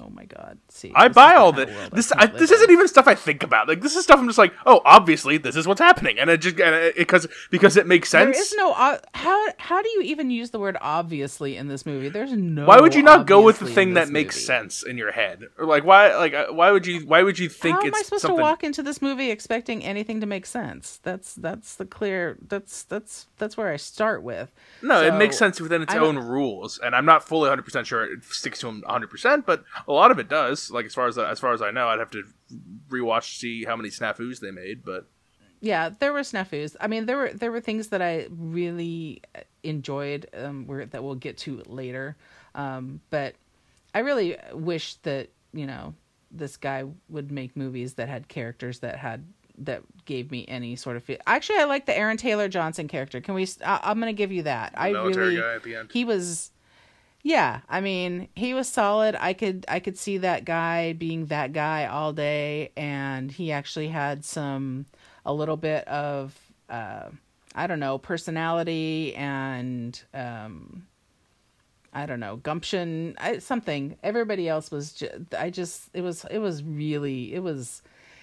Oh 0.00 0.10
my 0.10 0.24
god! 0.24 0.58
See, 0.68 0.92
I 0.94 1.08
buy 1.08 1.34
all 1.34 1.52
this. 1.52 1.68
This 1.90 2.12
I, 2.12 2.26
this 2.26 2.50
isn't 2.50 2.70
even 2.70 2.86
stuff 2.88 3.08
I 3.08 3.14
think 3.14 3.42
about. 3.42 3.68
Like 3.68 3.80
this 3.80 3.96
is 3.96 4.04
stuff 4.04 4.18
I'm 4.18 4.26
just 4.26 4.38
like, 4.38 4.52
oh, 4.66 4.80
obviously 4.84 5.38
this 5.38 5.56
is 5.56 5.66
what's 5.66 5.80
happening, 5.80 6.18
and 6.18 6.30
it 6.30 6.38
just 6.38 6.56
because 6.96 7.26
because 7.50 7.76
it 7.76 7.86
makes 7.86 8.08
sense. 8.08 8.36
is 8.38 8.54
no 8.56 8.72
ob- 8.72 9.04
how 9.14 9.46
how 9.58 9.82
do 9.82 9.88
you 9.88 10.02
even 10.02 10.30
use 10.30 10.50
the 10.50 10.58
word 10.58 10.76
obviously 10.80 11.56
in 11.56 11.68
this 11.68 11.84
movie? 11.84 12.08
There's 12.08 12.32
no. 12.32 12.66
why 12.66 12.80
would 12.80 12.94
you 12.94 13.02
not 13.02 13.26
go 13.26 13.42
with 13.42 13.58
the 13.58 13.66
thing 13.66 13.94
that 13.94 14.08
makes 14.08 14.36
movie. 14.36 14.44
sense 14.46 14.82
in 14.82 14.98
your 14.98 15.12
head? 15.12 15.44
Or 15.58 15.64
like 15.66 15.84
why 15.84 16.14
like 16.16 16.34
uh, 16.34 16.46
why 16.52 16.70
would 16.70 16.86
you 16.86 17.00
why 17.06 17.22
would 17.22 17.38
you 17.38 17.48
think 17.48 17.76
How 17.76 17.82
am 17.82 17.94
I 17.94 18.02
supposed 18.02 18.22
something? 18.22 18.36
to 18.36 18.42
walk 18.42 18.64
into 18.64 18.82
this 18.82 19.02
movie 19.02 19.30
expecting 19.30 19.84
anything 19.84 20.20
to 20.20 20.26
make 20.26 20.46
sense? 20.46 21.00
That's 21.02 21.34
that's 21.34 21.76
the 21.76 21.86
clear. 21.86 22.38
That's 22.46 22.84
that's 22.84 23.26
that's 23.38 23.56
where 23.56 23.72
I 23.72 23.76
start 23.76 24.22
with. 24.22 24.52
No, 24.82 25.02
it 25.02 25.14
makes 25.14 25.36
sense 25.36 25.60
within 25.60 25.82
its 25.82 25.94
own 25.94 26.18
rules, 26.18 26.78
and 26.78 26.94
I'm 26.94 27.04
not 27.04 27.26
fully 27.26 27.48
100 27.48 27.62
percent 27.62 27.86
sure 27.86 28.04
it 28.04 28.24
sticks 28.24 28.60
to 28.60 28.66
them 28.66 28.82
100, 28.84 29.08
percent 29.08 29.46
but 29.46 29.64
a 29.88 29.92
lot 29.92 30.10
of 30.10 30.18
it 30.18 30.28
does. 30.28 30.70
Like 30.70 30.86
as 30.86 30.94
far 30.94 31.08
as 31.08 31.18
as 31.18 31.40
far 31.40 31.52
as 31.52 31.62
I 31.62 31.70
know, 31.70 31.88
I'd 31.88 31.98
have 31.98 32.10
to 32.10 32.22
rewatch 32.88 33.32
to 33.32 33.38
see 33.38 33.64
how 33.64 33.74
many 33.74 33.88
snafus 33.88 34.38
they 34.38 34.50
made, 34.50 34.84
but 34.84 35.08
Yeah, 35.60 35.90
there 35.98 36.12
were 36.12 36.20
snafus. 36.20 36.76
I 36.80 36.86
mean, 36.86 37.06
there 37.06 37.16
were 37.16 37.32
there 37.32 37.50
were 37.50 37.60
things 37.60 37.88
that 37.88 38.02
I 38.02 38.28
really 38.30 39.22
enjoyed. 39.62 40.28
Um, 40.34 40.66
where 40.66 40.86
that 40.86 41.02
we'll 41.02 41.14
get 41.16 41.38
to 41.38 41.62
later. 41.66 42.16
Um, 42.54 43.00
but 43.10 43.34
I 43.94 44.00
really 44.00 44.36
wish 44.52 44.94
that 44.96 45.30
you 45.52 45.66
know 45.66 45.94
this 46.30 46.56
guy 46.56 46.84
would 47.08 47.32
make 47.32 47.56
movies 47.56 47.94
that 47.94 48.08
had 48.08 48.28
characters 48.28 48.80
that 48.80 48.96
had 48.96 49.24
that 49.60 49.82
gave 50.04 50.30
me 50.30 50.44
any 50.46 50.76
sort 50.76 50.96
of 50.96 51.02
feel. 51.02 51.18
Actually, 51.26 51.58
I 51.58 51.64
like 51.64 51.86
the 51.86 51.96
Aaron 51.96 52.16
Taylor 52.16 52.48
Johnson 52.48 52.88
character. 52.88 53.20
Can 53.20 53.34
we? 53.34 53.48
I, 53.64 53.80
I'm 53.82 53.98
going 53.98 54.14
to 54.14 54.16
give 54.16 54.32
you 54.32 54.42
that. 54.44 54.74
I 54.76 54.92
military 54.92 55.28
really 55.28 55.40
guy 55.40 55.54
at 55.54 55.62
the 55.62 55.76
end. 55.76 55.90
he 55.92 56.04
was. 56.04 56.52
Yeah, 57.22 57.60
I 57.68 57.80
mean, 57.80 58.28
he 58.34 58.54
was 58.54 58.68
solid. 58.68 59.16
I 59.18 59.32
could 59.32 59.64
I 59.68 59.80
could 59.80 59.98
see 59.98 60.18
that 60.18 60.44
guy 60.44 60.92
being 60.92 61.26
that 61.26 61.52
guy 61.52 61.86
all 61.86 62.12
day 62.12 62.70
and 62.76 63.30
he 63.30 63.50
actually 63.52 63.88
had 63.88 64.24
some 64.24 64.86
a 65.26 65.32
little 65.34 65.56
bit 65.56 65.86
of 65.88 66.38
uh 66.70 67.08
I 67.54 67.66
don't 67.66 67.80
know, 67.80 67.98
personality 67.98 69.14
and 69.16 70.00
um 70.14 70.86
I 71.92 72.06
don't 72.06 72.20
know, 72.20 72.36
gumption, 72.36 73.16
I, 73.18 73.38
something. 73.38 73.96
Everybody 74.02 74.48
else 74.48 74.70
was 74.70 74.92
just, 74.92 75.34
I 75.36 75.50
just 75.50 75.88
it 75.94 76.02
was 76.02 76.24
it 76.30 76.38
was 76.38 76.62
really 76.62 77.34
it 77.34 77.42
was 77.42 77.82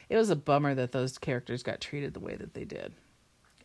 it 0.09 0.15
was 0.17 0.29
a 0.29 0.35
bummer 0.35 0.73
that 0.75 0.91
those 0.91 1.17
characters 1.17 1.63
got 1.63 1.81
treated 1.81 2.13
the 2.13 2.19
way 2.19 2.35
that 2.35 2.53
they 2.53 2.63
did. 2.63 2.93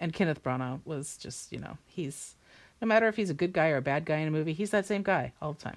And 0.00 0.12
Kenneth 0.12 0.42
Branagh 0.42 0.80
was 0.86 1.18
just, 1.18 1.52
you 1.52 1.58
know, 1.58 1.76
he's 1.86 2.34
no 2.80 2.86
matter 2.88 3.08
if 3.08 3.16
he's 3.16 3.30
a 3.30 3.34
good 3.34 3.52
guy 3.52 3.68
or 3.68 3.76
a 3.76 3.82
bad 3.82 4.04
guy 4.04 4.16
in 4.18 4.28
a 4.28 4.30
movie, 4.30 4.52
he's 4.52 4.70
that 4.70 4.86
same 4.86 5.02
guy 5.02 5.32
all 5.40 5.52
the 5.54 5.60
time. 5.60 5.76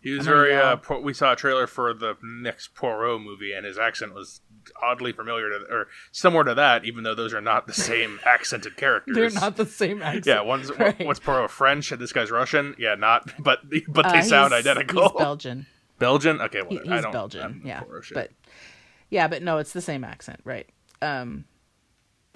he 0.00 0.12
was 0.12 0.24
very. 0.26 0.54
Uh, 0.54 0.76
po- 0.76 1.00
we 1.00 1.12
saw 1.12 1.32
a 1.32 1.36
trailer 1.36 1.66
for 1.66 1.92
the 1.94 2.16
next 2.22 2.74
Poirot 2.74 3.20
movie, 3.20 3.52
and 3.52 3.66
his 3.66 3.78
accent 3.78 4.14
was 4.14 4.40
oddly 4.82 5.12
familiar 5.12 5.48
to 5.50 5.56
or 5.70 5.88
similar 6.12 6.44
to 6.44 6.54
that, 6.54 6.84
even 6.84 7.02
though 7.02 7.14
those 7.14 7.32
are 7.34 7.40
not 7.40 7.66
the 7.66 7.72
same 7.72 8.18
accented 8.26 8.76
characters. 8.76 9.14
They're 9.14 9.30
not 9.30 9.56
the 9.56 9.66
same 9.66 10.00
accent. 10.02 10.26
Yeah, 10.26 10.40
one's 10.42 10.70
Right. 10.78 10.98
what's 11.06 11.20
Poirot 11.20 11.50
French, 11.50 11.92
and 11.92 12.00
this 12.00 12.12
guy's 12.12 12.30
Russian. 12.30 12.74
Yeah, 12.78 12.94
not, 12.94 13.30
but 13.42 13.60
but 13.88 14.08
they 14.10 14.18
Uh, 14.20 14.22
sound 14.22 14.52
he's- 14.52 14.66
identical. 14.66 15.02
He's 15.10 15.18
Belgian. 15.18 15.66
Belgian. 15.98 16.40
Okay, 16.40 16.62
well, 16.62 16.80
He, 16.82 16.88
I 16.90 16.94
he's 16.94 17.02
don't. 17.02 17.12
Belgian. 17.12 17.60
Yeah, 17.64 17.82
but 18.14 18.30
yeah, 19.10 19.28
but 19.28 19.42
no, 19.42 19.58
it's 19.58 19.72
the 19.74 19.82
same 19.82 20.02
accent, 20.04 20.40
right? 20.44 20.66
Um, 21.02 21.44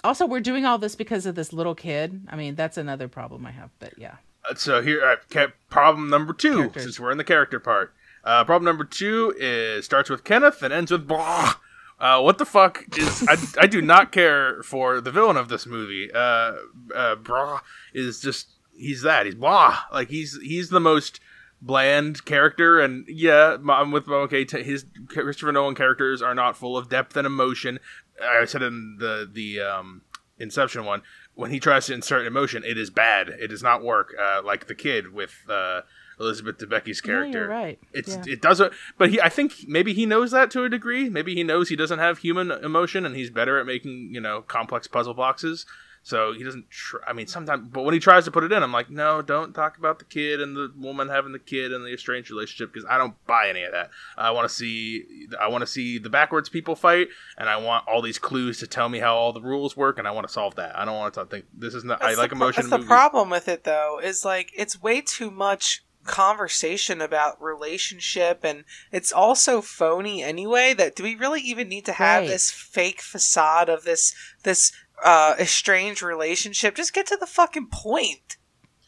also, 0.04 0.26
we're 0.26 0.40
doing 0.40 0.64
all 0.64 0.78
this 0.78 0.94
because 0.94 1.26
of 1.26 1.34
this 1.34 1.52
little 1.52 1.74
kid. 1.74 2.26
I 2.28 2.36
mean, 2.36 2.54
that's 2.54 2.76
another 2.76 3.08
problem 3.08 3.44
I 3.46 3.50
have. 3.52 3.70
But 3.78 3.98
yeah, 3.98 4.16
Uh, 4.48 4.54
So 4.54 4.82
here, 4.82 5.02
uh, 5.04 5.16
ca- 5.30 5.52
problem 5.70 6.10
number 6.10 6.32
two, 6.32 6.56
Characters. 6.56 6.82
since 6.82 7.00
we're 7.00 7.10
in 7.10 7.18
the 7.18 7.24
character 7.24 7.58
part. 7.58 7.94
Uh, 8.22 8.44
problem 8.44 8.64
number 8.64 8.84
two 8.84 9.34
is 9.38 9.84
starts 9.84 10.08
with 10.10 10.22
Kenneth 10.24 10.62
and 10.62 10.72
ends 10.72 10.90
with 10.92 11.06
blah. 11.06 11.54
Uh, 12.00 12.20
what 12.20 12.38
the 12.38 12.44
fuck 12.46 12.84
is? 12.96 13.26
I, 13.28 13.36
I 13.62 13.66
do 13.66 13.80
not 13.80 14.12
care 14.12 14.62
for 14.62 15.00
the 15.00 15.10
villain 15.10 15.36
of 15.36 15.48
this 15.48 15.64
movie. 15.66 16.10
Uh, 16.12 16.52
uh, 16.94 17.14
blah 17.16 17.60
is 17.92 18.20
just 18.20 18.48
he's 18.76 19.02
that 19.02 19.24
he's 19.26 19.34
blah 19.36 19.78
like 19.92 20.08
he's 20.08 20.36
he's 20.42 20.70
the 20.70 20.80
most 20.80 21.20
bland 21.62 22.24
character 22.24 22.80
and 22.80 23.06
yeah 23.08 23.56
i'm 23.70 23.92
with 23.92 24.08
okay 24.08 24.44
his 24.50 24.84
christopher 25.06 25.52
nolan 25.52 25.74
characters 25.76 26.20
are 26.20 26.34
not 26.34 26.56
full 26.56 26.76
of 26.76 26.88
depth 26.88 27.16
and 27.16 27.24
emotion 27.26 27.78
i 28.22 28.44
said 28.44 28.62
in 28.62 28.96
the 28.98 29.28
the 29.32 29.60
um 29.60 30.02
inception 30.38 30.84
one 30.84 31.02
when 31.34 31.50
he 31.50 31.60
tries 31.60 31.86
to 31.86 31.94
insert 31.94 32.26
emotion 32.26 32.62
it 32.64 32.76
is 32.78 32.90
bad 32.90 33.28
it 33.28 33.48
does 33.48 33.62
not 33.62 33.82
work 33.82 34.12
uh 34.20 34.40
like 34.44 34.66
the 34.66 34.74
kid 34.74 35.12
with 35.12 35.32
uh 35.48 35.80
elizabeth 36.20 36.58
debicki's 36.58 37.00
character 37.00 37.38
you're 37.40 37.48
right. 37.48 37.78
it's 37.92 38.14
Yeah. 38.16 38.22
it 38.34 38.42
doesn't 38.42 38.72
but 38.98 39.10
he 39.10 39.20
i 39.20 39.28
think 39.28 39.52
maybe 39.66 39.92
he 39.94 40.06
knows 40.06 40.30
that 40.32 40.50
to 40.52 40.64
a 40.64 40.68
degree 40.68 41.08
maybe 41.08 41.34
he 41.34 41.42
knows 41.44 41.68
he 41.68 41.76
doesn't 41.76 41.98
have 41.98 42.18
human 42.18 42.50
emotion 42.50 43.04
and 43.06 43.16
he's 43.16 43.30
better 43.30 43.58
at 43.58 43.66
making 43.66 44.10
you 44.12 44.20
know 44.20 44.42
complex 44.42 44.86
puzzle 44.86 45.14
boxes 45.14 45.66
So 46.06 46.34
he 46.34 46.44
doesn't. 46.44 46.70
Tr- 46.70 46.98
I 47.06 47.14
mean, 47.14 47.26
sometimes, 47.26 47.66
but 47.72 47.82
when 47.82 47.94
he 47.94 47.98
tries 47.98 48.26
to 48.26 48.30
put 48.30 48.44
it 48.44 48.52
in, 48.52 48.62
I'm 48.62 48.72
like, 48.72 48.90
no, 48.90 49.22
don't 49.22 49.54
talk 49.54 49.78
about 49.78 49.98
the 49.98 50.04
kid 50.04 50.38
and 50.38 50.54
the 50.54 50.70
woman 50.76 51.08
having 51.08 51.32
the 51.32 51.38
kid 51.38 51.72
and 51.72 51.82
the 51.82 51.94
estranged 51.94 52.30
relationship 52.30 52.74
because 52.74 52.86
I 52.90 52.98
don't 52.98 53.14
buy 53.26 53.48
any 53.48 53.62
of 53.62 53.72
that. 53.72 53.88
I 54.18 54.30
want 54.30 54.46
to 54.46 54.54
see, 54.54 55.26
I 55.40 55.48
want 55.48 55.62
to 55.62 55.66
see 55.66 55.96
the 55.96 56.10
backwards 56.10 56.50
people 56.50 56.76
fight, 56.76 57.08
and 57.38 57.48
I 57.48 57.56
want 57.56 57.88
all 57.88 58.02
these 58.02 58.18
clues 58.18 58.58
to 58.58 58.66
tell 58.66 58.90
me 58.90 58.98
how 58.98 59.16
all 59.16 59.32
the 59.32 59.40
rules 59.40 59.78
work, 59.78 59.98
and 59.98 60.06
I 60.06 60.10
want 60.10 60.26
to 60.26 60.32
solve 60.32 60.56
that. 60.56 60.78
I 60.78 60.84
don't 60.84 60.94
want 60.94 61.14
to 61.14 61.24
think 61.24 61.46
this 61.56 61.72
is 61.72 61.84
not. 61.84 62.00
That's 62.00 62.18
I 62.18 62.20
like 62.20 62.30
the, 62.30 62.36
emotion. 62.36 62.68
That's 62.68 62.82
the 62.82 62.86
problem 62.86 63.30
with 63.30 63.48
it, 63.48 63.64
though, 63.64 63.98
is 63.98 64.26
like 64.26 64.52
it's 64.54 64.82
way 64.82 65.00
too 65.00 65.30
much 65.30 65.84
conversation 66.04 67.00
about 67.00 67.40
relationship 67.40 68.40
and 68.44 68.64
it's 68.92 69.10
also 69.10 69.62
phony 69.62 70.22
anyway 70.22 70.74
that 70.74 70.94
do 70.94 71.02
we 71.02 71.14
really 71.14 71.40
even 71.40 71.66
need 71.66 71.84
to 71.86 71.92
have 71.92 72.22
Right. 72.22 72.28
this 72.28 72.50
fake 72.50 73.00
facade 73.00 73.70
of 73.70 73.84
this 73.84 74.14
this 74.42 74.70
uh 75.02 75.34
estranged 75.38 76.02
relationship 76.02 76.74
just 76.74 76.92
get 76.92 77.06
to 77.06 77.16
the 77.16 77.26
fucking 77.26 77.66
point. 77.66 78.36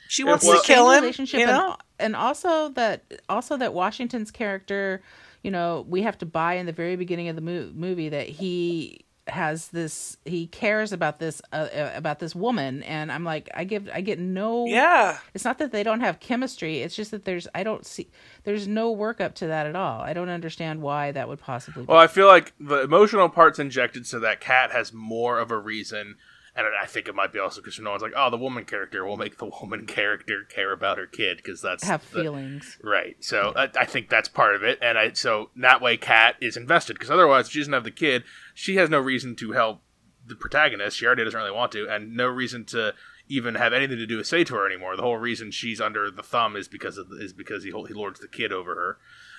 She 0.08 0.22
wants 0.24 0.44
well- 0.44 0.60
to 0.60 0.66
kill 0.66 0.90
him 0.90 1.00
relationship 1.02 1.40
you 1.40 1.46
know? 1.46 1.72
and, 1.72 1.78
and 1.98 2.16
also 2.16 2.68
that 2.70 3.04
also 3.28 3.56
that 3.56 3.74
Washington's 3.74 4.30
character, 4.30 5.02
you 5.42 5.50
know, 5.50 5.84
we 5.88 6.02
have 6.02 6.18
to 6.18 6.26
buy 6.26 6.54
in 6.54 6.66
the 6.66 6.72
very 6.72 6.96
beginning 6.96 7.28
of 7.28 7.36
the 7.36 7.42
mo- 7.42 7.72
movie 7.74 8.08
that 8.10 8.28
he 8.28 9.05
has 9.28 9.68
this 9.68 10.16
he 10.24 10.46
cares 10.46 10.92
about 10.92 11.18
this 11.18 11.42
uh, 11.52 11.68
uh, 11.74 11.92
about 11.94 12.20
this 12.20 12.34
woman 12.34 12.82
and 12.84 13.10
I'm 13.10 13.24
like 13.24 13.48
I 13.54 13.64
give 13.64 13.90
I 13.92 14.00
get 14.00 14.18
no 14.18 14.66
yeah. 14.66 15.18
it's 15.34 15.44
not 15.44 15.58
that 15.58 15.72
they 15.72 15.82
don't 15.82 16.00
have 16.00 16.20
chemistry 16.20 16.78
it's 16.82 16.94
just 16.94 17.10
that 17.10 17.24
there's 17.24 17.48
I 17.54 17.64
don't 17.64 17.84
see 17.84 18.08
there's 18.46 18.68
no 18.68 18.92
work 18.92 19.20
up 19.20 19.34
to 19.36 19.48
that 19.48 19.66
at 19.66 19.74
all. 19.74 20.00
I 20.00 20.12
don't 20.12 20.28
understand 20.28 20.80
why 20.80 21.10
that 21.10 21.28
would 21.28 21.40
possibly 21.40 21.82
be. 21.82 21.86
Well, 21.88 21.98
I 21.98 22.06
feel 22.06 22.28
like 22.28 22.52
the 22.60 22.82
emotional 22.82 23.28
part's 23.28 23.58
injected 23.58 24.06
so 24.06 24.20
that 24.20 24.40
Kat 24.40 24.70
has 24.70 24.92
more 24.92 25.40
of 25.40 25.50
a 25.50 25.58
reason, 25.58 26.16
and 26.56 26.66
I 26.80 26.86
think 26.86 27.06
it 27.08 27.14
might 27.14 27.32
be 27.32 27.38
also 27.38 27.60
because 27.60 27.78
no 27.78 27.90
one's 27.90 28.02
like, 28.02 28.14
oh, 28.16 28.30
the 28.30 28.36
woman 28.36 28.64
character 28.64 29.04
will 29.04 29.16
make 29.16 29.38
the 29.38 29.50
woman 29.60 29.86
character 29.86 30.42
care 30.44 30.72
about 30.72 30.98
her 30.98 31.06
kid 31.06 31.36
because 31.38 31.60
that's 31.60 31.84
have 31.84 32.08
the- 32.10 32.22
feelings 32.22 32.78
Right. 32.82 33.16
So 33.20 33.52
I, 33.54 33.68
I 33.78 33.84
think 33.84 34.08
that's 34.08 34.28
part 34.28 34.54
of 34.54 34.62
it, 34.62 34.78
and 34.80 34.98
I 34.98 35.12
so 35.12 35.50
that 35.56 35.80
way 35.80 35.96
Kat 35.96 36.36
is 36.40 36.56
invested 36.56 36.94
because 36.94 37.10
otherwise, 37.10 37.46
if 37.46 37.52
she 37.52 37.58
doesn't 37.60 37.72
have 37.72 37.84
the 37.84 37.90
kid, 37.90 38.24
she 38.54 38.76
has 38.76 38.90
no 38.90 38.98
reason 38.98 39.36
to 39.36 39.52
help 39.52 39.82
the 40.26 40.34
protagonist. 40.34 40.96
She 40.96 41.06
already 41.06 41.24
doesn't 41.24 41.38
really 41.38 41.52
want 41.52 41.72
to, 41.72 41.88
and 41.88 42.16
no 42.16 42.26
reason 42.26 42.64
to 42.66 42.94
even 43.28 43.56
have 43.56 43.72
anything 43.72 43.98
to 43.98 44.06
do 44.06 44.18
with 44.18 44.26
say 44.26 44.44
to 44.44 44.54
her 44.54 44.66
anymore. 44.66 44.96
The 44.96 45.02
whole 45.02 45.16
reason 45.16 45.50
she's 45.50 45.80
under 45.80 46.10
the 46.10 46.22
thumb 46.22 46.56
is 46.56 46.68
because 46.68 46.98
of 46.98 47.08
is 47.18 47.32
because 47.32 47.64
he 47.64 47.70
he 47.70 47.94
lords 47.94 48.20
the 48.20 48.28
kid 48.28 48.52
over 48.52 48.74
her. 48.74 48.98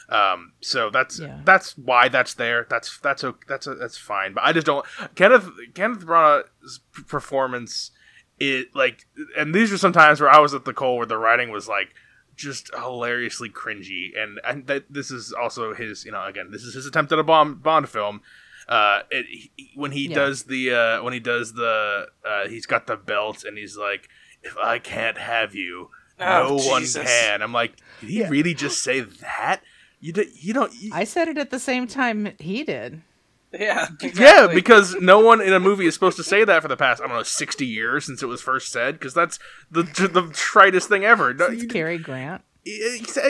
Um, 0.10 0.54
so 0.62 0.90
that's 0.90 1.20
Yeah. 1.20 1.42
that's 1.44 1.78
why 1.78 2.08
that's 2.08 2.34
there. 2.36 2.66
That's 2.70 2.98
that's 3.00 3.24
okay, 3.24 3.46
that's 3.48 3.68
that's 3.80 3.98
fine. 3.98 4.34
But 4.34 4.44
I 4.46 4.54
just 4.54 4.66
don't 4.66 4.86
Kenneth 5.16 5.50
Kenneth 5.74 6.06
Branagh's 6.06 6.80
performance. 7.08 7.92
It 8.40 8.76
like, 8.76 9.06
and 9.38 9.54
these 9.54 9.74
are 9.74 9.78
some 9.78 9.92
times 9.94 10.22
where 10.22 10.30
I 10.30 10.40
was 10.40 10.54
at 10.54 10.64
the 10.64 10.74
coal 10.74 10.98
where 10.98 11.06
the 11.08 11.18
writing 11.18 11.50
was 11.50 11.68
like 11.68 11.90
just 12.36 12.70
hilariously 12.74 13.50
cringy, 13.50 14.10
and 14.18 14.40
and 14.46 14.68
that 14.68 14.86
this 14.90 15.10
is 15.12 15.34
also 15.34 15.74
his 15.74 16.06
you 16.06 16.12
know 16.12 16.24
again 16.24 16.52
this 16.52 16.62
is 16.64 16.74
his 16.76 16.86
attempt 16.86 17.12
at 17.12 17.20
a 17.20 17.24
Bond 17.24 17.62
Bond 17.64 17.90
film. 17.90 18.22
Uh, 18.70 19.02
it, 19.10 19.26
he, 19.30 19.72
when 19.76 19.92
he 19.92 20.08
Yeah. 20.08 20.16
does 20.16 20.44
the 20.44 20.72
uh, 20.72 21.04
when 21.04 21.14
he 21.14 21.20
does 21.20 21.54
the 21.54 22.08
uh, 22.26 22.48
he's 22.48 22.66
got 22.66 22.86
the 22.86 22.96
belt 22.98 23.44
and 23.44 23.58
he's 23.58 23.76
like, 23.78 24.08
if 24.44 24.56
I 24.58 24.78
can't 24.78 25.18
have 25.18 25.56
you, 25.56 25.90
Oh, 26.20 26.58
no 26.58 26.66
one 26.70 26.82
Jesus. 26.84 27.04
can. 27.06 27.42
I'm 27.42 27.54
like, 27.54 27.78
did 28.02 28.10
he 28.10 28.24
really 28.28 28.54
just 28.54 28.84
say 28.84 29.00
that? 29.02 29.62
You 30.00 30.14
do, 30.14 30.26
you 30.36 30.54
don't. 30.54 30.74
You, 30.76 30.92
I 30.94 31.04
said 31.04 31.28
it 31.28 31.38
at 31.38 31.50
the 31.50 31.60
same 31.60 31.88
time 31.88 32.34
he 32.40 32.64
did 32.64 33.02
yeah 33.54 33.88
yeah, 34.14 34.48
because 34.54 34.96
no 34.96 35.20
one 35.20 35.40
in 35.40 35.54
a 35.54 35.60
movie 35.60 35.86
is 35.86 35.94
supposed 35.94 36.18
to 36.18 36.24
say 36.24 36.44
that 36.44 36.62
for 36.62 36.68
the 36.68 36.76
past 36.76 37.02
I 37.02 37.08
don't 37.08 37.16
know 37.16 37.24
sixty 37.24 37.66
years 37.66 38.06
since 38.06 38.22
it 38.22 38.26
was 38.26 38.42
first 38.42 38.72
said. 38.74 39.00
Because 39.00 39.14
that's 39.14 39.40
the 39.72 39.84
the 39.84 40.30
tritest 40.34 40.90
thing 40.90 41.06
ever. 41.06 41.34
No, 41.34 41.46
it's 41.46 41.64
you- 41.64 41.70
Cary 41.70 41.98
Grant 41.98 42.42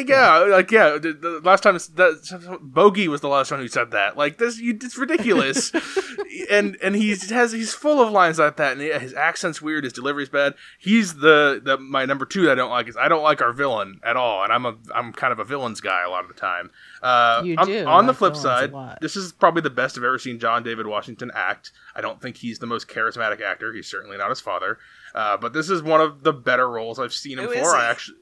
yeah, 0.07 0.37
like 0.49 0.71
yeah. 0.71 0.97
The, 0.97 1.13
the 1.13 1.41
last 1.43 1.63
time 1.63 1.75
that 1.75 2.59
Bogey 2.61 3.07
was 3.07 3.21
the 3.21 3.27
last 3.27 3.51
one 3.51 3.59
who 3.59 3.67
said 3.67 3.91
that. 3.91 4.17
Like 4.17 4.37
this, 4.37 4.59
you, 4.59 4.77
it's 4.81 4.97
ridiculous. 4.97 5.71
and 6.49 6.77
and 6.81 6.95
he's 6.95 7.29
has 7.29 7.51
he's 7.51 7.73
full 7.73 8.01
of 8.01 8.11
lines 8.11 8.39
like 8.39 8.57
that, 8.57 8.73
and 8.73 8.81
his 8.81 9.13
accent's 9.13 9.61
weird. 9.61 9.83
His 9.83 9.93
delivery's 9.93 10.29
bad. 10.29 10.55
He's 10.79 11.15
the, 11.15 11.61
the 11.63 11.77
my 11.77 12.05
number 12.05 12.25
two 12.25 12.43
that 12.43 12.53
I 12.53 12.55
don't 12.55 12.71
like 12.71 12.87
is 12.87 12.97
I 12.97 13.07
don't 13.07 13.23
like 13.23 13.41
our 13.41 13.53
villain 13.53 13.99
at 14.03 14.17
all, 14.17 14.43
and 14.43 14.51
I'm 14.51 14.65
a 14.65 14.75
I'm 14.93 15.13
kind 15.13 15.31
of 15.31 15.39
a 15.39 15.45
villains 15.45 15.81
guy 15.81 16.03
a 16.03 16.09
lot 16.09 16.23
of 16.23 16.29
the 16.29 16.39
time. 16.39 16.71
Uh, 17.01 17.41
You 17.45 17.55
on, 17.57 17.67
do 17.67 17.85
on 17.85 18.05
the 18.07 18.13
flip 18.13 18.35
side, 18.35 18.73
this 19.01 19.15
is 19.15 19.31
probably 19.31 19.61
the 19.61 19.69
best 19.69 19.97
I've 19.97 20.03
ever 20.03 20.19
seen 20.19 20.39
John 20.39 20.63
David 20.63 20.87
Washington 20.87 21.31
act. 21.33 21.71
I 21.95 22.01
don't 22.01 22.21
think 22.21 22.37
he's 22.37 22.59
the 22.59 22.67
most 22.67 22.87
charismatic 22.87 23.41
actor. 23.41 23.73
He's 23.73 23.87
certainly 23.87 24.17
not 24.17 24.29
his 24.29 24.41
father. 24.41 24.77
Uh, 25.15 25.37
but 25.37 25.53
this 25.53 25.69
is 25.69 25.81
one 25.81 26.01
of 26.01 26.23
the 26.23 26.33
better 26.33 26.69
roles 26.69 26.99
I've 26.99 27.13
seen 27.13 27.39
him 27.39 27.45
Who 27.45 27.53
for. 27.53 27.75
he? 27.75 27.81
I 27.81 27.89
actually, 27.89 28.17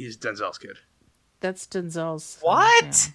he's 0.00 0.16
Denzel's 0.16 0.58
kid. 0.58 0.78
that's 1.40 1.66
Denzel's 1.66 2.24
son, 2.24 2.42
What? 2.42 3.10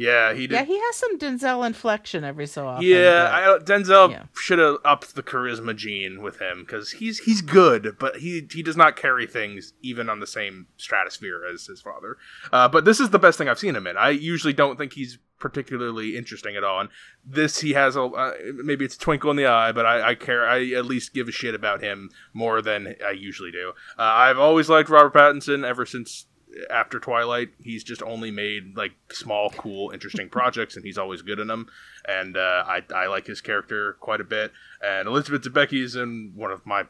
Yeah, 0.00 0.32
he 0.32 0.46
did. 0.46 0.52
Yeah, 0.54 0.64
he 0.64 0.78
has 0.78 0.96
some 0.96 1.18
Denzel 1.18 1.66
inflection 1.66 2.24
every 2.24 2.46
so 2.46 2.66
often. 2.66 2.86
Yeah, 2.86 3.24
but- 3.24 3.62
I, 3.72 3.78
Denzel 3.78 4.10
Yeah. 4.12 4.22
should 4.34 4.58
have 4.58 4.78
upped 4.82 5.14
the 5.14 5.22
charisma 5.22 5.76
gene 5.76 6.22
with 6.22 6.40
him 6.40 6.60
because 6.64 6.92
he's 6.92 7.18
he's 7.20 7.42
good, 7.42 7.96
but 7.98 8.16
he 8.16 8.46
he 8.50 8.62
does 8.62 8.76
not 8.78 8.96
carry 8.96 9.26
things 9.26 9.74
even 9.82 10.08
on 10.08 10.20
the 10.20 10.26
same 10.26 10.68
stratosphere 10.78 11.42
as 11.44 11.66
his 11.66 11.82
father. 11.82 12.16
Uh, 12.50 12.66
but 12.66 12.86
this 12.86 12.98
is 12.98 13.10
the 13.10 13.18
best 13.18 13.36
thing 13.36 13.48
I've 13.48 13.58
seen 13.58 13.76
him 13.76 13.86
in. 13.86 13.98
I 13.98 14.10
usually 14.10 14.54
don't 14.54 14.78
think 14.78 14.94
he's 14.94 15.18
particularly 15.38 16.16
interesting 16.16 16.54
at 16.56 16.64
all, 16.64 16.80
and 16.80 16.88
this 17.24 17.60
he 17.60 17.72
has 17.72 17.96
a 17.96 18.02
uh, 18.02 18.32
maybe 18.62 18.84
it's 18.84 18.96
a 18.96 18.98
twinkle 18.98 19.30
in 19.30 19.36
the 19.36 19.46
eye, 19.46 19.72
but 19.72 19.84
I, 19.84 20.10
I 20.10 20.14
care. 20.14 20.48
I 20.48 20.70
at 20.72 20.86
least 20.86 21.12
give 21.12 21.28
a 21.28 21.32
shit 21.32 21.54
about 21.54 21.82
him 21.82 22.08
more 22.32 22.62
than 22.62 22.94
I 23.04 23.10
usually 23.10 23.50
do. 23.50 23.72
Uh, 23.98 24.02
I've 24.02 24.38
always 24.38 24.68
liked 24.70 24.88
Robert 24.88 25.12
Pattinson 25.14 25.64
ever 25.64 25.84
since 25.84 26.26
after 26.70 26.98
Twilight, 26.98 27.50
he's 27.62 27.84
just 27.84 28.02
only 28.02 28.30
made 28.30 28.76
like 28.76 28.92
small, 29.10 29.50
cool, 29.50 29.90
interesting 29.90 30.28
projects, 30.30 30.76
and 30.76 30.84
he's 30.84 30.98
always 30.98 31.22
good 31.22 31.38
in 31.38 31.48
them. 31.48 31.68
And 32.06 32.36
uh, 32.36 32.64
I 32.66 32.82
I 32.94 33.06
like 33.06 33.26
his 33.26 33.40
character 33.40 33.94
quite 34.00 34.20
a 34.20 34.24
bit. 34.24 34.52
And 34.82 35.08
Elizabeth 35.08 35.42
Debicki 35.42 35.82
is 35.82 35.96
in 35.96 36.32
one 36.34 36.50
of 36.50 36.66
my 36.66 36.84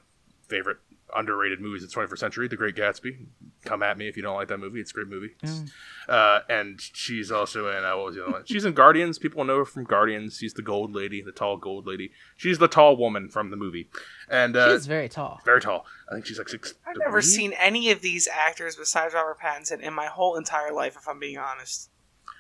favorite 0.49 0.79
underrated 1.17 1.61
movies 1.61 1.83
of 1.83 1.91
the 1.91 1.95
21st 2.01 2.19
century, 2.19 2.49
The 2.49 2.57
Great 2.57 2.75
Gatsby. 2.77 3.27
Come 3.65 3.83
at 3.83 3.99
me 3.99 4.09
if 4.09 4.17
you 4.17 4.23
don't 4.23 4.37
like 4.37 4.49
that 4.49 4.59
movie; 4.59 4.81
it's 4.81 4.91
a 4.91 4.95
great 4.95 5.09
movie. 5.09 5.35
It's- 5.43 5.63
Uh, 6.09 6.41
and 6.49 6.81
she's 6.81 7.31
also 7.31 7.69
in 7.77 7.85
uh, 7.85 7.97
what 7.97 8.07
was 8.07 8.17
the 8.17 8.23
other 8.25 8.33
one? 8.33 8.43
She's 8.45 8.65
in 8.65 8.73
Guardians. 8.73 9.19
People 9.19 9.45
know 9.45 9.59
her 9.59 9.65
from 9.65 9.85
Guardians. 9.85 10.39
She's 10.39 10.55
the 10.55 10.63
gold 10.63 10.93
lady, 10.93 11.23
the 11.23 11.31
tall 11.31 11.57
gold 11.57 11.87
lady. 11.87 12.11
She's 12.37 12.59
the 12.59 12.67
tall 12.69 12.97
woman 12.97 13.29
from 13.29 13.51
the 13.51 13.57
movie, 13.57 13.89
and 14.29 14.57
uh, 14.57 14.73
She's 14.75 14.87
very 14.87 15.09
tall. 15.09 15.41
very 15.45 15.61
tall. 15.61 15.87
I 16.11 16.15
think 16.15 16.27
she's 16.27 16.39
like 16.39 16.49
six. 16.49 16.75
I've 16.87 16.97
never 16.99 17.23
seen 17.23 17.53
any 17.53 17.91
of 17.93 18.01
these 18.01 18.27
actors 18.27 18.75
besides 18.77 19.15
Robert 19.15 19.39
Pattinson 19.41 19.81
in 19.81 19.95
my 19.95 20.07
whole 20.07 20.37
entire 20.37 20.73
life, 20.73 20.97
if 20.97 21.07
I'm 21.09 21.21
being 21.21 21.39
honest. 21.39 21.91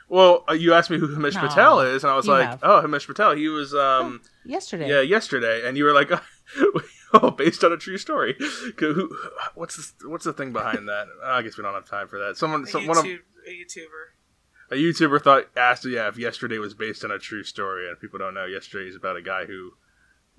Well, 0.08 0.44
uh, 0.48 0.54
you 0.54 0.74
asked 0.74 0.90
me 0.90 0.98
who 0.98 1.06
Himesh 1.06 1.34
No, 1.34 1.42
Patel 1.46 1.80
is, 1.82 2.02
and 2.02 2.10
I 2.10 2.16
was 2.16 2.26
like, 2.26 2.48
have. 2.48 2.60
"Oh, 2.64 2.82
Himesh 2.84 3.06
Patel. 3.06 3.36
He 3.36 3.46
was, 3.46 3.72
um, 3.76 4.20
Yesterday. 4.44 4.88
yeah, 4.88 5.00
yesterday." 5.02 5.64
And 5.68 5.76
you 5.76 5.84
were 5.84 5.92
like, 5.92 6.10
"Oh, 6.10 6.20
based 7.36 7.64
on 7.64 7.72
a 7.72 7.76
true 7.76 7.98
story." 7.98 8.36
Who, 8.78 9.14
what's 9.54 9.76
the, 9.76 10.08
what's 10.08 10.24
the 10.24 10.32
thing 10.32 10.52
behind 10.52 10.88
that? 10.88 11.06
I 11.24 11.42
guess 11.42 11.56
we 11.56 11.62
don't 11.62 11.74
have 11.74 11.88
time 11.88 12.08
for 12.08 12.18
that. 12.18 12.36
Someone, 12.36 12.64
A, 12.64 12.66
some, 12.66 12.86
one 12.86 12.98
of 12.98 13.04
YouTube, 13.04 13.18
a 13.46 13.50
YouTuber. 13.50 14.72
a 14.72 14.74
YouTuber 14.74 15.22
thought 15.22 15.48
asked, 15.56 15.84
"Yeah, 15.84 16.08
if 16.08 16.18
yesterday 16.18 16.58
was 16.58 16.74
based 16.74 17.04
on 17.04 17.10
a 17.10 17.18
true 17.18 17.42
story," 17.44 17.88
and 17.88 17.98
people 17.98 18.18
don't 18.18 18.34
know, 18.34 18.46
yesterday 18.46 18.88
is 18.88 18.96
about 18.96 19.16
a 19.16 19.22
guy 19.22 19.46
who 19.46 19.72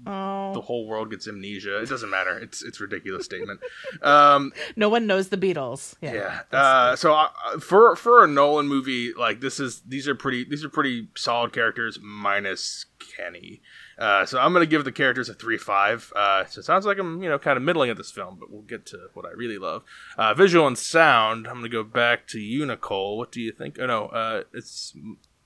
the 0.03 0.09
Oh, 0.11 0.61
whole 0.61 0.87
world 0.87 1.11
gets 1.11 1.27
amnesia. 1.27 1.79
It 1.79 1.89
doesn't 1.89 2.09
matter. 2.09 2.35
It's 2.39 2.63
it's 2.63 2.79
a 2.79 2.83
ridiculous 2.83 3.25
statement. 3.25 3.59
Um, 4.01 4.51
no 4.75 4.89
one 4.89 5.05
knows 5.05 5.29
the 5.29 5.37
Beatles. 5.37 5.93
Yeah. 6.01 6.41
yeah. 6.51 6.59
Uh, 6.59 6.95
so 6.95 7.13
uh, 7.13 7.59
for 7.59 7.95
for 7.95 8.23
a 8.23 8.27
Nolan 8.27 8.67
movie, 8.67 9.13
like 9.13 9.41
this 9.41 9.59
is 9.59 9.81
these 9.81 10.07
are 10.07 10.15
pretty 10.15 10.43
these 10.43 10.63
are 10.65 10.69
pretty 10.69 11.09
solid 11.15 11.53
characters 11.53 11.99
minus 12.01 12.85
Kenny. 13.15 13.61
Uh, 14.01 14.25
so 14.25 14.39
I'm 14.39 14.51
gonna 14.51 14.65
give 14.65 14.83
the 14.83 14.91
characters 14.91 15.29
a 15.29 15.33
three 15.35 15.57
five. 15.57 16.11
Uh, 16.15 16.43
so 16.45 16.59
it 16.59 16.63
sounds 16.63 16.85
like 16.87 16.97
I'm 16.97 17.21
you 17.21 17.29
know 17.29 17.37
kind 17.37 17.55
of 17.55 17.63
middling 17.63 17.91
at 17.91 17.97
this 17.97 18.09
film, 18.11 18.37
but 18.39 18.49
we'll 18.51 18.63
get 18.63 18.85
to 18.87 18.97
what 19.13 19.25
I 19.25 19.29
really 19.31 19.59
love. 19.59 19.83
Uh, 20.17 20.33
visual 20.33 20.65
and 20.65 20.77
sound. 20.77 21.47
I'm 21.47 21.55
gonna 21.55 21.69
go 21.69 21.83
back 21.83 22.25
to 22.29 22.39
you, 22.39 22.65
Nicole. 22.65 23.17
What 23.17 23.31
do 23.31 23.39
you 23.39 23.51
think? 23.51 23.77
Oh 23.79 23.85
no, 23.85 24.07
uh, 24.07 24.43
it's 24.53 24.95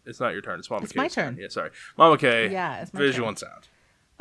it's 0.06 0.20
not 0.22 0.32
your 0.34 0.41
turn. 0.41 0.60
It's 0.60 0.70
Mama 0.70 0.84
It's 0.86 0.95
my 0.95 1.08
turn. 1.10 1.34
turn. 1.36 1.41
Yeah, 1.41 1.49
sorry, 1.49 1.72
Mama 1.97 2.18
K. 2.18 2.49
Yeah, 2.51 2.82
it's 2.82 2.93
my 2.93 2.99
visual 3.01 3.26
turn. 3.26 3.30
and 3.30 3.39
sound. 3.39 3.68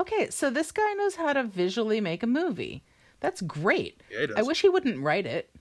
Okay, 0.01 0.29
so 0.31 0.51
this 0.51 0.73
guy 0.73 0.93
knows 0.95 1.15
how 1.15 1.33
to 1.33 1.45
visually 1.45 2.01
make 2.01 2.23
a 2.25 2.27
movie. 2.27 2.83
That's 3.21 3.41
great. 3.41 4.03
Yeah, 4.11 4.21
he 4.23 4.27
does. 4.27 4.37
I 4.37 4.43
wish 4.43 4.63
he 4.63 4.69
wouldn't 4.69 5.01
write 5.01 5.27
it. 5.27 5.55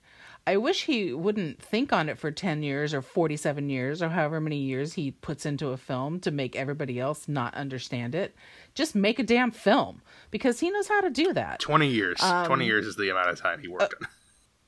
I 0.46 0.58
wish 0.58 0.84
he 0.84 1.12
wouldn't 1.14 1.62
think 1.62 1.90
on 1.92 2.08
it 2.10 2.18
for 2.18 2.30
10 2.30 2.62
years 2.62 2.92
or 2.92 3.00
47 3.00 3.70
years 3.70 4.02
or 4.02 4.10
however 4.10 4.40
many 4.42 4.58
years 4.58 4.92
he 4.92 5.10
puts 5.10 5.46
into 5.46 5.68
a 5.68 5.76
film 5.78 6.20
to 6.20 6.30
make 6.30 6.54
everybody 6.54 7.00
else 7.00 7.26
not 7.28 7.54
understand 7.54 8.14
it. 8.14 8.34
Just 8.74 8.94
make 8.94 9.18
a 9.18 9.22
damn 9.22 9.50
film 9.50 10.02
because 10.30 10.60
he 10.60 10.70
knows 10.70 10.88
how 10.88 11.00
to 11.00 11.08
do 11.08 11.32
that. 11.32 11.60
Twenty 11.60 11.88
years. 11.88 12.20
Um, 12.22 12.44
Twenty 12.46 12.66
years 12.66 12.86
is 12.86 12.96
the 12.96 13.08
amount 13.10 13.30
of 13.30 13.40
time 13.40 13.60
he 13.60 13.68
worked 13.68 13.94
on. 14.02 14.08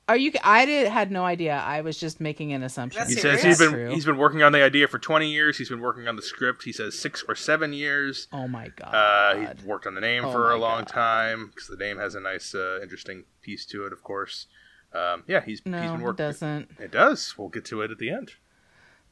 Are 0.09 0.15
you? 0.15 0.31
I 0.41 0.65
did 0.65 0.87
had 0.87 1.11
no 1.11 1.25
idea. 1.25 1.53
I 1.57 1.81
was 1.81 1.99
just 1.99 2.21
making 2.21 2.53
an 2.53 2.63
assumption. 2.63 3.01
That's 3.01 3.13
He 3.13 3.19
serious? 3.19 3.41
says 3.41 3.59
he's 3.59 3.67
been 3.67 3.73
True. 3.77 3.89
he's 3.93 4.05
been 4.05 4.15
working 4.17 4.41
on 4.41 4.53
the 4.53 4.63
idea 4.63 4.87
for 4.87 4.97
20 4.99 5.29
years. 5.29 5.57
He's 5.57 5.67
been 5.67 5.81
working 5.81 6.07
on 6.07 6.15
the 6.15 6.21
script. 6.21 6.63
He 6.63 6.71
says 6.71 6.97
six 6.97 7.23
or 7.27 7.35
seven 7.35 7.73
years. 7.73 8.29
Oh 8.31 8.47
my 8.47 8.69
god. 8.69 8.95
Uh, 8.95 9.35
he's 9.53 9.65
worked 9.65 9.85
on 9.85 9.95
the 9.95 10.01
name 10.01 10.23
Oh 10.23 10.31
for 10.31 10.49
a 10.51 10.57
long 10.57 10.79
God. 10.85 10.87
time 10.87 11.47
because 11.53 11.67
the 11.67 11.75
name 11.75 11.97
has 11.97 12.15
a 12.15 12.21
nice, 12.21 12.55
uh, 12.55 12.79
interesting 12.81 13.25
piece 13.41 13.65
to 13.65 13.85
it. 13.85 13.91
Of 13.91 14.01
course. 14.01 14.47
Um, 14.93 15.23
yeah, 15.27 15.41
he's 15.41 15.59
he's 15.63 15.65
no, 15.71 15.81
been 15.81 16.01
working. 16.01 16.25
it 16.25 16.27
doesn't. 16.29 16.69
It 16.79 16.91
does. 16.91 17.35
We'll 17.37 17.49
get 17.49 17.65
to 17.65 17.81
it 17.81 17.91
at 17.91 17.97
the 17.99 18.09
end. 18.09 18.31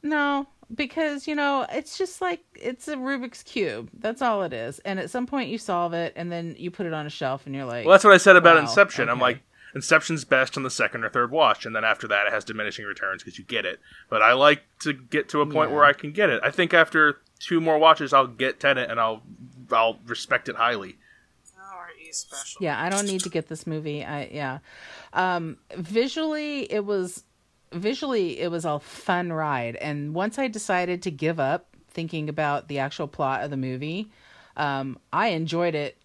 No, 0.02 0.46
because 0.74 1.26
you 1.26 1.34
know 1.34 1.66
it's 1.70 1.98
just 1.98 2.20
like 2.20 2.40
it's 2.54 2.86
a 2.88 2.96
Rubik's 2.96 3.42
cube. 3.42 3.90
That's 3.98 4.22
all 4.22 4.42
it 4.42 4.52
is. 4.52 4.78
And 4.80 4.98
at 4.98 5.10
some 5.10 5.26
point 5.26 5.48
you 5.50 5.58
solve 5.58 5.92
it, 5.94 6.12
and 6.16 6.30
then 6.30 6.54
you 6.58 6.70
put 6.70 6.86
it 6.86 6.92
on 6.92 7.06
a 7.06 7.10
shelf, 7.10 7.46
and 7.46 7.54
you're 7.54 7.64
like, 7.64 7.84
Well, 7.86 7.92
that's 7.92 8.04
what 8.04 8.14
I 8.14 8.18
said 8.18 8.36
about 8.36 8.56
Wow, 8.56 8.62
Inception. 8.62 9.08
I'm 9.08 9.20
like, 9.20 9.40
Inception's 9.74 10.24
best 10.24 10.56
on 10.56 10.62
the 10.62 10.70
second 10.70 11.04
or 11.04 11.08
third 11.10 11.30
watch, 11.30 11.66
and 11.66 11.74
then 11.74 11.84
after 11.84 12.08
that, 12.08 12.26
it 12.26 12.32
has 12.32 12.44
diminishing 12.44 12.84
returns 12.84 13.22
because 13.22 13.38
you 13.38 13.44
get 13.44 13.64
it. 13.64 13.78
But 14.08 14.22
I 14.22 14.32
like 14.32 14.62
to 14.80 14.92
get 14.92 15.28
to 15.30 15.40
a 15.40 15.46
point 15.46 15.70
Yeah. 15.70 15.76
where 15.76 15.84
I 15.84 15.92
can 15.92 16.12
get 16.12 16.30
it. 16.30 16.40
I 16.42 16.50
think 16.50 16.72
after 16.72 17.18
two 17.38 17.60
more 17.60 17.78
watches, 17.78 18.12
I'll 18.12 18.26
get 18.26 18.60
Tenet, 18.60 18.90
and 18.90 18.98
I'll 19.00 19.22
I'll 19.72 19.98
respect 20.06 20.48
it 20.48 20.56
highly. 20.56 20.96
Special? 22.16 22.62
yeah, 22.62 22.80
I 22.82 22.88
don't 22.88 23.06
need 23.06 23.20
to 23.22 23.28
get 23.28 23.48
this 23.48 23.66
movie. 23.66 24.04
I 24.04 24.30
yeah, 24.32 24.58
um, 25.12 25.58
visually 25.76 26.70
it 26.72 26.84
was 26.84 27.24
visually 27.72 28.38
it 28.40 28.50
was 28.50 28.64
a 28.64 28.78
fun 28.80 29.32
ride, 29.32 29.76
and 29.76 30.14
once 30.14 30.38
I 30.38 30.48
decided 30.48 31.02
to 31.02 31.10
give 31.10 31.38
up 31.40 31.76
thinking 31.88 32.28
about 32.28 32.68
the 32.68 32.78
actual 32.78 33.08
plot 33.08 33.42
of 33.42 33.50
the 33.50 33.56
movie, 33.56 34.10
um, 34.56 34.98
I 35.12 35.28
enjoyed 35.28 35.74
it 35.74 35.96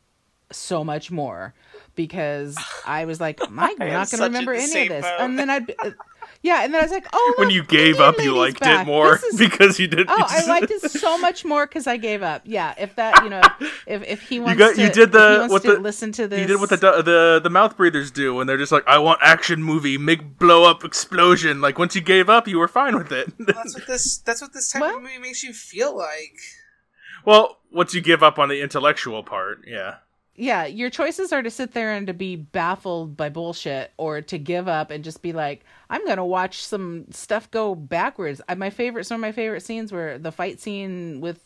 so 0.51 0.83
much 0.83 1.11
more 1.11 1.53
because 1.95 2.57
I 2.85 3.05
was 3.05 3.19
like, 3.19 3.39
I'm 3.47 3.55
not 3.55 3.77
going 3.77 4.05
to 4.07 4.23
remember 4.23 4.53
any 4.53 4.83
of 4.83 4.89
this, 4.89 5.03
boat. 5.03 5.17
and 5.19 5.39
then 5.39 5.49
I'd. 5.49 5.75
Yeah, 6.43 6.63
and 6.63 6.73
then 6.73 6.81
I 6.81 6.83
was 6.83 6.91
like, 6.91 7.05
"Oh, 7.13 7.33
when 7.37 7.49
look, 7.49 7.53
you 7.55 7.63
gave 7.63 7.99
up, 7.99 8.17
you 8.17 8.35
liked 8.35 8.61
back. 8.61 8.81
it 8.81 8.89
more 8.89 9.19
is- 9.23 9.37
because 9.37 9.79
you 9.79 9.87
didn't. 9.87 10.09
Oh, 10.09 10.25
I 10.27 10.43
liked 10.47 10.71
it 10.71 10.81
so 10.89 11.17
much 11.19 11.45
more 11.45 11.67
because 11.67 11.85
I 11.85 11.97
gave 11.97 12.23
up. 12.23 12.41
Yeah, 12.45 12.73
if 12.79 12.95
that, 12.95 13.23
you 13.23 13.29
know, 13.29 13.41
if 13.85 14.01
if 14.07 14.21
he 14.27 14.39
wants 14.39 14.57
got- 14.57 14.73
to, 14.75 14.81
you 14.81 14.89
did 14.91 15.11
the- 15.11 15.45
what 15.49 15.61
the- 15.61 15.77
listen 15.79 16.11
to 16.13 16.27
this. 16.27 16.39
You 16.39 16.47
did 16.47 16.59
what 16.59 16.69
the 16.69 16.77
the 16.77 17.39
the 17.43 17.49
mouth 17.51 17.77
breathers 17.77 18.09
do 18.09 18.33
when 18.33 18.47
they're 18.47 18.57
just 18.57 18.71
like, 18.71 18.87
"I 18.87 18.97
want 18.97 19.19
action 19.21 19.61
movie, 19.61 19.99
make 19.99 20.39
blow 20.39 20.63
up 20.63 20.83
explosion." 20.83 21.61
Like 21.61 21.77
once 21.77 21.95
you 21.95 22.01
gave 22.01 22.27
up, 22.27 22.47
you 22.47 22.57
were 22.57 22.67
fine 22.67 22.97
with 22.97 23.11
it. 23.11 23.31
That's 23.37 23.75
what 23.75 23.85
this. 23.85 24.17
That's 24.17 24.41
what 24.41 24.51
this 24.53 24.71
type 24.71 24.81
Well- 24.81 24.95
of 24.97 25.03
movie 25.03 25.19
makes 25.19 25.43
you 25.43 25.53
feel 25.53 25.95
like. 25.95 26.37
well, 27.23 27.59
once 27.71 27.93
you 27.93 28.01
give 28.01 28.23
up 28.23 28.39
on 28.39 28.49
the 28.49 28.61
intellectual 28.61 29.21
part, 29.23 29.59
yeah. 29.67 29.97
Yeah, 30.35 30.65
your 30.65 30.89
choices 30.89 31.33
are 31.33 31.41
to 31.41 31.51
sit 31.51 31.73
there 31.73 31.93
and 31.93 32.07
to 32.07 32.13
be 32.13 32.35
baffled 32.35 33.17
by 33.17 33.29
bullshit, 33.29 33.91
or 33.97 34.21
to 34.21 34.37
give 34.37 34.67
up 34.67 34.91
and 34.91 35.03
just 35.03 35.21
be 35.21 35.33
like, 35.33 35.65
I'm 35.89 36.05
gonna 36.05 36.25
watch 36.25 36.63
some 36.63 37.05
stuff 37.11 37.51
go 37.51 37.75
backwards. 37.75 38.41
I, 38.47 38.55
my 38.55 38.69
favorite, 38.69 39.05
some 39.05 39.15
of 39.15 39.21
my 39.21 39.31
favorite 39.31 39.61
scenes 39.61 39.91
were 39.91 40.17
the 40.17 40.31
fight 40.31 40.59
scene 40.59 41.21
with 41.21 41.43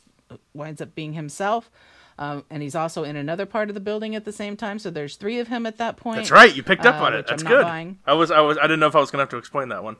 winds 0.53 0.81
up 0.81 0.95
being 0.95 1.13
himself. 1.13 1.71
Um, 2.17 2.45
and 2.49 2.63
he's 2.63 2.75
also 2.75 3.03
in 3.03 3.17
another 3.17 3.45
part 3.45 3.69
of 3.69 3.73
the 3.73 3.81
building 3.81 4.15
at 4.15 4.23
the 4.23 4.31
same 4.31 4.55
time. 4.55 4.79
So 4.79 4.89
there's 4.89 5.17
three 5.17 5.39
of 5.39 5.49
him 5.49 5.65
at 5.65 5.77
that 5.79 5.97
point. 5.97 6.17
That's 6.17 6.31
right. 6.31 6.55
You 6.55 6.63
picked 6.63 6.85
up 6.85 7.01
uh, 7.01 7.05
on 7.05 7.13
it. 7.13 7.27
That's 7.27 7.43
good. 7.43 7.63
buying. 7.63 7.99
I 8.05 8.13
was 8.13 8.31
I 8.31 8.39
was 8.39 8.57
I 8.57 8.63
didn't 8.63 8.79
know 8.79 8.87
if 8.87 8.95
I 8.95 8.99
was 8.99 9.11
gonna 9.11 9.23
have 9.23 9.29
to 9.29 9.37
explain 9.37 9.69
that 9.69 9.83
one. 9.83 9.97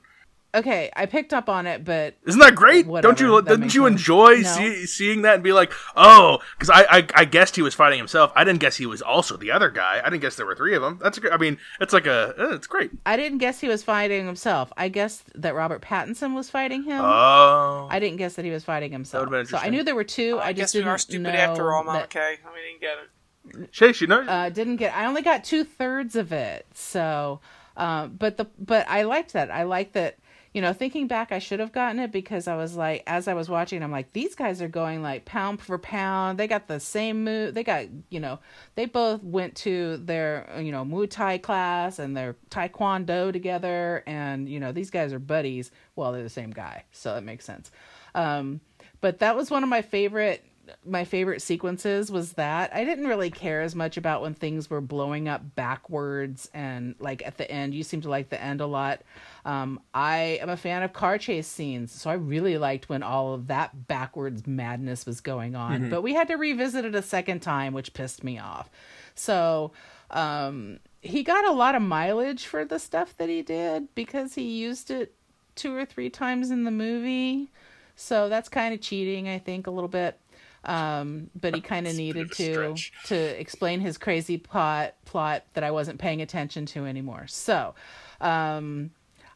Okay, 0.56 0.90
I 0.96 1.06
picked 1.06 1.34
up 1.34 1.50
on 1.50 1.68
it, 1.68 1.84
but 1.84 2.16
Isn't 2.26 2.40
that 2.40 2.56
great? 2.56 2.88
Whatever, 2.88 3.14
Don't 3.14 3.20
you? 3.20 3.42
that 3.42 3.50
Didn't 3.60 3.76
you 3.76 3.82
no- 3.82 3.88
enjoy 3.88 4.36
no. 4.38 4.42
see, 4.44 4.86
seeing 4.86 5.22
that 5.24 5.36
and 5.36 5.44
be 5.44 5.52
like, 5.54 5.72
oh, 5.96 6.40
because 6.58 6.70
I, 6.70 6.82
I 7.00 7.08
I 7.14 7.26
guessed 7.26 7.56
he 7.56 7.62
was 7.62 7.74
fighting 7.76 7.98
himself. 7.98 8.32
I 8.36 8.44
didn't 8.44 8.60
guess 8.62 8.78
he 8.78 8.86
was 8.86 9.02
also 9.02 9.38
the 9.38 9.52
other 9.52 9.70
guy. 9.70 10.02
I 10.04 10.10
didn't 10.10 10.22
guess 10.22 10.36
there 10.36 10.46
were 10.46 10.56
three 10.56 10.74
of 10.76 10.82
them. 10.82 11.00
That's 11.04 11.18
a 11.18 11.22
good. 11.22 11.32
I 11.32 11.38
mean, 11.38 11.58
it's 11.82 11.94
like 11.94 12.08
a. 12.08 12.34
uh, 12.40 12.56
It's 12.56 12.68
great. 12.68 12.92
I 13.06 13.18
didn't 13.18 13.40
guess 13.40 13.60
he 13.60 13.68
was 13.68 13.84
fighting 13.84 14.26
himself. 14.26 14.72
I 14.78 14.88
guessed 14.90 15.24
that 15.42 15.54
Robert 15.56 15.82
Pattinson 15.82 16.34
was 16.36 16.50
fighting 16.50 16.84
him. 16.84 17.02
Oh, 17.04 17.88
I 17.92 18.00
didn't 18.00 18.18
guess 18.18 18.36
that 18.36 18.46
he 18.46 18.52
was 18.52 18.64
fighting 18.64 18.92
himself. 18.92 19.26
That 19.26 19.32
would've 19.32 19.50
So 19.50 19.58
I 19.58 19.70
knew 19.70 19.84
there 19.84 19.96
were 19.96 20.04
two. 20.04 20.38
I, 20.40 20.48
I, 20.48 20.54
guess 20.54 20.64
just 20.66 20.74
didn't 20.74 20.88
are 20.88 20.98
stupid 20.98 21.24
know 21.24 21.30
after 21.32 21.74
all, 21.74 21.84
Mama 21.84 22.00
that- 22.00 22.10
K. 22.10 22.38
We 22.46 22.62
didn't 22.62 22.82
get 22.82 22.98
it. 22.98 23.72
Chase, 23.72 24.02
you 24.02 24.08
know. 24.08 24.22
uh, 24.22 24.50
didn't 24.50 24.78
get. 24.78 24.96
I 24.96 25.06
only 25.06 25.22
got 25.22 25.44
two 25.44 25.64
thirds 25.64 26.16
of 26.16 26.32
it. 26.32 26.66
So, 26.74 27.42
uh, 27.78 28.08
but 28.08 28.38
the 28.38 28.48
but 28.58 28.88
I 28.90 29.04
liked 29.04 29.34
that. 29.34 29.52
I 29.52 29.64
liked 29.64 29.94
that. 29.94 30.18
You 30.56 30.62
know, 30.62 30.72
thinking 30.72 31.08
back, 31.08 31.34
I 31.34 31.40
should 31.40 31.60
have 31.60 31.74
gotten 31.74 32.00
it 32.00 32.14
because 32.14 32.48
I 32.48 32.56
was 32.56 32.78
like, 32.78 33.04
as 33.08 33.28
I 33.28 33.34
was 33.34 33.50
watching, 33.50 33.84
I'm 33.84 33.92
like, 33.92 34.14
these 34.14 34.36
guys 34.36 34.62
are 34.62 34.70
going 34.70 35.02
like 35.02 35.26
pound 35.26 35.60
for 35.60 35.78
pound. 35.78 36.40
They 36.40 36.48
got 36.48 36.70
the 36.70 36.80
same 36.80 37.26
move. 37.26 37.54
They 37.54 37.64
got, 37.66 37.88
you 38.10 38.22
know, 38.22 38.40
they 38.76 38.86
both 38.86 39.22
went 39.22 39.56
to 39.58 39.98
their, 39.98 40.50
you 40.58 40.72
know, 40.72 40.86
Muay 40.86 41.10
Thai 41.10 41.40
class 41.40 42.00
and 42.00 42.16
their 42.16 42.38
Taekwondo 42.52 43.34
together. 43.34 44.02
And, 44.08 44.48
you 44.48 44.62
know, 44.62 44.72
these 44.72 44.90
guys 44.90 45.12
are 45.12 45.20
buddies. 45.20 45.72
Well, 45.98 46.14
they're 46.14 46.24
the 46.24 46.30
same 46.30 46.52
guy. 46.52 46.86
So 46.94 47.14
that 47.14 47.26
makes 47.26 47.44
sense. 47.44 47.70
Um, 48.14 48.62
but 49.02 49.20
that 49.20 49.36
was 49.36 49.52
one 49.52 49.62
of 49.62 49.68
my 49.68 49.82
favorite 49.82 50.42
my 50.86 51.06
favorite 51.06 51.42
sequences 51.42 52.12
was 52.12 52.34
that 52.34 52.74
I 52.74 52.86
didn't 52.86 53.08
really 53.08 53.30
care 53.30 53.62
as 53.62 53.76
much 53.76 53.98
about 53.98 54.22
when 54.22 54.34
things 54.34 54.70
were 54.70 54.82
blowing 54.82 55.28
up 55.28 55.56
backwards 55.56 56.50
and 56.54 56.96
like 57.00 57.26
at 57.26 57.38
the 57.38 57.50
end. 57.50 57.74
You 57.74 57.84
seem 57.84 58.02
to 58.02 58.10
like 58.10 58.30
the 58.30 58.42
end 58.42 58.62
a 58.62 58.66
lot. 58.66 59.02
Um, 59.46 59.80
I 59.94 60.40
am 60.42 60.50
a 60.50 60.58
fan 60.58 60.82
of 60.82 60.92
car 60.92 61.20
chase 61.20 61.48
scenes, 61.48 61.92
so 61.92 62.10
I 62.10 62.16
really 62.16 62.58
liked 62.58 62.90
when 62.90 63.04
all 63.04 63.36
of 63.36 63.46
that 63.48 63.88
backwards 63.88 64.48
madness 64.48 65.06
was 65.06 65.22
going 65.22 65.56
on. 65.56 65.90
But 65.92 66.02
we 66.02 66.16
had 66.16 66.28
to 66.30 66.36
revisit 66.36 66.84
it 66.84 66.96
a 66.96 67.04
second 67.04 67.42
time, 67.42 67.72
which 67.74 67.94
pissed 67.94 68.24
me 68.24 68.40
off. 68.40 68.72
So 69.14 69.72
um, 70.10 70.80
he 71.02 71.22
got 71.22 71.46
a 71.46 71.52
lot 71.52 71.76
of 71.76 71.84
mileage 71.84 72.48
for 72.48 72.66
the 72.66 72.80
stuff 72.80 73.16
that 73.18 73.30
he 73.30 73.44
did 73.44 73.94
because 73.94 74.34
he 74.34 74.44
used 74.58 74.90
it 74.90 75.14
two 75.54 75.76
or 75.76 75.86
three 75.86 76.10
times 76.10 76.50
in 76.50 76.64
the 76.64 76.72
movie. 76.72 77.52
So 77.96 78.28
that's 78.30 78.50
kind 78.50 78.74
of 78.74 78.82
cheating, 78.82 79.30
I 79.30 79.38
think, 79.38 79.68
a 79.68 79.72
little 79.72 79.88
bit. 79.88 80.20
Um, 80.64 81.30
but 81.40 81.54
he 81.54 81.62
kind 81.74 81.86
of 81.86 81.92
It's 81.92 82.00
a 82.00 82.02
bit 82.02 82.16
needed 82.16 82.32
to 82.32 82.54
stretch. 82.54 82.94
to 83.06 83.40
explain 83.40 83.80
his 83.80 84.00
crazy 84.00 84.38
plot 84.38 84.96
plot 85.06 85.44
that 85.54 85.64
I 85.64 85.70
wasn't 85.70 86.00
paying 86.00 86.24
attention 86.24 86.66
to 86.68 86.86
anymore. 86.88 87.28
So, 87.28 87.76
um, 88.20 88.90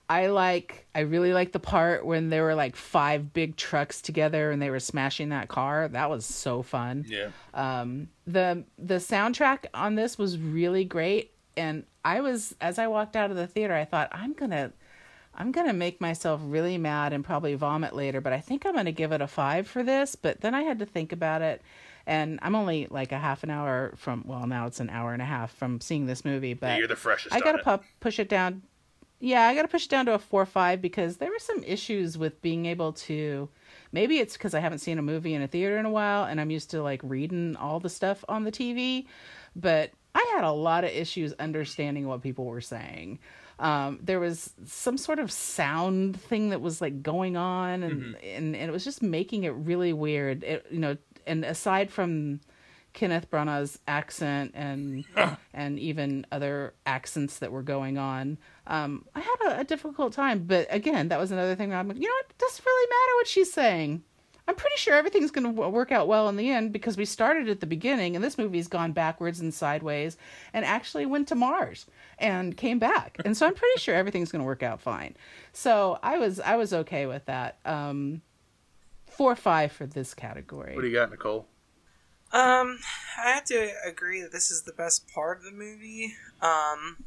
I 0.10 0.28
like 0.28 0.88
I 0.96 1.02
really 1.02 1.34
like 1.34 1.52
the 1.52 1.60
part 1.60 2.06
when 2.06 2.30
there 2.30 2.44
were 2.44 2.56
like 2.56 2.76
five 2.76 3.32
big 3.32 3.56
trucks 3.56 4.02
together 4.02 4.50
and 4.50 4.62
they 4.62 4.72
were 4.72 4.80
smashing 4.80 5.30
that 5.30 5.48
car. 5.48 5.88
That 5.88 6.10
was 6.10 6.26
so 6.26 6.64
fun 6.64 7.06
yeah. 7.08 7.30
um 7.54 8.10
the 8.26 8.64
the 8.78 8.96
soundtrack 8.96 9.66
on 9.74 9.96
this 9.96 10.18
was 10.18 10.38
really 10.38 10.86
great 10.86 11.32
and 11.58 11.86
i 12.06 12.22
was 12.22 12.56
as 12.62 12.80
i 12.80 12.88
walked 12.88 13.16
out 13.16 13.32
of 13.32 13.38
the 13.38 13.48
theater 13.48 13.74
i 13.74 13.86
thought 13.86 14.10
i'm 14.12 14.34
gonna 14.34 14.72
i'm 15.36 15.52
gonna 15.52 15.74
make 15.74 16.00
myself 16.00 16.40
really 16.44 16.78
mad 16.78 17.14
and 17.14 17.24
probably 17.24 17.56
vomit 17.56 17.96
later 17.96 18.22
but 18.22 18.34
i 18.34 18.40
think 18.40 18.66
i'm 18.66 18.76
gonna 18.76 18.92
give 18.92 19.12
it 19.12 19.22
a 19.22 19.28
five 19.28 19.68
for 19.68 19.84
this 19.84 20.16
but 20.16 20.42
then 20.42 20.54
i 20.54 20.62
had 20.62 20.80
to 20.80 20.86
think 20.86 21.12
about 21.12 21.42
it 21.42 21.62
and 22.06 22.40
i'm 22.42 22.56
only 22.56 22.88
like 22.90 23.12
a 23.12 23.20
half 23.20 23.44
an 23.44 23.50
hour 23.50 23.94
from 23.96 24.24
well 24.26 24.48
now 24.48 24.66
it's 24.66 24.80
an 24.80 24.90
hour 24.90 25.14
and 25.14 25.22
a 25.22 25.26
half 25.26 25.54
from 25.54 25.82
seeing 25.82 26.06
this 26.06 26.24
movie 26.24 26.54
but 26.54 26.78
You're 26.78 26.88
the 26.88 26.96
freshest. 26.96 27.34
I 27.34 27.40
gotta 27.40 27.64
pu- 27.64 27.84
push 28.00 28.20
it 28.20 28.30
down. 28.30 28.64
Yeah, 29.20 29.48
I 29.48 29.56
gotta 29.56 29.68
push 29.68 29.86
it 29.86 29.90
down 29.90 30.06
to 30.06 30.14
a 30.14 30.20
four 30.20 30.42
or 30.42 30.46
five 30.46 30.82
because 30.82 31.18
there 31.18 31.30
were 31.30 31.40
some 31.40 31.64
issues 31.64 32.18
with 32.18 32.42
being 32.42 32.66
able 32.66 32.94
to. 32.94 33.50
Maybe 33.92 34.20
it's 34.20 34.34
because 34.34 34.54
I 34.54 34.60
haven't 34.60 34.80
seen 34.80 34.98
a 34.98 35.02
movie 35.02 35.34
in 35.34 35.42
a 35.42 35.48
theater 35.48 35.78
in 35.78 35.86
a 35.86 35.90
while, 35.90 36.24
and 36.24 36.40
I'm 36.40 36.52
used 36.52 36.72
to 36.72 36.82
like 36.82 37.02
reading 37.04 37.56
all 37.58 37.80
the 37.80 37.90
stuff 37.90 38.24
on 38.30 38.44
the 38.44 38.52
TV. 38.52 39.08
But 39.56 39.92
I 40.16 40.26
had 40.36 40.44
a 40.44 40.52
lot 40.52 40.84
of 40.84 40.92
issues 40.92 41.34
understanding 41.34 42.08
what 42.08 42.22
people 42.22 42.46
were 42.46 42.62
saying. 42.62 43.20
Um, 43.60 44.00
there 44.02 44.22
was 44.22 44.54
some 44.66 44.98
sort 44.98 45.20
of 45.20 45.32
sound 45.32 46.20
thing 46.20 46.50
that 46.50 46.62
was 46.62 46.80
like 46.80 47.04
going 47.04 47.36
on, 47.36 47.84
and 47.84 48.16
and, 48.24 48.56
and 48.56 48.70
it 48.70 48.72
was 48.72 48.86
just 48.86 49.04
making 49.04 49.44
it 49.44 49.50
really 49.50 49.92
weird. 49.92 50.44
It, 50.44 50.66
you 50.72 50.80
know, 50.80 50.96
and 51.28 51.44
aside 51.44 51.92
from 51.92 52.40
Kenneth 52.94 53.30
Branagh's 53.30 53.80
accent 53.88 54.52
and 54.54 55.06
and 55.54 55.80
even 55.80 56.26
other 56.32 56.74
accents 56.86 57.40
that 57.40 57.52
were 57.52 57.64
going 57.64 57.98
on. 57.98 58.38
Um, 58.68 59.06
I 59.16 59.22
had 59.22 59.36
a, 59.48 59.60
a 59.62 59.64
difficult 59.64 60.14
time, 60.14 60.44
but 60.46 60.68
again, 60.70 61.10
that 61.10 61.20
was 61.20 61.32
another 61.32 61.56
thing. 61.56 61.70
Where 61.70 61.78
I'm 61.78 61.88
like, 61.88 61.98
you 61.98 62.08
know 62.08 62.14
what? 62.14 62.30
It 62.30 62.38
doesn't 62.38 62.66
really 62.66 62.88
matter 62.90 63.16
what 63.16 63.28
she's 63.28 63.52
saying. 63.52 64.04
I'm 64.48 64.56
pretty 64.56 64.78
sure 64.78 64.96
everything's 64.96 65.30
going 65.30 65.44
to 65.44 65.70
work 65.70 65.92
out 65.92 66.08
well 66.08 66.28
in 66.28 66.36
the 66.36 66.50
end 66.50 66.74
because 66.74 66.98
we 66.98 67.06
started 67.06 67.50
at 67.50 67.60
the 67.60 67.68
beginning, 67.68 68.16
and 68.16 68.26
this 68.26 68.36
movie's 68.36 68.68
gone 68.68 68.94
backwards 68.94 69.40
and 69.40 69.54
sideways, 69.54 70.18
and 70.54 70.66
actually 70.66 71.06
went 71.06 71.28
to 71.28 71.36
Mars 71.36 71.86
and 72.18 72.58
came 72.58 72.80
back, 72.80 73.18
and 73.24 73.38
so 73.38 73.46
I'm 73.46 73.54
pretty 73.54 73.80
sure 73.80 73.94
everything's 73.94 74.32
going 74.32 74.42
to 74.42 74.48
work 74.48 74.64
out 74.64 74.82
fine. 74.82 75.16
So 75.54 76.00
I 76.02 76.18
was 76.18 76.40
I 76.40 76.56
was 76.56 76.74
okay 76.74 77.06
with 77.06 77.26
that. 77.26 77.60
Um, 77.64 78.24
four 79.20 79.32
or 79.34 79.36
five 79.36 79.72
for 79.72 79.86
this 79.86 80.14
category. 80.14 80.74
What 80.76 80.82
do 80.82 80.88
you 80.88 80.94
got, 80.94 81.12
Nicole? 81.12 81.46
Um, 82.32 82.80
I 83.18 83.32
have 83.32 83.46
to 83.46 83.72
agree 83.86 84.22
that 84.22 84.32
this 84.32 84.52
is 84.52 84.64
the 84.64 84.74
best 84.74 85.08
part 85.14 85.38
of 85.40 85.44
the 85.44 85.52
movie. 85.52 86.14
Um, 86.42 87.04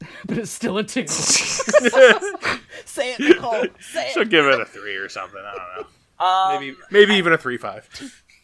but 0.26 0.38
it's 0.38 0.50
still 0.50 0.78
a 0.78 0.84
two. 0.84 1.06
Say 1.08 3.12
it, 3.14 3.20
Nicole. 3.20 3.66
Say 3.80 4.10
She'll 4.12 4.22
it. 4.22 4.30
give 4.30 4.46
it 4.46 4.60
a 4.60 4.64
three 4.64 4.96
or 4.96 5.08
something. 5.08 5.40
I 5.44 5.54
don't 5.54 5.86
know. 6.20 6.26
um, 6.26 6.60
Maybe 6.60 6.76
maybe 6.90 7.14
even 7.14 7.32
a 7.32 7.38
three 7.38 7.58
five. 7.58 7.88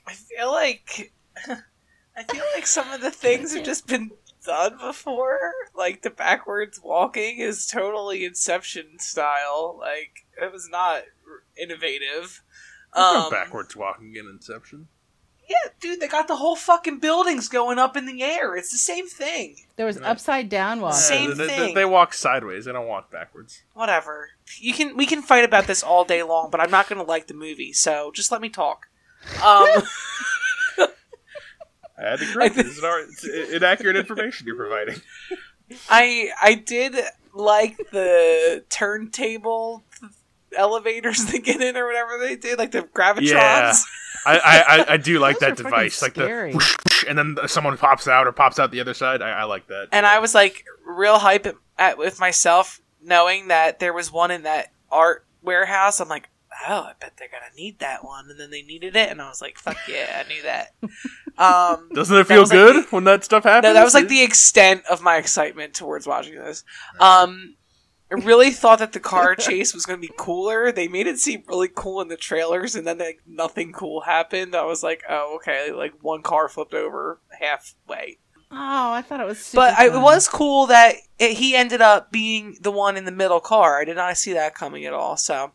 I 0.07 0.13
feel 0.15 0.51
like 0.51 1.13
I 1.47 2.23
feel 2.31 2.45
like 2.55 2.67
some 2.67 2.91
of 2.91 3.01
the 3.01 3.11
things 3.11 3.55
have 3.55 3.65
just 3.65 3.87
been 3.87 4.11
done 4.45 4.77
before. 4.81 5.53
Like 5.75 6.03
the 6.03 6.11
backwards 6.11 6.81
walking 6.83 7.39
is 7.39 7.67
totally 7.67 8.25
Inception 8.25 8.99
style. 8.99 9.77
Like 9.79 10.27
it 10.41 10.53
was 10.53 10.69
not 10.71 11.03
innovative. 11.61 12.43
There's 12.95 13.15
no 13.15 13.25
Um, 13.27 13.31
backwards 13.31 13.77
walking 13.77 14.17
in 14.17 14.27
Inception. 14.27 14.89
Yeah, 15.51 15.71
dude, 15.81 15.99
they 15.99 16.07
got 16.07 16.29
the 16.29 16.37
whole 16.37 16.55
fucking 16.55 17.01
buildings 17.01 17.49
going 17.49 17.81
up 17.81 17.97
in 17.97 18.07
the 18.07 18.23
air. 18.23 18.55
It's 18.55 18.71
the 18.71 18.79
same 18.79 19.09
thing. 19.09 19.57
There 19.75 19.85
was 19.85 19.99
Right. 19.99 20.07
upside 20.09 20.49
down 20.49 20.81
walking. 20.81 20.99
Same 21.01 21.31
they, 21.37 21.47
they- 21.49 21.57
thing. 21.57 21.75
They, 21.75 21.85
walk 21.85 22.15
sideways. 22.15 22.67
They 22.67 22.73
don't 22.73 22.87
walk 22.87 23.11
backwards. 23.11 23.63
Whatever. 23.75 24.31
You 24.61 24.73
can 24.73 24.97
we 24.97 25.07
can 25.07 25.23
fight 25.23 25.45
about 25.45 25.67
this 25.67 25.83
all 25.83 26.05
day 26.05 26.23
long, 26.23 26.51
but 26.51 26.61
I'm 26.61 26.71
not 26.71 26.89
going 26.89 27.01
to 27.01 27.07
like 27.07 27.27
the 27.27 27.35
movie. 27.35 27.73
So 27.73 28.13
just 28.15 28.31
let 28.31 28.41
me 28.41 28.49
talk. 28.49 28.87
Um, 29.43 29.67
I 31.99 32.11
had 32.11 32.19
to 32.21 32.27
correct 32.33 32.57
you. 32.57 32.63
This 32.63 32.79
is 32.79 32.85
our- 32.85 33.01
it's 33.01 33.25
inaccurate 33.25 33.97
information 33.97 34.47
you're 34.47 34.57
providing. 34.57 35.01
I 35.91 36.31
I 36.41 36.55
did 36.55 36.97
like 37.35 37.77
the 37.93 38.65
turntable 38.71 39.85
elevators 40.57 41.25
they 41.31 41.39
get 41.39 41.61
in 41.61 41.77
or 41.77 41.87
whatever 41.87 42.19
they 42.19 42.37
did, 42.37 42.59
like 42.59 42.71
the 42.73 42.83
gravitrons. 42.83 43.23
Yeah. 43.27 43.73
I, 44.27 44.39
I, 44.39 44.59
I, 44.79 44.93
I 44.93 44.97
do 44.97 45.19
like 45.19 45.39
that 45.41 45.53
are 45.53 45.55
freaking 45.55 45.65
device, 45.65 46.03
like 46.03 46.15
the 46.15 46.51
whoosh, 46.55 46.77
whoosh, 46.85 47.05
and 47.09 47.19
then 47.19 47.37
someone 47.47 47.77
pops 47.79 48.07
out 48.09 48.27
or 48.27 48.33
pops 48.33 48.59
out 48.59 48.71
the 48.71 48.81
other 48.81 48.95
side. 48.95 49.23
I, 49.23 49.31
I 49.31 49.45
like 49.45 49.67
that. 49.69 49.89
And 49.93 50.05
I 50.07 50.19
was 50.19 50.35
like 50.35 50.65
real 50.87 51.19
hype 51.19 51.47
at, 51.47 51.55
at, 51.79 51.99
with 51.99 52.21
myself, 52.21 52.81
knowing 53.03 53.49
that 53.49 53.79
there 53.79 53.93
was 53.93 54.13
one 54.13 54.31
in 54.31 54.43
that 54.43 54.73
art 54.91 55.25
warehouse. 55.43 56.01
I'm 56.01 56.09
like, 56.09 56.29
oh, 56.69 56.83
I 56.83 56.93
bet 57.01 57.15
they're 57.19 57.29
gonna 57.29 57.55
need 57.57 57.79
that 57.79 58.05
one, 58.05 58.29
and 58.29 58.39
then 58.39 58.51
they 58.51 58.63
needed 58.63 58.95
it, 58.97 59.09
and 59.11 59.23
I 59.23 59.29
was 59.29 59.41
like, 59.41 59.57
fuck 59.59 59.79
yeah, 59.89 60.23
I 60.25 60.29
knew 60.29 60.43
that. 60.43 60.75
Um, 61.39 61.89
Doesn't 61.95 62.15
it 62.19 62.27
feel 62.27 62.41
was, 62.41 62.51
like, 62.51 62.57
good 62.59 62.85
the- 62.85 62.89
when 62.91 63.05
that 63.05 63.25
stuff 63.25 63.45
happens? 63.45 63.63
no, 63.63 63.73
that 63.73 63.83
was 63.85 63.95
like 63.95 64.09
the 64.09 64.23
extent 64.23 64.83
of 64.91 65.01
my 65.01 65.17
excitement 65.17 65.73
towards 65.73 66.07
watching 66.07 66.35
this. 66.35 66.65
Um, 66.99 67.55
I 68.13 68.17
really 68.17 68.51
thought 68.51 68.81
that 68.81 68.93
the 68.93 69.01
car 69.01 69.37
chase 69.37 69.73
was 69.73 69.87
going 69.87 70.01
to 70.01 70.07
be 70.07 70.13
cooler. 70.19 70.73
They 70.73 70.89
made 70.89 71.07
it 71.07 71.19
seem 71.19 71.45
really 71.47 71.69
cool 71.69 72.01
in 72.01 72.09
the 72.09 72.17
trailers, 72.17 72.75
and 72.75 72.87
then 72.87 72.99
like 72.99 73.21
nothing 73.27 73.73
cool 73.73 74.01
happened. 74.01 74.57
I 74.57 74.65
was 74.65 74.83
like, 74.83 75.03
oh, 75.09 75.37
okay. 75.37 75.71
Like 75.73 75.95
one 76.03 76.23
car 76.23 76.49
flipped 76.49 76.75
over 76.75 77.21
halfway. 77.39 78.19
Oh, 78.51 78.93
I 78.93 79.03
thought 79.03 79.21
it 79.21 79.27
was. 79.27 79.53
But 79.55 79.79
I, 79.79 79.87
it 79.87 80.03
was 80.03 80.29
cool 80.29 80.67
that 80.67 80.97
it, 81.21 81.37
he 81.37 81.55
ended 81.55 81.81
up 81.81 82.11
being 82.11 82.57
the 82.61 82.73
one 82.73 82.97
in 82.97 83.05
the 83.05 83.13
middle 83.13 83.39
car. 83.39 83.81
I 83.81 83.85
did 83.85 83.97
not 83.97 84.17
see 84.17 84.33
that 84.33 84.57
coming 84.57 84.85
at 84.85 84.93
all. 84.93 85.17
So 85.17 85.53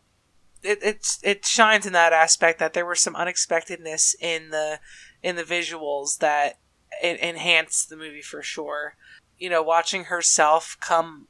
it 0.62 0.78
it's, 0.82 1.20
it 1.22 1.44
shines 1.44 1.84
in 1.84 1.92
that 1.92 2.14
aspect 2.14 2.58
that 2.58 2.72
there 2.72 2.86
was 2.86 3.00
some 3.00 3.14
unexpectedness 3.14 4.16
in 4.18 4.48
the 4.48 4.80
in 5.22 5.36
the 5.36 5.42
visuals 5.42 6.18
that 6.18 6.58
it 7.02 7.20
enhanced 7.20 7.90
the 7.90 7.96
movie 7.96 8.22
for 8.22 8.42
sure. 8.42 8.96
You 9.36 9.50
know, 9.50 9.62
watching 9.62 10.04
herself 10.04 10.78
come. 10.80 11.28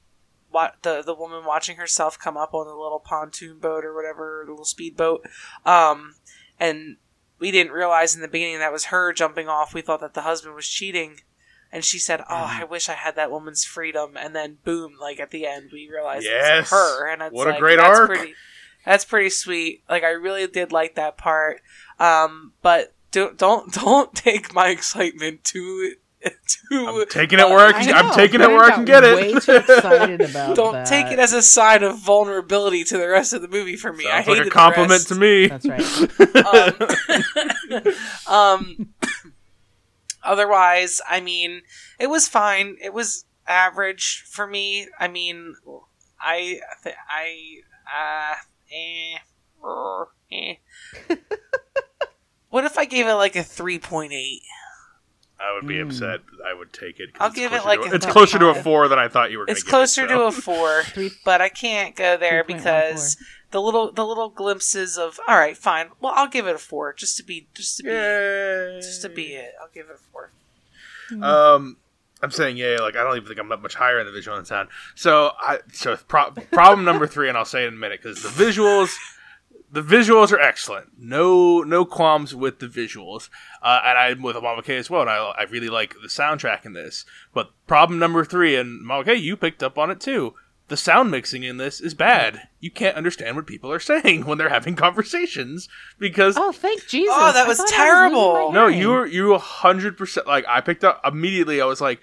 The 0.82 1.02
the 1.02 1.14
woman 1.14 1.44
watching 1.44 1.76
herself 1.76 2.18
come 2.18 2.36
up 2.36 2.54
on 2.54 2.66
the 2.66 2.74
little 2.74 3.00
pontoon 3.00 3.58
boat 3.58 3.84
or 3.84 3.94
whatever, 3.94 4.42
the 4.46 4.52
little 4.52 4.64
speedboat, 4.64 5.24
um, 5.64 6.14
and 6.58 6.96
we 7.38 7.50
didn't 7.50 7.72
realize 7.72 8.14
in 8.14 8.22
the 8.22 8.28
beginning 8.28 8.58
that 8.60 8.72
was 8.72 8.86
her 8.86 9.12
jumping 9.12 9.48
off. 9.48 9.74
We 9.74 9.82
thought 9.82 10.00
that 10.00 10.14
the 10.14 10.22
husband 10.22 10.54
was 10.54 10.66
cheating, 10.68 11.20
and 11.70 11.84
she 11.84 11.98
said, 11.98 12.20
"Oh, 12.22 12.34
Mm-hmm. 12.34 12.62
I 12.62 12.64
wish 12.64 12.88
I 12.88 12.94
had 12.94 13.16
that 13.16 13.30
woman's 13.30 13.64
freedom." 13.64 14.16
And 14.16 14.34
then, 14.34 14.58
boom! 14.64 14.94
Like 15.00 15.20
at 15.20 15.30
the 15.30 15.46
end, 15.46 15.70
we 15.72 15.88
realized 15.90 16.24
Yes. 16.24 16.62
it's 16.62 16.70
her, 16.70 17.06
and 17.12 17.22
it's 17.22 17.34
What 17.34 17.46
a 17.48 17.50
like, 17.50 17.60
great 17.60 17.76
that's 17.76 17.98
arc. 17.98 18.08
Pretty, 18.08 18.34
that's 18.84 19.04
pretty 19.04 19.30
sweet. 19.30 19.82
Like 19.88 20.02
I 20.04 20.10
really 20.10 20.46
did 20.46 20.72
like 20.72 20.94
that 20.94 21.18
part. 21.18 21.60
Um, 21.98 22.52
but 22.62 22.94
don't 23.10 23.36
don't 23.36 23.72
don't 23.84 24.14
take 24.14 24.54
my 24.54 24.68
excitement 24.68 25.44
too 25.44 25.94
too. 26.46 26.86
I'm 26.86 27.06
taking 27.08 27.38
it 27.38 27.48
where 27.48 27.58
I 27.58 27.68
I 27.68 27.84
can. 27.84 27.94
I'm 27.94 28.14
taking 28.14 28.40
it 28.40 28.48
where 28.48 28.64
I 28.64 28.70
can 28.72 28.84
get 28.84 29.04
it. 29.04 29.16
Way 29.16 29.32
too 29.40 29.56
excited 29.56 30.20
about 30.20 30.56
don't 30.56 30.72
that. 30.72 30.86
take 30.86 31.06
it 31.06 31.18
as 31.18 31.32
a 31.32 31.42
sign 31.42 31.82
of 31.82 31.98
vulnerability 31.98 32.84
to 32.84 32.98
the 32.98 33.08
rest 33.08 33.32
of 33.32 33.42
the 33.42 33.48
movie 33.48 33.76
for 33.76 33.92
me. 33.92 34.06
I 34.06 34.22
Sounds 34.22 34.38
like 34.38 34.46
a 34.46 34.50
compliment 34.50 35.06
to 35.08 35.14
me. 35.14 35.46
That's 35.48 35.66
right. 35.66 35.80
rest. 37.84 38.28
um, 38.28 38.94
otherwise, 40.22 41.00
I 41.08 41.20
mean, 41.20 41.62
it 41.98 42.08
was 42.08 42.28
fine. 42.28 42.76
It 42.82 42.92
was 42.92 43.24
average 43.46 44.24
for 44.26 44.46
me. 44.46 44.88
I 44.98 45.08
mean, 45.08 45.54
I 46.20 46.60
th- 46.82 46.96
I 47.08 47.60
uh 47.86 48.34
eh, 48.72 49.18
er, 49.64 50.08
eh. 50.32 50.54
what 52.50 52.64
if 52.64 52.78
I 52.78 52.84
gave 52.84 53.06
it 53.06 53.14
like 53.14 53.36
a 53.36 53.42
three 53.42 53.78
point 53.78 54.12
eight? 54.12 54.42
I 55.38 55.52
would 55.54 55.66
be 55.66 55.74
Mm. 55.76 55.86
upset. 55.86 56.20
I 56.46 56.54
would 56.54 56.72
take 56.72 56.98
it. 56.98 57.10
I'll 57.20 57.30
give 57.30 57.52
it 57.52 57.64
like 57.64 57.82
to 57.82 57.90
a 57.90 57.94
It's 57.94 58.06
closer 58.06 58.38
to 58.38 58.48
a 58.48 58.54
four 58.54 58.88
than 58.88 58.98
I 58.98 59.08
thought 59.08 59.30
you 59.30 59.38
were. 59.38 59.44
It's 59.48 59.62
gonna 59.62 59.70
closer 59.82 60.02
give 60.02 60.12
it, 60.12 60.14
to 60.14 60.22
a 60.22 60.32
four, 60.32 60.82
but 61.24 61.40
I 61.42 61.48
can't 61.50 61.94
go 61.94 62.16
there 62.16 62.42
because 62.42 63.18
the 63.50 63.60
little 63.60 63.92
the 63.92 64.04
little 64.06 64.30
glimpses 64.30 64.96
of 64.96 65.20
all 65.28 65.36
right, 65.36 65.56
fine. 65.56 65.90
Well, 66.00 66.12
I'll 66.16 66.28
give 66.28 66.46
it 66.46 66.54
a 66.54 66.58
four 66.58 66.92
just 66.94 67.16
to 67.18 67.22
be 67.22 67.48
just 67.54 67.76
to 67.78 67.82
be 67.82 67.90
Yay. 67.90 68.78
just 68.80 69.02
to 69.02 69.08
be 69.10 69.34
it. 69.34 69.52
I'll 69.60 69.68
give 69.74 69.86
it 69.90 69.96
a 69.96 69.98
four. 70.12 70.30
Um, 71.22 71.76
I'm 72.22 72.30
saying 72.30 72.56
yay. 72.56 72.78
Like 72.78 72.96
I 72.96 73.04
don't 73.04 73.16
even 73.16 73.28
think 73.28 73.38
I'm 73.38 73.48
that 73.50 73.60
much 73.62 73.74
higher 73.74 74.00
in 74.00 74.06
the 74.06 74.12
visual 74.12 74.36
and 74.38 74.46
sound. 74.46 74.68
So 74.94 75.32
I 75.38 75.58
so 75.72 75.96
pro- 76.08 76.30
problem 76.30 76.84
number 76.86 77.06
three, 77.06 77.28
and 77.28 77.36
I'll 77.36 77.44
say 77.44 77.64
it 77.64 77.68
in 77.68 77.74
a 77.74 77.76
minute 77.76 78.00
because 78.02 78.22
the 78.22 78.30
visuals. 78.30 78.94
The 79.76 79.82
visuals 79.82 80.32
are 80.32 80.40
excellent. 80.40 80.92
No, 80.98 81.60
no 81.60 81.84
qualms 81.84 82.34
with 82.34 82.60
the 82.60 82.66
visuals. 82.66 83.28
Uh, 83.60 83.82
and 83.84 83.98
I'm 83.98 84.22
with 84.22 84.34
Mama 84.36 84.62
K 84.62 84.78
as 84.78 84.88
well. 84.88 85.02
And 85.02 85.10
I, 85.10 85.16
I 85.38 85.42
really 85.42 85.68
like 85.68 85.92
the 86.00 86.08
soundtrack 86.08 86.64
in 86.64 86.72
this. 86.72 87.04
But 87.34 87.50
problem 87.66 87.98
number 87.98 88.24
three, 88.24 88.56
and 88.56 88.80
Mama 88.80 89.04
K, 89.04 89.16
you 89.16 89.36
picked 89.36 89.62
up 89.62 89.76
on 89.76 89.90
it 89.90 90.00
too. 90.00 90.32
The 90.68 90.78
sound 90.78 91.10
mixing 91.10 91.42
in 91.42 91.58
this 91.58 91.78
is 91.78 91.92
bad. 91.92 92.48
You 92.58 92.70
can't 92.70 92.96
understand 92.96 93.36
what 93.36 93.46
people 93.46 93.70
are 93.70 93.78
saying 93.92 94.24
when 94.24 94.38
they're 94.38 94.48
having 94.48 94.76
conversations 94.76 95.68
because 95.98 96.38
Oh, 96.38 96.52
thank 96.52 96.86
Jesus! 96.86 97.12
Oh, 97.14 97.34
that 97.34 97.46
was 97.46 97.62
terrible. 97.68 98.32
losing 98.32 98.54
my 98.54 98.54
no, 98.54 98.66
you 98.68 98.88
were 98.88 99.06
you 99.06 99.34
a 99.34 99.38
hundred 99.38 99.98
percent 99.98 100.26
like 100.26 100.46
I 100.48 100.62
picked 100.62 100.84
up 100.84 101.02
immediately. 101.04 101.60
I 101.60 101.66
was 101.66 101.82
like, 101.82 102.00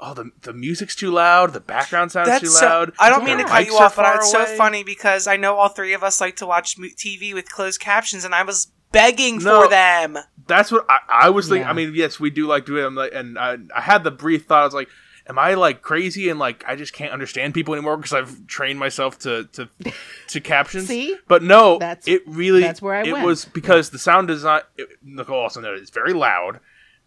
oh, 0.00 0.14
the 0.14 0.30
the 0.42 0.52
music's 0.52 0.94
too 0.94 1.10
loud. 1.10 1.52
The 1.52 1.60
background 1.60 2.12
sounds 2.12 2.40
too 2.40 2.46
so, 2.46 2.66
loud. 2.66 2.92
I 2.98 3.08
don't 3.10 3.24
mean 3.24 3.38
to 3.38 3.44
cut 3.44 3.66
you 3.66 3.74
off, 3.76 3.96
but 3.96 4.04
far 4.04 4.16
it's 4.16 4.30
so 4.30 4.44
funny 4.44 4.84
because 4.84 5.26
I 5.26 5.36
know 5.36 5.56
all 5.56 5.68
three 5.68 5.94
of 5.94 6.02
us 6.02 6.20
like 6.20 6.36
to 6.36 6.46
watch 6.46 6.76
TV 6.76 7.34
with 7.34 7.50
closed 7.50 7.80
captions, 7.80 8.24
and 8.24 8.34
I 8.34 8.42
was 8.42 8.68
begging 8.92 9.38
No. 9.38 9.62
for 9.62 9.68
them. 9.68 10.18
That's 10.46 10.70
what 10.70 10.86
I, 10.88 10.98
I 11.26 11.30
was 11.30 11.48
thinking. 11.48 11.62
Yeah. 11.62 11.70
I 11.70 11.74
mean, 11.74 11.92
yes, 11.94 12.20
we 12.20 12.30
do 12.30 12.46
like 12.46 12.66
doing 12.66 12.82
them, 12.84 12.94
like, 12.94 13.12
and 13.12 13.38
I, 13.38 13.56
I 13.74 13.80
had 13.80 14.04
the 14.04 14.10
brief 14.12 14.46
thought. 14.46 14.62
I 14.62 14.64
was 14.64 14.74
like, 14.74 14.88
am 15.28 15.38
I 15.38 15.54
like 15.54 15.82
crazy 15.82 16.28
and 16.28 16.38
like 16.38 16.64
I 16.68 16.76
just 16.76 16.92
can't 16.92 17.12
understand 17.12 17.52
people 17.52 17.74
anymore 17.74 17.96
because 17.96 18.12
I've 18.12 18.46
trained 18.46 18.78
myself 18.78 19.18
to 19.20 19.44
to 19.54 19.68
to 20.28 20.40
captions. 20.40 20.86
See? 20.88 21.16
but 21.26 21.42
no, 21.42 21.78
That's- 21.78 22.06
it 22.06 22.22
really 22.26 22.60
that's 22.60 22.80
where 22.80 22.94
I 22.94 23.02
it 23.02 23.12
went. 23.12 23.26
was 23.26 23.44
because 23.44 23.90
the 23.90 23.98
sound 23.98 24.28
design. 24.28 24.62
It, 24.76 24.88
Nicole 25.02 25.40
also 25.40 25.60
noted 25.60 25.80
it's 25.82 25.90
very 25.90 26.12
loud. 26.12 26.60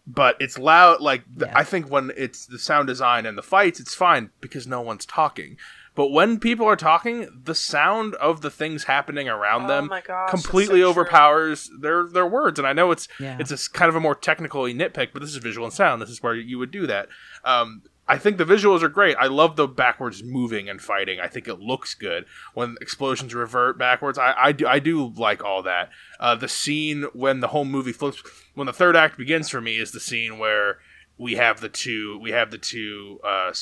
But 0.06 0.36
it's 0.40 0.58
loud. 0.58 1.00
Like 1.00 1.22
Yeah. 1.36 1.52
I 1.54 1.64
think 1.64 1.90
when 1.90 2.10
it's 2.16 2.46
the 2.46 2.58
sound 2.58 2.88
design 2.88 3.26
and 3.26 3.36
the 3.38 3.42
fights, 3.42 3.78
it's 3.80 3.94
fine 3.94 4.30
because 4.40 4.66
no 4.66 4.80
one's 4.80 5.06
talking. 5.06 5.56
But 5.96 6.08
when 6.12 6.38
people 6.38 6.66
are 6.66 6.76
talking, 6.76 7.28
the 7.44 7.54
sound 7.54 8.14
of 8.14 8.40
the 8.42 8.50
things 8.50 8.84
happening 8.84 9.28
around 9.28 9.64
Oh 9.64 9.68
them 9.68 9.90
gosh, 10.06 10.30
completely 10.30 10.80
so 10.80 10.92
true. 10.92 11.02
overpowers 11.02 11.70
their 11.80 12.06
their 12.06 12.26
words. 12.26 12.58
And 12.58 12.66
I 12.66 12.72
know 12.72 12.90
it's 12.92 13.08
Yeah. 13.18 13.36
it's 13.40 13.50
a 13.50 13.70
kind 13.70 13.88
of 13.88 13.96
a 13.96 14.00
more 14.00 14.14
technical 14.14 14.62
nitpick, 14.62 15.08
but 15.12 15.20
this 15.20 15.30
is 15.30 15.36
visual 15.36 15.66
and 15.66 15.74
sound. 15.74 16.00
This 16.00 16.10
is 16.10 16.22
where 16.22 16.34
you 16.34 16.58
would 16.58 16.70
do 16.70 16.86
that. 16.86 17.08
Um, 17.44 17.82
I 18.10 18.18
think 18.18 18.38
the 18.38 18.44
visuals 18.44 18.82
are 18.82 18.88
great. 18.88 19.16
I 19.20 19.28
love 19.28 19.54
the 19.54 19.68
backwards 19.68 20.24
moving 20.24 20.68
and 20.68 20.82
fighting. 20.82 21.20
I 21.20 21.28
think 21.28 21.46
it 21.46 21.60
looks 21.60 21.94
good 21.94 22.24
when 22.54 22.74
explosions 22.80 23.32
revert 23.32 23.78
backwards. 23.78 24.18
I, 24.18 24.34
I 24.36 24.50
do 24.50 24.66
I 24.66 24.80
do 24.80 25.12
like 25.16 25.44
all 25.44 25.62
that. 25.62 25.90
Uh, 26.18 26.34
the 26.34 26.48
scene 26.48 27.04
when 27.12 27.38
the 27.38 27.46
whole 27.48 27.64
movie 27.64 27.92
flips, 27.92 28.20
when 28.54 28.66
the 28.66 28.72
third 28.72 28.96
act 28.96 29.16
begins 29.16 29.48
for 29.48 29.60
me, 29.60 29.78
is 29.78 29.92
the 29.92 30.00
scene 30.00 30.40
where 30.40 30.78
we 31.18 31.36
have 31.36 31.60
the 31.60 31.68
two 31.68 32.18
we 32.20 32.32
have 32.32 32.50
the 32.50 32.58
two 32.58 33.20
uh, 33.24 33.52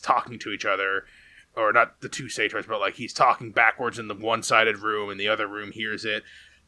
talking 0.00 0.38
to 0.38 0.50
each 0.50 0.64
other, 0.64 1.04
or 1.54 1.70
not 1.70 2.00
the 2.00 2.08
two 2.08 2.24
Sators, 2.24 2.66
but 2.66 2.80
like 2.80 2.94
he's 2.94 3.12
talking 3.12 3.52
backwards 3.52 3.98
in 3.98 4.08
the 4.08 4.14
one 4.14 4.42
sided 4.42 4.78
room, 4.78 5.10
and 5.10 5.20
the 5.20 5.28
other 5.28 5.46
room 5.46 5.72
hears 5.72 6.06
it. 6.06 6.22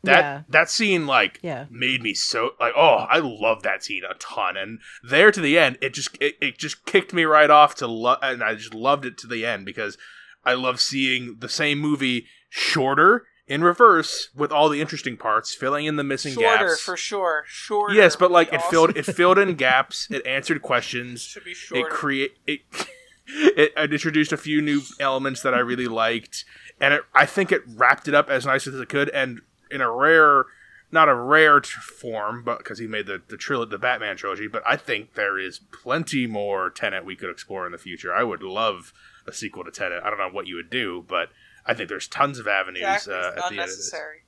That 0.05 0.19
Yeah. 0.21 0.43
that 0.49 0.71
scene 0.71 1.07
like 1.07 1.41
Yeah. 1.43 1.67
made 1.71 2.03
me 2.03 2.15
so 2.15 2.51
like 2.61 2.75
oh 2.77 3.07
I 3.11 3.19
love 3.19 3.63
that 3.65 3.83
scene 3.83 4.03
a 4.09 4.15
ton 4.15 4.57
and 4.57 4.79
there 5.03 5.31
to 5.33 5.41
the 5.41 5.59
end 5.59 5.79
it 5.81 5.95
just 5.95 6.17
it, 6.21 6.37
it 6.41 6.59
just 6.59 6.85
kicked 6.87 7.13
me 7.13 7.25
right 7.25 7.51
off 7.51 7.75
to 7.77 7.87
love 7.87 8.19
and 8.23 8.43
I 8.43 8.55
just 8.55 8.75
loved 8.75 9.05
it 9.05 9.19
to 9.19 9.27
the 9.27 9.45
end 9.45 9.65
because 9.67 9.99
I 10.45 10.55
love 10.55 10.81
seeing 10.81 11.37
the 11.41 11.49
same 11.49 11.79
movie 11.79 12.27
shorter 12.49 13.27
in 13.49 13.63
reverse 13.65 14.29
with 14.35 14.51
all 14.53 14.69
the 14.69 14.81
interesting 14.81 15.17
parts 15.17 15.55
filling 15.55 15.87
in 15.87 15.97
the 15.97 16.05
missing 16.05 16.35
Shorter 16.35 16.69
gaps 16.69 16.81
for 16.81 16.97
sure. 16.97 17.45
Shorter. 17.47 17.95
yes 17.95 18.15
but 18.17 18.31
like 18.31 18.49
it 18.49 18.61
be 18.61 18.67
filled 18.71 18.97
it 18.97 19.05
filled 19.07 19.39
in 19.39 19.55
gaps 19.67 20.09
it 20.11 20.25
answered 20.27 20.63
questions 20.63 21.23
should 21.23 21.45
be 21.45 21.51
it 21.53 21.57
shorter. 21.57 21.89
create 21.91 22.33
it, 22.47 22.61
it 23.27 23.73
it 23.77 23.93
introduced 23.93 24.33
a 24.33 24.37
few 24.37 24.63
new 24.63 24.83
elements 25.01 25.43
that 25.43 25.53
I 25.53 25.59
really 25.59 25.89
liked, 25.89 26.45
and 26.81 26.95
it, 26.95 27.03
I 27.13 27.27
think 27.27 27.51
it 27.51 27.63
wrapped 27.67 28.07
it 28.07 28.15
up 28.15 28.31
as 28.31 28.47
nice 28.47 28.69
as 28.69 28.75
it 28.77 28.89
could. 28.89 29.09
And 29.11 29.41
in 29.71 29.81
a 29.81 29.91
rare 29.91 30.45
not 30.93 31.09
a 31.09 31.15
rare 31.15 31.59
t- 31.61 31.69
form, 31.71 32.45
but 32.45 32.59
because 32.59 32.79
he 32.79 32.87
made 32.87 33.07
the 33.07 33.21
the, 33.27 33.37
tril- 33.37 33.69
the 33.69 33.79
Batman 33.79 34.17
trilogy. 34.17 34.47
But 34.47 34.63
I 34.67 34.77
think 34.77 35.15
there 35.15 35.39
is 35.39 35.59
plenty 35.59 36.27
more 36.27 36.71
Tenet 36.71 37.05
we 37.05 37.17
could 37.17 37.29
explore 37.31 37.67
in 37.67 37.73
the 37.73 37.79
future. 37.79 38.15
I 38.15 38.23
would 38.23 38.43
love 38.43 38.93
a 39.27 39.33
sequel 39.33 39.65
to 39.65 39.71
Tenet. 39.73 40.03
I 40.05 40.11
don't 40.11 40.19
know 40.19 40.29
what 40.31 40.47
you 40.47 40.55
would 40.57 40.71
do, 40.71 41.05
but 41.09 41.31
I 41.67 41.75
think 41.75 41.89
there's 41.89 42.07
tons 42.07 42.39
of 42.39 42.47
avenues 42.47 42.85
Exactly, 42.85 43.15
uh, 43.15 43.19
it's 43.19 43.27
at 43.29 43.35
the 43.37 43.43
end 43.47 43.59
of 43.61 43.67
this. 43.67 43.77
necessary. 43.77 44.19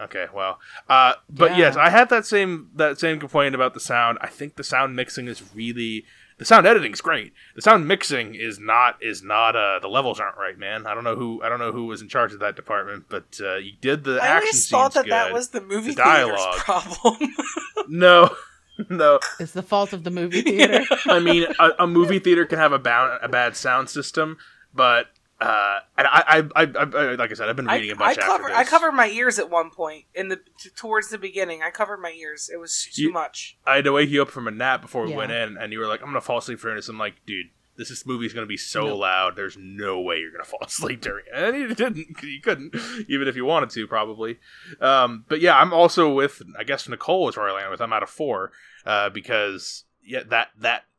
Okay, 0.00 0.26
well, 0.34 0.58
uh, 0.88 1.12
but 1.28 1.50
Yeah. 1.50 1.58
yes, 1.58 1.76
I 1.76 1.90
had 1.90 2.08
that 2.08 2.24
same 2.24 2.70
that 2.76 2.98
same 2.98 3.20
complaint 3.20 3.54
about 3.54 3.74
the 3.74 3.80
sound. 3.80 4.16
I 4.22 4.28
think 4.28 4.56
the 4.56 4.64
sound 4.64 4.96
mixing 4.96 5.28
is 5.28 5.42
really 5.54 6.06
the 6.40 6.44
sound 6.44 6.66
editing 6.66 6.92
is 6.92 7.00
great. 7.00 7.32
The 7.54 7.62
sound 7.62 7.86
mixing 7.86 8.34
is 8.34 8.58
not 8.58 8.96
is 9.00 9.22
not 9.22 9.54
uh 9.54 9.78
the 9.78 9.86
levels 9.88 10.18
aren't 10.18 10.36
right, 10.36 10.58
man. 10.58 10.86
I 10.86 10.94
don't 10.94 11.04
know 11.04 11.14
who 11.14 11.40
I 11.44 11.48
don't 11.48 11.60
know 11.60 11.70
who 11.70 11.86
was 11.86 12.02
in 12.02 12.08
charge 12.08 12.32
of 12.32 12.40
that 12.40 12.56
department, 12.56 13.04
but 13.08 13.38
uh, 13.40 13.56
you 13.56 13.72
did 13.80 14.02
the 14.02 14.14
I 14.20 14.26
action 14.26 14.48
always 14.48 14.68
thought 14.68 14.92
scenes 14.94 15.04
that 15.04 15.10
that 15.10 15.32
was 15.32 15.50
the 15.50 15.60
movie 15.60 15.90
The 15.90 15.96
dialogue. 15.96 16.56
problem. 16.56 17.16
no. 17.88 18.34
No, 18.88 19.18
It's 19.38 19.52
the 19.52 19.62
fault 19.62 19.92
of 19.92 20.04
the 20.04 20.10
movie 20.10 20.40
theater. 20.50 20.82
I 21.04 21.20
mean 21.20 21.44
a, 21.58 21.70
a 21.80 21.86
movie 21.86 22.18
theater 22.18 22.46
can 22.46 22.58
have 22.58 22.72
a, 22.72 22.78
ba- 22.78 23.18
a 23.20 23.28
bad 23.28 23.54
sound 23.54 23.90
system, 23.90 24.38
but 24.74 25.08
uh, 25.40 25.78
and 25.96 26.06
I, 26.06 26.42
I, 26.54 26.62
I, 26.62 26.62
I, 26.62 27.14
like 27.14 27.30
I 27.30 27.34
said, 27.34 27.48
I've 27.48 27.56
been 27.56 27.66
reading 27.66 27.90
a 27.90 27.94
I 27.94 27.96
bunch 27.96 28.18
after 28.18 28.30
covered 28.30 28.50
this. 28.50 28.58
I 28.58 28.64
covered 28.64 28.92
my 28.92 29.08
ears 29.08 29.38
at 29.38 29.48
one 29.50 29.70
point 29.70 30.04
in 30.14 30.28
the 30.28 30.36
t- 30.36 30.70
towards 30.76 31.08
the 31.08 31.18
beginning. 31.18 31.62
I 31.62 31.70
covered 31.70 31.98
my 31.98 32.10
ears. 32.12 32.50
It 32.52 32.58
was 32.58 32.88
too 32.92 33.02
You- 33.02 33.12
much. 33.12 33.56
I 33.66 33.76
had 33.76 33.84
to 33.84 33.92
wake 33.92 34.10
you 34.10 34.22
up 34.22 34.28
from 34.30 34.46
a 34.46 34.50
nap 34.50 34.82
before 34.82 35.04
we 35.04 35.10
Yeah. 35.10 35.16
went 35.16 35.32
in, 35.32 35.56
and 35.56 35.72
you 35.72 35.78
were 35.78 35.86
like, 35.86 36.00
"I'm 36.02 36.08
gonna 36.08 36.20
fall 36.20 36.38
asleep 36.38 36.58
for 36.60 36.74
this." 36.74 36.88
I'm 36.88 36.98
like, 36.98 37.24
"Dude, 37.26 37.46
this 37.76 37.90
is, 37.90 38.04
movie 38.04 38.26
is 38.26 38.34
gonna 38.34 38.46
be 38.46 38.58
so 38.58 38.82
Nope. 38.88 38.98
loud. 39.00 39.36
There's 39.36 39.56
no 39.58 40.00
way 40.00 40.18
you're 40.18 40.30
gonna 40.32 40.44
fall 40.52 40.60
asleep 40.62 41.00
during 41.00 41.24
it." 41.26 41.32
And 41.34 41.56
you 41.56 41.74
didn't. 41.74 42.22
You 42.22 42.40
couldn't, 42.42 42.74
even 43.08 43.26
if 43.26 43.34
you 43.36 43.44
wanted 43.46 43.70
to, 43.70 43.86
probably. 43.86 44.38
Um, 44.80 45.24
but 45.28 45.40
yeah, 45.40 45.56
I'm 45.58 45.72
also 45.72 46.12
with. 46.12 46.42
I 46.58 46.64
guess 46.64 46.86
Nicole 46.88 47.28
is 47.30 47.36
where 47.36 47.48
I 47.48 47.52
land 47.52 47.70
with. 47.70 47.80
I'm 47.80 47.92
out 47.92 48.02
of 48.02 48.10
four 48.10 48.52
uh, 48.84 49.08
because 49.08 49.84
yeah, 50.04 50.22
that 50.28 50.48
that 50.58 50.78
s- 50.80 50.89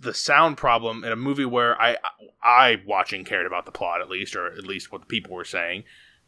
the 0.00 0.14
sound 0.14 0.56
problem 0.56 1.04
in 1.04 1.12
a 1.12 1.16
movie 1.16 1.44
where 1.44 1.80
I 1.80 1.96
I 2.42 2.82
watching 2.86 3.24
cared 3.24 3.46
about 3.46 3.66
the 3.66 3.72
plot 3.72 4.00
at 4.00 4.10
least, 4.10 4.34
or 4.34 4.46
at 4.46 4.64
least 4.64 4.90
what 4.90 5.02
the 5.02 5.06
people 5.06 5.34
were 5.34 5.44
saying, 5.44 5.84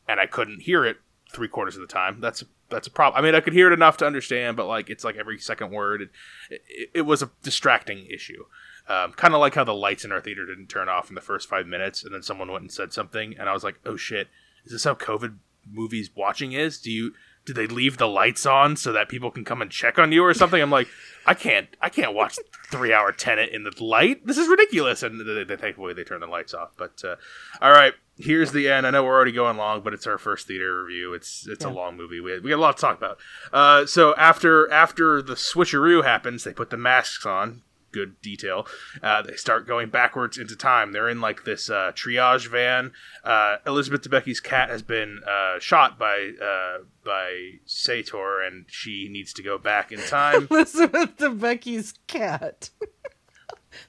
and 0.09 0.21
I 0.21 0.27
couldn't 0.27 0.61
hear 0.61 0.85
it 0.85 0.99
three 1.33 1.49
quarters 1.49 1.75
of 1.75 1.81
the 1.81 1.89
time. 1.89 2.21
That's 2.21 2.45
that's 2.69 2.87
a 2.87 2.91
problem. 2.91 3.19
I 3.19 3.25
mean, 3.25 3.35
I 3.35 3.41
could 3.41 3.53
hear 3.53 3.67
it 3.67 3.73
enough 3.73 3.97
to 3.99 4.07
understand, 4.07 4.57
but 4.57 4.67
like 4.67 4.91
it's 4.91 5.05
like 5.05 5.17
every 5.17 5.39
second 5.39 5.71
word. 5.71 6.03
It, 6.03 6.11
it, 6.51 6.91
it 6.95 7.03
was 7.03 7.23
a 7.23 7.31
distracting 7.43 8.07
issue. 8.07 8.45
Um, 8.89 9.13
kind 9.13 9.35
of 9.35 9.41
like 9.41 9.55
how 9.55 9.65
the 9.65 9.75
lights 9.75 10.05
in 10.05 10.13
our 10.13 10.21
theater 10.21 10.45
didn't 10.45 10.67
turn 10.67 10.89
off 10.89 11.09
in 11.09 11.15
the 11.15 11.21
first 11.21 11.49
five 11.49 11.67
minutes, 11.67 12.05
and 12.05 12.15
then 12.15 12.23
someone 12.23 12.51
went 12.51 12.63
and 12.63 12.73
said 12.73 12.93
something, 12.93 13.37
and 13.39 13.49
I 13.49 13.53
was 13.53 13.65
like, 13.65 13.81
"Oh 13.85 13.97
shit, 13.97 14.29
is 14.65 14.73
this 14.73 14.85
how 14.85 14.95
COVID 14.95 15.37
movies 15.71 16.11
watching 16.15 16.53
is? 16.53 16.81
Do 16.81 16.91
you 16.91 17.13
do 17.45 17.53
they 17.53 17.67
leave 17.67 17.99
the 17.99 18.09
lights 18.09 18.47
on 18.47 18.77
so 18.77 18.93
that 18.93 19.09
people 19.09 19.31
can 19.31 19.45
come 19.45 19.63
and 19.63 19.71
check 19.71 19.99
on 19.99 20.13
you 20.13 20.25
or 20.25 20.35
something?" 20.35 20.61
I'm 20.61 20.71
like, 20.71 20.89
I 21.27 21.35
can't, 21.35 21.69
I 21.81 21.89
can't 21.89 22.15
watch 22.15 22.39
three 22.71 22.93
hour 22.93 23.13
Tenet 23.13 23.51
in 23.51 23.65
the 23.65 23.73
light. 23.83 24.27
This 24.27 24.39
is 24.39 24.49
ridiculous. 24.49 25.03
And 25.03 25.21
they, 25.21 25.45
they 25.45 25.57
thankfully 25.57 25.95
they 25.95 26.05
turn 26.05 26.21
the 26.21 26.27
lights 26.27 26.55
off. 26.55 26.71
But 26.77 27.03
uh, 27.05 27.17
all 27.61 27.71
right, 27.71 27.95
here's 28.19 28.53
the 28.53 28.69
end. 28.69 28.87
I 28.87 28.91
know 28.91 29.05
we're 29.05 29.15
already 29.15 29.33
going 29.33 29.57
long, 29.57 29.83
but 29.83 29.93
it's 29.93 30.07
our 30.07 30.19
first 30.19 30.47
theater 30.47 30.85
review. 30.85 31.15
It's 31.15 31.47
it's 31.47 31.65
a 31.65 31.71
long 31.71 31.97
movie. 31.97 32.21
We 32.21 32.41
we 32.41 32.51
got 32.51 32.57
a 32.57 32.61
lot 32.61 32.77
to 32.77 32.81
talk 32.81 32.97
about. 32.97 33.19
Uh, 33.53 33.87
so 33.87 34.15
after 34.17 34.71
after 34.71 35.23
the 35.23 35.35
switcheroo 35.35 36.05
happens, 36.05 36.45
they 36.45 36.53
put 36.53 36.71
the 36.71 36.77
masks 36.77 37.27
on. 37.27 37.63
Good 37.93 38.21
detail. 38.23 38.67
Uh, 39.03 39.23
they 39.23 39.37
start 39.37 39.67
going 39.67 39.91
backwards 39.91 40.39
into 40.39 40.57
time. 40.57 40.93
They're 40.93 41.09
in 41.09 41.21
like 41.21 41.45
this 41.45 41.69
uh, 41.71 41.93
triage 41.95 42.49
van. 42.49 42.93
Uh, 43.23 43.57
Elizabeth 43.67 44.03
Debicki's 44.03 44.41
cat 44.41 44.71
has 44.71 44.83
been 44.83 45.21
uh, 45.29 45.59
shot 45.59 45.99
by 45.99 46.31
uh, 46.43 46.85
by 47.05 47.59
Sator, 47.67 48.41
and 48.41 48.65
she 48.69 49.09
needs 49.11 49.33
to 49.35 49.43
go 49.43 49.59
back 49.59 49.93
in 49.93 50.01
time. 50.01 50.49
Elizabeth 50.51 51.17
Debicki's 51.19 51.95
cat. 52.07 52.71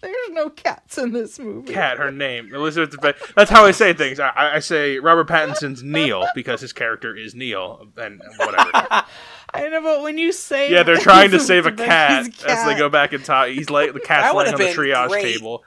There's 0.01 0.15
no 0.29 0.49
cats 0.49 0.97
in 0.97 1.11
this 1.11 1.37
movie. 1.39 1.73
cat 1.73 1.97
her 1.97 2.09
name 2.09 2.55
elizabeth 2.55 2.91
Debicki. 2.97 3.33
that's 3.35 3.51
how 3.51 3.65
i 3.65 3.71
say 3.71 3.91
things 3.93 4.17
I, 4.17 4.55
I 4.55 4.59
say 4.59 4.97
robert 4.99 5.27
pattinson's 5.27 5.83
neil 5.83 6.25
because 6.35 6.61
his 6.61 6.71
character 6.71 7.13
is 7.13 7.35
neil 7.35 7.85
and 7.97 8.21
whatever 8.37 8.71
I 9.53 9.67
know, 9.69 9.81
but 9.81 10.01
when 10.03 10.17
you 10.17 10.31
say 10.31 10.71
yeah 10.71 10.83
they're 10.83 10.97
trying 10.97 11.31
to 11.31 11.39
save 11.39 11.65
a 11.65 11.71
cat, 11.71 12.25
Debicki's 12.25 12.43
as 12.45 12.65
they 12.65 12.77
go 12.77 12.89
back 12.89 13.13
in 13.13 13.21
time 13.21 13.53
he's 13.53 13.69
like 13.69 13.93
the 13.93 13.99
cat's 14.09 14.31
That 14.31 14.35
laying 14.35 14.53
on 14.53 14.59
the 14.59 14.65
triage 14.67 15.09
great. 15.09 15.33
table 15.35 15.63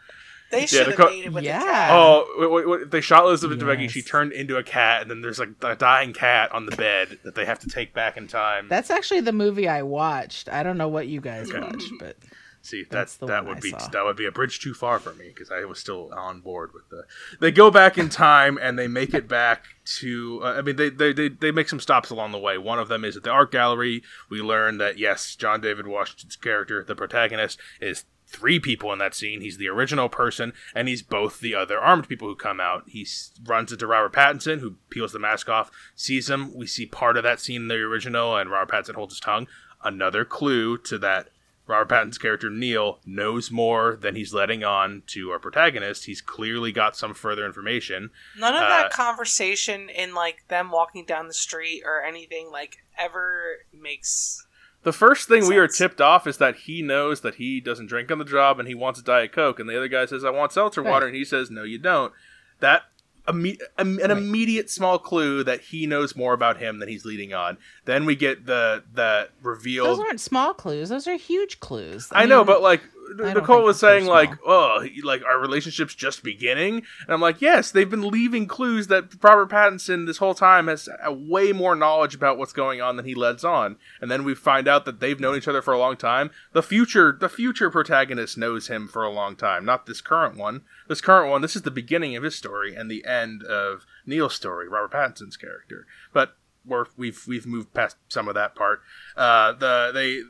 They 0.51 0.67
should 0.67 0.87
have 0.89 0.97
co- 0.97 1.07
made 1.11 1.27
it 1.27 1.33
with 1.33 1.45
Yeah. 1.45 1.59
the 1.61 1.65
cat. 1.65 1.91
oh 1.93 2.35
wait, 2.39 2.51
wait, 2.51 2.69
wait, 2.69 2.91
they 2.91 3.01
shot 3.01 3.25
elizabeth 3.25 3.59
Debicki. 3.59 3.83
Yes. 3.83 3.91
she 3.93 4.03
turned 4.03 4.33
into 4.33 4.57
a 4.57 4.63
cat 4.63 5.03
and 5.03 5.11
then 5.11 5.21
there's 5.21 5.39
like 5.39 5.51
a 5.63 5.75
dying 5.77 6.13
cat 6.13 6.53
on 6.53 6.67
the 6.67 6.75
bed 6.77 7.19
that 7.25 7.35
they 7.35 7.45
have 7.45 7.59
to 7.61 7.69
take 7.69 7.95
back 7.95 8.17
in 8.17 8.27
time 8.29 8.67
That's 8.69 8.91
actually 8.91 9.21
the 9.21 9.33
movie 9.33 9.69
I 9.69 9.83
watched. 9.83 10.49
I 10.49 10.63
don't 10.63 10.79
know 10.79 10.89
what 10.89 11.07
you 11.09 11.21
guys 11.21 11.53
watched, 11.53 11.91
but 12.01 12.17
See, 12.67 12.85
That's 12.91 13.17
that 13.19 13.47
would 13.47 13.59
I 13.59 13.61
be 13.61 13.71
saw. 13.71 13.89
that 13.89 14.05
would 14.05 14.17
be 14.17 14.25
a 14.27 14.33
bridge 14.33 14.59
too 14.61 14.75
far 14.75 14.99
for 14.99 15.15
me 15.15 15.29
because 15.29 15.53
I 15.53 15.65
was 15.65 15.79
still 15.79 16.13
on 16.13 16.41
board 16.41 16.73
with 16.75 16.89
the. 16.91 17.05
They 17.41 17.53
go 17.53 17.71
back 17.71 17.97
in 17.97 18.09
time 18.09 18.59
and 18.61 18.77
they 18.77 18.89
make 18.89 19.15
it 19.15 19.29
back 19.29 19.67
to. 20.01 20.41
Uh, 20.43 20.55
I 20.59 20.63
mean, 20.63 20.75
they, 20.77 20.89
they 20.91 21.13
they 21.13 21.29
they 21.29 21.53
make 21.53 21.69
some 21.69 21.79
stops 21.79 22.11
along 22.11 22.33
the 22.33 22.39
way. 22.39 22.59
One 22.59 22.81
of 22.81 22.89
them 22.89 23.05
is 23.05 23.17
at 23.17 23.23
the 23.23 23.31
art 23.31 23.53
gallery. 23.53 24.03
We 24.29 24.41
learn 24.43 24.79
that 24.79 24.99
yes, 24.99 25.37
John 25.37 25.61
David 25.61 25.87
Washington's 25.87 26.35
character, 26.35 26.83
the 26.83 26.97
protagonist, 26.97 27.61
is 27.81 28.05
three 28.27 28.59
people 28.59 28.93
in 28.93 28.99
that 28.99 29.15
scene. 29.15 29.41
He's 29.41 29.59
the 29.59 29.69
original 29.69 30.09
person, 30.09 30.53
and 30.75 30.89
he's 30.89 31.03
both 31.03 31.39
the 31.39 31.55
other 31.55 31.79
armed 31.79 32.09
people 32.09 32.27
who 32.27 32.35
come 32.35 32.59
out. 32.59 32.83
He 32.89 33.03
s- 33.03 33.31
runs 33.47 33.71
into 33.71 33.87
Robert 33.87 34.13
Pattinson, 34.13 34.59
who 34.59 34.75
peels 34.91 35.13
the 35.13 35.21
mask 35.21 35.49
off, 35.49 35.71
sees 35.95 36.29
him. 36.29 36.53
We 36.53 36.67
see 36.67 36.87
part 36.87 37.17
of 37.17 37.23
that 37.23 37.39
scene 37.39 37.63
in 37.63 37.69
the 37.69 37.77
original, 37.77 38.35
and 38.37 38.51
Robert 38.51 38.75
Pattinson 38.75 38.97
holds 38.97 39.15
his 39.15 39.21
tongue. 39.21 39.47
Another 39.85 40.25
clue 40.25 40.77
to 40.79 40.99
that 40.99 41.29
Robert 41.67 41.89
Pattinson's 41.89 42.19
character 42.19 42.49
Neil 42.49 43.01
knows 43.05 43.51
more 43.51 43.97
than 43.97 44.15
he's 44.15 44.33
letting 44.33 44.63
on 44.63 45.03
to 45.09 45.31
our 45.31 45.39
protagonist. 45.39 46.05
He's 46.05 46.21
clearly 46.21 46.71
got 46.73 46.97
some 46.97 47.13
further 47.13 47.45
information. 47.45 48.11
None 48.39 48.55
of 48.55 48.63
Uh, 48.63 48.69
that 48.69 48.93
conversation 48.93 49.89
in 49.89 50.15
like 50.15 50.47
them 50.49 50.71
walking 50.71 51.05
down 51.05 51.27
the 51.29 51.35
street 51.35 51.83
or 51.85 52.03
anything 52.03 52.51
like 52.53 52.85
ever 52.97 53.59
makes 53.73 54.47
The 54.85 54.93
first 54.93 55.27
thing 55.27 55.49
we 55.49 55.57
are 55.57 55.67
tipped 55.67 56.01
off 56.01 56.29
is 56.29 56.39
that 56.39 56.55
he 56.59 56.81
knows 56.81 57.23
that 57.23 57.35
he 57.37 57.61
doesn't 57.61 57.87
drink 57.89 58.11
on 58.13 58.19
the 58.19 58.25
job 58.25 58.61
and 58.61 58.69
he 58.69 58.75
wants 58.75 59.01
a 59.01 59.03
diet 59.03 59.33
coke, 59.33 59.59
and 59.59 59.69
the 59.69 59.77
other 59.77 59.89
guy 59.89 60.07
says, 60.07 60.25
"I 60.25 60.31
want 60.31 60.53
seltzer 60.53 60.81
Right. 60.83 60.91
water," 60.91 61.07
and 61.07 61.17
he 61.17 61.25
says, 61.25 61.51
"No, 61.51 61.65
you 61.65 61.79
don't." 61.79 62.13
That 62.61 62.85
imme- 63.27 63.61
an 63.79 64.01
an 64.01 64.11
immediate 64.11 64.71
small 64.71 64.99
clue 64.99 65.45
that 65.45 65.61
he 65.61 65.87
knows 65.87 66.17
more 66.17 66.33
about 66.33 66.59
him 66.59 66.79
than 66.79 66.89
he's 66.89 67.05
leading 67.05 67.35
on. 67.35 67.59
Then 67.85 68.05
we 68.05 68.17
get 68.17 68.47
the 68.47 68.85
the 68.93 69.29
reveal. 69.43 69.85
those 69.85 70.01
aren't 70.01 70.21
small 70.21 70.55
clues. 70.55 70.89
Those 70.89 71.07
are 71.07 71.17
huge 71.17 71.61
clues. 71.61 72.09
I, 72.13 72.27
know, 72.27 72.39
mean, 72.39 72.47
but 72.47 72.63
like 72.63 72.83
don't 72.83 72.96
Nicole 73.15 73.63
was 73.63 73.79
saying, 73.79 74.07
like, 74.07 74.31
oh, 74.47 74.87
like 75.03 75.25
our 75.25 75.39
relationship's 75.39 75.95
just 75.95 76.23
beginning, 76.23 76.77
and 76.77 77.11
I'm 77.11 77.21
like, 77.21 77.41
yes, 77.41 77.71
they've 77.71 77.89
been 77.89 78.09
leaving 78.09 78.47
clues 78.47 78.89
that 78.89 79.23
Robert 79.23 79.51
Pattinson 79.51 80.07
this 80.07 80.19
whole 80.19 80.35
time 80.35 80.69
has 80.69 80.89
uh, 80.89 81.13
way 81.13 81.53
more 81.53 81.75
knowledge 81.77 82.15
about 82.15 82.39
what's 82.39 82.53
going 82.53 82.81
on 82.81 82.97
than 82.97 83.05
he 83.07 83.15
lets 83.15 83.45
on, 83.45 83.77
and 84.01 84.11
then 84.11 84.25
we 84.25 84.35
find 84.35 84.69
out 84.69 84.85
that 84.85 85.01
they've 85.01 85.21
known 85.21 85.37
each 85.37 85.49
other 85.49 85.63
for 85.63 85.73
a 85.73 85.79
long 85.79 85.97
time. 85.97 86.31
The 86.53 86.63
future, 86.63 87.17
the 87.19 87.29
future 87.29 87.71
protagonist 87.71 88.37
knows 88.37 88.69
him 88.69 88.89
for 88.89 89.05
a 89.05 89.13
long 89.13 89.37
time, 89.37 89.65
not 89.65 89.87
this 89.87 90.01
current 90.01 90.37
one. 90.37 90.63
This 90.89 91.01
current 91.01 91.31
one, 91.31 91.43
this 91.43 91.57
is 91.57 91.63
the 91.63 91.71
beginning 91.71 92.17
of 92.17 92.23
his 92.23 92.35
story 92.35 92.75
and 92.75 92.91
the 92.91 93.05
end 93.05 93.43
of 93.45 93.87
Neil's 94.05 94.35
story, 94.35 94.69
Robert 94.69 94.93
Pattinson's 94.93 95.37
character, 95.37 95.87
but. 96.13 96.37
We're, 96.69 96.87
we've 96.97 97.23
we've 97.29 97.47
moved 97.47 97.73
past 97.75 97.97
some 98.09 98.27
of 98.27 98.35
that 98.35 98.57
part. 98.57 98.81
Uh, 99.17 99.53
the 99.53 99.93
they 99.95 100.23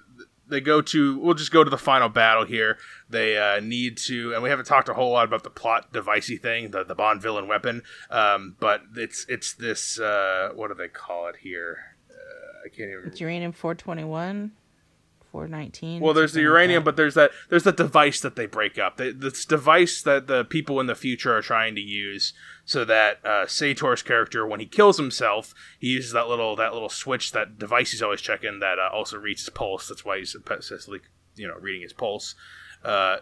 they 0.48 0.60
go 0.60 0.80
to 0.80 1.18
we'll 1.18 1.34
just 1.34 1.50
go 1.52 1.64
to 1.64 1.70
the 1.70 1.78
final 1.78 2.08
battle 2.08 2.44
here. 2.44 2.78
They 3.08 3.36
uh, 3.36 3.60
need 3.60 3.96
to 3.98 4.32
and 4.34 4.42
we 4.42 4.48
haven't 4.50 4.66
talked 4.66 4.88
a 4.88 4.94
whole 4.94 5.12
lot 5.12 5.24
about 5.24 5.42
the 5.44 5.50
plot 5.50 5.92
devicey 5.92 6.40
thing 6.40 6.70
the, 6.70 6.84
the 6.84 6.94
bond 6.94 7.22
villain 7.22 7.48
weapon. 7.48 7.82
Um, 8.10 8.56
but 8.60 8.82
it's 8.94 9.26
it's 9.28 9.54
this 9.54 9.98
uh, 9.98 10.50
what 10.54 10.68
do 10.68 10.74
they 10.74 10.88
call 10.88 11.28
it 11.28 11.36
here? 11.42 11.96
Uh, 12.10 12.66
i 12.66 12.68
can't 12.68 12.90
even 12.90 13.02
It's 13.06 13.20
uranium 13.20 13.52
421, 13.52 14.52
419. 15.32 16.00
well 16.00 16.14
there's 16.14 16.32
the 16.32 16.38
something 16.38 16.44
like 16.44 16.52
uranium 16.52 16.84
but 16.84 16.96
there's 16.96 17.14
that 17.14 17.30
there's 17.50 17.64
that 17.64 17.76
device 17.76 18.20
that 18.20 18.36
they 18.36 18.46
break 18.46 18.78
up. 18.78 18.96
They, 18.96 19.12
this 19.12 19.44
device 19.44 20.02
that 20.02 20.26
the 20.26 20.44
people 20.44 20.80
in 20.80 20.86
the 20.86 20.94
future 20.94 21.36
are 21.36 21.42
trying 21.42 21.74
to 21.74 21.80
use 21.80 22.32
so 22.68 22.84
that 22.84 23.20
uh, 23.24 23.46
Sator's 23.46 24.02
character, 24.02 24.44
when 24.46 24.60
he 24.60 24.66
kills 24.66 24.98
himself, 24.98 25.54
he 25.78 25.86
uses 25.86 26.12
that 26.12 26.28
little 26.28 26.54
that 26.56 26.74
little 26.74 26.88
switch, 26.90 27.30
that 27.32 27.58
device 27.58 27.92
he's 27.92 28.02
always 28.02 28.20
checking 28.20 28.58
that 28.58 28.78
uh, 28.78 28.90
also 28.92 29.16
reads 29.16 29.40
his 29.42 29.50
pulse. 29.50 29.88
That's 29.88 30.04
why 30.04 30.18
he's 30.18 30.34
obsessively, 30.36 31.00
you 31.36 31.46
know, 31.46 31.54
reading 31.60 31.82
his 31.82 31.92
pulse. 31.94 32.34
Uh, 32.84 33.18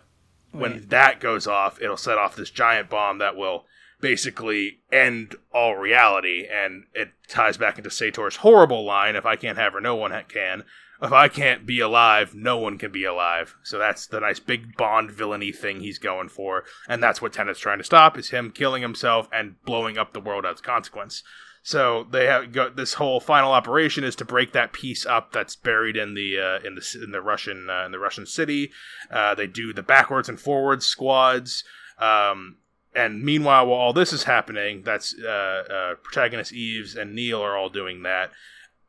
when 0.51 0.73
Right. 0.73 0.89
that 0.91 1.21
goes 1.21 1.47
off, 1.47 1.81
it'll 1.83 1.97
set 1.97 2.17
off 2.17 2.37
this 2.37 2.51
giant 2.51 2.89
bomb 2.89 3.19
that 3.19 3.37
will 3.37 3.67
basically 4.01 4.81
end 4.91 5.37
all 5.53 5.77
reality, 5.77 6.47
and 6.51 6.85
it 6.95 7.11
ties 7.29 7.57
back 7.57 7.77
into 7.77 7.91
Sator's 7.91 8.37
horrible 8.37 8.85
line: 8.85 9.15
"If 9.15 9.27
I 9.27 9.37
can't 9.37 9.59
have 9.59 9.75
her, 9.75 9.81
no 9.81 9.95
one 9.95 10.13
can." 10.29 10.65
If 11.03 11.13
I 11.13 11.29
can't 11.29 11.67
be 11.67 11.81
alive, 11.81 12.35
no 12.35 12.57
one 12.57 12.79
can 12.79 12.93
be 12.93 13.05
alive. 13.05 13.57
So 13.63 13.79
that's 13.79 14.07
the 14.07 14.21
nice 14.21 14.41
big 14.41 14.77
Bond 14.77 15.11
villainy 15.11 15.53
thing 15.53 15.81
he's 15.81 15.99
going 15.99 16.29
for, 16.29 16.65
and 16.89 17.03
that's 17.03 17.21
what 17.21 17.33
Tenet's 17.33 17.61
trying 17.61 17.79
to 17.79 17.85
stop: 17.85 18.17
is 18.17 18.31
him 18.31 18.51
killing 18.51 18.83
himself 18.83 19.29
and 19.33 19.63
blowing 19.65 19.99
up 19.99 20.13
the 20.13 20.21
world 20.21 20.47
as 20.47 20.61
a 20.61 20.63
consequence. 20.63 21.23
So 21.67 22.07
they 22.11 22.27
have 22.27 22.53
got 22.53 22.77
this 22.77 22.95
whole 22.95 23.21
final 23.21 23.51
operation 23.51 24.05
is 24.05 24.15
to 24.17 24.25
break 24.27 24.53
that 24.53 24.75
piece 24.75 25.07
up 25.07 25.33
that's 25.33 25.57
buried 25.57 25.97
in 25.97 26.13
the 26.13 26.39
uh, 26.39 26.67
in 26.67 26.75
the 26.75 27.01
in 27.03 27.11
the 27.11 27.23
Russian 27.23 27.71
uh, 27.71 27.87
in 27.87 27.93
the 27.93 27.99
Russian 27.99 28.27
city. 28.27 28.71
Uh, 29.11 29.35
they 29.35 29.47
do 29.47 29.73
the 29.73 29.83
backwards 29.83 30.29
and 30.29 30.39
forwards 30.39 30.85
squads. 30.85 31.65
Um, 31.99 32.59
and 32.95 33.23
meanwhile, 33.23 33.67
while 33.67 33.81
all 33.81 33.93
this 33.95 34.13
is 34.13 34.25
happening, 34.25 34.83
that's 34.83 35.15
uh, 35.19 35.29
uh, 35.29 35.95
protagonist 36.03 36.53
Ives 36.53 36.95
and 36.97 37.15
Neil 37.15 37.43
are 37.43 37.57
all 37.57 37.71
doing 37.71 38.03
that. 38.03 38.31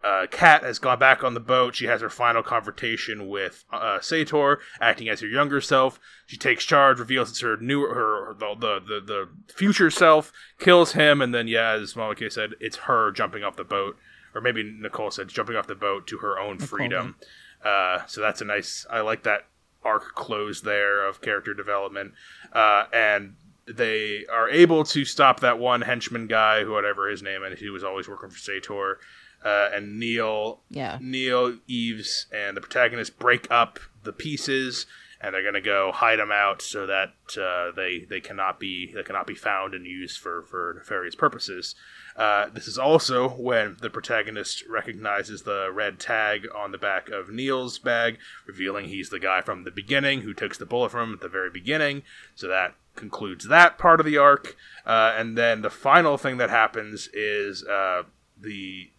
Uh, 0.06 0.28
Kat 0.30 0.62
has 0.62 0.78
gone 0.78 1.00
back 1.00 1.24
on 1.24 1.34
the 1.34 1.40
boat. 1.40 1.74
She 1.74 1.86
has 1.86 2.02
her 2.02 2.12
final 2.12 2.44
confrontation 2.44 3.28
with 3.28 3.66
uh, 3.74 4.00
Sator, 4.00 4.60
acting 4.80 5.10
as 5.10 5.22
her 5.22 5.28
younger 5.28 5.60
self. 5.62 6.00
She 6.28 6.38
takes 6.38 6.64
charge, 6.64 7.00
reveals 7.00 7.32
it's 7.32 7.40
her 7.42 7.58
new, 7.58 7.82
her 7.88 8.36
the 8.38 8.54
the 8.54 8.80
the, 8.80 9.02
the 9.02 9.30
future 9.52 9.90
self, 9.90 10.32
kills 10.60 10.92
him, 10.92 11.24
and 11.24 11.34
then 11.34 11.48
yeah, 11.48 11.72
as 11.72 11.96
Malike 11.96 12.32
said, 12.32 12.52
it's 12.60 12.78
her 12.78 13.12
jumping 13.12 13.44
off 13.44 13.56
the 13.56 13.64
boat, 13.64 13.98
or 14.36 14.42
maybe 14.42 14.62
Nicole 14.62 15.10
said 15.10 15.28
jumping 15.28 15.56
off 15.56 15.66
the 15.66 15.74
boat 15.74 16.06
to 16.08 16.20
her 16.20 16.38
own 16.38 16.58
Nicole 16.58 16.68
freedom. 16.68 17.16
Uh, 17.64 18.06
so 18.06 18.22
that's 18.22 18.42
a 18.42 18.46
nice. 18.46 18.86
I 18.92 19.02
like 19.02 19.24
that 19.24 19.48
arc 19.84 20.14
close 20.14 20.62
there 20.62 21.08
of 21.08 21.22
character 21.22 21.56
development, 21.56 22.14
uh, 22.54 22.84
and 22.94 23.38
they 23.68 24.26
are 24.32 24.50
able 24.50 24.84
to 24.84 25.04
stop 25.04 25.40
that 25.40 25.58
one 25.58 25.82
henchman 25.82 26.28
guy, 26.28 26.64
whatever 26.64 27.10
his 27.10 27.24
name, 27.24 27.42
and 27.42 27.58
he 27.58 27.70
was 27.70 27.84
always 27.84 28.08
working 28.08 28.30
for 28.30 28.38
Sator. 28.38 29.00
Uh, 29.46 29.70
and 29.72 30.00
Neil, 30.00 30.60
Yeah. 30.70 30.98
Neil, 31.00 31.60
Ives, 31.70 32.26
and 32.34 32.58
the 32.58 32.62
protagonist 32.62 33.20
break 33.20 33.48
up 33.52 33.80
the 34.04 34.12
pieces, 34.12 34.88
and 35.22 35.34
they're 35.34 35.44
gonna 35.44 35.62
go 35.62 35.92
hide 35.92 36.18
them 36.20 36.32
out 36.32 36.62
so 36.62 36.86
that 36.88 37.14
uh, 37.38 37.72
they 37.76 38.00
they 38.10 38.20
cannot 38.20 38.60
be 38.60 38.92
they 38.94 39.04
cannot 39.04 39.28
be 39.28 39.36
found 39.36 39.74
and 39.76 39.86
used 39.86 40.20
for 40.20 40.42
for 40.44 40.74
nefarious 40.76 41.16
purposes. 41.16 41.76
Uh, 42.16 42.48
this 42.50 42.68
is 42.68 42.78
also 42.78 43.30
when 43.30 43.78
the 43.82 43.90
protagonist 43.90 44.64
recognizes 44.68 45.44
the 45.44 45.70
red 45.72 46.00
tag 46.00 46.48
on 46.56 46.72
the 46.72 46.78
back 46.78 47.10
of 47.10 47.30
Neil's 47.30 47.78
bag, 47.78 48.18
revealing 48.48 48.86
he's 48.86 49.10
the 49.10 49.20
guy 49.20 49.42
from 49.42 49.64
the 49.64 49.72
beginning 49.72 50.22
who 50.22 50.34
takes 50.34 50.58
the 50.58 50.66
bullet 50.66 50.90
from 50.92 51.10
him 51.10 51.14
at 51.16 51.22
the 51.22 51.30
very 51.30 51.50
beginning. 51.50 52.04
So 52.34 52.48
that 52.48 52.74
concludes 52.96 53.48
that 53.48 53.78
part 53.78 54.00
of 54.00 54.06
the 54.06 54.18
arc. 54.18 54.56
Uh, 54.86 55.14
and 55.18 55.38
then 55.38 55.62
the 55.62 55.70
final 55.70 56.18
thing 56.18 56.38
that 56.38 56.50
happens 56.50 57.10
is 57.14 57.64
uh, 57.66 58.04
the 58.40 58.92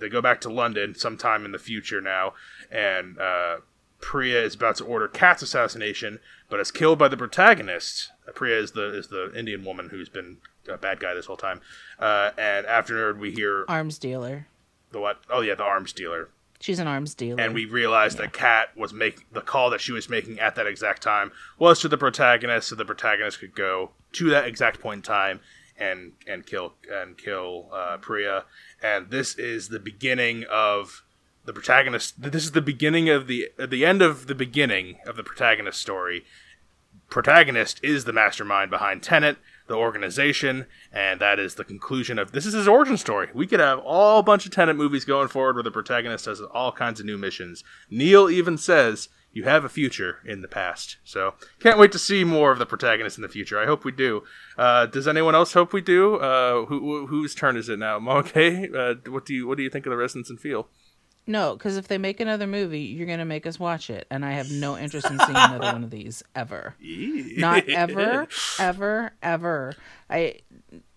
they 0.00 0.08
go 0.08 0.20
back 0.20 0.40
to 0.42 0.48
London 0.48 0.94
sometime 0.94 1.44
in 1.44 1.52
the 1.52 1.58
future 1.58 2.00
now, 2.00 2.34
and 2.70 3.18
uh, 3.18 3.58
Priya 4.00 4.42
is 4.42 4.54
about 4.54 4.76
to 4.76 4.84
order 4.84 5.08
Kat's 5.08 5.42
assassination, 5.42 6.20
but 6.48 6.60
is 6.60 6.70
killed 6.70 6.98
by 6.98 7.08
the 7.08 7.16
protagonist. 7.16 8.10
Uh, 8.28 8.32
Priya 8.32 8.58
is 8.58 8.72
the 8.72 8.96
is 8.96 9.08
the 9.08 9.32
Indian 9.36 9.64
woman 9.64 9.88
who's 9.90 10.08
been 10.08 10.38
a 10.68 10.76
bad 10.76 11.00
guy 11.00 11.14
this 11.14 11.26
whole 11.26 11.36
time. 11.36 11.60
Uh, 11.98 12.30
and 12.36 12.66
afterward, 12.66 13.20
we 13.20 13.32
hear 13.32 13.64
Arms 13.68 13.98
dealer. 13.98 14.46
the 14.92 15.00
what? 15.00 15.20
Oh 15.30 15.40
yeah, 15.40 15.54
the 15.54 15.64
arms 15.64 15.92
dealer. 15.92 16.28
She's 16.58 16.78
an 16.78 16.86
arms 16.86 17.14
dealer. 17.14 17.40
And 17.40 17.54
we 17.54 17.66
realized 17.66 18.16
that 18.16 18.32
Kat 18.32 18.74
was 18.76 18.92
make 18.92 19.30
the 19.30 19.42
call 19.42 19.68
that 19.70 19.80
she 19.80 19.92
was 19.92 20.08
making 20.08 20.40
at 20.40 20.54
that 20.54 20.66
exact 20.66 21.02
time 21.02 21.30
was 21.58 21.80
to 21.80 21.88
the 21.88 21.98
protagonist, 21.98 22.68
so 22.68 22.74
the 22.74 22.84
protagonist 22.84 23.40
could 23.40 23.54
go 23.54 23.90
to 24.12 24.30
that 24.30 24.46
exact 24.46 24.80
point 24.80 24.98
in 24.98 25.02
time 25.02 25.40
and 25.78 26.12
and 26.26 26.46
kill 26.46 26.72
and 26.90 27.18
kill 27.18 27.68
uh, 27.72 27.98
Priya. 27.98 28.44
And 28.82 29.10
this 29.10 29.34
is 29.36 29.68
the 29.68 29.80
beginning 29.80 30.44
of 30.50 31.02
the 31.44 31.52
protagonist. 31.52 32.20
This 32.20 32.44
is 32.44 32.52
the 32.52 32.60
beginning 32.60 33.08
of 33.08 33.26
the 33.26 33.50
the 33.58 33.86
end 33.86 34.02
of 34.02 34.26
the 34.26 34.34
beginning 34.34 34.98
of 35.06 35.16
the 35.16 35.22
protagonist 35.22 35.80
story. 35.80 36.24
Protagonist 37.08 37.78
is 37.84 38.04
the 38.04 38.12
mastermind 38.12 38.68
behind 38.68 39.02
Tenet, 39.02 39.36
the 39.68 39.74
organization, 39.74 40.66
and 40.92 41.20
that 41.20 41.38
is 41.38 41.54
the 41.54 41.64
conclusion 41.64 42.18
of 42.18 42.32
this 42.32 42.46
is 42.46 42.54
his 42.54 42.66
origin 42.66 42.96
story. 42.96 43.28
We 43.32 43.46
could 43.46 43.60
have 43.60 43.78
all 43.78 44.22
bunch 44.22 44.44
of 44.44 44.52
Tenet 44.52 44.76
movies 44.76 45.04
going 45.04 45.28
forward 45.28 45.54
where 45.54 45.62
the 45.62 45.70
protagonist 45.70 46.26
has 46.26 46.40
all 46.40 46.72
kinds 46.72 46.98
of 46.98 47.06
new 47.06 47.16
missions. 47.16 47.62
Neil 47.88 48.28
even 48.28 48.58
says 48.58 49.08
you 49.32 49.44
have 49.44 49.64
a 49.64 49.68
future 49.68 50.18
in 50.24 50.40
the 50.42 50.48
past. 50.48 50.96
So 51.04 51.34
can't 51.60 51.78
wait 51.78 51.92
to 51.92 51.98
see 51.98 52.24
more 52.24 52.52
of 52.52 52.58
the 52.58 52.66
protagonist 52.66 53.18
in 53.18 53.22
the 53.22 53.28
future. 53.28 53.58
I 53.58 53.66
hope 53.66 53.84
we 53.84 53.92
do. 53.92 54.22
Uh, 54.56 54.86
does 54.86 55.06
anyone 55.06 55.34
else 55.34 55.52
hope 55.52 55.72
we 55.74 55.80
do? 55.82 56.14
Uh, 56.16 56.64
who, 56.66 56.80
who- 56.80 57.06
whose 57.08 57.34
turn 57.34 57.56
is 57.56 57.68
it 57.68 57.78
now? 57.78 57.98
Okay. 58.18 58.68
Uh, 58.74 58.94
what 59.10 59.26
do 59.26 59.34
you 59.34 59.46
what 59.46 59.56
do 59.58 59.62
you 59.62 59.70
think 59.70 59.84
of 59.86 59.90
the 59.90 59.96
resonance 59.96 60.30
and 60.30 60.40
feel? 60.40 60.68
no, 61.28 61.54
because 61.56 61.76
if 61.76 61.88
they 61.88 61.98
make 61.98 62.20
another 62.20 62.46
movie, 62.46 62.82
you're 62.82 63.06
gonna 63.08 63.24
make 63.24 63.46
us 63.48 63.58
watch 63.58 63.90
it, 63.90 64.06
and 64.12 64.24
I 64.24 64.30
have 64.32 64.48
no 64.48 64.78
interest 64.78 65.10
in 65.10 65.18
seeing 65.18 65.30
another 65.36 65.72
one 65.72 65.82
of 65.82 65.90
these 65.90 66.22
ever. 66.36 66.76
Not 66.80 67.68
ever, 67.68 68.28
ever, 68.60 69.12
ever. 69.22 69.74
I, 70.08 70.36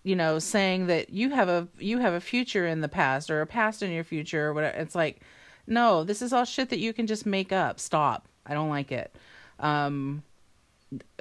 you 0.04 0.14
know, 0.14 0.38
saying 0.38 0.86
that 0.86 1.10
you 1.10 1.30
have 1.30 1.48
a 1.48 1.66
you 1.80 1.98
have 1.98 2.14
a 2.14 2.20
future 2.20 2.64
in 2.66 2.80
the 2.80 2.88
past 2.88 3.28
or 3.28 3.40
a 3.40 3.46
past 3.46 3.82
in 3.82 3.90
your 3.90 4.04
future 4.04 4.46
or 4.46 4.54
whatever. 4.54 4.78
It's 4.78 4.94
like, 4.94 5.20
no, 5.66 6.04
this 6.04 6.22
is 6.22 6.32
all 6.32 6.44
shit 6.44 6.70
that 6.70 6.78
you 6.78 6.92
can 6.92 7.06
just 7.06 7.26
make 7.26 7.52
up. 7.52 7.78
Stop. 7.80 8.28
I 8.46 8.54
don't 8.54 8.68
like 8.70 8.90
it. 8.92 9.14
Um, 9.58 10.22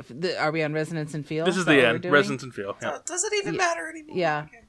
the, 0.09 0.39
are 0.39 0.51
we 0.51 0.63
on 0.63 0.73
resonance 0.73 1.13
and 1.13 1.25
feel? 1.25 1.45
This 1.45 1.57
is 1.57 1.65
that 1.65 1.73
the 1.73 1.85
end. 1.87 2.01
doing? 2.01 2.13
Resonance 2.13 2.43
and 2.43 2.53
feel. 2.53 2.75
Yeah. 2.81 2.97
Does 3.05 3.23
it 3.23 3.33
even 3.39 3.53
Yeah. 3.53 3.57
matter 3.57 3.87
anymore? 3.89 4.17
Yeah. 4.17 4.43
Okay. 4.47 4.63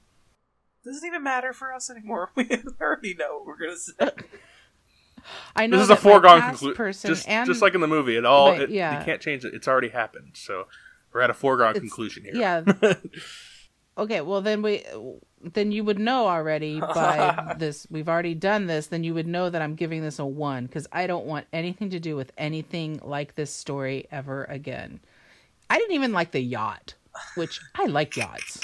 Does 0.85 1.03
it 1.03 1.07
even 1.07 1.23
matter 1.23 1.53
for 1.53 1.73
us 1.73 1.91
anymore? 1.91 2.31
We 2.37 2.49
already 2.81 3.15
know 3.15 3.39
what 3.39 3.47
we're 3.47 3.59
gonna 3.59 3.77
say. 3.77 4.25
I 5.55 5.67
know 5.67 5.77
This 5.77 5.85
is 5.85 5.91
a 5.91 5.97
foregone 5.97 6.41
conclusion. 6.41 7.09
Just, 7.11 7.29
and 7.29 7.47
just 7.47 7.61
like 7.63 7.75
in 7.75 7.81
the 7.83 7.87
movie, 7.87 8.17
it 8.17 8.25
all 8.25 8.53
But, 8.53 8.63
it, 8.63 8.71
yeah. 8.71 8.99
you 8.99 9.05
can't 9.05 9.21
change 9.21 9.45
it. 9.45 9.53
It's 9.55 9.69
already 9.69 9.91
happened. 9.91 10.31
So 10.35 10.67
we're 11.13 11.21
at 11.21 11.29
a 11.31 11.35
foregone 11.35 11.71
It's- 11.77 11.81
conclusion 11.83 12.25
here. 12.25 12.35
yeah. 12.35 12.63
Okay, 13.99 14.23
well 14.23 14.41
then 14.41 14.63
we 14.63 14.83
then 15.43 15.73
you 15.73 15.85
would 15.85 15.99
know 15.99 16.27
already 16.27 16.81
by 16.95 17.55
this 17.59 17.87
we've 17.91 18.09
already 18.09 18.35
done 18.35 18.67
this, 18.67 18.87
then 18.87 19.05
you 19.05 19.15
would 19.15 19.27
know 19.27 19.51
that 19.51 19.63
I'm 19.63 19.75
giving 19.75 20.03
this 20.03 20.19
a 20.19 20.27
1 20.27 20.69
cuz 20.69 20.87
I 20.93 21.07
don't 21.07 21.27
want 21.27 21.47
anything 21.53 21.91
to 21.91 22.01
do 22.01 22.17
with 22.17 22.33
anything 22.37 23.01
like 23.03 23.35
this 23.35 23.53
story 23.53 24.07
ever 24.11 24.45
again. 24.45 25.01
I 25.69 25.79
didn't 25.79 25.95
even 25.95 26.13
like 26.13 26.33
the 26.33 26.41
yacht, 26.41 26.95
which 27.37 27.61
I 27.75 27.87
like 27.87 28.17
yachts. 28.17 28.61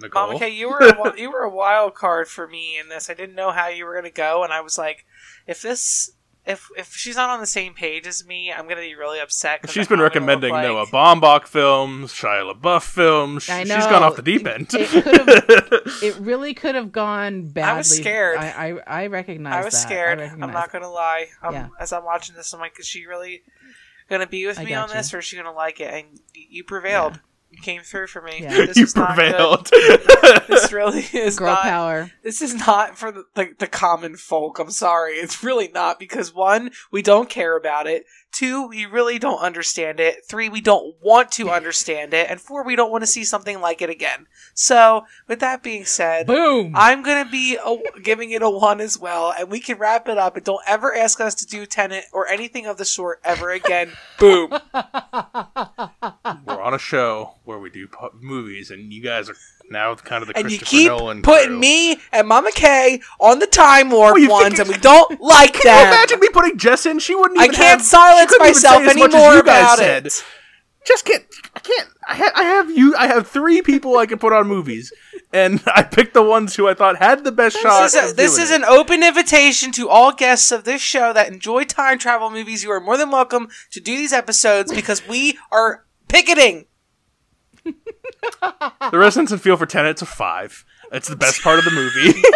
Nicole. 0.00 0.34
Mama 0.34 0.46
you 0.46 0.70
were 0.70 0.78
a, 0.78 1.20
you 1.20 1.30
were 1.30 1.42
a 1.42 1.50
wild 1.50 1.94
card 1.94 2.28
for 2.28 2.46
me 2.46 2.78
in 2.78 2.88
this. 2.88 3.10
I 3.10 3.14
didn't 3.14 3.34
know 3.34 3.50
how 3.50 3.68
you 3.68 3.84
were 3.84 3.94
gonna 3.94 4.10
go, 4.10 4.44
and 4.44 4.52
I 4.52 4.60
was 4.60 4.78
like, 4.78 5.04
if 5.46 5.62
this. 5.62 6.12
If, 6.48 6.68
if 6.78 6.94
she's 6.96 7.14
not 7.16 7.28
on 7.28 7.40
the 7.40 7.46
same 7.46 7.74
page 7.74 8.06
as 8.06 8.26
me, 8.26 8.50
I'm 8.50 8.66
gonna 8.66 8.80
be 8.80 8.94
really 8.94 9.20
upset. 9.20 9.68
She's 9.70 9.86
I'm 9.86 9.96
been 9.96 10.00
recommending 10.00 10.50
like- 10.50 10.62
Noah 10.66 10.86
Baumbach 10.86 11.46
films, 11.46 12.10
Shia 12.12 12.54
LaBeouf 12.54 12.82
films. 12.82 13.50
I 13.50 13.60
She's 13.64 13.68
know. 13.68 13.90
gone 13.90 14.02
off 14.02 14.16
the 14.16 14.22
deep 14.22 14.46
end. 14.46 14.68
It 14.72 14.88
could've- 14.88 15.98
It 16.02 16.16
really 16.16 16.54
could 16.54 16.74
have 16.74 16.90
gone 16.90 17.48
badly. 17.48 17.70
I 17.70 17.76
was 17.76 17.94
scared. 17.94 18.38
I 18.38 18.48
I, 18.86 19.02
I 19.02 19.06
recognize 19.08 19.52
I 19.60 19.64
was 19.64 19.74
that. 19.74 19.80
scared. 19.82 20.20
I 20.20 20.24
I'm 20.24 20.38
not 20.52 20.72
gonna 20.72 20.90
lie. 20.90 21.26
Um, 21.42 21.52
Yeah. 21.52 21.68
As 21.78 21.92
I'm 21.92 22.04
watching 22.04 22.34
this, 22.34 22.52
I'm 22.54 22.60
like, 22.60 22.80
is 22.80 22.86
she 22.86 23.04
really 23.06 23.42
gonna 24.08 24.26
be 24.26 24.46
with 24.46 24.58
me 24.58 24.72
on 24.72 24.88
you. 24.88 24.94
this, 24.94 25.12
or 25.12 25.18
is 25.18 25.26
she 25.26 25.36
gonna 25.36 25.52
like 25.52 25.80
it? 25.80 25.92
And 25.92 26.18
you 26.34 26.64
prevailed. 26.64 27.20
You 27.50 27.58
came 27.62 27.80
through 27.82 28.08
for 28.08 28.20
me. 28.20 28.40
Yeah. 28.42 28.66
This 28.66 28.76
you 28.76 28.84
is 28.84 28.94
not 28.96 29.16
good. 29.16 29.30
prevailed. 29.30 29.70
This 30.48 30.72
really 30.72 31.00
is 31.12 31.38
Girl 31.38 31.48
not. 31.48 31.62
power. 31.62 32.10
This 32.22 32.42
is 32.42 32.54
not 32.54 32.98
for 32.98 33.10
the, 33.10 33.24
the 33.34 33.54
the 33.58 33.66
common 33.66 34.16
folk. 34.16 34.58
I'm 34.58 34.70
sorry. 34.70 35.12
It's 35.14 35.42
really 35.42 35.68
not 35.68 35.98
because 35.98 36.34
one, 36.34 36.70
we 36.92 37.00
don't 37.02 37.28
care 37.30 37.56
about 37.56 37.86
it. 37.86 38.04
Two, 38.32 38.68
we 38.68 38.86
really 38.86 39.18
don't 39.18 39.40
understand 39.40 39.98
it. 40.00 40.24
Three, 40.28 40.48
we 40.48 40.60
don't 40.60 40.94
want 41.02 41.32
to 41.32 41.50
understand 41.58 42.14
it. 42.14 42.30
And 42.30 42.40
four, 42.40 42.64
we 42.64 42.76
don't 42.76 42.90
want 42.90 43.02
to 43.02 43.06
see 43.06 43.24
something 43.24 43.60
like 43.60 43.82
it 43.82 43.90
again. 43.90 44.26
So, 44.54 45.04
with 45.26 45.40
that 45.40 45.62
being 45.62 45.84
said, 45.84 46.26
Boom. 46.26 46.72
I'm 46.76 47.02
gonna 47.02 47.28
be 47.28 47.56
a, 47.64 47.76
giving 48.02 48.30
it 48.30 48.42
a 48.42 48.50
one 48.50 48.80
as 48.80 48.98
well, 48.98 49.32
and 49.36 49.50
we 49.50 49.60
can 49.60 49.78
wrap 49.78 50.08
it 50.08 50.18
up. 50.18 50.36
And 50.36 50.44
don't 50.44 50.62
ever 50.66 50.94
ask 50.94 51.20
us 51.20 51.34
to 51.36 51.46
do 51.46 51.66
Tenet 51.66 52.04
or 52.12 52.28
anything 52.28 52.66
of 52.66 52.76
the 52.76 52.84
sort 52.84 53.20
ever 53.24 53.50
again. 53.50 53.92
Boom. 54.18 54.50
We're 56.46 56.62
on 56.62 56.74
a 56.74 56.78
show 56.78 57.34
where 57.44 57.58
we 57.58 57.70
do 57.70 57.88
pu- 57.88 58.10
movies, 58.20 58.70
and 58.70 58.92
you 58.92 59.02
guys 59.02 59.28
are 59.28 59.36
now 59.70 59.92
it's 59.92 60.02
kind 60.02 60.22
of 60.22 60.28
the 60.28 60.36
And 60.38 60.50
you 60.50 60.58
keep 60.58 60.88
Nolan 60.88 61.22
putting 61.22 61.48
crew. 61.48 61.58
me 61.58 61.98
and 62.12 62.26
Mama 62.28 62.50
K 62.54 63.00
on 63.20 63.38
the 63.38 63.46
Time 63.46 63.90
Lord 63.90 64.14
Oh, 64.14 64.16
you 64.16 64.30
ones, 64.30 64.58
and 64.58 64.68
we 64.68 64.76
don't 64.78 65.20
like 65.20 65.52
that. 65.54 65.62
Can 65.62 65.64
them. 65.64 65.80
you 65.80 65.88
imagine 65.94 66.20
me 66.20 66.28
putting 66.32 66.58
Jess 66.58 66.86
in? 66.86 66.98
She 66.98 67.14
wouldn't. 67.14 67.38
Even 67.38 67.50
I 67.50 67.54
can't 67.54 67.80
have, 67.80 67.82
silence 67.82 68.30
she 68.30 68.36
even 68.36 68.46
myself 68.48 68.82
say 68.82 68.90
as 68.90 68.96
much 68.96 69.08
as 69.08 69.14
anymore 69.14 69.34
you 69.34 69.42
guys 69.42 69.64
about 69.64 69.78
said. 69.78 70.06
it. 70.06 70.24
Just 70.86 71.04
can't. 71.04 71.24
I 71.54 71.58
can't. 71.60 71.88
I, 72.08 72.14
ha- 72.16 72.32
I 72.34 72.42
have 72.44 72.70
you. 72.70 72.94
I 72.96 73.08
have 73.08 73.26
three 73.28 73.60
people 73.62 73.98
I 73.98 74.06
can 74.06 74.18
put 74.18 74.32
on 74.32 74.46
movies, 74.48 74.90
and 75.34 75.62
I 75.74 75.82
picked 75.82 76.14
the 76.14 76.22
ones 76.22 76.56
who 76.56 76.66
I 76.66 76.72
thought 76.72 76.96
had 76.96 77.24
the 77.24 77.32
best 77.32 77.58
shot. 77.58 77.82
This 77.82 77.94
is, 77.94 78.00
a, 78.06 78.10
of 78.10 78.16
this 78.16 78.34
doing 78.36 78.44
is 78.44 78.50
it. 78.52 78.54
an 78.56 78.64
open 78.64 79.02
invitation 79.02 79.70
to 79.72 79.88
all 79.90 80.12
guests 80.12 80.50
of 80.50 80.64
this 80.64 80.80
show 80.80 81.12
that 81.12 81.28
enjoy 81.30 81.64
time 81.64 81.98
travel 81.98 82.30
movies. 82.30 82.62
You 82.64 82.70
are 82.70 82.80
more 82.80 82.96
than 82.96 83.10
welcome 83.10 83.48
to 83.72 83.80
do 83.80 83.96
these 83.96 84.14
episodes 84.14 84.72
because 84.72 85.06
we 85.06 85.36
are 85.52 85.84
picketing. 86.08 86.64
The 88.90 88.98
resonance 88.98 89.32
and 89.32 89.40
feel 89.40 89.56
for 89.56 89.66
Tenet, 89.66 89.92
it's 89.92 90.02
a 90.02 90.06
five. 90.06 90.64
It's 90.90 91.08
the 91.08 91.16
best 91.16 91.42
part 91.42 91.58
of 91.58 91.66
the 91.66 91.70
movie. 91.70 92.22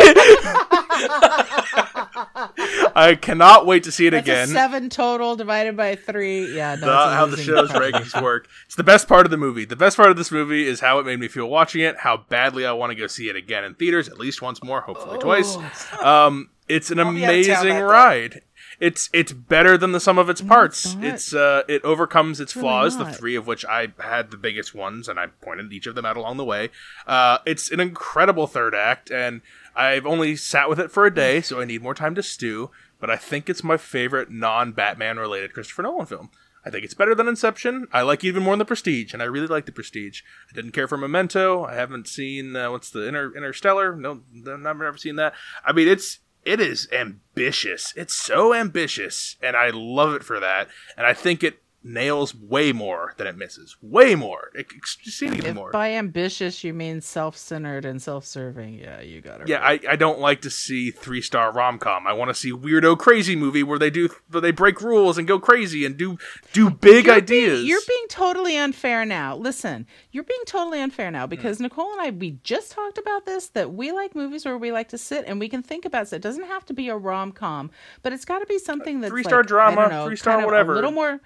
I 2.95 3.15
cannot 3.21 3.67
wait 3.67 3.85
to 3.85 3.93
see 3.93 4.07
it 4.07 4.11
That's 4.11 4.27
again. 4.29 4.49
a 4.49 4.53
seven 4.53 4.91
total 4.91 5.37
divided 5.37 5.77
by 5.77 5.97
three. 5.97 6.55
Yeah, 6.55 6.75
no, 6.75 6.87
the- 6.87 7.15
how 7.15 7.27
the 7.27 7.37
show's 7.39 7.71
rankings 7.71 8.21
work. 8.23 8.49
It's 8.67 8.77
the 8.77 8.85
best 8.85 9.09
part 9.09 9.25
of 9.27 9.31
the 9.31 9.37
movie. 9.39 9.65
The 9.65 9.77
best 9.77 9.97
part 9.97 10.11
of 10.11 10.17
this 10.17 10.31
movie 10.31 10.67
is 10.67 10.81
how 10.81 10.99
it 10.99 11.07
made 11.07 11.19
me 11.19 11.29
feel 11.29 11.49
watching 11.49 11.81
it, 11.81 11.97
how 11.99 12.19
badly 12.29 12.67
I 12.67 12.73
want 12.73 12.91
to 12.91 12.95
go 12.97 13.07
see 13.07 13.29
it 13.31 13.37
again 13.37 13.65
in 13.65 13.75
theaters, 13.75 14.09
at 14.09 14.19
least 14.19 14.43
once 14.43 14.63
more, 14.63 14.83
hopefully 14.83 15.19
twice. 15.19 15.57
Um, 16.03 16.51
it's 16.69 16.91
an 16.91 17.01
I'll 17.01 17.13
be 17.13 17.25
out 17.25 17.35
of 17.35 17.47
town 17.47 17.67
amazing 17.67 17.83
ride. 17.83 18.31
day. 18.33 18.41
It's 18.83 19.09
it's 19.13 19.33
better 19.33 19.79
than 19.79 19.93
the 19.93 20.01
sum 20.01 20.19
of 20.19 20.29
its 20.29 20.41
parts. 20.41 20.97
not. 20.97 21.05
It's 21.05 21.33
uh 21.33 21.63
it 21.69 21.85
overcomes 21.85 22.41
its 22.41 22.53
flaws, 22.53 22.99
the 22.99 23.05
three 23.05 23.37
of 23.37 23.47
which 23.47 23.65
I 23.65 23.93
had 24.01 24.33
the 24.33 24.37
biggest 24.37 24.75
ones, 24.75 25.07
and 25.09 25.21
I 25.21 25.29
pointed 25.29 25.73
each 25.73 25.87
of 25.87 25.95
them 25.95 26.05
out 26.05 26.17
along 26.17 26.37
the 26.37 26.45
way. 26.45 26.71
Uh, 27.07 27.39
it's 27.47 27.71
an 27.71 27.79
incredible 27.79 28.49
third 28.49 28.75
act, 28.75 29.09
and 29.09 29.41
I've 29.77 30.05
only 30.05 30.35
sat 30.35 30.69
with 30.69 30.81
it 30.81 30.91
for 30.91 31.07
a 31.07 31.15
day, 31.15 31.41
so 31.41 31.61
I 31.61 31.65
need 31.65 31.81
more 31.81 31.95
time 31.95 32.17
to 32.17 32.25
stew. 32.25 32.71
But 32.99 33.09
I 33.09 33.17
think 33.17 33.49
it's 33.49 33.63
my 33.63 33.77
favorite 33.77 34.33
non-Batman 34.33 35.17
related 35.17 35.53
Christopher 35.53 35.83
Nolan 35.83 36.07
film. 36.07 36.31
I 36.65 36.71
think 36.71 36.85
it's 36.85 36.95
better 36.95 37.15
than 37.15 37.29
Inception. 37.29 37.87
I 37.93 38.03
like 38.03 38.25
even 38.25 38.43
more 38.43 38.55
than 38.55 38.61
The 38.61 38.65
Prestige, 38.65 39.13
and 39.13 39.23
I 39.23 39.27
really 39.27 39.47
like 39.47 39.67
The 39.67 39.73
Prestige. 39.73 40.23
I 40.51 40.55
didn't 40.55 40.73
care 40.73 40.89
for 40.89 40.97
Memento. 40.97 41.65
I 41.65 41.75
haven't 41.75 42.09
seen 42.09 42.57
uh, 42.57 42.73
what's 42.73 42.91
the 42.91 43.07
Inter- 43.07 43.33
Interstellar. 43.37 43.95
No, 43.95 44.23
I've 44.37 44.59
never 44.61 44.97
seen 44.97 45.17
that. 45.17 45.35
I 45.65 45.73
mean, 45.73 45.87
it's 45.87 46.19
it 46.45 46.61
is 46.61 46.89
ambitious. 46.93 47.93
It's 47.97 48.15
so 48.15 48.53
ambitious, 48.55 49.37
and 49.43 49.57
I 49.57 49.71
love 49.71 50.15
it 50.15 50.25
for 50.25 50.41
that. 50.41 50.69
And 50.97 51.07
I 51.07 51.15
think 51.15 51.43
it 51.43 51.62
nails 51.85 52.35
way 52.35 52.73
more 52.73 53.15
than 53.17 53.27
it 53.27 53.37
misses. 53.37 53.77
Way 53.83 54.15
more. 54.15 54.51
Exceedingly 54.55 55.49
If 55.49 55.55
more. 55.55 55.71
by 55.71 55.93
ambitious 55.93 56.63
you 56.63 56.73
mean 56.73 57.01
self-centered 57.01 57.85
and 57.85 58.01
self-serving, 58.01 58.75
yeah, 58.75 59.01
you 59.01 59.21
got 59.21 59.41
it. 59.41 59.49
Yeah, 59.49 59.59
right. 59.59 59.85
I, 59.87 59.93
I 59.93 59.97
don't 59.97 60.21
like 60.21 60.43
to 60.43 60.51
see 60.51 60.91
three 60.91 61.21
star 61.23 61.53
rom 61.53 61.79
com. 61.79 62.07
I 62.07 62.13
want 62.13 62.29
to 62.29 62.35
see 62.35 62.53
weirdo 62.53 62.99
crazy 62.99 63.35
movie 63.37 63.63
where 63.63 63.79
they 63.79 63.91
do 63.91 64.09
where 64.31 64.41
they 64.41 64.51
break 64.53 64.81
rules 64.81 65.19
and 65.19 65.27
go 65.27 65.39
crazy 65.39 65.85
and 65.85 65.97
do 65.97 66.19
do 66.53 66.71
big 66.71 67.07
You're 67.07 67.17
ideas. 67.17 67.59
Being, 67.61 67.69
you're 67.69 67.81
being 67.89 68.07
totally 68.09 68.57
unfair 68.57 69.05
now. 69.05 69.37
Listen, 69.37 69.87
you're 70.11 70.25
being 70.25 70.43
totally 70.47 70.81
unfair 70.81 71.09
Hmm. 71.09 71.15
now 71.15 71.27
because 71.27 71.59
Nicole 71.61 71.93
and 71.93 72.01
I 72.01 72.11
we 72.11 72.39
just 72.45 72.73
talked 72.73 72.99
about 72.99 73.27
this 73.27 73.49
that 73.49 73.73
we 73.73 73.91
like 73.93 74.15
movies 74.15 74.45
where 74.45 74.59
we 74.59 74.71
like 74.71 74.89
to 74.91 74.99
sit 74.99 75.25
and 75.27 75.41
we 75.41 75.49
can 75.49 75.63
think 75.63 75.85
about 75.85 76.03
it. 76.07 76.13
It 76.17 76.23
doesn't 76.23 76.47
have 76.47 76.65
to 76.67 76.75
be 76.75 76.89
a 76.89 76.97
rom 76.97 77.33
com, 77.33 77.71
but 78.03 78.13
it's 78.13 78.25
got 78.25 78.39
to 78.39 78.47
be 78.47 78.59
something 78.59 79.01
that's 79.01 79.11
three-star 79.11 79.41
like, 79.41 79.47
drama, 79.47 79.89
know, 79.89 80.07
three-star 80.07 80.45
whatever. 80.45 80.73
a 80.73 80.75
little 80.75 80.91
more 80.93 81.21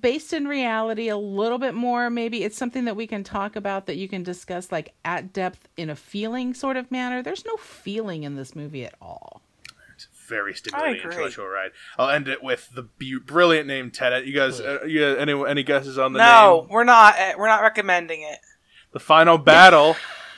based 0.00 0.32
in 0.32 0.46
reality, 0.46 1.08
a 1.08 1.16
little 1.16 1.58
bit 1.58 1.74
more. 1.74 2.10
Maybe 2.10 2.44
it's 2.44 2.56
something 2.56 2.84
that 2.84 2.96
we 2.96 3.06
can 3.06 3.24
talk 3.24 3.56
about 3.56 3.86
that 3.86 3.96
you 3.96 4.08
can 4.08 4.22
discuss 4.22 4.70
like 4.72 4.94
at 5.04 5.32
depth 5.32 5.68
in 5.76 5.90
a 5.90 5.96
feeling 5.96 6.54
sort 6.54 6.76
of 6.76 6.90
manner. 6.90 7.22
There's 7.22 7.44
no 7.44 7.56
feeling 7.56 8.22
in 8.24 8.36
this 8.36 8.54
movie 8.56 8.84
at 8.84 8.94
all. 9.00 9.42
It's 9.94 10.04
a 10.06 10.28
very 10.28 10.54
stimulating 10.54 11.00
agree. 11.00 11.12
intellectual 11.14 11.46
ride. 11.46 11.70
I'll 11.98 12.10
end 12.10 12.28
it 12.28 12.42
with 12.42 12.70
the 12.74 12.82
bu- 12.82 13.20
brilliant 13.20 13.66
name 13.66 13.90
ted 13.90 14.26
You 14.26 14.34
guys, 14.34 14.60
uh, 14.60 14.80
you 14.86 15.00
got 15.00 15.18
any 15.18 15.32
any 15.48 15.62
guesses 15.62 15.98
on 15.98 16.12
the 16.12 16.18
name? 16.18 16.26
no, 16.28 16.60
name? 16.60 16.68
we're 16.70 16.84
not. 16.84 17.18
uh, 17.18 17.32
We're 17.38 17.46
not 17.48 17.62
recommending 17.62 18.22
it. 18.22 18.38
The 18.92 19.00
final 19.00 19.38
battle. 19.38 19.96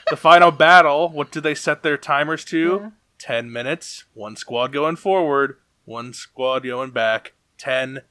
the 0.09 0.15
final 0.17 0.51
battle. 0.51 1.09
What 1.09 1.31
do 1.31 1.41
they 1.41 1.55
set 1.55 1.83
their 1.83 1.97
timers 1.97 2.43
to? 2.45 2.79
Yeah. 2.81 2.89
Ten 3.17 3.51
minutes. 3.51 4.05
One 4.13 4.35
squad 4.37 4.71
going 4.71 4.95
forward. 4.95 5.57
One 5.85 6.13
squad 6.13 6.63
going 6.63 6.91
back. 6.91 7.33
Ten, 7.57 8.03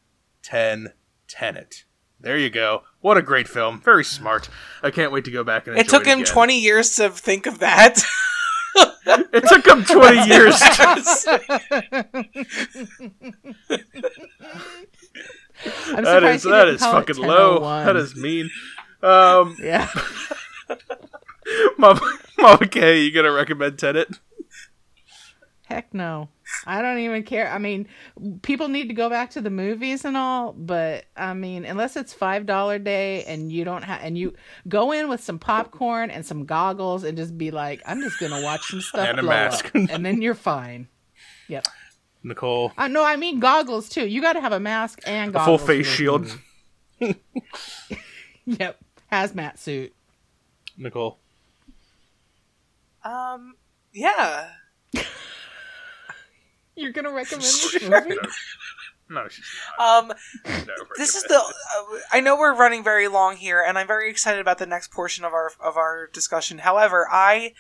ten, 0.42 0.92
Tenet. 1.28 1.84
There 2.20 2.36
you 2.36 2.50
go. 2.50 2.82
What 3.00 3.16
a 3.16 3.22
great 3.22 3.46
film. 3.46 3.80
Very 3.80 4.04
smart. 4.04 4.48
I 4.82 4.90
can't 4.90 5.12
wait 5.12 5.24
to 5.26 5.30
go 5.30 5.44
back 5.44 5.66
and. 5.66 5.76
It 5.76 5.82
enjoy 5.82 5.98
took 5.98 6.06
him 6.06 6.20
again. 6.20 6.32
20 6.32 6.60
years 6.60 6.96
to 6.96 7.10
think 7.10 7.46
of 7.46 7.58
that. 7.60 8.02
It 9.06 9.44
took 9.48 9.66
him 9.66 9.84
twenty 9.84 10.28
years. 10.28 10.60
I'm 15.86 16.04
that 16.04 16.04
surprised 16.04 16.36
is 16.36 16.44
he 16.44 16.50
that 16.50 16.64
didn't 16.66 16.74
is 16.74 16.80
call 16.82 16.96
it 16.98 17.06
fucking 17.06 17.16
low. 17.24 17.60
That 17.60 17.96
is 17.96 18.14
mean. 18.14 18.50
Um, 19.02 19.56
yeah. 19.62 19.88
Mama, 21.78 22.00
Mama 22.38 22.66
K, 22.66 23.00
you 23.00 23.12
gonna 23.12 23.32
recommend 23.32 23.78
Tenet? 23.78 24.18
Heck 25.66 25.92
no. 25.94 26.28
I 26.66 26.80
don't 26.82 26.98
even 26.98 27.22
care. 27.24 27.48
I 27.50 27.58
mean, 27.58 27.88
people 28.42 28.68
need 28.68 28.88
to 28.88 28.94
go 28.94 29.08
back 29.10 29.30
to 29.30 29.40
the 29.40 29.50
movies 29.50 30.04
and 30.04 30.16
all, 30.16 30.52
but 30.52 31.04
I 31.16 31.34
mean, 31.34 31.64
unless 31.64 31.96
it's 31.96 32.12
five 32.12 32.46
dollar 32.46 32.78
day 32.78 33.24
and 33.24 33.50
you 33.52 33.64
don't 33.64 33.82
have, 33.82 34.00
and 34.02 34.16
you 34.16 34.34
go 34.66 34.92
in 34.92 35.08
with 35.08 35.22
some 35.22 35.38
popcorn 35.38 36.10
and 36.10 36.24
some 36.24 36.44
goggles 36.46 37.04
and 37.04 37.16
just 37.18 37.36
be 37.38 37.50
like, 37.50 37.82
I'm 37.86 38.00
just 38.00 38.18
gonna 38.18 38.42
watch 38.42 38.62
some 38.68 38.80
stuff 38.80 39.06
And 39.08 39.18
a 39.18 39.22
mask. 39.22 39.66
up, 39.66 39.74
and 39.90 40.04
then 40.04 40.22
you're 40.22 40.34
fine. 40.34 40.88
Yep. 41.48 41.66
Nicole, 42.24 42.72
Uh, 42.76 42.88
no, 42.88 43.04
I 43.04 43.16
mean 43.16 43.38
goggles 43.40 43.88
too. 43.88 44.06
You 44.06 44.20
got 44.20 44.32
to 44.32 44.40
have 44.40 44.52
a 44.52 44.58
mask 44.60 45.00
and 45.06 45.34
a 45.36 45.44
full 45.44 45.56
face 45.58 45.86
shield. 45.86 46.32
movie. 47.00 47.14
Yep. 48.46 48.78
Hazmat 49.12 49.58
suit. 49.58 49.94
Nicole, 50.76 51.18
um, 53.04 53.54
yeah. 53.92 54.48
You're 56.78 56.92
gonna 56.92 57.10
recommend 57.12 57.42
this 57.42 57.82
movie? 57.82 58.16
no, 59.10 59.28
she's 59.28 59.44
not. 59.78 60.04
Um, 60.04 60.12
No, 60.46 60.74
this 60.96 61.14
is 61.14 61.24
the. 61.24 61.36
Uh, 61.36 61.98
I 62.12 62.20
know 62.20 62.36
we're 62.38 62.54
running 62.54 62.84
very 62.84 63.08
long 63.08 63.36
here, 63.36 63.62
and 63.66 63.78
I'm 63.78 63.86
very 63.86 64.10
excited 64.10 64.40
about 64.40 64.58
the 64.58 64.66
next 64.66 64.90
portion 64.92 65.24
of 65.24 65.32
our 65.32 65.50
of 65.60 65.76
our 65.76 66.08
discussion. 66.12 66.58
However, 66.58 67.06
I 67.10 67.52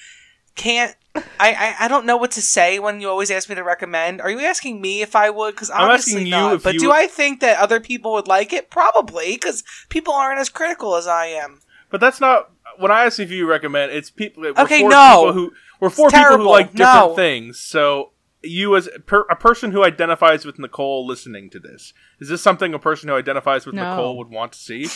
can't. 0.54 0.94
I, 1.16 1.22
I, 1.40 1.74
I 1.84 1.88
don't 1.88 2.06
know 2.06 2.16
what 2.16 2.30
to 2.32 2.42
say 2.42 2.78
when 2.78 3.00
you 3.00 3.08
always 3.08 3.30
ask 3.30 3.48
me 3.48 3.54
to 3.56 3.64
recommend. 3.64 4.20
Are 4.20 4.30
you 4.30 4.40
asking 4.40 4.80
me 4.80 5.02
if 5.02 5.16
I 5.16 5.30
would? 5.30 5.54
Because 5.54 5.70
I'm 5.70 5.82
obviously 5.90 6.12
asking 6.14 6.26
you 6.26 6.30
not. 6.32 6.52
if 6.54 6.62
but 6.62 6.74
you- 6.74 6.80
do 6.80 6.92
I 6.92 7.06
think 7.08 7.40
that 7.40 7.58
other 7.58 7.80
people 7.80 8.12
would 8.12 8.28
like 8.28 8.52
it? 8.52 8.70
Probably, 8.70 9.32
because 9.34 9.64
people 9.88 10.12
aren't 10.14 10.38
as 10.40 10.48
critical 10.48 10.94
as 10.94 11.06
I 11.08 11.26
am. 11.26 11.60
But 11.90 12.00
that's 12.00 12.20
not 12.20 12.50
when 12.78 12.90
I 12.92 13.04
ask 13.06 13.18
if 13.18 13.30
you 13.30 13.48
recommend. 13.48 13.90
It's 13.92 14.10
people. 14.10 14.46
Okay, 14.46 14.82
no. 14.82 15.24
people 15.26 15.32
who 15.32 15.52
we're 15.80 15.90
four 15.90 16.10
people 16.10 16.36
who 16.38 16.48
like 16.48 16.72
different 16.72 17.08
No. 17.10 17.14
things. 17.16 17.58
So 17.58 18.12
you, 18.48 18.76
as 18.76 18.88
a 18.94 19.00
per, 19.00 19.20
a 19.30 19.36
person 19.36 19.72
who 19.72 19.84
identifies 19.84 20.44
with 20.44 20.58
Nicole, 20.58 21.06
listening 21.06 21.50
to 21.50 21.58
this, 21.58 21.92
is 22.20 22.28
this 22.28 22.42
something 22.42 22.74
a 22.74 22.78
person 22.78 23.08
who 23.08 23.14
identifies 23.16 23.66
with 23.66 23.74
No. 23.74 23.90
Nicole 23.90 24.16
would 24.18 24.28
want 24.28 24.52
to 24.52 24.58
see? 24.58 24.86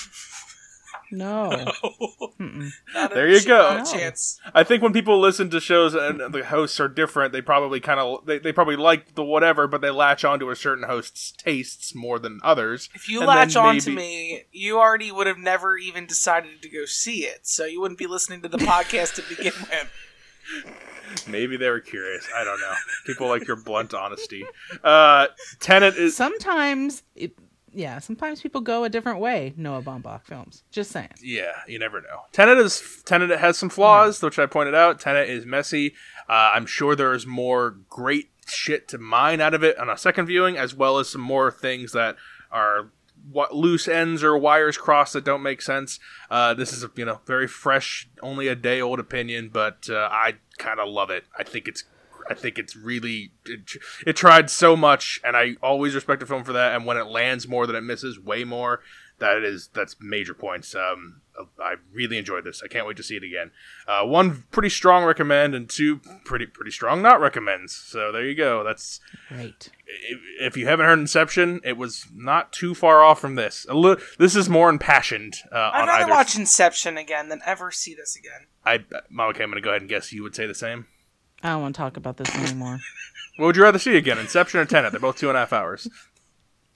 No. 1.15 1.51
A 2.97 3.09
There 3.13 3.29
you 3.29 3.39
ch- 3.41 3.47
go. 3.47 3.75
not 3.77 3.87
a 3.87 3.93
chance. 3.99 4.41
I 4.55 4.65
think 4.65 4.83
when 4.83 4.95
people 4.95 5.21
listen 5.21 5.51
to 5.51 5.61
shows 5.61 5.95
and 5.95 6.33
the 6.33 6.43
hosts 6.45 6.81
are 6.81 6.89
different, 6.89 7.33
they 7.35 7.43
probably 7.43 7.81
kind 7.81 8.01
of 8.01 8.25
they, 8.25 8.39
they 8.39 8.51
probably 8.53 8.77
like 8.77 9.15
the 9.15 9.23
whatever, 9.23 9.67
but 9.67 9.83
they 9.83 9.91
latch 9.91 10.25
onto 10.25 10.49
a 10.49 10.57
certain 10.57 10.85
host's 10.85 11.33
tastes 11.33 11.95
more 11.95 12.19
than 12.19 12.41
others. 12.43 12.89
If 12.95 13.11
you 13.11 13.19
And 13.21 13.27
latch 13.29 13.55
then 13.55 13.63
on 13.65 13.79
to 13.81 13.91
me, 13.91 14.45
you 14.53 14.79
already 14.79 15.13
would 15.13 15.27
have 15.27 15.37
never 15.39 15.77
even 15.77 16.07
decided 16.07 16.63
to 16.63 16.69
go 16.71 16.87
see 16.87 17.25
it, 17.27 17.47
so 17.47 17.67
you 17.67 17.81
wouldn't 17.81 17.99
be 17.99 18.07
listening 18.07 18.41
to 18.43 18.49
the 18.49 18.59
podcast 18.73 19.15
to 19.17 19.23
begin 19.37 19.53
with. 19.61 20.73
Maybe 21.29 21.57
they 21.57 21.69
were 21.69 21.81
curious. 21.81 22.27
I 22.37 22.45
don't 22.45 22.61
know. 22.61 22.73
People 23.07 23.29
like 23.29 23.47
your 23.47 23.57
blunt 23.57 23.95
honesty. 23.95 24.45
Uh, 24.83 25.27
Tenet 25.61 25.97
is 25.97 26.17
Sometimes, 26.17 27.03
it, 27.15 27.37
yeah, 27.73 27.99
sometimes 27.99 28.41
people 28.41 28.61
go 28.61 28.85
a 28.85 28.89
different 28.89 29.21
way. 29.21 29.55
Noah 29.57 29.83
Baumbach 29.83 30.25
films. 30.25 30.63
Just 30.71 30.91
saying. 30.91 31.11
yeah, 31.23 31.53
you 31.67 31.79
never 31.79 32.01
know. 32.01 32.23
Tenet 32.33 32.59
is 32.59 33.03
Tenet 33.05 33.31
has 33.39 33.57
some 33.59 33.69
flaws, 33.69 34.23
which 34.23 34.39
I 34.39 34.47
pointed 34.47 34.75
out. 34.75 35.01
Tenet 35.01 35.29
is 35.29 35.47
messy. 35.47 35.95
Uh, 36.29 36.53
I'm 36.55 36.67
sure 36.67 36.95
there 36.95 37.13
is 37.15 37.27
more 37.27 37.77
great 37.89 38.31
shit 38.47 38.89
to 38.89 38.99
mine 38.99 39.41
out 39.41 39.55
of 39.55 39.63
it 39.63 39.79
on 39.79 39.89
a 39.89 39.97
second 39.97 40.27
viewing, 40.27 40.57
as 40.57 40.75
well 40.75 40.99
as 40.99 41.09
some 41.09 41.21
more 41.21 41.51
things 41.51 41.93
that 41.93 42.17
are 42.51 42.91
what 43.31 43.55
loose 43.55 43.89
ends 43.89 44.23
or 44.23 44.37
wires 44.37 44.77
crossed 44.77 45.13
that 45.13 45.25
don't 45.25 45.43
make 45.43 45.63
sense. 45.63 45.99
Uh, 46.31 46.55
this 46.55 46.73
is 46.73 46.83
a 46.83 46.91
you 46.97 47.05
know 47.05 47.21
very 47.27 47.47
fresh, 47.47 48.09
only 48.23 48.49
a 48.49 48.55
day 48.55 48.81
old 48.81 48.99
opinion, 48.99 49.51
but 49.53 49.89
uh, 49.89 50.09
I 50.11 50.35
kind 50.59 50.81
of 50.81 50.89
love 50.89 51.11
it. 51.11 51.25
I 51.39 51.45
think 51.45 51.69
it's 51.69 51.85
I 52.29 52.35
think 52.35 52.59
it's 52.59 52.77
really 52.77 53.33
it, 53.45 53.73
it 54.07 54.17
tried 54.17 54.51
so 54.51 54.77
much, 54.77 55.21
and 55.25 55.37
I 55.37 55.57
always 55.63 55.95
respect 55.95 56.23
a 56.23 56.27
film 56.27 56.45
for 56.45 56.53
that. 56.53 56.75
And 56.75 56.87
when 56.87 56.97
it 56.97 57.07
lands 57.07 57.49
more 57.49 57.67
than 57.67 57.77
it 57.77 57.83
misses, 57.83 58.19
way 58.19 58.45
more, 58.45 58.81
that 59.23 59.43
is 59.43 59.71
that's 59.73 59.97
major 60.01 60.35
points. 60.35 60.75
Um, 60.75 61.23
I 61.59 61.77
really 61.93 62.19
enjoyed 62.19 62.45
this. 62.45 62.61
I 62.63 62.69
can't 62.69 62.87
wait 62.87 62.99
to 62.99 63.03
see 63.03 63.17
it 63.17 63.25
again. 63.25 63.51
Uh, 63.89 64.05
one 64.07 64.45
pretty 64.51 64.69
strong 64.69 65.05
recommend, 65.05 65.55
and 65.55 65.69
two 65.71 66.01
pretty 66.25 66.45
pretty 66.47 66.71
strong 66.71 67.01
not 67.01 67.21
recommends. 67.21 67.75
So 67.75 68.13
there 68.13 68.25
you 68.25 68.35
go. 68.35 68.63
That's 68.63 69.01
Right. 69.31 69.71
if, 69.87 70.19
if 70.41 70.57
you 70.59 70.67
haven't 70.67 70.85
heard 70.87 70.99
Inception, 70.99 71.61
it 71.65 71.79
was 71.79 72.07
not 72.15 72.53
too 72.53 72.75
far 72.75 73.03
off 73.03 73.19
from 73.21 73.35
this. 73.37 73.65
A 73.71 73.75
li- 73.75 73.97
this 74.19 74.37
is 74.37 74.49
more 74.51 74.69
impassioned 74.69 75.37
uh, 75.51 75.71
I'd 75.73 75.81
on 75.83 75.89
rather 75.89 76.03
either. 76.05 76.11
watch 76.13 76.37
Inception 76.37 76.99
again 76.99 77.29
than 77.31 77.41
ever 77.47 77.71
see 77.71 77.95
this 77.95 78.15
again. 78.17 78.47
I, 78.65 78.85
Mama, 79.09 79.31
okay, 79.31 79.43
I'm 79.45 79.51
going 79.51 79.63
to 79.63 79.65
go 79.65 79.71
ahead 79.71 79.83
and 79.83 79.89
guess 79.89 80.13
you 80.13 80.23
would 80.23 80.35
say 80.35 80.47
the 80.47 80.55
same. 80.55 80.87
I 81.43 81.51
don't 81.51 81.63
want 81.63 81.75
to 81.75 81.79
talk 81.81 81.97
about 81.97 82.19
this 82.19 82.33
anymore. 82.37 82.79
What 83.39 83.47
would 83.47 83.57
you 83.57 83.63
rather 83.63 83.79
see 83.79 83.97
again, 83.97 84.19
Inception 84.19 84.61
or 84.61 84.67
Tenet? 84.67 84.93
They're 84.93 85.01
both 85.01 85.17
two 85.17 85.29
and 85.29 85.37
a 85.37 85.41
half 85.41 85.53
hours. 85.55 85.89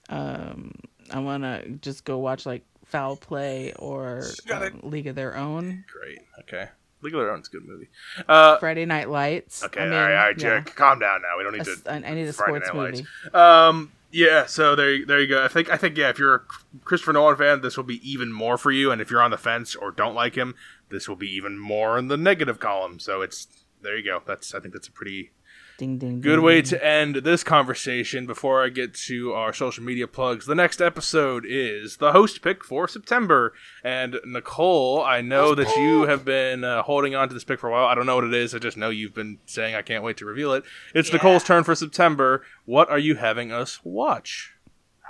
um, 0.08 0.72
I 1.10 1.18
want 1.20 1.42
to 1.44 1.68
just 1.80 2.04
go 2.04 2.18
watch 2.18 2.46
like 2.46 2.64
Foul 2.84 3.16
Play 3.16 3.72
or 3.78 4.22
Gotta- 4.46 4.72
um, 4.72 4.80
League 4.84 5.06
of 5.06 5.14
Their 5.16 5.36
Own. 5.36 5.84
Great. 5.92 6.20
Okay. 6.40 6.68
League 7.02 7.14
of 7.14 7.20
Their 7.20 7.30
Own 7.30 7.36
Own's 7.38 7.48
a 7.48 7.50
good 7.50 7.66
movie. 7.66 7.88
Uh, 8.28 8.58
Friday 8.58 8.84
Night 8.86 9.08
Lights. 9.08 9.62
okay. 9.64 9.80
I 9.82 9.84
mean, 9.84 9.92
all 9.94 10.00
right. 10.00 10.10
All 10.10 10.24
right, 10.26 10.38
yeah. 10.40 10.60
Jack. 10.60 10.74
Calm 10.76 10.98
down 10.98 11.22
now. 11.22 11.36
We 11.38 11.44
don't 11.44 11.52
need 11.52 11.60
s- 11.68 11.80
to. 11.82 11.92
I 11.92 11.96
I 11.96 12.14
need 12.14 12.28
a 12.28 12.32
Friday 12.32 12.64
sports 12.64 12.66
Night 12.68 12.74
movie. 12.74 13.06
Lights. 13.24 13.34
Um. 13.34 13.92
Yeah. 14.12 14.46
So 14.46 14.74
there. 14.74 15.04
There 15.04 15.20
you 15.20 15.26
go. 15.28 15.44
I 15.44 15.48
think. 15.48 15.70
I 15.70 15.76
think. 15.76 15.96
Yeah. 15.96 16.08
If 16.10 16.18
you're 16.18 16.34
a 16.34 16.40
Christopher 16.84 17.12
Nolan 17.12 17.36
fan, 17.36 17.60
this 17.60 17.76
will 17.76 17.84
be 17.84 18.00
even 18.08 18.32
more 18.32 18.56
for 18.56 18.70
you. 18.70 18.90
And 18.90 19.00
if 19.02 19.10
you're 19.10 19.20
on 19.22 19.30
the 19.30 19.36
fence 19.38 19.74
or 19.76 19.90
don't 19.90 20.14
like 20.14 20.34
him, 20.36 20.54
this 20.88 21.08
will 21.08 21.16
be 21.16 21.30
even 21.34 21.58
more 21.58 21.98
in 21.98 22.08
the 22.08 22.16
negative 22.16 22.58
column. 22.60 22.98
So 22.98 23.20
it's. 23.22 23.46
There 23.82 23.96
you 23.96 24.04
go. 24.04 24.22
That's. 24.26 24.54
I 24.54 24.60
think 24.60 24.72
that's 24.72 24.88
a 24.88 24.92
pretty 24.92 25.32
Ding 25.78 25.98
ding. 25.98 26.20
Good 26.20 26.36
ding, 26.36 26.44
way 26.44 26.62
ding. 26.62 26.70
to 26.70 26.86
end 26.86 27.16
this 27.16 27.44
conversation 27.44 28.26
before 28.26 28.64
I 28.64 28.70
get 28.70 28.94
to 29.06 29.32
our 29.34 29.52
social 29.52 29.84
media 29.84 30.06
plugs. 30.06 30.46
The 30.46 30.54
next 30.54 30.80
episode 30.80 31.44
is 31.46 31.98
the 31.98 32.12
host 32.12 32.40
pick 32.42 32.64
for 32.64 32.88
September. 32.88 33.52
And 33.84 34.18
Nicole, 34.24 35.02
I 35.04 35.20
know 35.20 35.54
that 35.54 35.76
you 35.76 36.06
have 36.06 36.24
been 36.24 36.64
uh, 36.64 36.82
holding 36.82 37.14
on 37.14 37.28
to 37.28 37.34
this 37.34 37.44
pick 37.44 37.60
for 37.60 37.68
a 37.68 37.72
while. 37.72 37.86
I 37.86 37.94
don't 37.94 38.06
know 38.06 38.16
what 38.16 38.24
it 38.24 38.34
is. 38.34 38.54
I 38.54 38.58
just 38.58 38.76
know 38.76 38.88
you've 38.90 39.14
been 39.14 39.38
saying 39.46 39.74
I 39.74 39.82
can't 39.82 40.02
wait 40.02 40.16
to 40.18 40.24
reveal 40.24 40.52
it. 40.54 40.64
It's 40.94 41.08
Yeah. 41.10 41.16
Nicole's 41.16 41.44
turn 41.44 41.62
for 41.64 41.74
September. 41.74 42.42
What 42.64 42.88
are 42.90 42.98
you 42.98 43.16
having 43.16 43.52
us 43.52 43.80
watch? 43.84 44.52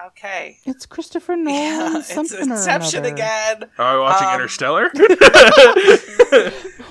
Okay. 0.09 0.59
It's 0.65 0.85
Christopher 0.87 1.37
Nolan. 1.37 1.55
Yeah, 1.55 1.99
it's 1.99 2.13
something 2.13 2.51
Inception 2.51 3.05
or 3.05 3.09
again. 3.09 3.65
Are 3.79 3.95
we 3.97 4.01
watching 4.03 4.29
Um, 4.29 4.35
Interstellar? 4.35 4.91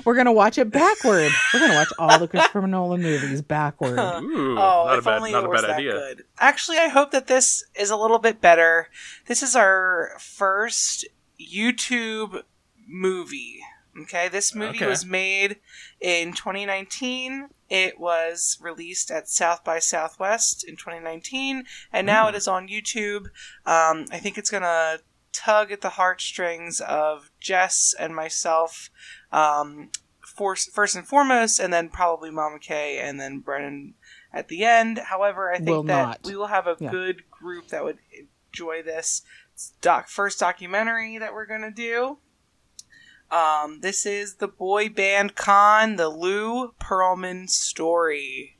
We're 0.05 0.15
gonna 0.15 0.33
watch 0.33 0.57
it 0.57 0.69
backward. 0.71 1.31
We're 1.53 1.59
gonna 1.61 1.73
watch 1.75 1.91
all 1.97 2.19
the 2.19 2.27
Christopher 2.27 2.65
Nolan 2.67 3.01
movies 3.01 3.41
backward. 3.41 3.97
Ooh, 3.97 4.51
oh, 4.59 4.85
not 4.87 4.99
a 4.99 5.01
bad, 5.01 5.17
only 5.17 5.31
not 5.31 5.43
it 5.43 5.47
a 5.47 5.49
was 5.49 5.61
bad 5.61 5.69
that 5.71 5.77
idea. 5.77 5.91
good. 5.93 6.23
Actually, 6.37 6.77
I 6.77 6.87
hope 6.89 7.11
that 7.11 7.25
this 7.27 7.63
is 7.75 7.89
a 7.89 7.95
little 7.97 8.19
bit 8.19 8.39
better. 8.39 8.89
This 9.25 9.41
is 9.41 9.55
our 9.55 10.11
first 10.19 11.07
YouTube 11.39 12.43
movie. 12.87 13.61
Okay, 13.97 14.27
this 14.27 14.53
movie 14.53 14.77
Okay. 14.79 14.87
was 14.87 15.05
made 15.05 15.57
in 16.01 16.33
2019. 16.33 17.49
It 17.69 17.99
was 17.99 18.57
released 18.59 19.09
at 19.09 19.29
South 19.29 19.63
by 19.63 19.79
Southwest 19.79 20.63
in 20.67 20.75
2019, 20.75 21.65
and 21.93 22.05
now 22.05 22.23
Hmm. 22.23 22.35
it 22.35 22.37
is 22.37 22.47
on 22.47 22.67
YouTube. 22.67 23.27
Um, 23.65 24.05
I 24.11 24.19
think 24.19 24.37
it's 24.37 24.49
gonna 24.51 24.99
tug 25.31 25.71
at 25.71 25.81
the 25.81 25.91
heartstrings 25.91 26.81
of 26.81 27.31
Jess 27.39 27.93
and 27.97 28.13
myself, 28.15 28.89
um, 29.31 29.91
for, 30.35 30.55
first 30.55 30.95
and 30.95 31.07
foremost, 31.07 31.59
and 31.59 31.71
then 31.73 31.89
probably 31.89 32.31
Mama 32.31 32.59
Kay, 32.59 32.99
and 32.99 33.19
then 33.19 33.39
Brennan 33.39 33.95
at 34.33 34.49
the 34.49 34.65
end. 34.65 34.97
However, 34.97 35.51
I 35.51 35.55
think 35.57 35.69
Will 35.69 35.83
that 35.83 36.07
not. 36.07 36.19
we 36.25 36.35
will 36.35 36.47
have 36.47 36.67
a 36.67 36.75
Yeah. 36.79 36.91
good 36.91 37.29
group 37.31 37.69
that 37.69 37.83
would 37.83 37.99
enjoy 38.51 38.81
this. 38.83 39.21
Doc 39.81 40.09
first 40.09 40.37
documentary 40.39 41.17
that 41.17 41.33
we're 41.33 41.45
gonna 41.45 41.71
do. 41.71 42.19
Um, 43.31 43.81
this 43.81 44.05
is 44.05 44.35
the 44.35 44.47
boy 44.47 44.89
band 44.89 45.35
con, 45.35 45.95
the 45.95 46.09
Lou 46.09 46.73
Pearlman 46.79 47.49
story. 47.49 48.57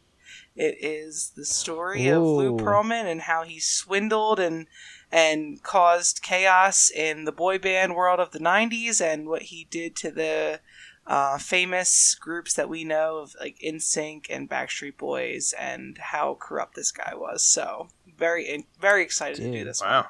It 0.55 0.77
is 0.79 1.33
the 1.35 1.45
story 1.45 2.07
of 2.07 2.23
Lou 2.23 2.57
Pearlman 2.57 3.05
and 3.05 3.21
how 3.21 3.43
he 3.43 3.59
swindled 3.59 4.39
and 4.39 4.67
and 5.11 5.61
caused 5.61 6.21
chaos 6.21 6.89
in 6.89 7.25
the 7.25 7.31
boy 7.31 7.59
band 7.59 7.95
world 7.95 8.19
of 8.19 8.31
the 8.31 8.39
'90s, 8.39 9.01
and 9.01 9.27
what 9.27 9.43
he 9.43 9.67
did 9.69 9.95
to 9.97 10.11
the 10.11 10.61
uh, 11.07 11.37
famous 11.37 12.15
groups 12.15 12.53
that 12.55 12.69
we 12.69 12.83
know 12.83 13.17
of, 13.17 13.35
like 13.39 13.57
NSYNC 13.63 14.25
and 14.29 14.49
Backstreet 14.49 14.97
Boys, 14.97 15.53
and 15.59 15.97
how 15.97 16.37
corrupt 16.39 16.75
this 16.75 16.91
guy 16.91 17.13
was. 17.15 17.43
So 17.43 17.89
very, 18.17 18.65
very 18.79 19.03
excited 19.03 19.37
to 19.37 19.43
do 19.43 19.51
Dude. 19.51 19.67
this. 19.67 19.81
one. 19.81 20.05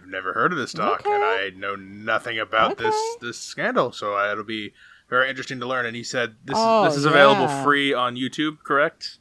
Wow. 0.00 0.04
I've 0.04 0.10
never 0.10 0.32
heard 0.34 0.52
of 0.52 0.58
this 0.58 0.72
doc, 0.72 1.02
and 1.04 1.22
I 1.24 1.50
know 1.56 1.74
nothing 1.76 2.38
about 2.38 2.78
this 2.78 2.94
Okay. 2.94 3.26
this 3.26 3.38
scandal. 3.38 3.92
So 3.92 4.16
uh, 4.16 4.30
it'll 4.32 4.44
be 4.44 4.72
very 5.08 5.28
interesting 5.30 5.60
to 5.60 5.66
learn. 5.66 5.86
And 5.86 5.96
he 5.96 6.02
said 6.04 6.36
this 6.44 6.56
Oh, 6.58 6.84
is 6.84 6.92
this 6.92 6.98
is 6.98 7.04
available 7.04 7.48
free 7.48 7.92
on 7.94 8.16
YouTube, 8.16 8.58
correct? 8.64 9.18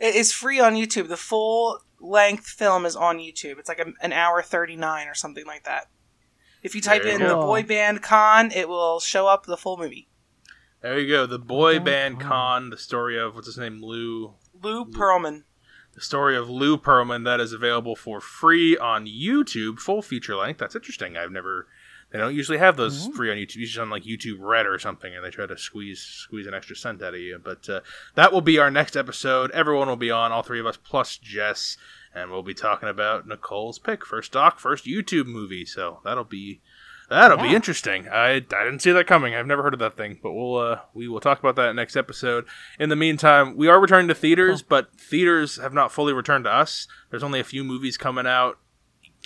It 0.00 0.14
is 0.14 0.32
free 0.32 0.60
on 0.60 0.74
YouTube. 0.74 1.08
The 1.08 1.16
full 1.16 1.80
length 2.00 2.46
film 2.46 2.84
is 2.84 2.96
on 2.96 3.18
YouTube. 3.18 3.58
It's 3.58 3.68
like 3.68 3.78
a, 3.78 3.92
an 4.02 4.12
hour 4.12 4.42
39 4.42 5.08
or 5.08 5.14
something 5.14 5.46
like 5.46 5.64
that. 5.64 5.86
If 6.62 6.74
you 6.74 6.80
type 6.80 7.02
Very 7.02 7.14
in 7.14 7.22
the 7.22 7.36
boy 7.36 7.62
band 7.62 8.02
con, 8.02 8.50
it 8.50 8.68
will 8.68 8.98
show 9.00 9.26
up 9.26 9.46
the 9.46 9.56
full 9.56 9.76
movie. 9.76 10.08
There 10.82 10.98
you 10.98 11.08
go. 11.08 11.26
The 11.26 11.38
boy 11.38 11.76
Okay. 11.76 11.84
band 11.84 12.22
Wow. 12.22 12.28
con, 12.28 12.70
the 12.70 12.76
story 12.76 13.18
of 13.18 13.34
what's 13.34 13.46
his 13.46 13.56
name, 13.58 13.82
Lou. 13.82 14.34
Lou 14.62 14.84
Pearlman. 14.84 15.44
The 15.94 16.00
story 16.00 16.36
of 16.36 16.50
Lou 16.50 16.76
Pearlman 16.76 17.24
that 17.24 17.40
is 17.40 17.52
available 17.52 17.94
for 17.96 18.20
free 18.20 18.76
on 18.76 19.06
YouTube, 19.06 19.78
full 19.78 20.02
feature 20.02 20.34
length. 20.36 20.58
That's 20.58 20.74
interesting. 20.74 21.16
I've 21.16 21.30
never. 21.30 21.66
They 22.10 22.18
don't 22.20 22.34
usually 22.34 22.58
have 22.58 22.76
those 22.76 23.08
Mhm. 23.08 23.14
free 23.16 23.30
on 23.30 23.36
YouTube. 23.36 23.56
Usually 23.56 23.82
on 23.82 23.90
like 23.90 24.04
YouTube 24.04 24.36
Red 24.38 24.66
or 24.66 24.78
something, 24.78 25.14
and 25.14 25.24
they 25.24 25.30
try 25.30 25.46
to 25.46 25.58
squeeze 25.58 26.00
squeeze 26.00 26.46
an 26.46 26.54
extra 26.54 26.76
cent 26.76 27.02
out 27.02 27.14
of 27.14 27.20
you. 27.20 27.40
But 27.42 27.68
uh, 27.68 27.80
that 28.14 28.32
will 28.32 28.40
be 28.40 28.58
our 28.58 28.70
next 28.70 28.96
episode. 28.96 29.50
Everyone 29.52 29.88
will 29.88 29.96
be 29.96 30.10
on, 30.12 30.30
all 30.30 30.42
three 30.42 30.60
of 30.60 30.66
us 30.66 30.76
plus 30.76 31.16
Jess, 31.16 31.76
and 32.14 32.30
we'll 32.30 32.42
be 32.44 32.54
talking 32.54 32.88
about 32.88 33.26
Nicole's 33.26 33.78
pick, 33.80 34.04
first 34.06 34.30
doc, 34.32 34.60
first 34.60 34.84
YouTube 34.84 35.26
movie. 35.26 35.64
So 35.64 36.00
that'll 36.04 36.22
be 36.24 36.60
that'll 37.08 37.38
be 37.38 37.54
interesting. 37.54 38.08
I, 38.08 38.36
I 38.36 38.38
didn't 38.40 38.80
see 38.80 38.92
that 38.92 39.06
coming. 39.06 39.34
I've 39.34 39.46
never 39.46 39.62
heard 39.62 39.74
of 39.74 39.80
that 39.80 39.96
thing, 39.96 40.18
but 40.22 40.32
we'll 40.32 40.56
uh, 40.56 40.80
we 40.94 41.08
will 41.08 41.20
talk 41.20 41.38
about 41.38 41.56
that 41.56 41.74
next 41.74 41.96
episode. 41.96 42.46
In 42.78 42.88
the 42.88 42.96
meantime, 42.96 43.56
we 43.56 43.68
are 43.68 43.80
returning 43.80 44.08
to 44.08 44.14
theaters, 44.14 44.62
but 44.62 44.98
theaters 44.98 45.56
have 45.56 45.72
not 45.72 45.92
fully 45.92 46.12
returned 46.12 46.44
to 46.44 46.52
us. 46.52 46.86
There's 47.10 47.22
only 47.22 47.40
a 47.40 47.44
few 47.44 47.64
movies 47.64 47.96
coming 47.96 48.26
out, 48.26 48.58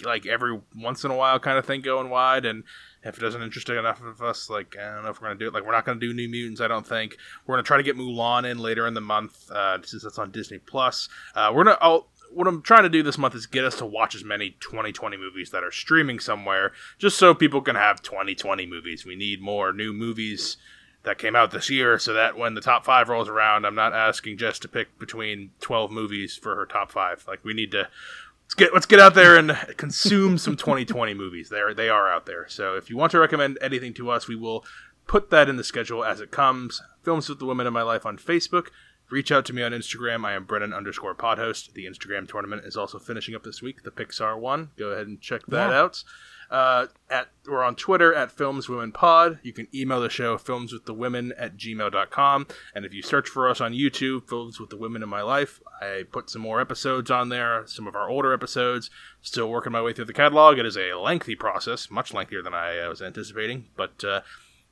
like 0.05 0.27
every 0.27 0.61
once 0.77 1.05
in 1.05 1.11
a 1.11 1.17
while, 1.17 1.39
kind 1.39 1.59
of 1.59 1.67
thing, 1.67 1.81
going 1.81 2.11
wide. 2.11 2.45
And 2.45 2.65
if 3.05 3.17
it 3.17 3.21
doesn't 3.21 3.43
interest 3.43 3.69
enough 3.69 4.03
of 4.03 4.23
us, 4.23 4.51
like 4.51 4.77
I 4.77 4.95
don't 4.95 5.05
know 5.05 5.11
if 5.11 5.21
we're 5.21 5.29
gonna 5.29 5.39
do 5.39 5.49
it. 5.49 5.55
Like 5.55 5.65
we're 5.65 5.73
not 5.73 5.85
gonna 5.85 6.01
do 6.01 6.13
New 6.13 6.29
Mutants. 6.29 6.61
I 6.61 6.69
don't 6.69 6.87
think 6.87 7.17
we're 7.47 7.55
gonna 7.55 7.63
try 7.63 7.77
to 7.77 7.83
get 7.83 7.97
Mulan 7.97 8.51
in 8.51 8.59
later 8.59 8.87
in 8.87 8.95
the 8.95 9.01
month, 9.01 9.51
uh, 9.51 9.79
since 9.83 10.03
that's 10.03 10.19
on 10.19 10.31
Disney 10.31 10.59
Plus. 10.59 11.09
Uh, 11.35 11.53
we're 11.55 11.65
gonna. 11.65 11.79
I'll, 11.81 12.09
what 12.39 12.47
I'm 12.47 12.63
trying 12.63 12.85
to 12.85 12.89
do 12.89 13.03
this 13.03 13.19
month 13.19 13.35
is 13.35 13.47
get 13.47 13.65
us 13.65 13.75
to 13.79 13.85
watch 13.85 14.15
as 14.15 14.23
many 14.23 14.51
2020 14.61 15.17
movies 15.17 15.51
that 15.51 15.65
are 15.65 15.73
streaming 15.73 16.21
somewhere, 16.21 16.73
just 16.97 17.19
so 17.19 17.35
people 17.35 17.61
can 17.61 17.75
have 17.75 18.01
2020 18.01 18.65
movies. 18.65 19.05
We 19.05 19.17
need 19.17 19.43
more 19.43 19.73
new 19.73 19.93
movies 19.93 20.57
that 21.03 21.19
came 21.19 21.35
out 21.35 21.51
this 21.51 21.69
year, 21.69 21.99
so 21.99 22.15
that 22.15 22.39
when 22.39 22.55
the 22.55 22.61
top 22.61 22.85
five 22.85 23.09
rolls 23.09 23.29
around, 23.29 23.65
I'm 23.65 23.75
not 23.75 23.93
asking 23.93 24.39
Jess 24.39 24.61
to 24.61 24.69
pick 24.69 25.01
between 25.01 25.51
12 25.61 25.91
movies 25.91 26.37
for 26.37 26.55
her 26.55 26.65
top 26.65 26.93
five. 26.93 27.25
Like 27.27 27.45
we 27.45 27.55
need 27.55 27.73
to 27.73 27.89
let's 28.45 28.55
get 28.55 28.73
let's 28.73 28.87
get 28.87 29.01
out 29.01 29.15
there 29.15 29.37
and 29.37 29.59
consume 29.77 30.39
some 30.39 30.57
2020 30.57 31.15
movies. 31.15 31.49
There 31.49 31.75
they 31.75 31.89
are 31.89 32.09
out 32.09 32.27
there. 32.27 32.47
So 32.49 32.77
if 32.77 32.89
you 32.89 32.97
want 32.97 33.11
to 33.13 33.19
recommend 33.19 33.59
anything 33.61 33.95
to 33.95 34.11
us, 34.11 34.29
we 34.29 34.37
will 34.37 34.65
put 35.09 35.31
that 35.31 35.49
in 35.49 35.57
the 35.57 35.65
schedule 35.65 36.05
as 36.05 36.21
it 36.21 36.31
comes. 36.31 36.81
Films 37.03 37.29
with 37.29 37.41
the 37.41 37.47
Women 37.47 37.67
in 37.67 37.73
My 37.73 37.83
Life 37.83 38.07
on 38.07 38.17
Facebook. 38.17 38.69
Reach 39.11 39.33
out 39.33 39.45
to 39.47 39.53
me 39.55 39.63
on 39.63 39.73
Instagram. 39.73 40.25
I 40.27 40.33
am 40.35 40.45
Brennan 40.45 40.75
underscore 40.75 41.15
podhost. 41.15 41.73
The 41.73 41.87
Instagram 41.87 42.29
tournament 42.29 42.65
is 42.65 42.77
also 42.77 42.99
finishing 42.99 43.35
up 43.35 43.43
this 43.43 43.63
week, 43.63 43.83
the 43.83 43.91
Pixar 43.91 44.39
one. 44.39 44.71
Go 44.79 44.89
ahead 44.89 45.07
and 45.07 45.21
check 45.21 45.47
that 45.49 45.71
Yeah. 45.71 45.81
out. 45.81 46.05
Uh, 46.51 46.87
at 47.11 47.29
we're 47.47 47.63
on 47.63 47.75
Twitter 47.77 48.15
at 48.15 48.33
Films 48.33 48.71
Women 48.71 48.91
Pod. 48.91 49.39
You 49.43 49.53
can 49.53 49.69
email 49.75 50.01
the 50.01 50.09
show 50.09 50.39
films 50.39 50.73
with 50.73 50.87
the 50.87 50.95
women 50.95 51.33
at 51.37 51.59
gmail.com. 51.59 52.47
And 52.75 52.85
if 52.87 52.95
you 52.95 53.03
search 53.03 53.29
for 53.29 53.49
us 53.49 53.61
on 53.61 53.73
YouTube, 53.75 54.27
Films 54.29 54.59
with 54.59 54.71
the 54.71 54.77
Women 54.79 55.03
in 55.03 55.11
My 55.11 55.21
Life, 55.21 55.61
I 55.81 56.05
put 56.11 56.31
some 56.31 56.41
more 56.43 56.59
episodes 56.61 57.11
on 57.11 57.29
there, 57.29 57.65
some 57.67 57.87
of 57.87 57.95
our 57.95 58.09
older 58.09 58.33
episodes. 58.33 58.89
Still 59.21 59.51
working 59.51 59.73
my 59.73 59.83
way 59.83 59.93
through 59.93 60.07
the 60.07 60.15
catalog. 60.15 60.59
It 60.59 60.65
is 60.65 60.77
a 60.79 60.95
lengthy 60.95 61.35
process, 61.35 61.91
much 61.91 62.15
lengthier 62.15 62.41
than 62.43 62.55
I 62.55 62.89
was 62.89 63.03
anticipating, 63.03 63.67
but 63.77 64.03
uh, 64.03 64.23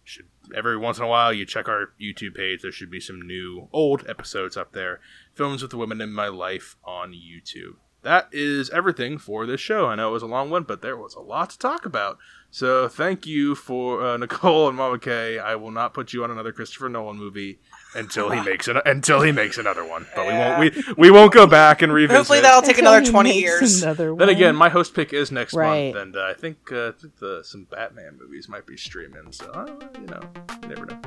should 0.06 0.26
every 0.54 0.76
once 0.76 0.98
in 0.98 1.04
a 1.04 1.08
while 1.08 1.32
you 1.32 1.44
check 1.44 1.68
our 1.68 1.90
YouTube 2.00 2.36
page. 2.36 2.62
There 2.62 2.72
should 2.72 2.90
be 2.90 3.00
some 3.00 3.20
new 3.20 3.68
old 3.72 4.08
episodes 4.08 4.56
up 4.56 4.72
there. 4.72 5.00
Films 5.34 5.62
with 5.62 5.72
the 5.72 5.76
women 5.76 6.00
in 6.00 6.12
my 6.12 6.28
life 6.28 6.76
on 6.84 7.12
YouTube. 7.12 7.76
That 8.02 8.28
is 8.30 8.70
everything 8.70 9.18
for 9.18 9.46
this 9.46 9.60
show. 9.60 9.86
I 9.86 9.96
know 9.96 10.10
it 10.10 10.12
was 10.12 10.22
a 10.22 10.26
long 10.26 10.48
one, 10.48 10.62
but 10.62 10.80
there 10.80 10.96
was 10.96 11.14
a 11.14 11.20
lot 11.20 11.50
to 11.50 11.58
talk 11.58 11.84
about. 11.84 12.18
So 12.50 12.86
thank 12.88 13.26
you 13.26 13.56
for 13.56 14.00
uh, 14.00 14.16
Nicole 14.18 14.68
and 14.68 14.76
Mama 14.76 15.00
Kay. 15.00 15.40
I 15.40 15.56
will 15.56 15.72
not 15.72 15.92
put 15.92 16.12
you 16.12 16.22
on 16.22 16.30
another 16.30 16.52
Christopher 16.52 16.88
Nolan 16.88 17.16
movie 17.16 17.58
until 17.96 18.30
he 18.30 18.40
makes 18.42 18.68
an, 18.68 18.78
until 18.84 19.20
he 19.22 19.32
makes 19.32 19.58
another 19.58 19.84
one. 19.84 20.06
But 20.14 20.26
Yeah. 20.26 20.60
we 20.60 20.68
won't 20.70 20.76
we, 20.86 20.94
we 20.96 21.10
won't 21.10 21.32
go 21.32 21.46
back 21.46 21.82
and 21.82 21.92
revisit. 21.92 22.16
Hopefully 22.16 22.40
that'll 22.40 22.62
take 22.62 22.78
Until 22.78 22.92
another 22.94 23.10
20 23.10 23.32
years. 23.38 23.82
Another 23.82 24.14
Then 24.14 24.28
again, 24.28 24.54
my 24.56 24.68
host 24.68 24.94
pick 24.94 25.12
is 25.12 25.32
next 25.32 25.54
Right. 25.54 25.94
month, 25.94 26.02
and 26.02 26.16
uh, 26.16 26.26
I 26.26 26.34
think 26.34 26.58
uh, 26.72 26.92
the, 27.20 27.42
some 27.44 27.64
Batman 27.70 28.18
movies 28.20 28.48
might 28.48 28.66
be 28.66 28.76
streaming. 28.76 29.32
So 29.32 29.50
uh, 29.50 29.66
you 30.00 30.06
know, 30.06 30.20
you 30.62 30.68
never 30.68 30.86
know. 30.86 31.00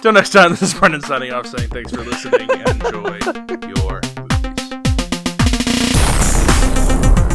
Till 0.00 0.12
next 0.12 0.30
time, 0.30 0.50
this 0.56 0.62
is 0.62 0.74
Brennan 0.74 1.02
signing 1.02 1.32
off, 1.32 1.46
saying 1.46 1.68
thanks 1.70 1.92
for 1.92 2.02
listening 2.02 2.50
and 2.50 2.82
enjoy 2.82 3.18
your 3.68 3.81